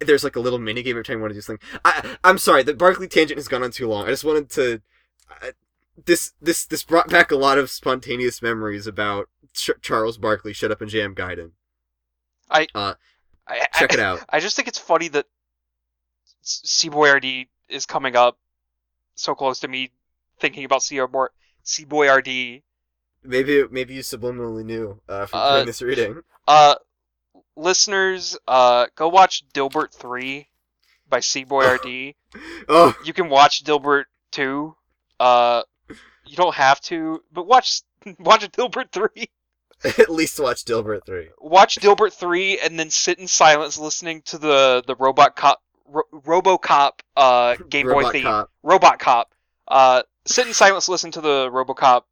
there's 0.00 0.24
like 0.24 0.34
a 0.36 0.40
little 0.40 0.58
mini 0.58 0.82
game 0.82 0.94
every 0.96 1.04
time 1.04 1.18
you 1.18 1.22
want 1.22 1.30
to 1.30 1.36
do 1.36 1.40
something. 1.42 1.68
I 1.84 2.16
I'm 2.24 2.38
sorry, 2.38 2.64
the 2.64 2.74
Barkley 2.74 3.06
tangent 3.06 3.38
has 3.38 3.46
gone 3.48 3.62
on 3.62 3.70
too 3.70 3.88
long. 3.88 4.06
I 4.06 4.10
just 4.10 4.24
wanted 4.24 4.50
to. 4.50 4.82
I, 5.30 5.52
this 6.06 6.32
this 6.40 6.64
this 6.66 6.82
brought 6.84 7.08
back 7.08 7.30
a 7.30 7.36
lot 7.36 7.58
of 7.58 7.70
spontaneous 7.70 8.40
memories 8.42 8.86
about 8.86 9.28
Ch- 9.54 9.70
Charles 9.80 10.18
Barkley. 10.18 10.52
Shut 10.52 10.70
up 10.70 10.80
and 10.80 10.90
jam 10.90 11.14
Gaiden. 11.14 11.50
I, 12.50 12.66
Check 13.78 13.92
I, 13.92 13.94
it 13.94 14.00
out. 14.00 14.24
I 14.28 14.40
just 14.40 14.56
think 14.56 14.68
it's 14.68 14.78
funny 14.78 15.08
that 15.08 15.26
S- 16.42 16.62
Cboyardee 16.66 17.48
is 17.68 17.86
coming 17.86 18.16
up 18.16 18.38
so 19.14 19.34
close 19.34 19.60
to 19.60 19.68
me 19.68 19.90
thinking 20.38 20.64
about 20.64 20.80
Cboyardee. 21.64 22.62
Maybe 23.24 23.64
maybe 23.70 23.94
you 23.94 24.00
subliminally 24.00 24.64
knew 24.64 25.00
uh, 25.08 25.26
from 25.26 25.38
Uh, 25.40 25.54
doing 25.56 25.66
this 25.66 25.82
reading. 25.82 26.22
Uh, 26.48 26.74
listeners, 27.56 28.36
uh, 28.48 28.86
go 28.96 29.08
watch 29.08 29.44
Dilbert 29.54 29.92
3 29.94 30.48
by 31.08 31.20
Cboyardee. 31.20 32.14
Oh, 32.68 32.96
You 33.04 33.12
can 33.12 33.28
watch 33.28 33.62
Dilbert 33.62 34.04
2. 34.30 34.74
Uh, 35.20 35.62
you 36.32 36.36
don't 36.38 36.54
have 36.54 36.80
to, 36.82 37.22
but 37.32 37.46
watch 37.46 37.82
watch 38.18 38.50
Dilbert 38.50 38.90
3. 38.90 39.08
at 39.84 40.08
least 40.10 40.40
watch 40.40 40.64
Dilbert 40.64 41.04
three. 41.04 41.28
Watch 41.38 41.76
Dilbert 41.76 42.12
3 42.12 42.60
and 42.60 42.78
then 42.78 42.88
sit 42.88 43.18
in 43.18 43.26
silence 43.28 43.76
listening 43.78 44.22
to 44.26 44.38
the 44.38 44.82
the 44.86 44.94
Robot 44.96 45.36
Cop 45.36 45.60
Ro- 45.86 46.02
RoboCop 46.12 46.92
uh 47.16 47.56
Game 47.68 47.88
Boy 47.88 48.10
theme. 48.10 48.22
Cop. 48.22 48.50
Robot 48.62 48.98
Cop. 48.98 49.34
Uh, 49.68 50.02
sit 50.26 50.46
in 50.46 50.54
silence, 50.54 50.88
listen 50.88 51.10
to 51.12 51.20
the 51.20 51.50
RoboCop 51.50 52.02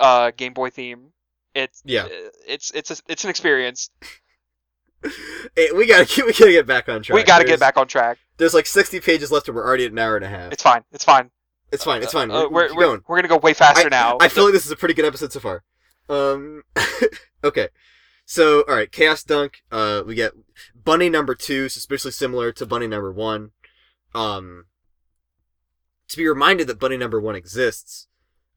uh, 0.00 0.30
Game 0.36 0.54
Boy 0.54 0.70
theme. 0.70 1.12
It's 1.54 1.82
Yeah. 1.84 2.08
it's 2.46 2.70
it's 2.72 2.90
a, 2.90 2.96
it's 3.08 3.24
an 3.24 3.30
experience. 3.30 3.90
Hey, 5.54 5.70
we 5.72 5.86
gotta 5.86 6.04
keep, 6.04 6.26
we 6.26 6.32
gotta 6.32 6.50
get 6.50 6.66
back 6.66 6.88
on 6.88 7.02
track. 7.02 7.14
we 7.14 7.22
got 7.22 7.38
to 7.38 7.44
There's- 7.44 7.58
get 7.58 7.60
back 7.60 7.76
on 7.76 7.86
track. 7.86 8.18
There's 8.36 8.52
like 8.54 8.66
60 8.66 8.98
pages 9.00 9.30
left, 9.30 9.46
and 9.48 9.56
we're 9.56 9.64
already 9.64 9.84
at 9.84 9.92
an 9.92 9.98
hour 9.98 10.16
and 10.16 10.24
a 10.24 10.28
half. 10.28 10.52
It's 10.52 10.62
fine. 10.62 10.82
It's 10.92 11.04
fine. 11.04 11.30
It's 11.70 11.84
fine. 11.84 12.02
It's 12.02 12.12
fine. 12.12 12.30
Uh, 12.30 12.48
we're, 12.48 12.50
we're, 12.50 12.74
we're, 12.74 12.84
going. 12.84 13.00
we're 13.06 13.16
gonna 13.16 13.28
go 13.28 13.38
way 13.38 13.54
faster 13.54 13.90
now. 13.90 14.18
I 14.20 14.28
feel 14.28 14.44
like 14.44 14.52
this 14.52 14.64
is 14.64 14.72
a 14.72 14.76
pretty 14.76 14.94
good 14.94 15.04
episode 15.04 15.32
so 15.32 15.40
far. 15.40 15.62
Um, 16.08 16.62
okay. 17.44 17.68
So, 18.24 18.62
all 18.68 18.74
right, 18.74 18.90
Chaos 18.90 19.22
Dunk. 19.22 19.62
Uh, 19.70 20.02
we 20.06 20.14
get 20.14 20.32
Bunny 20.74 21.08
number 21.08 21.34
two, 21.34 21.68
suspiciously 21.68 22.12
similar 22.12 22.52
to 22.52 22.66
Bunny 22.66 22.86
number 22.86 23.12
one. 23.12 23.52
Um, 24.14 24.66
to 26.08 26.16
be 26.16 26.26
reminded 26.26 26.66
that 26.66 26.78
Bunny 26.78 26.96
number 26.96 27.20
one 27.20 27.36
exists, 27.36 28.06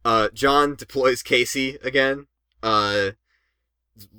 uh, 0.04 0.30
John 0.34 0.76
deploys 0.76 1.22
Casey 1.22 1.78
again. 1.84 2.28
Uh, 2.64 3.12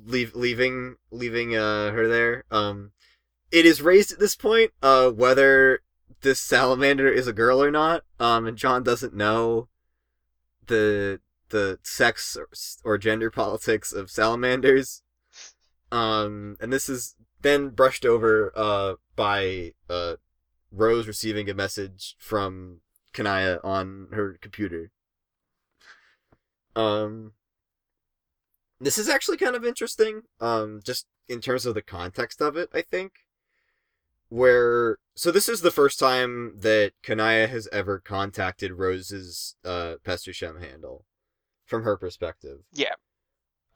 leave 0.05 0.35
leaving 0.35 0.95
leaving 1.11 1.55
uh 1.55 1.91
her 1.91 2.07
there. 2.07 2.43
Um, 2.51 2.91
it 3.51 3.65
is 3.65 3.81
raised 3.81 4.11
at 4.11 4.19
this 4.19 4.35
point 4.35 4.71
uh 4.81 5.09
whether 5.09 5.81
this 6.23 6.39
salamander 6.39 7.07
is 7.07 7.27
a 7.27 7.33
girl 7.33 7.61
or 7.63 7.69
not. 7.69 8.03
Um, 8.19 8.47
and 8.47 8.57
John 8.57 8.83
doesn't 8.83 9.13
know 9.13 9.67
the 10.65 11.19
the 11.49 11.77
sex 11.83 12.35
or, 12.35 12.47
or 12.83 12.97
gender 12.97 13.29
politics 13.29 13.93
of 13.93 14.09
salamanders. 14.09 15.03
Um, 15.91 16.57
and 16.59 16.73
this 16.73 16.89
is 16.89 17.15
then 17.41 17.69
brushed 17.69 18.05
over 18.05 18.51
uh 18.55 18.95
by 19.15 19.73
uh 19.89 20.15
Rose 20.71 21.07
receiving 21.07 21.49
a 21.49 21.53
message 21.53 22.15
from 22.17 22.79
Kanaya 23.13 23.59
on 23.63 24.07
her 24.11 24.39
computer. 24.41 24.91
Um, 26.75 27.33
this 28.79 28.97
is 28.97 29.07
actually 29.07 29.37
kind 29.37 29.55
of 29.55 29.63
interesting. 29.63 30.23
Um, 30.41 30.81
just 30.83 31.05
in 31.27 31.41
terms 31.41 31.67
of 31.67 31.75
the 31.75 31.83
context 31.83 32.41
of 32.41 32.57
it, 32.57 32.69
I 32.73 32.81
think. 32.81 33.13
Where 34.29 34.97
so 35.15 35.31
this 35.31 35.47
is 35.47 35.61
the 35.61 35.71
first 35.71 35.99
time 35.99 36.55
that 36.59 36.93
Kanaya 37.03 37.47
has 37.47 37.67
ever 37.71 37.99
contacted 37.99 38.73
Rose's 38.73 39.55
uh 39.63 39.95
Pesterchum 40.03 40.61
handle, 40.61 41.05
from 41.65 41.83
her 41.83 41.97
perspective. 41.97 42.59
Yeah. 42.71 42.95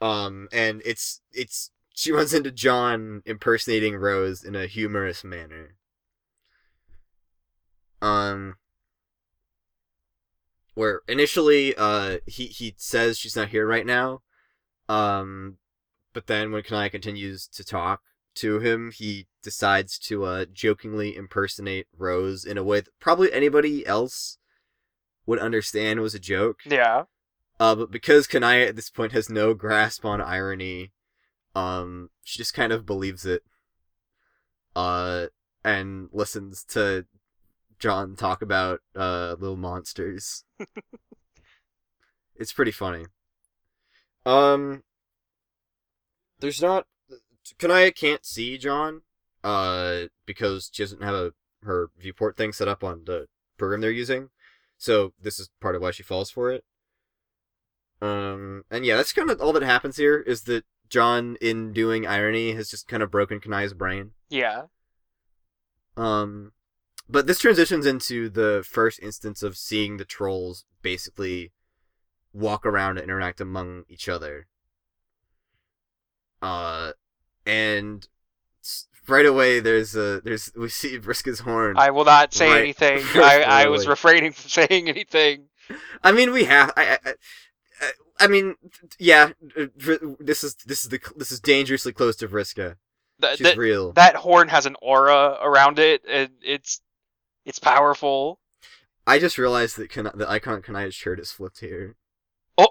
Um, 0.01 0.47
and 0.51 0.81
it's 0.85 1.21
it's 1.31 1.71
she 1.93 2.11
runs 2.11 2.33
into 2.33 2.51
John 2.51 3.21
impersonating 3.25 3.95
Rose 3.95 4.43
in 4.43 4.55
a 4.55 4.67
humorous 4.67 5.23
manner. 5.23 5.75
Um, 8.01 8.57
where 10.75 11.01
initially 11.07 11.75
uh 11.75 12.19
he 12.25 12.45
he 12.47 12.75
says 12.77 13.17
she's 13.17 13.35
not 13.35 13.49
here 13.49 13.67
right 13.67 13.85
now, 13.85 14.21
um, 14.89 15.57
but 16.13 16.27
then 16.27 16.51
when 16.51 16.63
Kanaya 16.63 16.89
continues 16.89 17.47
to 17.47 17.63
talk 17.63 18.01
to 18.35 18.59
him, 18.59 18.91
he 18.91 19.27
decides 19.47 19.97
to 19.97 20.25
uh 20.25 20.45
jokingly 20.51 21.15
impersonate 21.15 21.87
Rose 21.97 22.43
in 22.43 22.57
a 22.57 22.63
way 22.63 22.81
that 22.81 22.99
probably 22.99 23.31
anybody 23.31 23.87
else 23.87 24.37
would 25.25 25.39
understand 25.39 26.01
was 26.01 26.13
a 26.13 26.19
joke. 26.19 26.59
yeah. 26.65 27.03
Uh, 27.59 27.73
but 27.73 27.89
because 27.89 28.27
Kanaya 28.27 28.67
at 28.67 28.75
this 28.75 28.91
point 28.91 29.13
has 29.13 29.31
no 29.31 29.55
grasp 29.55 30.05
on 30.05 30.21
irony, 30.21 30.91
um, 31.55 32.11
she 32.23 32.37
just 32.37 32.53
kind 32.53 32.71
of 32.71 32.85
believes 32.85 33.25
it. 33.25 33.41
Uh, 34.75 35.27
and 35.63 36.09
listens 36.13 36.63
to 36.63 37.05
John 37.79 38.15
talk 38.15 38.41
about 38.41 38.81
uh 38.95 39.35
little 39.39 39.57
monsters. 39.57 40.43
it's 42.35 42.53
pretty 42.53 42.71
funny. 42.71 43.05
Um 44.25 44.83
there's 46.39 46.61
not 46.61 46.87
Kanaya 47.59 47.91
can't 47.91 48.25
see 48.25 48.57
John 48.57 49.01
uh 49.47 50.07
because 50.25 50.69
she 50.73 50.83
doesn't 50.83 51.03
have 51.03 51.13
a 51.13 51.31
her 51.63 51.89
viewport 51.97 52.35
thing 52.35 52.53
set 52.53 52.67
up 52.67 52.83
on 52.83 53.03
the 53.05 53.27
program 53.57 53.81
they're 53.81 53.91
using. 53.91 54.29
So 54.77 55.13
this 55.21 55.39
is 55.39 55.49
part 55.59 55.75
of 55.75 55.81
why 55.81 55.91
she 55.91 56.03
falls 56.03 56.29
for 56.29 56.51
it. 56.51 56.63
Um 58.01 58.63
and 58.69 58.85
yeah, 58.85 58.97
that's 58.97 59.13
kind 59.13 59.29
of 59.29 59.41
all 59.41 59.53
that 59.53 59.63
happens 59.63 59.97
here 59.97 60.19
is 60.19 60.43
that 60.43 60.65
John 60.89 61.37
in 61.41 61.73
doing 61.73 62.07
irony 62.07 62.53
has 62.53 62.69
just 62.69 62.87
kind 62.87 63.03
of 63.03 63.11
broken 63.11 63.39
Kanaya's 63.39 63.73
brain. 63.73 64.11
Yeah. 64.29 64.63
Um, 65.95 66.51
but 67.09 67.27
this 67.27 67.39
transitions 67.39 67.85
into 67.85 68.29
the 68.29 68.63
first 68.67 68.99
instance 69.01 69.43
of 69.43 69.57
seeing 69.57 69.97
the 69.97 70.05
trolls 70.05 70.65
basically 70.81 71.51
walk 72.33 72.65
around 72.65 72.97
and 72.97 73.05
interact 73.05 73.41
among 73.41 73.83
each 73.89 74.07
other. 74.07 74.47
Uh, 76.41 76.91
and 77.45 78.07
right 79.07 79.25
away 79.25 79.59
there's 79.59 79.95
a 79.95 80.21
there's 80.21 80.51
we 80.55 80.69
see 80.69 80.97
Vriska's 80.99 81.39
horn. 81.39 81.77
I 81.77 81.91
will 81.91 82.05
not 82.05 82.33
say 82.33 82.49
Right. 82.49 82.61
anything. 82.61 82.99
I, 83.15 83.43
I 83.43 83.67
was 83.67 83.87
refraining 83.87 84.31
from 84.33 84.49
saying 84.67 84.89
anything. 84.89 85.45
I 86.03 86.11
mean, 86.11 86.31
we 86.31 86.45
have. 86.45 86.71
I. 86.77 86.97
I, 87.05 87.09
I 87.81 87.91
I 88.19 88.27
mean, 88.27 88.55
yeah. 88.97 89.29
This 90.19 90.43
is 90.43 90.55
this 90.65 90.83
is 90.83 90.89
the 90.89 90.99
this 91.15 91.31
is 91.31 91.39
dangerously 91.39 91.93
close 91.93 92.15
to 92.17 92.27
Vriska. 92.27 92.77
She's 93.35 93.39
that, 93.39 93.57
real. 93.57 93.93
that 93.93 94.15
horn 94.15 94.47
has 94.49 94.65
an 94.65 94.75
aura 94.81 95.37
around 95.41 95.77
it, 95.79 96.01
and 96.09 96.29
it's 96.41 96.81
it's 97.45 97.59
powerful. 97.59 98.39
I 99.05 99.19
just 99.19 99.37
realized 99.37 99.77
that 99.77 99.89
Kana- 99.89 100.13
the 100.15 100.29
icon 100.29 100.61
Kanaya's 100.63 100.95
shirt 100.95 101.19
is 101.19 101.31
flipped 101.31 101.59
here. 101.59 101.95
Oh. 102.57 102.69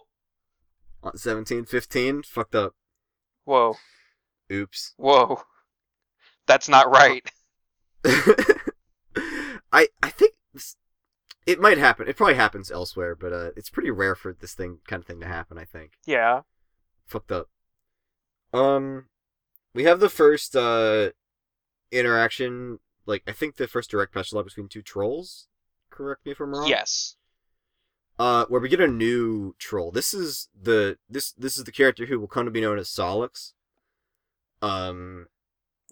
On 1.02 1.16
seventeen 1.16 1.64
fifteen, 1.64 2.22
fucked 2.22 2.54
up. 2.56 2.74
Whoa, 3.44 3.76
Oops. 4.52 4.94
whoa, 4.96 5.42
that's 6.46 6.68
not 6.68 6.90
right. 6.90 7.28
I 9.72 9.88
I 10.02 10.10
think 10.10 10.34
this, 10.54 10.76
it 11.46 11.60
might 11.60 11.78
happen. 11.78 12.08
It 12.08 12.16
probably 12.16 12.34
happens 12.34 12.70
elsewhere, 12.70 13.14
but 13.14 13.32
uh, 13.32 13.50
it's 13.56 13.70
pretty 13.70 13.90
rare 13.90 14.14
for 14.14 14.32
this 14.32 14.54
thing 14.54 14.78
kind 14.86 15.00
of 15.00 15.06
thing 15.06 15.20
to 15.20 15.26
happen. 15.26 15.58
I 15.58 15.64
think 15.64 15.92
Yeah, 16.06 16.42
fucked 17.06 17.32
up. 17.32 17.48
Um, 18.52 19.06
we 19.74 19.84
have 19.84 20.00
the 20.00 20.08
first 20.08 20.54
uh 20.56 21.10
interaction. 21.90 22.78
Like 23.06 23.22
I 23.26 23.32
think 23.32 23.56
the 23.56 23.68
first 23.68 23.90
direct 23.90 24.14
dialogue 24.14 24.46
between 24.46 24.68
two 24.68 24.82
trolls. 24.82 25.48
Correct 25.90 26.24
me 26.26 26.32
if 26.32 26.40
I'm 26.40 26.50
wrong. 26.54 26.68
yes, 26.68 27.16
Uh, 28.18 28.44
where 28.46 28.60
we 28.60 28.68
get 28.68 28.80
a 28.80 28.88
new 28.88 29.54
troll. 29.58 29.90
This 29.90 30.12
is 30.14 30.48
the 30.60 30.98
this 31.08 31.32
this 31.32 31.56
is 31.56 31.64
the 31.64 31.72
character 31.72 32.06
who 32.06 32.18
will 32.20 32.26
come 32.28 32.44
to 32.44 32.50
be 32.50 32.60
known 32.60 32.78
as 32.78 32.88
Sollux. 32.88 33.52
Um, 34.62 35.26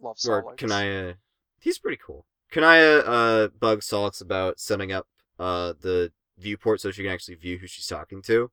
love 0.00 0.16
or 0.26 0.42
Sollux. 0.42 0.56
Kanaya. 0.58 1.14
He's 1.60 1.78
pretty 1.78 1.98
cool. 2.04 2.26
Kanaya 2.50 2.98
uh 3.00 3.48
bugs 3.48 3.86
Sollux 3.88 4.20
about 4.20 4.60
setting 4.60 4.92
up 4.92 5.06
uh 5.38 5.72
the 5.80 6.12
viewport 6.38 6.80
so 6.80 6.90
she 6.90 7.02
can 7.02 7.12
actually 7.12 7.34
view 7.36 7.58
who 7.58 7.66
she's 7.66 7.86
talking 7.86 8.22
to. 8.22 8.50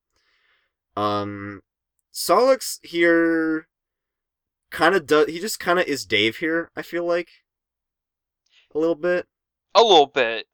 Um, 0.95 1.61
Sollux 2.13 2.80
here 2.84 3.68
kind 4.69 4.95
of 4.95 5.05
does. 5.07 5.27
He 5.27 5.39
just 5.39 5.59
kind 5.59 5.80
of 5.80 5.85
is 5.88 6.05
Dave 6.05 6.38
here. 6.38 6.69
I 6.76 6.81
feel 6.81 7.05
like 7.05 7.30
a 8.73 8.80
little 8.80 8.95
bit. 8.95 9.27
A 9.73 9.81
little 9.81 10.07
bit. 10.07 10.47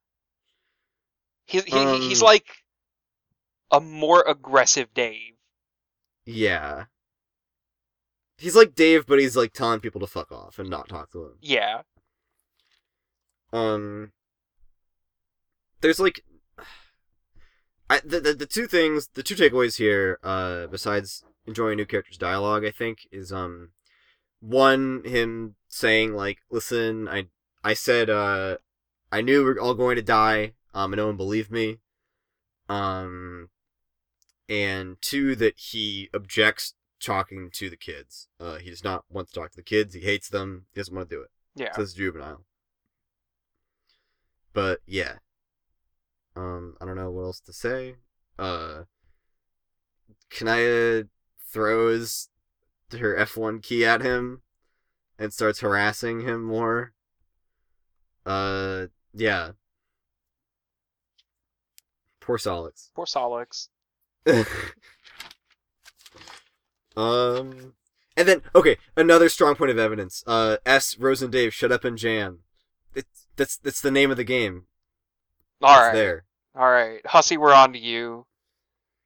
He's 1.45 1.63
he, 1.63 1.71
he- 1.71 2.09
he's 2.09 2.21
Um, 2.21 2.25
like 2.27 2.47
a 3.71 3.79
more 3.81 4.23
aggressive 4.27 4.93
Dave. 4.93 5.33
Yeah. 6.25 6.85
He's 8.37 8.55
like 8.55 8.75
Dave, 8.75 9.05
but 9.07 9.19
he's 9.19 9.35
like 9.35 9.53
telling 9.53 9.79
people 9.79 9.99
to 10.01 10.07
fuck 10.07 10.31
off 10.31 10.59
and 10.59 10.69
not 10.69 10.87
talk 10.87 11.11
to 11.11 11.25
him. 11.25 11.33
Yeah, 11.41 11.81
um 13.53 14.11
there's 15.81 15.99
like 15.99 16.21
I, 17.89 18.01
the, 18.03 18.19
the 18.19 18.33
the 18.33 18.45
two 18.45 18.67
things 18.67 19.09
the 19.13 19.23
two 19.23 19.35
takeaways 19.35 19.77
here 19.77 20.19
uh 20.23 20.67
besides 20.67 21.23
enjoying 21.45 21.73
a 21.73 21.75
new 21.77 21.85
character's 21.85 22.17
dialogue 22.17 22.65
i 22.65 22.71
think 22.71 23.07
is 23.11 23.31
um 23.31 23.69
one 24.41 25.01
him 25.05 25.55
saying 25.67 26.13
like 26.13 26.39
listen 26.51 27.07
i 27.07 27.27
i 27.63 27.73
said 27.73 28.09
uh 28.09 28.57
i 29.11 29.21
knew 29.21 29.43
we 29.43 29.51
are 29.51 29.59
all 29.59 29.73
going 29.73 29.95
to 29.95 30.01
die 30.01 30.53
um 30.73 30.91
and 30.91 30.97
no 30.97 31.07
one 31.07 31.17
believed 31.17 31.51
me 31.51 31.77
um 32.67 33.49
and 34.49 34.97
two 35.01 35.35
that 35.35 35.53
he 35.57 36.09
objects 36.13 36.73
talking 36.99 37.49
to 37.53 37.69
the 37.69 37.77
kids 37.77 38.27
uh 38.39 38.55
he 38.55 38.69
does 38.69 38.83
not 38.83 39.05
want 39.09 39.27
to 39.27 39.33
talk 39.33 39.51
to 39.51 39.57
the 39.57 39.61
kids 39.61 39.93
he 39.93 40.01
hates 40.01 40.29
them 40.29 40.65
he 40.73 40.79
doesn't 40.79 40.95
want 40.95 41.09
to 41.09 41.15
do 41.15 41.21
it 41.21 41.29
yeah. 41.57 41.73
says 41.73 41.93
juvenile. 41.93 42.43
But 44.53 44.79
yeah. 44.85 45.15
Um, 46.35 46.75
I 46.79 46.85
don't 46.85 46.95
know 46.95 47.11
what 47.11 47.23
else 47.23 47.39
to 47.41 47.53
say. 47.53 47.95
Uh 48.37 48.83
Kanaya 50.29 51.05
throws 51.49 52.29
her 52.91 53.15
F1 53.15 53.63
key 53.63 53.85
at 53.85 54.01
him 54.01 54.41
and 55.17 55.33
starts 55.33 55.61
harassing 55.61 56.21
him 56.21 56.43
more. 56.43 56.93
Uh 58.25 58.87
yeah. 59.13 59.51
Poor 62.19 62.37
Sollux. 62.37 62.91
Poor 62.93 63.05
Sollux. 63.05 63.69
um 66.97 67.73
and 68.17 68.27
then 68.27 68.41
okay, 68.55 68.77
another 68.95 69.29
strong 69.29 69.55
point 69.55 69.71
of 69.71 69.77
evidence. 69.77 70.23
Uh 70.27 70.57
S 70.65 70.97
Rose 70.97 71.21
and 71.21 71.31
Dave 71.31 71.53
shut 71.53 71.71
up 71.71 71.85
and 71.85 71.97
jam. 71.97 72.39
It's 72.95 73.27
that's 73.35 73.57
that's 73.57 73.81
the 73.81 73.91
name 73.91 74.11
of 74.11 74.17
the 74.17 74.23
game. 74.23 74.65
All 75.61 75.73
it's 75.73 75.87
right, 75.87 75.93
there. 75.93 76.25
all 76.55 76.69
right, 76.69 77.03
Hussie, 77.03 77.37
we're 77.37 77.53
on 77.53 77.71
to 77.73 77.79
you. 77.79 78.25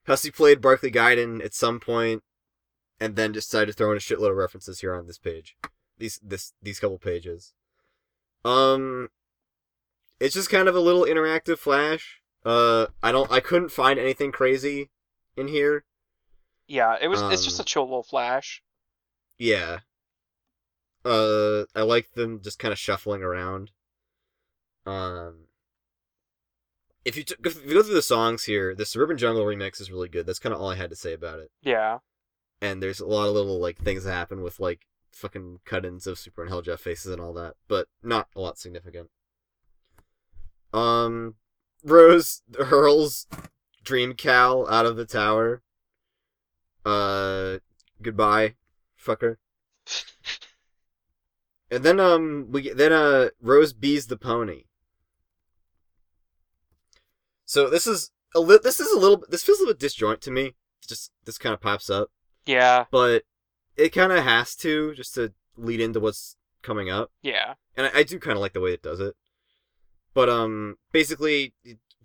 Hussie 0.07 0.33
played 0.33 0.61
Barkley 0.61 0.91
Gaiden 0.91 1.43
at 1.43 1.53
some 1.53 1.79
point, 1.79 2.23
and 2.99 3.15
then 3.15 3.31
decided 3.31 3.67
to 3.67 3.73
throw 3.73 3.91
in 3.91 3.97
a 3.97 3.99
shitload 3.99 4.31
of 4.31 4.37
references 4.37 4.79
here 4.79 4.95
on 4.95 5.07
this 5.07 5.17
page. 5.17 5.55
These 5.97 6.19
this 6.23 6.53
these 6.61 6.79
couple 6.79 6.97
pages. 6.97 7.53
Um, 8.43 9.09
it's 10.19 10.33
just 10.33 10.49
kind 10.49 10.67
of 10.67 10.75
a 10.75 10.79
little 10.79 11.03
interactive 11.05 11.59
flash. 11.59 12.21
Uh, 12.43 12.87
I 13.03 13.11
don't 13.11 13.31
I 13.31 13.39
couldn't 13.39 13.69
find 13.69 13.99
anything 13.99 14.31
crazy 14.31 14.89
in 15.37 15.47
here. 15.47 15.83
Yeah, 16.71 16.95
it 17.01 17.07
was. 17.09 17.21
it's 17.23 17.43
just 17.43 17.59
Um, 17.59 17.63
a 17.63 17.65
chill 17.65 17.83
little 17.83 18.03
flash. 18.03 18.63
Yeah. 19.37 19.79
Uh, 21.03 21.63
I 21.75 21.81
like 21.81 22.11
them 22.13 22.39
just 22.41 22.59
kind 22.59 22.71
of 22.71 22.77
shuffling 22.79 23.21
around. 23.23 23.71
Um, 24.85 25.47
if 27.03 27.17
you, 27.17 27.23
t- 27.23 27.35
if 27.43 27.65
you 27.65 27.73
go 27.73 27.83
through 27.83 27.95
the 27.95 28.01
songs 28.01 28.43
here, 28.45 28.73
the 28.75 28.85
Sburban 28.85 29.17
Jungle 29.17 29.43
remix 29.43 29.81
is 29.81 29.91
really 29.91 30.09
good. 30.09 30.25
That's 30.25 30.39
kind 30.39 30.53
of 30.53 30.61
all 30.61 30.69
I 30.69 30.75
had 30.75 30.89
to 30.91 30.95
say 30.95 31.13
about 31.13 31.39
it. 31.39 31.51
Yeah, 31.61 31.99
and 32.61 32.81
there's 32.81 32.99
a 32.99 33.05
lot 33.07 33.27
of 33.27 33.33
little 33.33 33.59
like 33.59 33.79
things 33.79 34.03
that 34.03 34.11
happen 34.13 34.41
with 34.43 34.59
like 34.59 34.81
fucking 35.11 35.59
cut-ins 35.65 36.07
of 36.07 36.17
Super 36.19 36.41
and 36.43 36.49
Hella 36.49 36.63
Jeff 36.63 36.79
faces 36.81 37.11
and 37.11 37.19
all 37.21 37.33
that, 37.33 37.55
but 37.67 37.87
not 38.03 38.27
a 38.35 38.39
lot 38.39 38.57
significant. 38.59 39.09
Um, 40.73 41.35
Rose 41.83 42.43
hurls 42.59 43.27
Dream 43.83 44.13
Cal 44.13 44.69
out 44.69 44.85
of 44.85 44.95
the 44.95 45.05
tower. 45.05 45.61
Uh, 46.85 47.57
goodbye, 48.01 48.55
fucker. 49.03 49.37
And 51.73 51.85
then 51.85 52.01
um 52.01 52.47
we 52.51 52.73
then 52.73 52.91
uh 52.91 53.29
Rose 53.41 53.71
bees 53.71 54.07
the 54.07 54.17
pony. 54.17 54.63
So 57.45 57.69
this 57.69 57.87
is 57.87 58.11
a 58.35 58.41
li- 58.41 58.59
this 58.61 58.81
is 58.81 58.91
a 58.91 58.99
little 58.99 59.23
this 59.29 59.41
feels 59.41 59.59
a 59.59 59.61
little 59.61 59.75
bit 59.75 59.79
disjoint 59.79 60.19
to 60.23 60.31
me. 60.31 60.55
Just 60.85 61.13
this 61.23 61.37
kind 61.37 61.53
of 61.53 61.61
pops 61.61 61.89
up 61.89 62.09
yeah, 62.45 62.85
but 62.91 63.23
it 63.75 63.89
kind 63.89 64.11
of 64.11 64.23
has 64.23 64.55
to 64.57 64.93
just 64.95 65.15
to 65.15 65.33
lead 65.57 65.79
into 65.79 65.99
what's 65.99 66.35
coming 66.61 66.89
up 66.89 67.11
yeah, 67.21 67.55
and 67.75 67.87
i, 67.87 67.99
I 67.99 68.03
do 68.03 68.19
kind 68.19 68.35
of 68.35 68.41
like 68.41 68.53
the 68.53 68.59
way 68.59 68.73
it 68.73 68.83
does 68.83 68.99
it 68.99 69.15
but 70.13 70.29
um 70.29 70.77
basically 70.91 71.53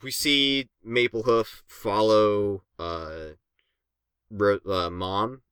we 0.03 0.11
see 0.11 0.69
maplehoof 0.87 1.63
follow 1.67 2.63
uh, 2.79 3.33
uh 4.31 4.91
mom 4.91 5.43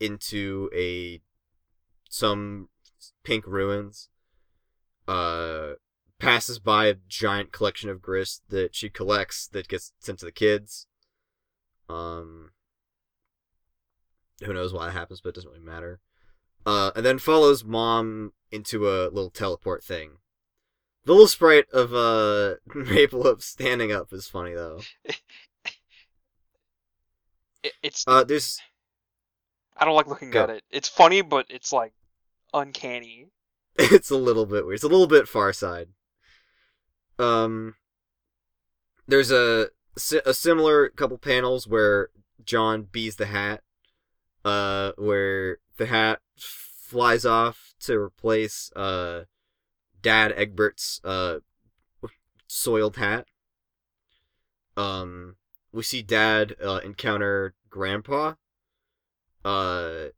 into 0.00 0.70
a 0.74 1.20
some 2.08 2.68
pink 3.24 3.46
ruins 3.46 4.08
uh 5.08 5.72
passes 6.18 6.58
by 6.58 6.86
a 6.86 6.94
giant 7.08 7.52
collection 7.52 7.90
of 7.90 8.00
grist 8.00 8.42
that 8.48 8.74
she 8.74 8.88
collects 8.88 9.48
that 9.48 9.66
gets 9.66 9.92
sent 9.98 10.20
to 10.20 10.24
the 10.24 10.32
kids. 10.32 10.86
Um 11.88 12.50
who 14.44 14.52
knows 14.52 14.72
why 14.72 14.86
that 14.86 14.92
happens 14.92 15.20
but 15.20 15.30
it 15.30 15.34
doesn't 15.34 15.50
really 15.50 15.64
matter. 15.64 16.00
Uh 16.64 16.92
and 16.94 17.04
then 17.04 17.18
follows 17.18 17.64
mom 17.64 18.32
into 18.50 18.88
a 18.88 19.10
little 19.10 19.30
teleport 19.30 19.82
thing. 19.82 20.18
The 21.04 21.12
little 21.12 21.26
sprite 21.26 21.68
of 21.72 21.92
uh 21.92 22.54
Maple 22.74 23.26
up 23.26 23.42
standing 23.42 23.90
up 23.90 24.12
is 24.12 24.28
funny 24.28 24.54
though. 24.54 24.80
It, 27.62 27.72
it's 27.82 28.04
Uh, 28.06 28.24
there's 28.24 28.60
I 29.76 29.84
don't 29.84 29.94
like 29.96 30.06
looking 30.06 30.30
go. 30.30 30.44
at 30.44 30.50
it. 30.50 30.64
It's 30.70 30.88
funny, 30.88 31.22
but 31.22 31.46
it's 31.48 31.72
like 31.72 31.92
uncanny. 32.54 33.28
it's 33.78 34.10
a 34.10 34.16
little 34.16 34.46
bit 34.46 34.64
weird. 34.66 34.76
It's 34.76 34.84
a 34.84 34.88
little 34.88 35.06
bit 35.06 35.28
far 35.28 35.52
side. 35.52 35.88
Um, 37.18 37.74
there's 39.06 39.30
a 39.30 39.68
a 40.24 40.34
similar 40.34 40.88
couple 40.88 41.18
panels 41.18 41.66
where 41.66 42.08
John 42.44 42.88
bees 42.90 43.16
the 43.16 43.26
hat, 43.26 43.62
uh, 44.44 44.92
where 44.96 45.58
the 45.76 45.86
hat 45.86 46.20
flies 46.36 47.24
off 47.24 47.74
to 47.80 47.98
replace 47.98 48.72
uh, 48.74 49.24
Dad 50.02 50.32
Egbert's 50.36 51.00
uh 51.04 51.38
soiled 52.46 52.96
hat. 52.96 53.26
Um, 54.76 55.36
we 55.72 55.82
see 55.82 56.02
Dad 56.02 56.56
uh, 56.62 56.80
encounter 56.84 57.54
Grandpa. 57.70 58.34
Uh, 59.44 60.08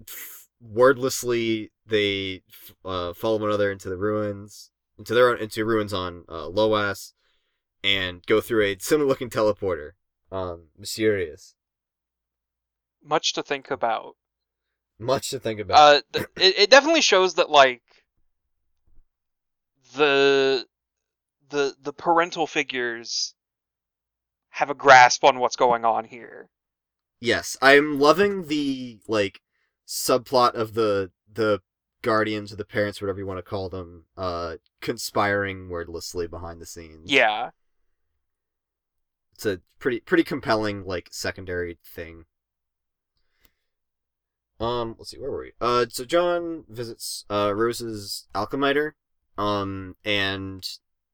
f- 0.00 0.48
wordlessly 0.62 1.70
they 1.86 2.42
f- 2.48 2.74
uh, 2.84 3.12
follow 3.14 3.38
one 3.38 3.48
another 3.48 3.70
into 3.70 3.88
the 3.88 3.96
ruins, 3.96 4.70
into 4.98 5.14
their 5.14 5.30
own, 5.30 5.38
into 5.38 5.64
ruins 5.64 5.92
on 5.92 6.24
uh, 6.28 6.48
LOWAS, 6.48 7.14
and 7.82 8.24
go 8.26 8.40
through 8.40 8.64
a 8.64 8.78
similar 8.78 9.08
looking 9.08 9.30
teleporter. 9.30 9.92
Um, 10.30 10.68
mysterious. 10.76 11.54
Much 13.02 13.32
to 13.34 13.42
think 13.42 13.70
about. 13.70 14.16
Much 14.98 15.30
to 15.30 15.38
think 15.38 15.60
about. 15.60 15.78
Uh, 15.78 16.00
th- 16.12 16.26
it, 16.36 16.58
it 16.58 16.70
definitely 16.70 17.00
shows 17.00 17.34
that 17.34 17.50
like 17.50 17.82
the 19.94 20.66
the 21.50 21.74
the 21.80 21.92
parental 21.92 22.46
figures 22.46 23.35
have 24.56 24.70
a 24.70 24.74
grasp 24.74 25.22
on 25.22 25.38
what's 25.38 25.56
going 25.56 25.84
on 25.84 26.04
here. 26.06 26.48
yes, 27.20 27.56
I'm 27.60 27.98
loving 28.00 28.46
the 28.48 28.98
like 29.06 29.40
subplot 29.86 30.54
of 30.54 30.74
the 30.74 31.10
the 31.30 31.60
guardians 32.02 32.52
or 32.52 32.56
the 32.56 32.64
parents, 32.64 33.00
whatever 33.02 33.18
you 33.18 33.26
want 33.26 33.38
to 33.38 33.42
call 33.42 33.68
them, 33.68 34.04
uh, 34.16 34.56
conspiring 34.80 35.68
wordlessly 35.68 36.26
behind 36.26 36.60
the 36.60 36.66
scenes. 36.66 37.10
Yeah. 37.10 37.50
it's 39.34 39.44
a 39.44 39.60
pretty 39.78 40.00
pretty 40.00 40.24
compelling 40.24 40.86
like 40.86 41.08
secondary 41.12 41.78
thing. 41.84 42.24
Um, 44.58 44.94
let's 44.98 45.10
see, 45.10 45.18
where 45.18 45.30
were 45.30 45.40
we? 45.40 45.52
Uh, 45.60 45.84
so 45.90 46.06
John 46.06 46.64
visits 46.68 47.26
uh 47.30 47.52
Rose's 47.54 48.26
alchemiter, 48.34 48.92
um, 49.36 49.96
and 50.02 50.66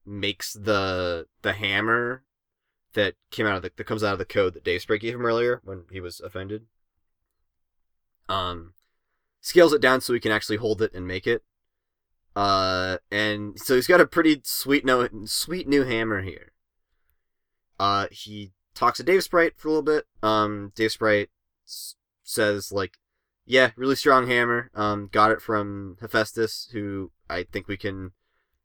makes 0.07 0.53
the 0.53 1.27
the 1.43 1.55
hammer 1.55 2.23
that 2.95 3.15
came 3.31 3.47
out 3.47 3.57
of 3.57 3.63
the 3.63 3.73
that 3.77 3.87
comes 3.87 4.03
out 4.05 4.13
of 4.13 4.19
the 4.19 4.25
code 4.25 4.55
that 4.55 4.65
Dave 4.65 4.83
Sprite 4.83 5.01
gave 5.01 5.15
him 5.15 5.27
earlier 5.27 5.61
when 5.65 5.85
he 5.91 6.01
was 6.01 6.21
offended. 6.21 6.67
Um, 8.29 8.75
scales 9.41 9.73
it 9.73 9.83
down 9.83 10.01
so 10.01 10.13
he 10.13 10.21
can 10.21 10.33
actually 10.33 10.57
hold 10.57 10.81
it 10.83 10.93
and 10.95 11.07
make 11.07 11.27
it. 11.27 11.43
Uh, 12.35 12.99
and 13.11 13.59
so 13.59 13.75
he's 13.75 13.87
got 13.87 14.01
a 14.01 14.07
pretty 14.07 14.41
sweet 14.45 14.85
no 14.85 15.07
sweet 15.25 15.69
new 15.69 15.85
hammer 15.85 16.23
here. 16.23 16.53
Uh, 17.79 18.07
he 18.11 18.53
talks 18.75 18.99
to 18.99 19.03
Dave 19.03 19.23
Sprite 19.23 19.55
for 19.57 19.69
a 19.69 19.71
little 19.71 19.83
bit. 19.83 20.07
Um, 20.23 20.73
Dave 20.75 20.93
Sprite 20.93 21.31
s- 21.67 21.97
says 22.23 22.73
like, 22.73 22.99
"Yeah, 23.45 23.73
really 23.77 23.97
strong 23.97 24.27
hammer. 24.29 24.71
Um, 24.75 25.09
got 25.13 25.31
it 25.31 25.43
from 25.43 25.99
Hephaestus, 26.01 26.71
who 26.73 27.13
I 27.29 27.43
think 27.43 27.69
we 27.69 27.77
can 27.77 28.13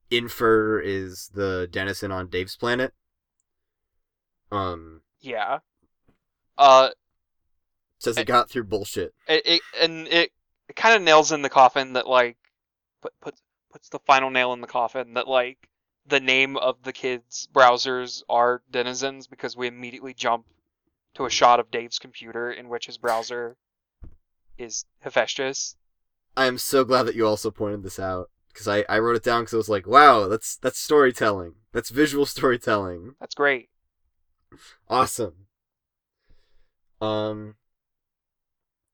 infer 0.09 0.79
is 0.79 1.31
the 1.33 1.67
denizen 1.69 2.11
on 2.11 2.29
Dave's 2.29 2.55
planet." 2.55 2.93
Um, 4.51 5.01
Yeah. 5.19 5.59
Uh, 6.57 6.89
says 7.99 8.15
he 8.15 8.21
Eh. 8.21 8.25
got 8.25 8.49
through 8.49 8.63
bullshit. 8.65 9.13
it, 9.27 9.41
it 9.45 9.61
and 9.79 10.07
it, 10.07 10.31
it 10.69 10.75
kind 10.75 10.95
of 10.95 11.01
nails 11.01 11.31
in 11.31 11.41
the 11.41 11.49
coffin 11.49 11.93
that 11.93 12.07
like 12.07 12.37
put 13.01 13.13
put 13.21 13.35
puts 13.71 13.89
the 13.89 13.99
final 13.99 14.29
nail 14.29 14.53
in 14.53 14.61
the 14.61 14.67
coffin 14.67 15.13
that 15.15 15.27
like 15.27 15.69
the 16.05 16.19
name 16.19 16.55
of 16.57 16.81
the 16.83 16.93
kids 16.93 17.47
browsers 17.53 18.23
are 18.29 18.61
denizens 18.71 19.27
because 19.27 19.57
we 19.57 19.67
immediately 19.67 20.13
jump 20.13 20.45
to 21.15 21.25
a 21.25 21.29
shot 21.29 21.59
of 21.59 21.69
Dave's 21.71 21.99
computer 21.99 22.51
in 22.51 22.69
which 22.69 22.85
his 22.85 22.97
browser 22.97 23.57
is 24.57 24.85
Hephaestus. 25.01 25.75
I 26.35 26.45
am 26.45 26.57
so 26.57 26.83
glad 26.85 27.03
that 27.03 27.15
you 27.15 27.25
also 27.27 27.51
pointed 27.51 27.83
this 27.83 27.99
out 27.99 28.29
because 28.53 28.67
I, 28.67 28.85
I 28.87 28.99
wrote 28.99 29.15
it 29.15 29.23
down 29.23 29.41
because 29.41 29.53
I 29.55 29.57
was 29.57 29.69
like, 29.69 29.85
wow, 29.87 30.27
that's 30.27 30.55
that's 30.57 30.79
storytelling. 30.79 31.55
That's 31.73 31.89
visual 31.89 32.25
storytelling. 32.25 33.15
That's 33.19 33.35
great. 33.35 33.69
Awesome. 34.89 35.47
Um, 37.01 37.55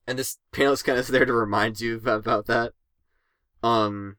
and 0.07 0.19
this 0.19 0.39
panel 0.51 0.73
is 0.73 0.83
kind 0.83 0.99
of 0.99 1.07
there 1.09 1.25
to 1.25 1.33
remind 1.33 1.79
you 1.79 1.97
about, 1.97 2.45
that. 2.47 2.73
Um, 3.61 4.17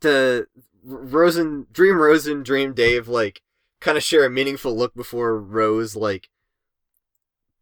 the 0.00 0.46
R- 0.88 0.96
Rose 0.96 1.36
and 1.36 1.72
Dream 1.72 1.96
Rose 1.96 2.26
and 2.26 2.44
Dream 2.44 2.72
Dave 2.72 3.08
like 3.08 3.42
kind 3.80 3.96
of 3.96 4.02
share 4.02 4.24
a 4.24 4.30
meaningful 4.30 4.76
look 4.76 4.94
before 4.94 5.38
Rose 5.38 5.94
like 5.94 6.28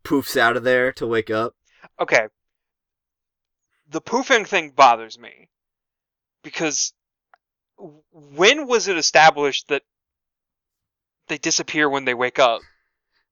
poofs 0.05 0.37
out 0.37 0.57
of 0.57 0.65
there 0.65 0.93
to 0.93 1.07
wake 1.07 1.31
up. 1.31 1.55
Okay. 2.01 2.29
The 3.89 4.01
poofing 4.01 4.47
thing 4.47 4.71
bothers 4.71 5.19
me 5.19 5.49
because 6.43 6.95
when 8.11 8.67
was 8.67 8.89
it 8.89 8.97
established 8.97 9.69
that 9.69 9.83
they 11.33 11.39
disappear 11.39 11.89
when 11.89 12.05
they 12.05 12.13
wake 12.15 12.39
up? 12.39 12.61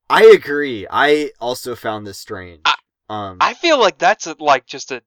I 0.09 0.25
agree. 0.35 0.87
I 0.91 1.31
also 1.39 1.77
found 1.77 2.07
this 2.07 2.19
strange. 2.19 2.63
I- 2.65 2.75
um, 3.11 3.37
I 3.41 3.55
feel 3.55 3.79
like 3.81 3.99
that's 3.99 4.27
a, 4.29 4.37
like 4.39 4.67
just 4.67 4.91
a 4.93 5.03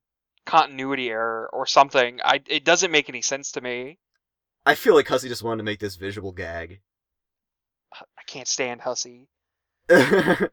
continuity 0.45 1.10
error 1.10 1.49
or 1.53 1.65
something. 1.65 2.20
I 2.24 2.41
it 2.48 2.65
doesn't 2.65 2.91
make 2.91 3.07
any 3.10 3.22
sense 3.22 3.52
to 3.53 3.61
me. 3.61 3.98
I 4.65 4.76
feel 4.76 4.94
like 4.94 5.07
Hussie 5.07 5.30
just 5.30 5.41
wanted 5.41 5.60
to 5.60 5.64
make 5.64 5.80
this 5.80 5.95
visual 5.95 6.34
gag. 6.34 6.82
I 7.94 8.22
can't 8.28 8.48
stand 8.48 8.82
Hussie. 8.82 9.28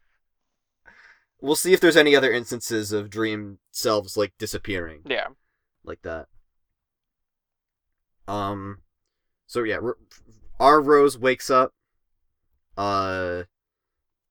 we'll 1.41 1.57
see 1.57 1.73
if 1.73 1.81
there's 1.81 1.97
any 1.97 2.15
other 2.15 2.31
instances 2.33 2.93
of 2.93 3.11
dream 3.11 3.59
selves 3.73 4.17
like 4.17 4.33
disappearing 4.39 5.03
Yeah. 5.07 5.27
like 5.85 6.03
that. 6.03 6.27
Um, 8.29 8.79
so 9.49 9.65
yeah, 9.65 9.77
R- 9.83 9.97
our 10.61 10.81
Rose 10.81 11.19
wakes 11.19 11.51
up. 11.51 11.73
Uh, 12.81 13.45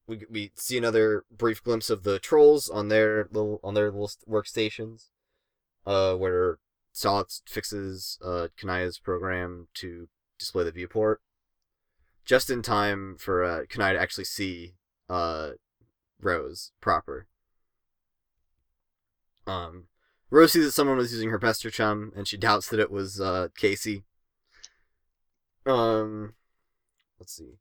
we 0.07 0.25
we 0.27 0.51
see 0.55 0.75
another 0.75 1.23
brief 1.29 1.63
glimpse 1.63 1.91
of 1.91 2.01
the 2.01 2.17
trolls 2.17 2.67
on 2.67 2.87
their 2.87 3.27
little 3.31 3.59
on 3.63 3.75
their 3.75 3.91
little 3.91 4.09
workstations. 4.27 5.09
Uh, 5.85 6.15
where 6.15 6.57
Sollux 6.91 7.43
fixes 7.47 8.17
uh 8.25 8.47
Kanaya's 8.59 8.97
program 8.97 9.67
to 9.75 10.09
display 10.39 10.63
the 10.63 10.71
viewport, 10.71 11.21
just 12.25 12.49
in 12.49 12.63
time 12.63 13.17
for 13.19 13.43
uh 13.43 13.61
Kanaya 13.69 13.93
to 13.93 14.01
actually 14.01 14.25
see 14.25 14.73
uh 15.07 15.51
Rose 16.19 16.71
proper. 16.81 17.27
Um, 19.45 19.85
Rose 20.31 20.53
sees 20.53 20.65
that 20.65 20.71
someone 20.71 20.97
was 20.97 21.11
using 21.11 21.29
her 21.29 21.39
Pesterchum, 21.39 22.17
and 22.17 22.27
she 22.27 22.37
doubts 22.47 22.67
that 22.69 22.79
it 22.79 22.89
was 22.89 23.21
uh, 23.21 23.49
Casey. 23.55 24.05
Um, 25.67 26.33
let's 27.19 27.35
see. 27.35 27.59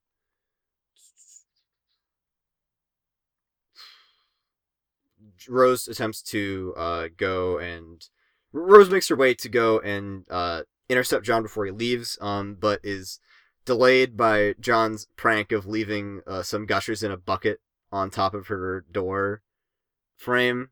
Rose 5.49 5.89
attempts 5.89 6.23
to 6.23 6.75
uh, 6.77 7.09
go 7.17 7.59
and 7.59 8.07
Rose 8.53 8.91
makes 8.91 9.09
her 9.09 9.17
way 9.17 9.35
to 9.35 9.49
go 9.49 9.79
and 9.81 10.25
uh, 10.31 10.63
intercept 10.89 11.25
John 11.25 11.43
before 11.43 11.67
he 11.67 11.73
leaves, 11.73 12.17
um, 12.21 12.57
but 12.59 12.81
is 12.83 13.21
delayed 13.65 14.17
by 14.17 14.55
John's 14.59 15.07
prank 15.17 15.53
of 15.53 15.67
leaving 15.67 16.23
uh, 16.27 16.43
some 16.43 16.67
gushers 16.67 17.03
in 17.03 17.11
a 17.11 17.17
bucket 17.17 17.61
on 17.93 18.11
top 18.11 18.35
of 18.35 18.47
her 18.47 18.85
door 18.91 19.43
frame. 20.17 20.71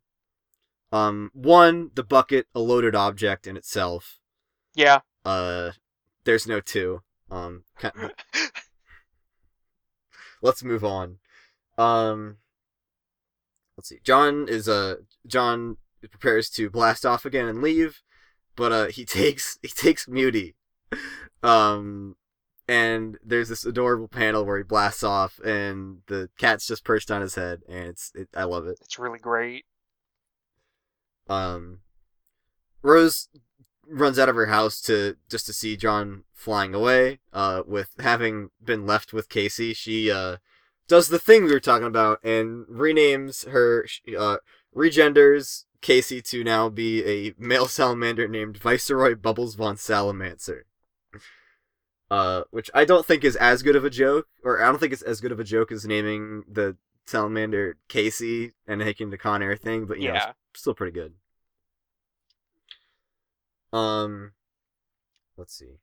Um, 0.92 1.30
one, 1.34 1.90
the 1.94 2.04
bucket, 2.04 2.46
a 2.54 2.60
loaded 2.60 2.94
object 2.94 3.46
in 3.46 3.56
itself. 3.56 4.18
Yeah. 4.74 5.00
Uh, 5.24 5.72
there's 6.24 6.46
no 6.46 6.60
two. 6.60 7.02
Um, 7.30 7.64
ki- 7.80 7.90
let's 10.40 10.62
move 10.64 10.84
on. 10.84 11.18
Um, 11.76 12.38
let's 13.76 13.88
see. 13.88 14.00
John 14.02 14.48
is 14.48 14.68
uh 14.68 14.96
John 15.26 15.76
prepares 16.10 16.48
to 16.50 16.70
blast 16.70 17.04
off 17.04 17.24
again 17.24 17.46
and 17.46 17.62
leave, 17.62 18.02
but 18.54 18.72
uh 18.72 18.86
he 18.86 19.04
takes 19.06 19.58
he 19.62 19.68
takes 19.68 20.08
Mutie. 20.08 20.54
Um, 21.42 22.16
and 22.68 23.18
there's 23.24 23.48
this 23.48 23.64
adorable 23.64 24.08
panel 24.08 24.44
where 24.44 24.58
he 24.58 24.64
blasts 24.64 25.04
off 25.04 25.38
and 25.44 25.98
the 26.06 26.28
cat's 26.38 26.66
just 26.66 26.84
perched 26.84 27.10
on 27.10 27.20
his 27.20 27.36
head 27.36 27.62
and 27.68 27.88
it's 27.88 28.12
it, 28.14 28.28
I 28.34 28.44
love 28.44 28.66
it. 28.66 28.78
It's 28.82 28.98
really 28.98 29.18
great. 29.18 29.64
Um, 31.28 31.80
Rose 32.82 33.28
runs 33.88 34.18
out 34.18 34.28
of 34.28 34.36
her 34.36 34.46
house 34.46 34.80
to 34.82 35.16
just 35.30 35.46
to 35.46 35.52
see 35.52 35.76
John 35.76 36.24
flying 36.32 36.74
away. 36.74 37.20
Uh, 37.32 37.62
with 37.66 37.90
having 37.98 38.50
been 38.64 38.86
left 38.86 39.12
with 39.12 39.28
Casey, 39.28 39.74
she 39.74 40.10
uh 40.10 40.36
does 40.88 41.08
the 41.08 41.18
thing 41.18 41.44
we 41.44 41.52
were 41.52 41.60
talking 41.60 41.86
about 41.86 42.22
and 42.24 42.66
renames 42.66 43.48
her 43.48 43.86
uh 44.18 44.36
regenders 44.72 45.66
Casey 45.80 46.20
to 46.22 46.42
now 46.42 46.68
be 46.68 47.04
a 47.04 47.34
male 47.38 47.68
salamander 47.68 48.28
named 48.28 48.58
Viceroy 48.58 49.14
Bubbles 49.14 49.54
von 49.54 49.76
Salamancer. 49.76 50.62
Uh, 52.08 52.42
which 52.50 52.70
I 52.72 52.84
don't 52.84 53.04
think 53.04 53.24
is 53.24 53.34
as 53.34 53.64
good 53.64 53.74
of 53.74 53.84
a 53.84 53.90
joke, 53.90 54.28
or 54.44 54.62
I 54.62 54.66
don't 54.66 54.78
think 54.78 54.92
it's 54.92 55.02
as 55.02 55.20
good 55.20 55.32
of 55.32 55.40
a 55.40 55.44
joke 55.44 55.72
as 55.72 55.84
naming 55.84 56.44
the 56.48 56.76
salamander 57.04 57.78
Casey 57.88 58.52
and 58.66 58.78
making 58.78 59.10
the 59.10 59.18
Con 59.18 59.42
Air 59.42 59.56
thing, 59.56 59.86
but 59.86 59.98
you 59.98 60.08
know, 60.08 60.14
yeah. 60.14 60.32
it's 60.52 60.60
still 60.60 60.74
pretty 60.74 60.92
good. 60.92 61.14
Um, 63.72 64.32
let's 65.36 65.54
see. 65.54 65.78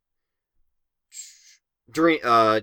Dream. 1.92 2.20
Uh, 2.24 2.62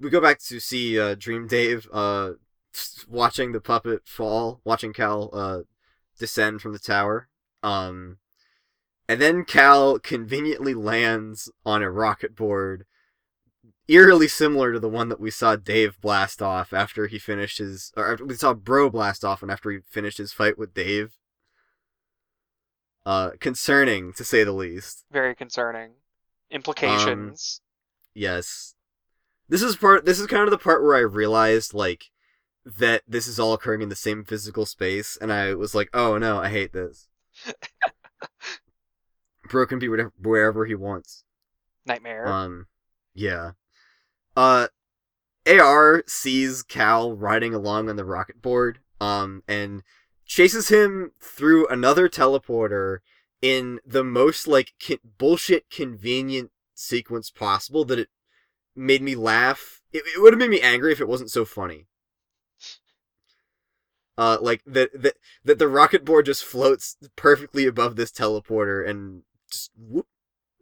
we 0.00 0.10
go 0.10 0.20
back 0.20 0.38
to 0.40 0.60
see 0.60 0.98
uh, 0.98 1.14
Dream 1.14 1.46
Dave. 1.46 1.88
Uh, 1.92 2.32
watching 3.08 3.52
the 3.52 3.60
puppet 3.60 4.02
fall, 4.06 4.60
watching 4.64 4.92
Cal 4.92 5.30
uh 5.32 5.60
descend 6.18 6.60
from 6.60 6.72
the 6.72 6.78
tower. 6.78 7.28
Um, 7.62 8.18
and 9.08 9.20
then 9.20 9.44
Cal 9.44 9.98
conveniently 9.98 10.74
lands 10.74 11.50
on 11.64 11.82
a 11.82 11.90
rocket 11.90 12.34
board, 12.34 12.84
eerily 13.88 14.28
similar 14.28 14.72
to 14.72 14.80
the 14.80 14.88
one 14.88 15.08
that 15.08 15.20
we 15.20 15.30
saw 15.30 15.56
Dave 15.56 16.00
blast 16.00 16.42
off 16.42 16.72
after 16.72 17.06
he 17.06 17.18
finished 17.18 17.58
his, 17.58 17.92
or 17.96 18.12
after 18.12 18.24
we 18.24 18.34
saw 18.34 18.52
Bro 18.54 18.90
blast 18.90 19.24
off, 19.24 19.42
and 19.42 19.50
after 19.50 19.70
he 19.70 19.78
finished 19.88 20.18
his 20.18 20.32
fight 20.32 20.58
with 20.58 20.74
Dave. 20.74 21.14
Uh, 23.04 23.30
concerning 23.38 24.12
to 24.14 24.24
say 24.24 24.42
the 24.42 24.52
least. 24.52 25.04
Very 25.12 25.34
concerning. 25.34 25.92
Implications. 26.50 27.60
Yes. 28.14 28.74
This 29.48 29.62
is 29.62 29.76
part 29.76 30.04
this 30.04 30.18
is 30.18 30.26
kind 30.26 30.44
of 30.44 30.50
the 30.50 30.58
part 30.58 30.82
where 30.82 30.96
I 30.96 31.00
realized 31.00 31.74
like 31.74 32.06
that 32.64 33.02
this 33.06 33.28
is 33.28 33.38
all 33.38 33.52
occurring 33.52 33.82
in 33.82 33.88
the 33.88 33.94
same 33.94 34.24
physical 34.24 34.66
space 34.66 35.16
and 35.20 35.32
I 35.32 35.54
was 35.54 35.74
like, 35.74 35.88
"Oh 35.94 36.18
no, 36.18 36.38
I 36.38 36.48
hate 36.48 36.72
this." 36.72 37.08
Bro 39.48 39.66
can 39.66 39.78
be 39.78 39.88
whatever, 39.88 40.12
wherever 40.20 40.66
he 40.66 40.74
wants. 40.74 41.22
Nightmare. 41.84 42.26
Um 42.26 42.66
yeah. 43.14 43.52
Uh 44.36 44.68
AR 45.46 46.02
sees 46.08 46.62
Cal 46.64 47.12
riding 47.12 47.54
along 47.54 47.88
on 47.88 47.96
the 47.96 48.04
rocket 48.04 48.42
board 48.42 48.80
um 49.00 49.42
and 49.46 49.82
chases 50.24 50.68
him 50.68 51.12
through 51.20 51.68
another 51.68 52.08
teleporter 52.08 52.98
in 53.40 53.78
the 53.86 54.02
most 54.02 54.48
like 54.48 54.72
con- 54.84 54.98
bullshit 55.18 55.70
convenient 55.70 56.50
sequence 56.74 57.30
possible 57.30 57.84
that 57.84 57.98
it 57.98 58.08
made 58.76 59.02
me 59.02 59.14
laugh. 59.14 59.80
It, 59.92 60.04
it 60.14 60.20
would 60.20 60.32
have 60.32 60.40
made 60.40 60.50
me 60.50 60.60
angry 60.60 60.92
if 60.92 61.00
it 61.00 61.08
wasn't 61.08 61.30
so 61.30 61.44
funny. 61.44 61.86
Uh, 64.18 64.38
like 64.40 64.62
that 64.66 64.90
that 64.94 65.14
that 65.44 65.58
the 65.58 65.68
rocket 65.68 66.04
board 66.04 66.24
just 66.24 66.42
floats 66.44 66.96
perfectly 67.16 67.66
above 67.66 67.96
this 67.96 68.10
teleporter 68.10 68.88
and 68.88 69.22
just 69.50 69.70
whoop, 69.76 70.06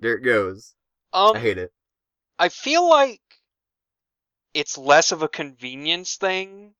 there 0.00 0.14
it 0.16 0.22
goes. 0.22 0.74
um, 1.12 1.36
I 1.36 1.38
hate 1.40 1.58
it. 1.58 1.72
I 2.38 2.48
feel 2.48 2.88
like 2.88 3.20
it's 4.54 4.78
less 4.78 5.12
of 5.12 5.22
a 5.22 5.28
convenience 5.28 6.16
thing 6.16 6.74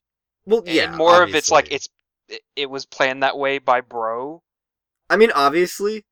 Well, 0.47 0.63
yeah, 0.67 0.85
and 0.87 0.97
more 0.97 1.23
of 1.23 1.35
it's 1.35 1.51
like 1.51 1.71
it's 1.71 1.89
it, 2.29 2.43
it 2.57 2.71
was 2.71 2.87
planned 2.87 3.23
that 3.23 3.37
way 3.37 3.59
by 3.59 3.81
Bro. 3.81 4.43
I 5.09 5.17
mean, 5.17 5.31
obviously, 5.35 6.05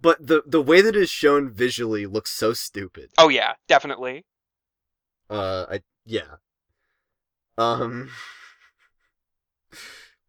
but 0.00 0.26
the 0.26 0.42
the 0.46 0.62
way 0.62 0.80
that 0.80 0.96
it 0.96 1.02
is 1.02 1.10
shown 1.10 1.50
visually 1.50 2.06
looks 2.06 2.30
so 2.30 2.52
stupid. 2.52 3.10
Oh 3.18 3.28
yeah, 3.28 3.54
definitely. 3.68 4.24
Uh, 5.30 5.66
I 5.70 5.80
yeah. 6.04 6.36
Um. 7.56 8.10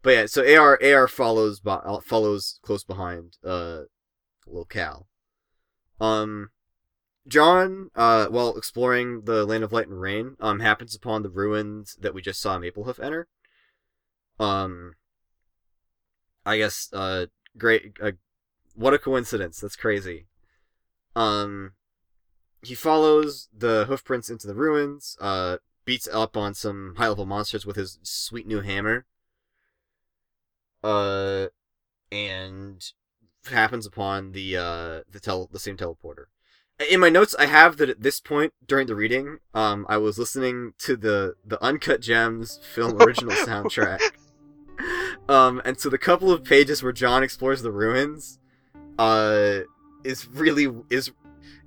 But 0.02 0.12
yeah, 0.12 0.26
so 0.28 0.44
AR 0.44 0.80
AR 0.82 1.08
follows 1.10 1.60
by, 1.60 1.82
follows 2.06 2.60
close 2.64 2.86
behind 2.86 3.38
uh, 3.44 3.82
Cal. 4.70 5.08
Um, 6.00 6.52
John, 7.28 7.90
uh, 7.96 8.28
while 8.28 8.58
exploring 8.58 9.24
the 9.26 9.46
land 9.46 9.64
of 9.64 9.74
light 9.74 9.88
and 9.88 10.00
rain, 10.00 10.36
um, 10.40 10.62
happens 10.62 10.96
upon 10.96 11.22
the 11.22 11.30
ruins 11.30 11.98
that 12.00 12.14
we 12.14 12.22
just 12.22 12.42
saw 12.42 12.58
Maplehoof 12.58 13.04
enter. 13.04 13.28
Um, 14.40 14.94
I 16.46 16.58
guess, 16.58 16.90
uh, 16.94 17.26
great, 17.58 17.98
uh, 18.02 18.14
what 18.74 18.94
a 18.94 19.00
coincidence! 19.00 19.60
That's 19.60 19.76
crazy. 19.76 20.28
Um, 21.16 21.74
he 22.62 22.76
follows 22.76 23.48
the 23.58 23.86
hoofprints 23.88 24.30
into 24.30 24.48
the 24.48 24.56
ruins. 24.56 25.18
Uh, 25.20 25.58
beats 25.86 26.08
up 26.12 26.38
on 26.38 26.54
some 26.54 26.96
high 26.98 27.08
level 27.08 27.26
monsters 27.26 27.66
with 27.66 27.76
his 27.76 28.00
sweet 28.04 28.46
new 28.46 28.62
hammer. 28.62 29.06
Uh, 30.84 31.48
and 32.12 32.92
happens 33.50 33.86
upon 33.86 34.34
the 34.34 34.56
uh 34.56 35.02
the 35.10 35.20
tel 35.20 35.50
the 35.52 35.60
same 35.60 35.78
teleporter. 35.78 36.26
In 36.90 37.00
my 37.02 37.10
notes, 37.10 37.36
I 37.38 37.48
have 37.48 37.78
that 37.78 37.90
at 37.90 38.02
this 38.02 38.22
point 38.22 38.54
during 38.66 38.88
the 38.88 38.96
reading, 38.96 39.40
um, 39.54 39.86
I 39.90 39.98
was 39.98 40.18
listening 40.18 40.74
to 40.80 40.96
the 40.96 41.36
the 41.46 41.62
Uncut 41.64 42.02
Gems 42.02 42.60
film 42.74 43.02
original 43.02 43.36
soundtrack. 43.46 44.00
Um, 45.28 45.62
and 45.66 45.80
so 45.80 45.90
the 45.90 45.98
couple 45.98 46.32
of 46.32 46.44
pages 46.44 46.82
where 46.82 46.94
John 46.94 47.22
explores 47.22 47.62
the 47.62 47.72
ruins, 47.72 48.40
uh, 48.98 49.60
is 50.04 50.28
really 50.28 50.74
is 50.90 51.12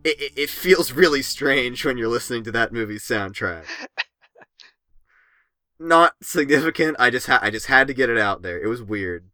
it, 0.05 0.20
it, 0.20 0.32
it 0.36 0.51
feels 0.51 0.93
really 0.93 1.23
strange 1.23 1.85
when 1.85 1.99
you're 1.99 2.09
listening 2.09 2.44
to 2.44 2.53
that 2.53 2.73
movie's 2.73 3.05
soundtrack. 3.05 3.65
Not 5.78 6.15
significant. 6.23 6.97
I 6.99 7.11
just 7.11 7.27
ha- 7.27 7.40
I 7.43 7.51
just 7.51 7.66
had 7.66 7.89
to 7.89 7.94
get 7.94 8.09
it 8.09 8.19
out 8.19 8.43
there. 8.43 8.61
It 8.61 8.69
was 8.69 8.82
weird. 8.82 9.28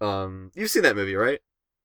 Um, 0.00 0.50
you've 0.54 0.70
seen 0.70 0.82
that 0.82 0.96
movie, 0.96 1.14
right? 1.14 1.40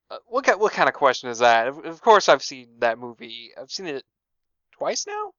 Uh, 0.10 0.18
what 0.28 0.46
ki- 0.46 0.52
what 0.52 0.74
kind 0.74 0.90
of 0.90 0.96
question 0.96 1.30
is 1.30 1.40
that? 1.40 1.68
Of, 1.68 1.86
of 1.86 2.02
course, 2.02 2.30
I've 2.30 2.44
seen 2.44 2.68
that 2.80 3.00
movie. 3.00 3.52
I've 3.60 3.72
seen 3.72 3.88
it 3.88 4.04
twice 4.72 5.08
now. 5.08 5.34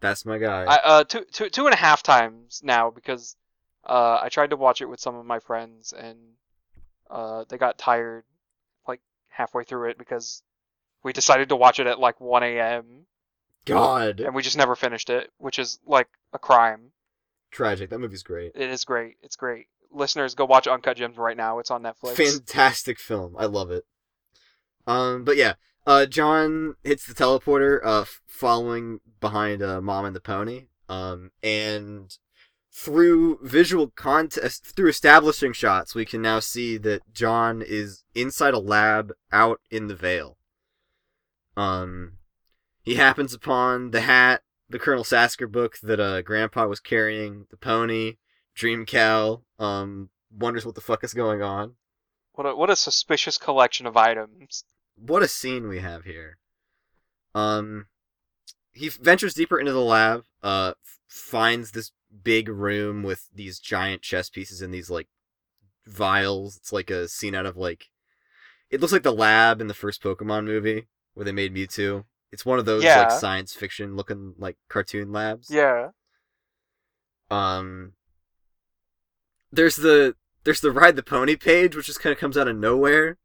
That's 0.00 0.24
my 0.24 0.38
guy. 0.38 0.64
I, 0.64 0.76
uh, 0.84 1.04
two, 1.04 1.24
two, 1.32 1.48
two 1.48 1.66
and 1.66 1.74
a 1.74 1.78
half 1.78 2.02
times 2.02 2.60
now 2.62 2.90
because 2.90 3.36
uh, 3.84 4.20
I 4.22 4.28
tried 4.28 4.50
to 4.50 4.56
watch 4.56 4.80
it 4.80 4.88
with 4.88 5.00
some 5.00 5.16
of 5.16 5.24
my 5.24 5.38
friends 5.38 5.92
and 5.92 6.18
uh, 7.10 7.44
they 7.48 7.58
got 7.58 7.78
tired 7.78 8.24
halfway 9.36 9.64
through 9.64 9.90
it 9.90 9.98
because 9.98 10.42
we 11.02 11.12
decided 11.12 11.48
to 11.50 11.56
watch 11.56 11.78
it 11.78 11.86
at 11.86 12.00
like 12.00 12.20
1 12.20 12.42
a.m. 12.42 13.06
God, 13.64 14.20
and 14.20 14.34
we 14.34 14.42
just 14.42 14.56
never 14.56 14.74
finished 14.76 15.10
it, 15.10 15.30
which 15.38 15.58
is 15.58 15.78
like 15.86 16.08
a 16.32 16.38
crime. 16.38 16.92
tragic. 17.50 17.90
That 17.90 17.98
movie's 17.98 18.22
great. 18.22 18.52
It 18.54 18.70
is 18.70 18.84
great. 18.84 19.16
It's 19.22 19.36
great. 19.36 19.66
Listeners, 19.92 20.34
go 20.34 20.44
watch 20.44 20.66
Uncut 20.66 20.96
Gems 20.96 21.16
right 21.16 21.36
now. 21.36 21.58
It's 21.58 21.70
on 21.70 21.82
Netflix. 21.82 22.16
Fantastic 22.16 22.98
film. 22.98 23.34
I 23.38 23.46
love 23.46 23.70
it. 23.70 23.84
Um, 24.86 25.24
but 25.24 25.36
yeah, 25.36 25.54
uh, 25.86 26.06
John 26.06 26.74
hits 26.84 27.06
the 27.06 27.14
teleporter, 27.14 27.80
uh, 27.84 28.04
following 28.26 29.00
behind 29.20 29.62
uh, 29.62 29.80
Mom 29.80 30.04
and 30.04 30.14
the 30.14 30.20
Pony. 30.20 30.66
Um, 30.88 31.30
and 31.42 32.16
through 32.76 33.38
visual 33.42 33.88
contest, 33.96 34.66
through 34.76 34.90
establishing 34.90 35.54
shots, 35.54 35.94
we 35.94 36.04
can 36.04 36.20
now 36.20 36.38
see 36.38 36.76
that 36.76 37.00
John 37.10 37.62
is 37.62 38.04
inside 38.14 38.52
a 38.52 38.58
lab 38.58 39.12
out 39.32 39.60
in 39.70 39.86
the 39.86 39.94
Veil. 39.94 40.36
Um, 41.56 42.18
he 42.82 42.96
happens 42.96 43.32
upon 43.32 43.92
the 43.92 44.02
hat, 44.02 44.42
the 44.68 44.78
Colonel 44.78 45.04
Sassacre 45.04 45.46
book 45.46 45.78
that 45.82 45.98
uh 45.98 46.20
Grandpa 46.20 46.66
was 46.66 46.80
carrying, 46.80 47.46
the 47.50 47.56
pony, 47.56 48.16
Dream 48.54 48.84
Cal. 48.84 49.44
Um, 49.58 50.10
wonders 50.30 50.66
what 50.66 50.74
the 50.74 50.82
fuck 50.82 51.02
is 51.02 51.14
going 51.14 51.42
on. 51.42 51.76
What 52.34 52.44
a, 52.44 52.54
what 52.54 52.68
a 52.68 52.76
suspicious 52.76 53.38
collection 53.38 53.86
of 53.86 53.96
items. 53.96 54.64
what 54.96 55.22
a 55.22 55.28
scene 55.28 55.66
we 55.66 55.78
have 55.78 56.04
here. 56.04 56.36
Um, 57.34 57.86
he 58.76 58.88
ventures 58.88 59.34
deeper 59.34 59.58
into 59.58 59.72
the 59.72 59.80
lab. 59.80 60.22
Uh, 60.42 60.74
finds 61.08 61.70
this 61.72 61.92
big 62.22 62.48
room 62.48 63.02
with 63.02 63.28
these 63.34 63.58
giant 63.58 64.02
chess 64.02 64.28
pieces 64.30 64.60
and 64.62 64.72
these 64.72 64.90
like 64.90 65.08
vials. 65.86 66.56
It's 66.56 66.72
like 66.72 66.90
a 66.90 67.08
scene 67.08 67.34
out 67.34 67.46
of 67.46 67.56
like, 67.56 67.86
it 68.70 68.80
looks 68.80 68.92
like 68.92 69.02
the 69.02 69.12
lab 69.12 69.60
in 69.60 69.66
the 69.66 69.74
first 69.74 70.02
Pokemon 70.02 70.44
movie 70.44 70.88
where 71.14 71.24
they 71.24 71.32
made 71.32 71.54
Mewtwo. 71.54 72.04
It's 72.32 72.44
one 72.44 72.58
of 72.58 72.64
those 72.66 72.84
Yeah. 72.84 73.00
like 73.02 73.10
science 73.12 73.54
fiction 73.54 73.96
looking 73.96 74.34
like 74.38 74.56
cartoon 74.68 75.10
labs. 75.12 75.48
Yeah. 75.50 75.90
Um, 77.30 77.92
there's 79.50 79.76
the 79.76 80.14
there's 80.44 80.60
the 80.60 80.70
ride 80.70 80.96
the 80.96 81.02
pony 81.02 81.34
page, 81.36 81.74
which 81.74 81.86
just 81.86 82.00
kind 82.00 82.12
of 82.12 82.18
comes 82.18 82.36
out 82.36 82.46
of 82.48 82.56
nowhere. 82.56 83.16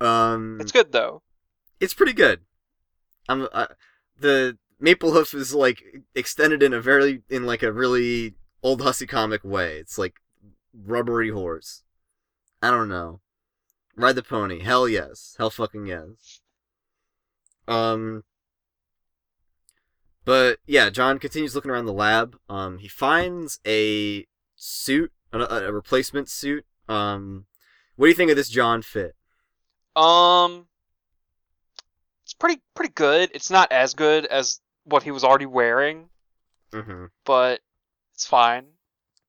Um, 0.00 0.58
It's 0.60 0.72
good 0.72 0.92
though. 0.92 1.22
it's 1.80 1.94
pretty 1.94 2.12
good. 2.12 2.40
I'm 3.28 3.48
uh, 3.52 3.66
the 4.18 4.58
Maple 4.80 5.12
Hoof 5.12 5.34
is 5.34 5.54
like 5.54 5.82
extended 6.14 6.62
in 6.62 6.72
a 6.72 6.80
very 6.80 7.22
in 7.28 7.44
like 7.44 7.62
a 7.62 7.72
really 7.72 8.34
old 8.62 8.80
Hussie 8.80 9.08
comic 9.08 9.44
way. 9.44 9.78
It's 9.78 9.98
like 9.98 10.20
rubbery 10.72 11.30
horse. 11.30 11.82
I 12.62 12.70
don't 12.70 12.88
know. 12.88 13.20
Ride 13.96 14.16
the 14.16 14.22
pony. 14.22 14.60
Hell 14.60 14.88
yes. 14.88 15.34
Hell 15.38 15.50
fucking 15.50 15.86
yes. 15.86 16.40
Um. 17.68 18.24
But 20.24 20.58
yeah, 20.66 20.88
John 20.88 21.18
continues 21.18 21.54
looking 21.54 21.70
around 21.70 21.84
the 21.84 21.92
lab. 21.92 22.38
Um, 22.48 22.78
he 22.78 22.88
finds 22.88 23.60
a 23.66 24.26
suit, 24.56 25.12
a, 25.32 25.38
a 25.38 25.72
replacement 25.72 26.30
suit. 26.30 26.64
Um, 26.88 27.44
what 27.96 28.06
do 28.06 28.10
you 28.10 28.16
think 28.16 28.30
of 28.30 28.36
this 28.36 28.48
John 28.48 28.80
fit? 28.80 29.14
Um, 29.94 30.66
it's 32.34 32.38
pretty 32.40 32.60
pretty 32.74 32.92
good. 32.92 33.30
It's 33.34 33.50
not 33.50 33.70
as 33.72 33.94
good 33.94 34.26
as 34.26 34.60
what 34.84 35.02
he 35.04 35.10
was 35.10 35.24
already 35.24 35.46
wearing, 35.46 36.08
Mm-hmm. 36.72 37.06
but 37.24 37.60
it's 38.14 38.26
fine. 38.26 38.66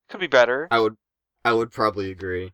Could 0.10 0.20
be 0.20 0.28
better. 0.28 0.68
I 0.72 0.80
would, 0.80 0.98
I 1.44 1.54
would 1.54 1.72
probably 1.72 2.12
agree. 2.12 2.54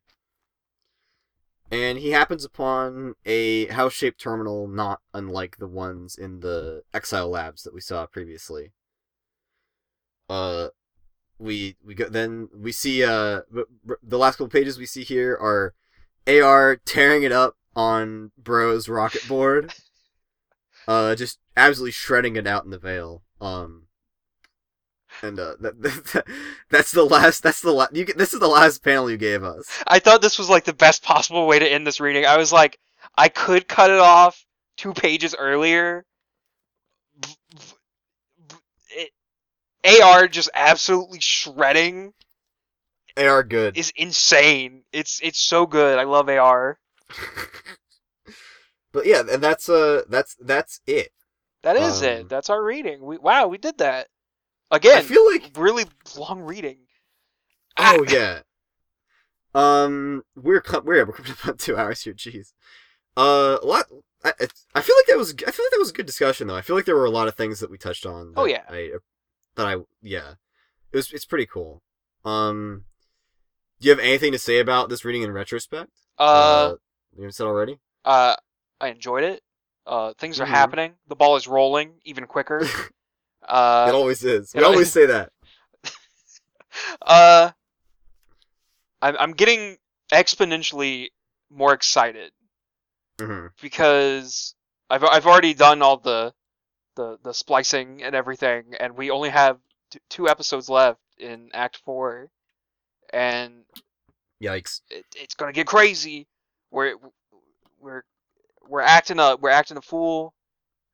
And 1.71 1.97
he 1.99 2.11
happens 2.11 2.43
upon 2.43 3.13
a 3.25 3.67
house-shaped 3.67 4.19
terminal, 4.19 4.67
not 4.67 4.99
unlike 5.13 5.57
the 5.57 5.67
ones 5.67 6.17
in 6.17 6.41
the 6.41 6.83
Exile 6.93 7.29
Labs 7.29 7.63
that 7.63 7.73
we 7.73 7.79
saw 7.79 8.05
previously. 8.05 8.73
Uh, 10.29 10.67
we 11.39 11.75
we 11.83 11.95
go 11.95 12.07
then 12.07 12.49
we 12.55 12.71
see 12.71 13.03
uh 13.03 13.41
the 14.03 14.17
last 14.17 14.35
couple 14.35 14.47
pages 14.49 14.77
we 14.77 14.85
see 14.85 15.03
here 15.03 15.35
are 15.41 15.73
AR 16.27 16.75
tearing 16.85 17.23
it 17.23 17.31
up 17.31 17.55
on 17.75 18.31
Bro's 18.37 18.87
rocket 18.87 19.27
board, 19.27 19.73
uh, 20.87 21.15
just 21.15 21.39
absolutely 21.55 21.91
shredding 21.91 22.35
it 22.35 22.47
out 22.47 22.65
in 22.65 22.71
the 22.71 22.77
veil. 22.77 23.23
Um, 23.39 23.87
and 25.21 25.39
uh, 25.39 25.55
that, 25.59 25.81
that, 25.81 26.25
that's 26.69 26.91
the 26.91 27.03
last. 27.03 27.43
That's 27.43 27.61
the 27.61 27.71
last. 27.71 27.95
You 27.95 28.05
get, 28.05 28.17
this 28.17 28.33
is 28.33 28.39
the 28.39 28.47
last 28.47 28.83
panel 28.83 29.09
you 29.09 29.17
gave 29.17 29.43
us. 29.43 29.65
I 29.87 29.99
thought 29.99 30.21
this 30.21 30.39
was 30.39 30.49
like 30.49 30.63
the 30.63 30.73
best 30.73 31.03
possible 31.03 31.47
way 31.47 31.59
to 31.59 31.71
end 31.71 31.85
this 31.85 31.99
reading. 31.99 32.25
I 32.25 32.37
was 32.37 32.51
like, 32.51 32.79
I 33.17 33.29
could 33.29 33.67
cut 33.67 33.89
it 33.89 33.99
off 33.99 34.45
two 34.77 34.93
pages 34.93 35.35
earlier. 35.37 36.05
It, 38.89 40.01
AR 40.01 40.27
just 40.27 40.49
absolutely 40.53 41.19
shredding 41.19 42.13
are 43.17 43.43
good. 43.43 43.77
is 43.77 43.91
insane. 43.95 44.83
It's 44.91 45.19
it's 45.21 45.39
so 45.39 45.65
good. 45.65 45.99
I 45.99 46.03
love 46.03 46.29
AR. 46.29 46.79
but 48.91 49.05
yeah, 49.05 49.23
and 49.29 49.41
that's 49.43 49.69
uh 49.69 50.03
that's 50.09 50.35
that's 50.39 50.81
it. 50.85 51.11
That 51.63 51.75
is 51.75 51.99
Um, 52.01 52.07
it. 52.07 52.29
That's 52.29 52.49
our 52.49 52.63
reading. 52.63 53.01
We 53.05 53.17
wow, 53.17 53.47
we 53.47 53.57
did 53.57 53.77
that 53.79 54.07
again. 54.71 54.97
I 54.97 55.01
feel 55.01 55.25
like 55.31 55.51
really 55.55 55.85
long 56.17 56.41
reading. 56.41 56.79
oh 57.77 58.03
yeah. 58.09 58.41
Um, 59.53 60.23
we're 60.35 60.61
cu- 60.61 60.81
we're 60.81 61.05
we're 61.05 61.13
coming 61.13 61.31
up 61.33 61.47
on 61.47 61.57
two 61.57 61.77
hours 61.77 62.01
here. 62.03 62.13
Jeez. 62.13 62.53
Uh, 63.17 63.57
a 63.61 63.65
lot. 63.65 63.85
I, 64.23 64.33
I 64.75 64.81
feel 64.81 64.95
like 64.97 65.07
that 65.07 65.17
was 65.17 65.31
I 65.33 65.51
feel 65.51 65.65
like 65.65 65.71
that 65.71 65.79
was 65.79 65.89
a 65.89 65.93
good 65.93 66.05
discussion 66.05 66.47
though. 66.47 66.55
I 66.55 66.61
feel 66.61 66.75
like 66.75 66.85
there 66.85 66.95
were 66.95 67.05
a 67.05 67.09
lot 67.11 67.27
of 67.27 67.35
things 67.35 67.59
that 67.59 67.71
we 67.71 67.77
touched 67.77 68.05
on. 68.05 68.33
Oh, 68.37 68.45
yeah. 68.45 68.63
I 68.69 68.91
that 69.55 69.65
I 69.67 69.77
yeah. 70.01 70.33
It 70.91 70.97
was 70.97 71.11
it's 71.11 71.25
pretty 71.25 71.45
cool. 71.47 71.81
Um, 72.23 72.83
do 73.79 73.87
you 73.87 73.91
have 73.95 73.99
anything 74.03 74.31
to 74.31 74.39
say 74.39 74.59
about 74.59 74.89
this 74.89 75.03
reading 75.03 75.23
in 75.23 75.31
retrospect? 75.31 75.89
Uh, 76.17 76.75
you 77.17 77.31
said 77.31 77.47
already. 77.47 77.79
uh, 78.05 78.35
I 78.81 78.89
enjoyed 78.89 79.23
it. 79.23 79.41
Uh, 79.85 80.13
things 80.17 80.39
are 80.39 80.45
Mhm. 80.45 80.49
happening. 80.49 80.95
The 81.07 81.15
ball 81.15 81.35
is 81.37 81.47
rolling 81.47 82.01
even 82.03 82.25
quicker. 82.27 82.61
Uh, 83.43 83.85
it 83.89 83.95
always 83.95 84.23
is. 84.23 84.53
We 84.53 84.63
always 84.63 84.91
say 84.91 85.07
that. 85.07 85.31
uh, 87.01 87.49
I'm 89.01 89.17
I'm 89.17 89.31
getting 89.33 89.77
exponentially 90.13 91.09
more 91.49 91.73
excited 91.73 92.31
hmm 93.19 93.47
because 93.61 94.53
I've 94.91 95.03
I've 95.03 95.25
already 95.25 95.55
done 95.55 95.81
all 95.81 95.97
the 95.97 96.33
the 96.95 97.17
the 97.23 97.33
splicing 97.33 98.03
and 98.03 98.15
everything, 98.15 98.75
and 98.79 98.95
we 98.95 99.09
only 99.09 99.29
have 99.29 99.57
t- 99.89 99.99
two 100.09 100.29
episodes 100.29 100.69
left 100.69 100.99
in 101.17 101.49
Act 101.53 101.77
Four, 101.83 102.29
and 103.11 103.63
Yikes. 104.41 104.81
it, 104.91 105.03
it's 105.15 105.33
gonna 105.33 105.51
get 105.51 105.65
crazy. 105.65 106.27
We're 106.69 106.95
we're 107.79 108.03
we're 108.71 108.81
acting 108.81 109.19
a 109.19 109.35
we're 109.35 109.49
acting 109.49 109.77
a 109.77 109.81
fool. 109.81 110.33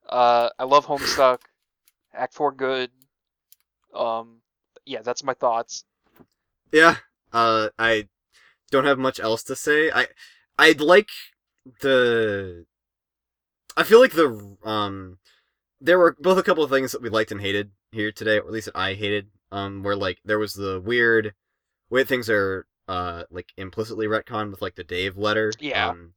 Uh, 0.09 0.49
I 0.57 0.63
love 0.63 0.87
Homestuck. 0.87 1.41
Act 2.13 2.33
Four 2.33 2.51
good. 2.51 2.89
Um, 3.93 4.37
yeah, 4.85 5.03
that's 5.03 5.23
my 5.23 5.35
thoughts. 5.35 5.85
Yeah. 6.71 6.95
Uh, 7.31 7.69
I 7.77 8.07
don't 8.71 8.85
have 8.85 8.97
much 8.97 9.19
else 9.19 9.43
to 9.43 9.55
say. 9.55 9.91
I 9.91 10.07
I'd 10.57 10.81
like 10.81 11.09
the. 11.81 12.65
I 13.77 13.83
feel 13.83 13.99
like 13.99 14.13
the 14.13 14.57
um, 14.63 15.19
there 15.79 15.99
were 15.99 16.17
both 16.19 16.39
a 16.39 16.43
couple 16.43 16.63
of 16.63 16.71
things 16.71 16.91
that 16.93 17.01
we 17.03 17.09
liked 17.09 17.31
and 17.31 17.41
hated 17.41 17.69
here 17.91 18.11
today, 18.11 18.39
or 18.39 18.47
at 18.47 18.51
least 18.51 18.65
that 18.65 18.77
I 18.77 18.95
hated. 18.95 19.27
Um, 19.51 19.83
where 19.83 19.95
like 19.95 20.17
there 20.25 20.39
was 20.39 20.53
the 20.53 20.81
weird 20.83 21.33
way 21.89 22.03
things 22.03 22.29
are 22.29 22.65
uh 22.87 23.23
like 23.29 23.53
implicitly 23.55 24.07
retconned 24.07 24.49
with 24.49 24.63
like 24.63 24.75
the 24.75 24.83
Dave 24.83 25.15
letter. 25.15 25.53
Yeah. 25.59 25.89
Um, 25.89 26.13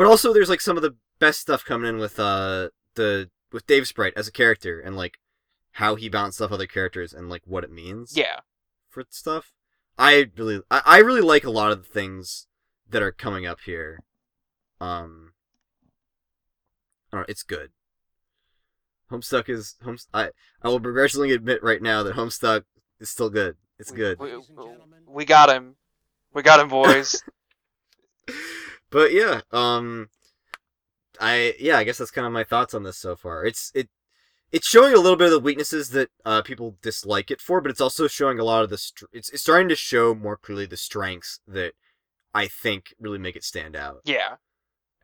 but 0.00 0.06
also 0.06 0.32
there's 0.32 0.48
like 0.48 0.62
some 0.62 0.78
of 0.78 0.82
the 0.82 0.96
best 1.18 1.40
stuff 1.40 1.62
coming 1.62 1.86
in 1.86 1.98
with 1.98 2.18
uh 2.18 2.70
the 2.94 3.28
with 3.52 3.66
Dave 3.66 3.86
Sprite 3.86 4.14
as 4.16 4.26
a 4.26 4.32
character 4.32 4.80
and 4.80 4.96
like 4.96 5.18
how 5.72 5.94
he 5.94 6.08
bounced 6.08 6.40
off 6.40 6.50
other 6.50 6.66
characters 6.66 7.12
and 7.12 7.28
like 7.28 7.42
what 7.44 7.64
it 7.64 7.70
means 7.70 8.16
Yeah, 8.16 8.38
for 8.88 9.04
stuff. 9.10 9.52
I 9.98 10.30
really, 10.38 10.62
I, 10.70 10.80
I 10.86 10.98
really 11.00 11.20
like 11.20 11.44
a 11.44 11.50
lot 11.50 11.70
of 11.70 11.82
the 11.82 11.88
things 11.88 12.46
that 12.88 13.02
are 13.02 13.12
coming 13.12 13.44
up 13.44 13.60
here. 13.66 14.02
Um, 14.80 15.34
I 17.12 17.18
don't 17.18 17.20
know, 17.20 17.26
it's 17.28 17.42
good. 17.42 17.72
Homestuck 19.12 19.50
is 19.50 19.76
home. 19.84 19.98
I 20.14 20.30
I 20.62 20.68
will 20.68 20.78
begrudgingly 20.78 21.32
admit 21.32 21.62
right 21.62 21.82
now 21.82 22.02
that 22.04 22.16
Homestuck 22.16 22.64
is 23.00 23.10
still 23.10 23.28
good. 23.28 23.56
It's 23.78 23.90
we, 23.90 23.98
good. 23.98 24.18
We, 24.18 24.32
we 25.06 25.24
got 25.26 25.50
him. 25.50 25.76
We 26.32 26.40
got 26.40 26.58
him, 26.58 26.68
boys. 26.68 27.22
but 28.90 29.12
yeah, 29.12 29.40
um, 29.52 30.08
I 31.20 31.54
yeah, 31.58 31.78
I 31.78 31.84
guess 31.84 31.98
that's 31.98 32.10
kind 32.10 32.26
of 32.26 32.32
my 32.32 32.44
thoughts 32.44 32.74
on 32.74 32.82
this 32.82 32.98
so 32.98 33.16
far. 33.16 33.44
It's 33.44 33.70
it 33.74 33.88
it's 34.52 34.66
showing 34.66 34.94
a 34.94 34.98
little 34.98 35.16
bit 35.16 35.26
of 35.26 35.32
the 35.32 35.40
weaknesses 35.40 35.90
that 35.90 36.10
uh, 36.24 36.42
people 36.42 36.76
dislike 36.82 37.30
it 37.30 37.40
for, 37.40 37.60
but 37.60 37.70
it's 37.70 37.80
also 37.80 38.08
showing 38.08 38.38
a 38.38 38.44
lot 38.44 38.64
of 38.64 38.70
the 38.70 38.78
str- 38.78 39.06
it's 39.12 39.30
it's 39.30 39.42
starting 39.42 39.68
to 39.68 39.76
show 39.76 40.14
more 40.14 40.36
clearly 40.36 40.66
the 40.66 40.76
strengths 40.76 41.40
that 41.46 41.74
I 42.34 42.48
think 42.48 42.94
really 42.98 43.18
make 43.18 43.36
it 43.36 43.44
stand 43.44 43.76
out, 43.76 44.00
yeah. 44.04 44.36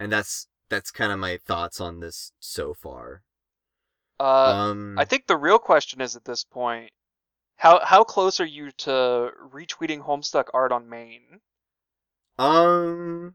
and 0.00 0.10
that's 0.10 0.48
that's 0.68 0.90
kind 0.90 1.12
of 1.12 1.18
my 1.18 1.36
thoughts 1.36 1.80
on 1.80 2.00
this 2.00 2.32
so 2.40 2.74
far. 2.74 3.22
Uh, 4.18 4.70
um, 4.70 4.98
I 4.98 5.04
think 5.04 5.26
the 5.26 5.36
real 5.36 5.58
question 5.58 6.00
is 6.00 6.16
at 6.16 6.24
this 6.24 6.42
point, 6.42 6.90
how 7.56 7.84
how 7.84 8.02
close 8.02 8.40
are 8.40 8.46
you 8.46 8.70
to 8.78 9.30
retweeting 9.52 10.04
Homestuck 10.04 10.46
art 10.52 10.72
on 10.72 10.88
main? 10.88 11.40
um, 12.38 13.34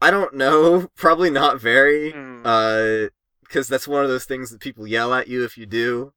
I 0.00 0.10
don't 0.10 0.34
know. 0.34 0.88
Probably 0.96 1.30
not 1.30 1.60
very. 1.60 2.12
Hmm. 2.12 2.42
uh 2.44 3.06
because 3.42 3.66
that's 3.66 3.88
one 3.88 4.04
of 4.04 4.08
those 4.08 4.26
things 4.26 4.50
that 4.50 4.60
people 4.60 4.86
yell 4.86 5.12
at 5.12 5.26
you 5.26 5.42
if 5.44 5.58
you 5.58 5.66
do 5.66 6.12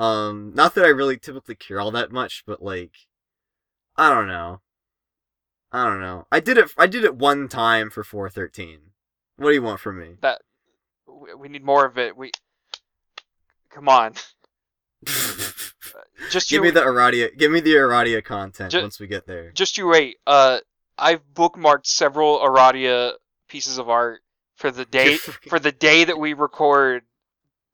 um 0.00 0.50
not 0.52 0.74
that 0.74 0.84
i 0.84 0.88
really 0.88 1.16
typically 1.16 1.54
care 1.54 1.80
all 1.80 1.92
that 1.92 2.10
much 2.10 2.42
but 2.44 2.60
like 2.60 2.90
i 3.96 4.10
don't 4.12 4.26
know 4.26 4.60
i 5.70 5.84
don't 5.84 6.00
know 6.00 6.26
i 6.32 6.40
did 6.40 6.58
it 6.58 6.72
i 6.76 6.88
did 6.88 7.04
it 7.04 7.14
one 7.14 7.46
time 7.46 7.88
for 7.88 8.02
413 8.02 8.80
what 9.36 9.50
do 9.50 9.54
you 9.54 9.62
want 9.62 9.78
from 9.78 10.00
me 10.00 10.16
that 10.22 10.40
we 11.36 11.48
need 11.48 11.64
more 11.64 11.84
of 11.84 11.98
it. 11.98 12.16
We 12.16 12.30
come 13.70 13.88
on, 13.88 14.14
just 16.30 16.48
give 16.48 16.58
you 16.58 16.62
me 16.62 16.70
the 16.70 16.80
Aradia 16.80 17.36
give 17.36 17.50
me 17.50 17.60
the 17.60 17.74
Aradia 17.74 18.24
content 18.24 18.72
Ju- 18.72 18.82
once 18.82 19.00
we 19.00 19.06
get 19.06 19.26
there 19.26 19.50
just 19.52 19.78
you 19.78 19.86
wait. 19.86 20.18
Uh, 20.26 20.58
I've 21.00 21.22
bookmarked 21.34 21.86
several 21.86 22.38
Aradia 22.38 23.12
pieces 23.48 23.78
of 23.78 23.88
art 23.88 24.20
for 24.56 24.70
the 24.70 24.84
day 24.84 25.16
for 25.16 25.58
the 25.58 25.72
day 25.72 26.04
that 26.04 26.18
we 26.18 26.34
record 26.34 27.02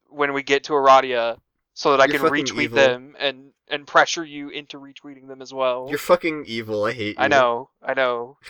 when 0.09 0.33
we 0.33 0.43
get 0.43 0.65
to 0.65 0.73
Aradia, 0.73 1.39
so 1.75 1.91
that 1.91 2.01
I 2.01 2.07
You're 2.13 2.21
can 2.23 2.31
retweet 2.31 2.63
evil. 2.65 2.77
them 2.77 3.17
and 3.19 3.51
and 3.69 3.87
pressure 3.87 4.25
you 4.25 4.49
into 4.51 4.79
retweeting 4.79 5.27
them 5.27 5.43
as 5.43 5.53
well. 5.53 5.87
you're 5.89 5.99
fucking 5.99 6.45
evil 6.47 6.85
i 6.85 6.93
hate 6.93 7.17
you 7.19 7.25
I 7.25 7.29
know, 7.29 7.71
I 7.83 7.95
know. 7.95 8.39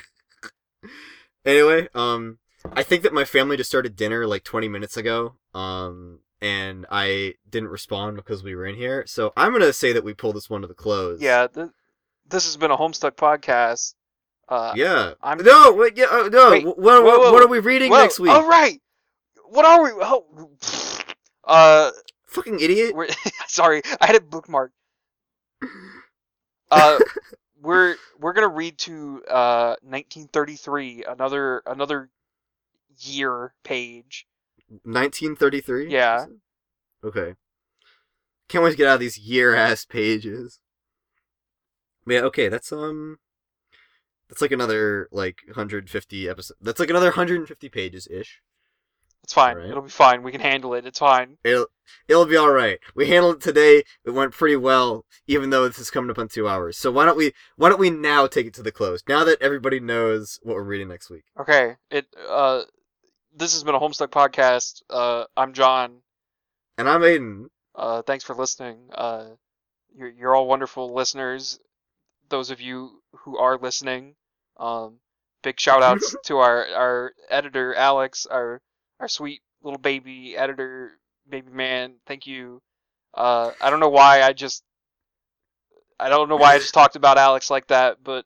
Anyway, 1.44 1.88
um, 1.94 2.38
I 2.72 2.82
think 2.82 3.04
that 3.04 3.12
my 3.14 3.24
family 3.24 3.56
just 3.56 3.70
started 3.70 3.94
dinner 3.94 4.26
like 4.26 4.42
20 4.42 4.68
minutes 4.68 4.96
ago. 4.96 5.36
Um, 5.54 6.18
and 6.40 6.84
I 6.90 7.34
didn't 7.48 7.68
respond 7.68 8.16
because 8.16 8.42
we 8.42 8.54
were 8.56 8.66
in 8.66 8.74
here. 8.74 9.04
So 9.06 9.32
I'm 9.36 9.52
gonna 9.52 9.72
say 9.72 9.92
that 9.92 10.04
we 10.04 10.12
pull 10.12 10.32
this 10.32 10.50
one 10.50 10.62
to 10.62 10.66
the 10.66 10.74
close. 10.74 11.20
Yeah, 11.20 11.46
th- 11.46 11.68
this 12.28 12.44
has 12.46 12.56
been 12.56 12.70
a 12.72 12.76
Homestuck 12.76 13.12
podcast. 13.12 13.94
Uh, 14.48 14.72
Yeah. 14.76 15.14
I'm- 15.22 15.38
No. 15.42 15.72
Wait. 15.72 15.96
Yeah. 15.96 16.06
Uh, 16.06 16.28
no. 16.28 16.50
Wait, 16.50 16.64
what, 16.64 16.78
what, 16.78 17.02
whoa, 17.04 17.18
whoa, 17.18 17.32
what 17.32 17.42
are 17.42 17.48
we 17.48 17.58
reading 17.58 17.90
well, 17.90 18.02
next 18.02 18.20
week? 18.20 18.30
All 18.30 18.48
right. 18.48 18.80
What 19.48 19.64
are 19.64 19.82
we? 19.82 19.90
Oh, 19.94 20.50
uh, 21.44 21.90
Fucking 22.26 22.60
idiot. 22.60 22.94
sorry, 23.48 23.82
I 24.00 24.06
had 24.06 24.16
it 24.16 24.28
bookmarked. 24.30 24.70
Uh, 26.70 26.98
we're 27.62 27.96
we're 28.18 28.32
gonna 28.34 28.48
read 28.48 28.76
to 28.78 29.22
uh 29.28 29.76
1933, 29.82 31.04
another 31.08 31.62
another 31.66 32.10
year 32.98 33.54
page. 33.64 34.26
1933. 34.82 35.90
Yeah. 35.90 36.26
Okay. 37.04 37.34
Can't 38.48 38.62
wait 38.64 38.72
to 38.72 38.76
get 38.76 38.88
out 38.88 38.94
of 38.94 39.00
these 39.00 39.18
year 39.18 39.54
ass 39.54 39.84
pages. 39.84 40.60
Yeah. 42.06 42.20
Okay. 42.20 42.48
That's 42.48 42.70
um. 42.72 43.18
That's 44.28 44.42
like 44.42 44.52
another 44.52 45.08
like 45.12 45.38
150 45.46 46.28
episodes. 46.28 46.58
That's 46.60 46.80
like 46.80 46.90
another 46.90 47.06
150 47.06 47.68
pages 47.68 48.08
ish. 48.08 48.40
It's 49.26 49.32
fine. 49.32 49.56
Alright. 49.56 49.70
It'll 49.70 49.82
be 49.82 49.90
fine. 49.90 50.22
We 50.22 50.30
can 50.30 50.40
handle 50.40 50.74
it. 50.74 50.86
It's 50.86 51.00
fine. 51.00 51.36
It'll 51.42 51.66
it'll 52.06 52.26
be 52.26 52.36
all 52.36 52.52
right. 52.52 52.78
We 52.94 53.08
handled 53.08 53.36
it 53.36 53.40
today. 53.40 53.82
It 54.04 54.10
went 54.10 54.32
pretty 54.32 54.54
well, 54.54 55.04
even 55.26 55.50
though 55.50 55.66
this 55.66 55.80
is 55.80 55.90
coming 55.90 56.10
up 56.10 56.18
on 56.18 56.28
two 56.28 56.48
hours. 56.48 56.78
So 56.78 56.92
why 56.92 57.06
don't 57.06 57.16
we 57.16 57.32
why 57.56 57.68
don't 57.68 57.80
we 57.80 57.90
now 57.90 58.28
take 58.28 58.46
it 58.46 58.54
to 58.54 58.62
the 58.62 58.70
close? 58.70 59.02
Now 59.08 59.24
that 59.24 59.42
everybody 59.42 59.80
knows 59.80 60.38
what 60.44 60.54
we're 60.54 60.62
reading 60.62 60.86
next 60.86 61.10
week. 61.10 61.24
Okay. 61.40 61.74
It 61.90 62.06
uh 62.28 62.62
this 63.34 63.52
has 63.52 63.64
been 63.64 63.74
a 63.74 63.80
Homestuck 63.80 64.08
podcast. 64.10 64.82
Uh 64.88 65.24
I'm 65.36 65.52
John. 65.52 66.02
And 66.78 66.88
I'm 66.88 67.02
Aidan. 67.02 67.48
Uh 67.74 68.02
thanks 68.02 68.22
for 68.22 68.36
listening. 68.36 68.78
Uh 68.94 69.30
you're 69.92 70.10
you're 70.10 70.36
all 70.36 70.46
wonderful 70.46 70.94
listeners. 70.94 71.58
Those 72.28 72.50
of 72.52 72.60
you 72.60 73.02
who 73.24 73.38
are 73.38 73.58
listening. 73.58 74.14
Um 74.58 75.00
big 75.42 75.60
shout 75.60 75.82
outs 75.82 76.16
to 76.24 76.38
our 76.38 76.66
our 76.66 77.12
editor 77.30 77.74
Alex, 77.74 78.26
our 78.26 78.60
our 79.00 79.08
sweet 79.08 79.42
little 79.62 79.78
baby 79.78 80.36
editor 80.36 80.92
baby 81.28 81.50
man. 81.50 81.94
Thank 82.06 82.26
you. 82.26 82.62
Uh 83.14 83.52
I 83.60 83.70
don't 83.70 83.80
know 83.80 83.88
why 83.88 84.22
I 84.22 84.32
just 84.32 84.62
I 85.98 86.08
don't 86.08 86.28
know 86.28 86.36
why 86.36 86.54
I 86.54 86.58
just 86.58 86.74
talked 86.74 86.96
about 86.96 87.18
Alex 87.18 87.50
like 87.50 87.68
that, 87.68 87.98
but 88.02 88.24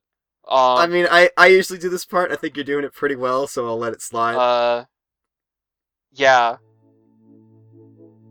um 0.48 0.78
I 0.78 0.86
mean, 0.86 1.06
I 1.10 1.30
I 1.36 1.46
usually 1.46 1.78
do 1.78 1.88
this 1.88 2.04
part. 2.04 2.32
I 2.32 2.36
think 2.36 2.56
you're 2.56 2.64
doing 2.64 2.84
it 2.84 2.92
pretty 2.92 3.16
well, 3.16 3.46
so 3.46 3.66
I'll 3.66 3.78
let 3.78 3.92
it 3.92 4.02
slide. 4.02 4.36
Uh, 4.36 4.84
yeah. 6.12 6.56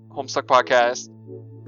Homestuck 0.10 0.48
podcast. 0.48 1.10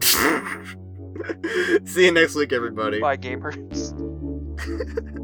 See 1.87 2.05
you 2.05 2.11
next 2.11 2.35
week, 2.35 2.51
everybody. 2.51 2.99
Bye, 2.99 3.17
gamers. 3.17 3.97
Yeah. 4.67 4.77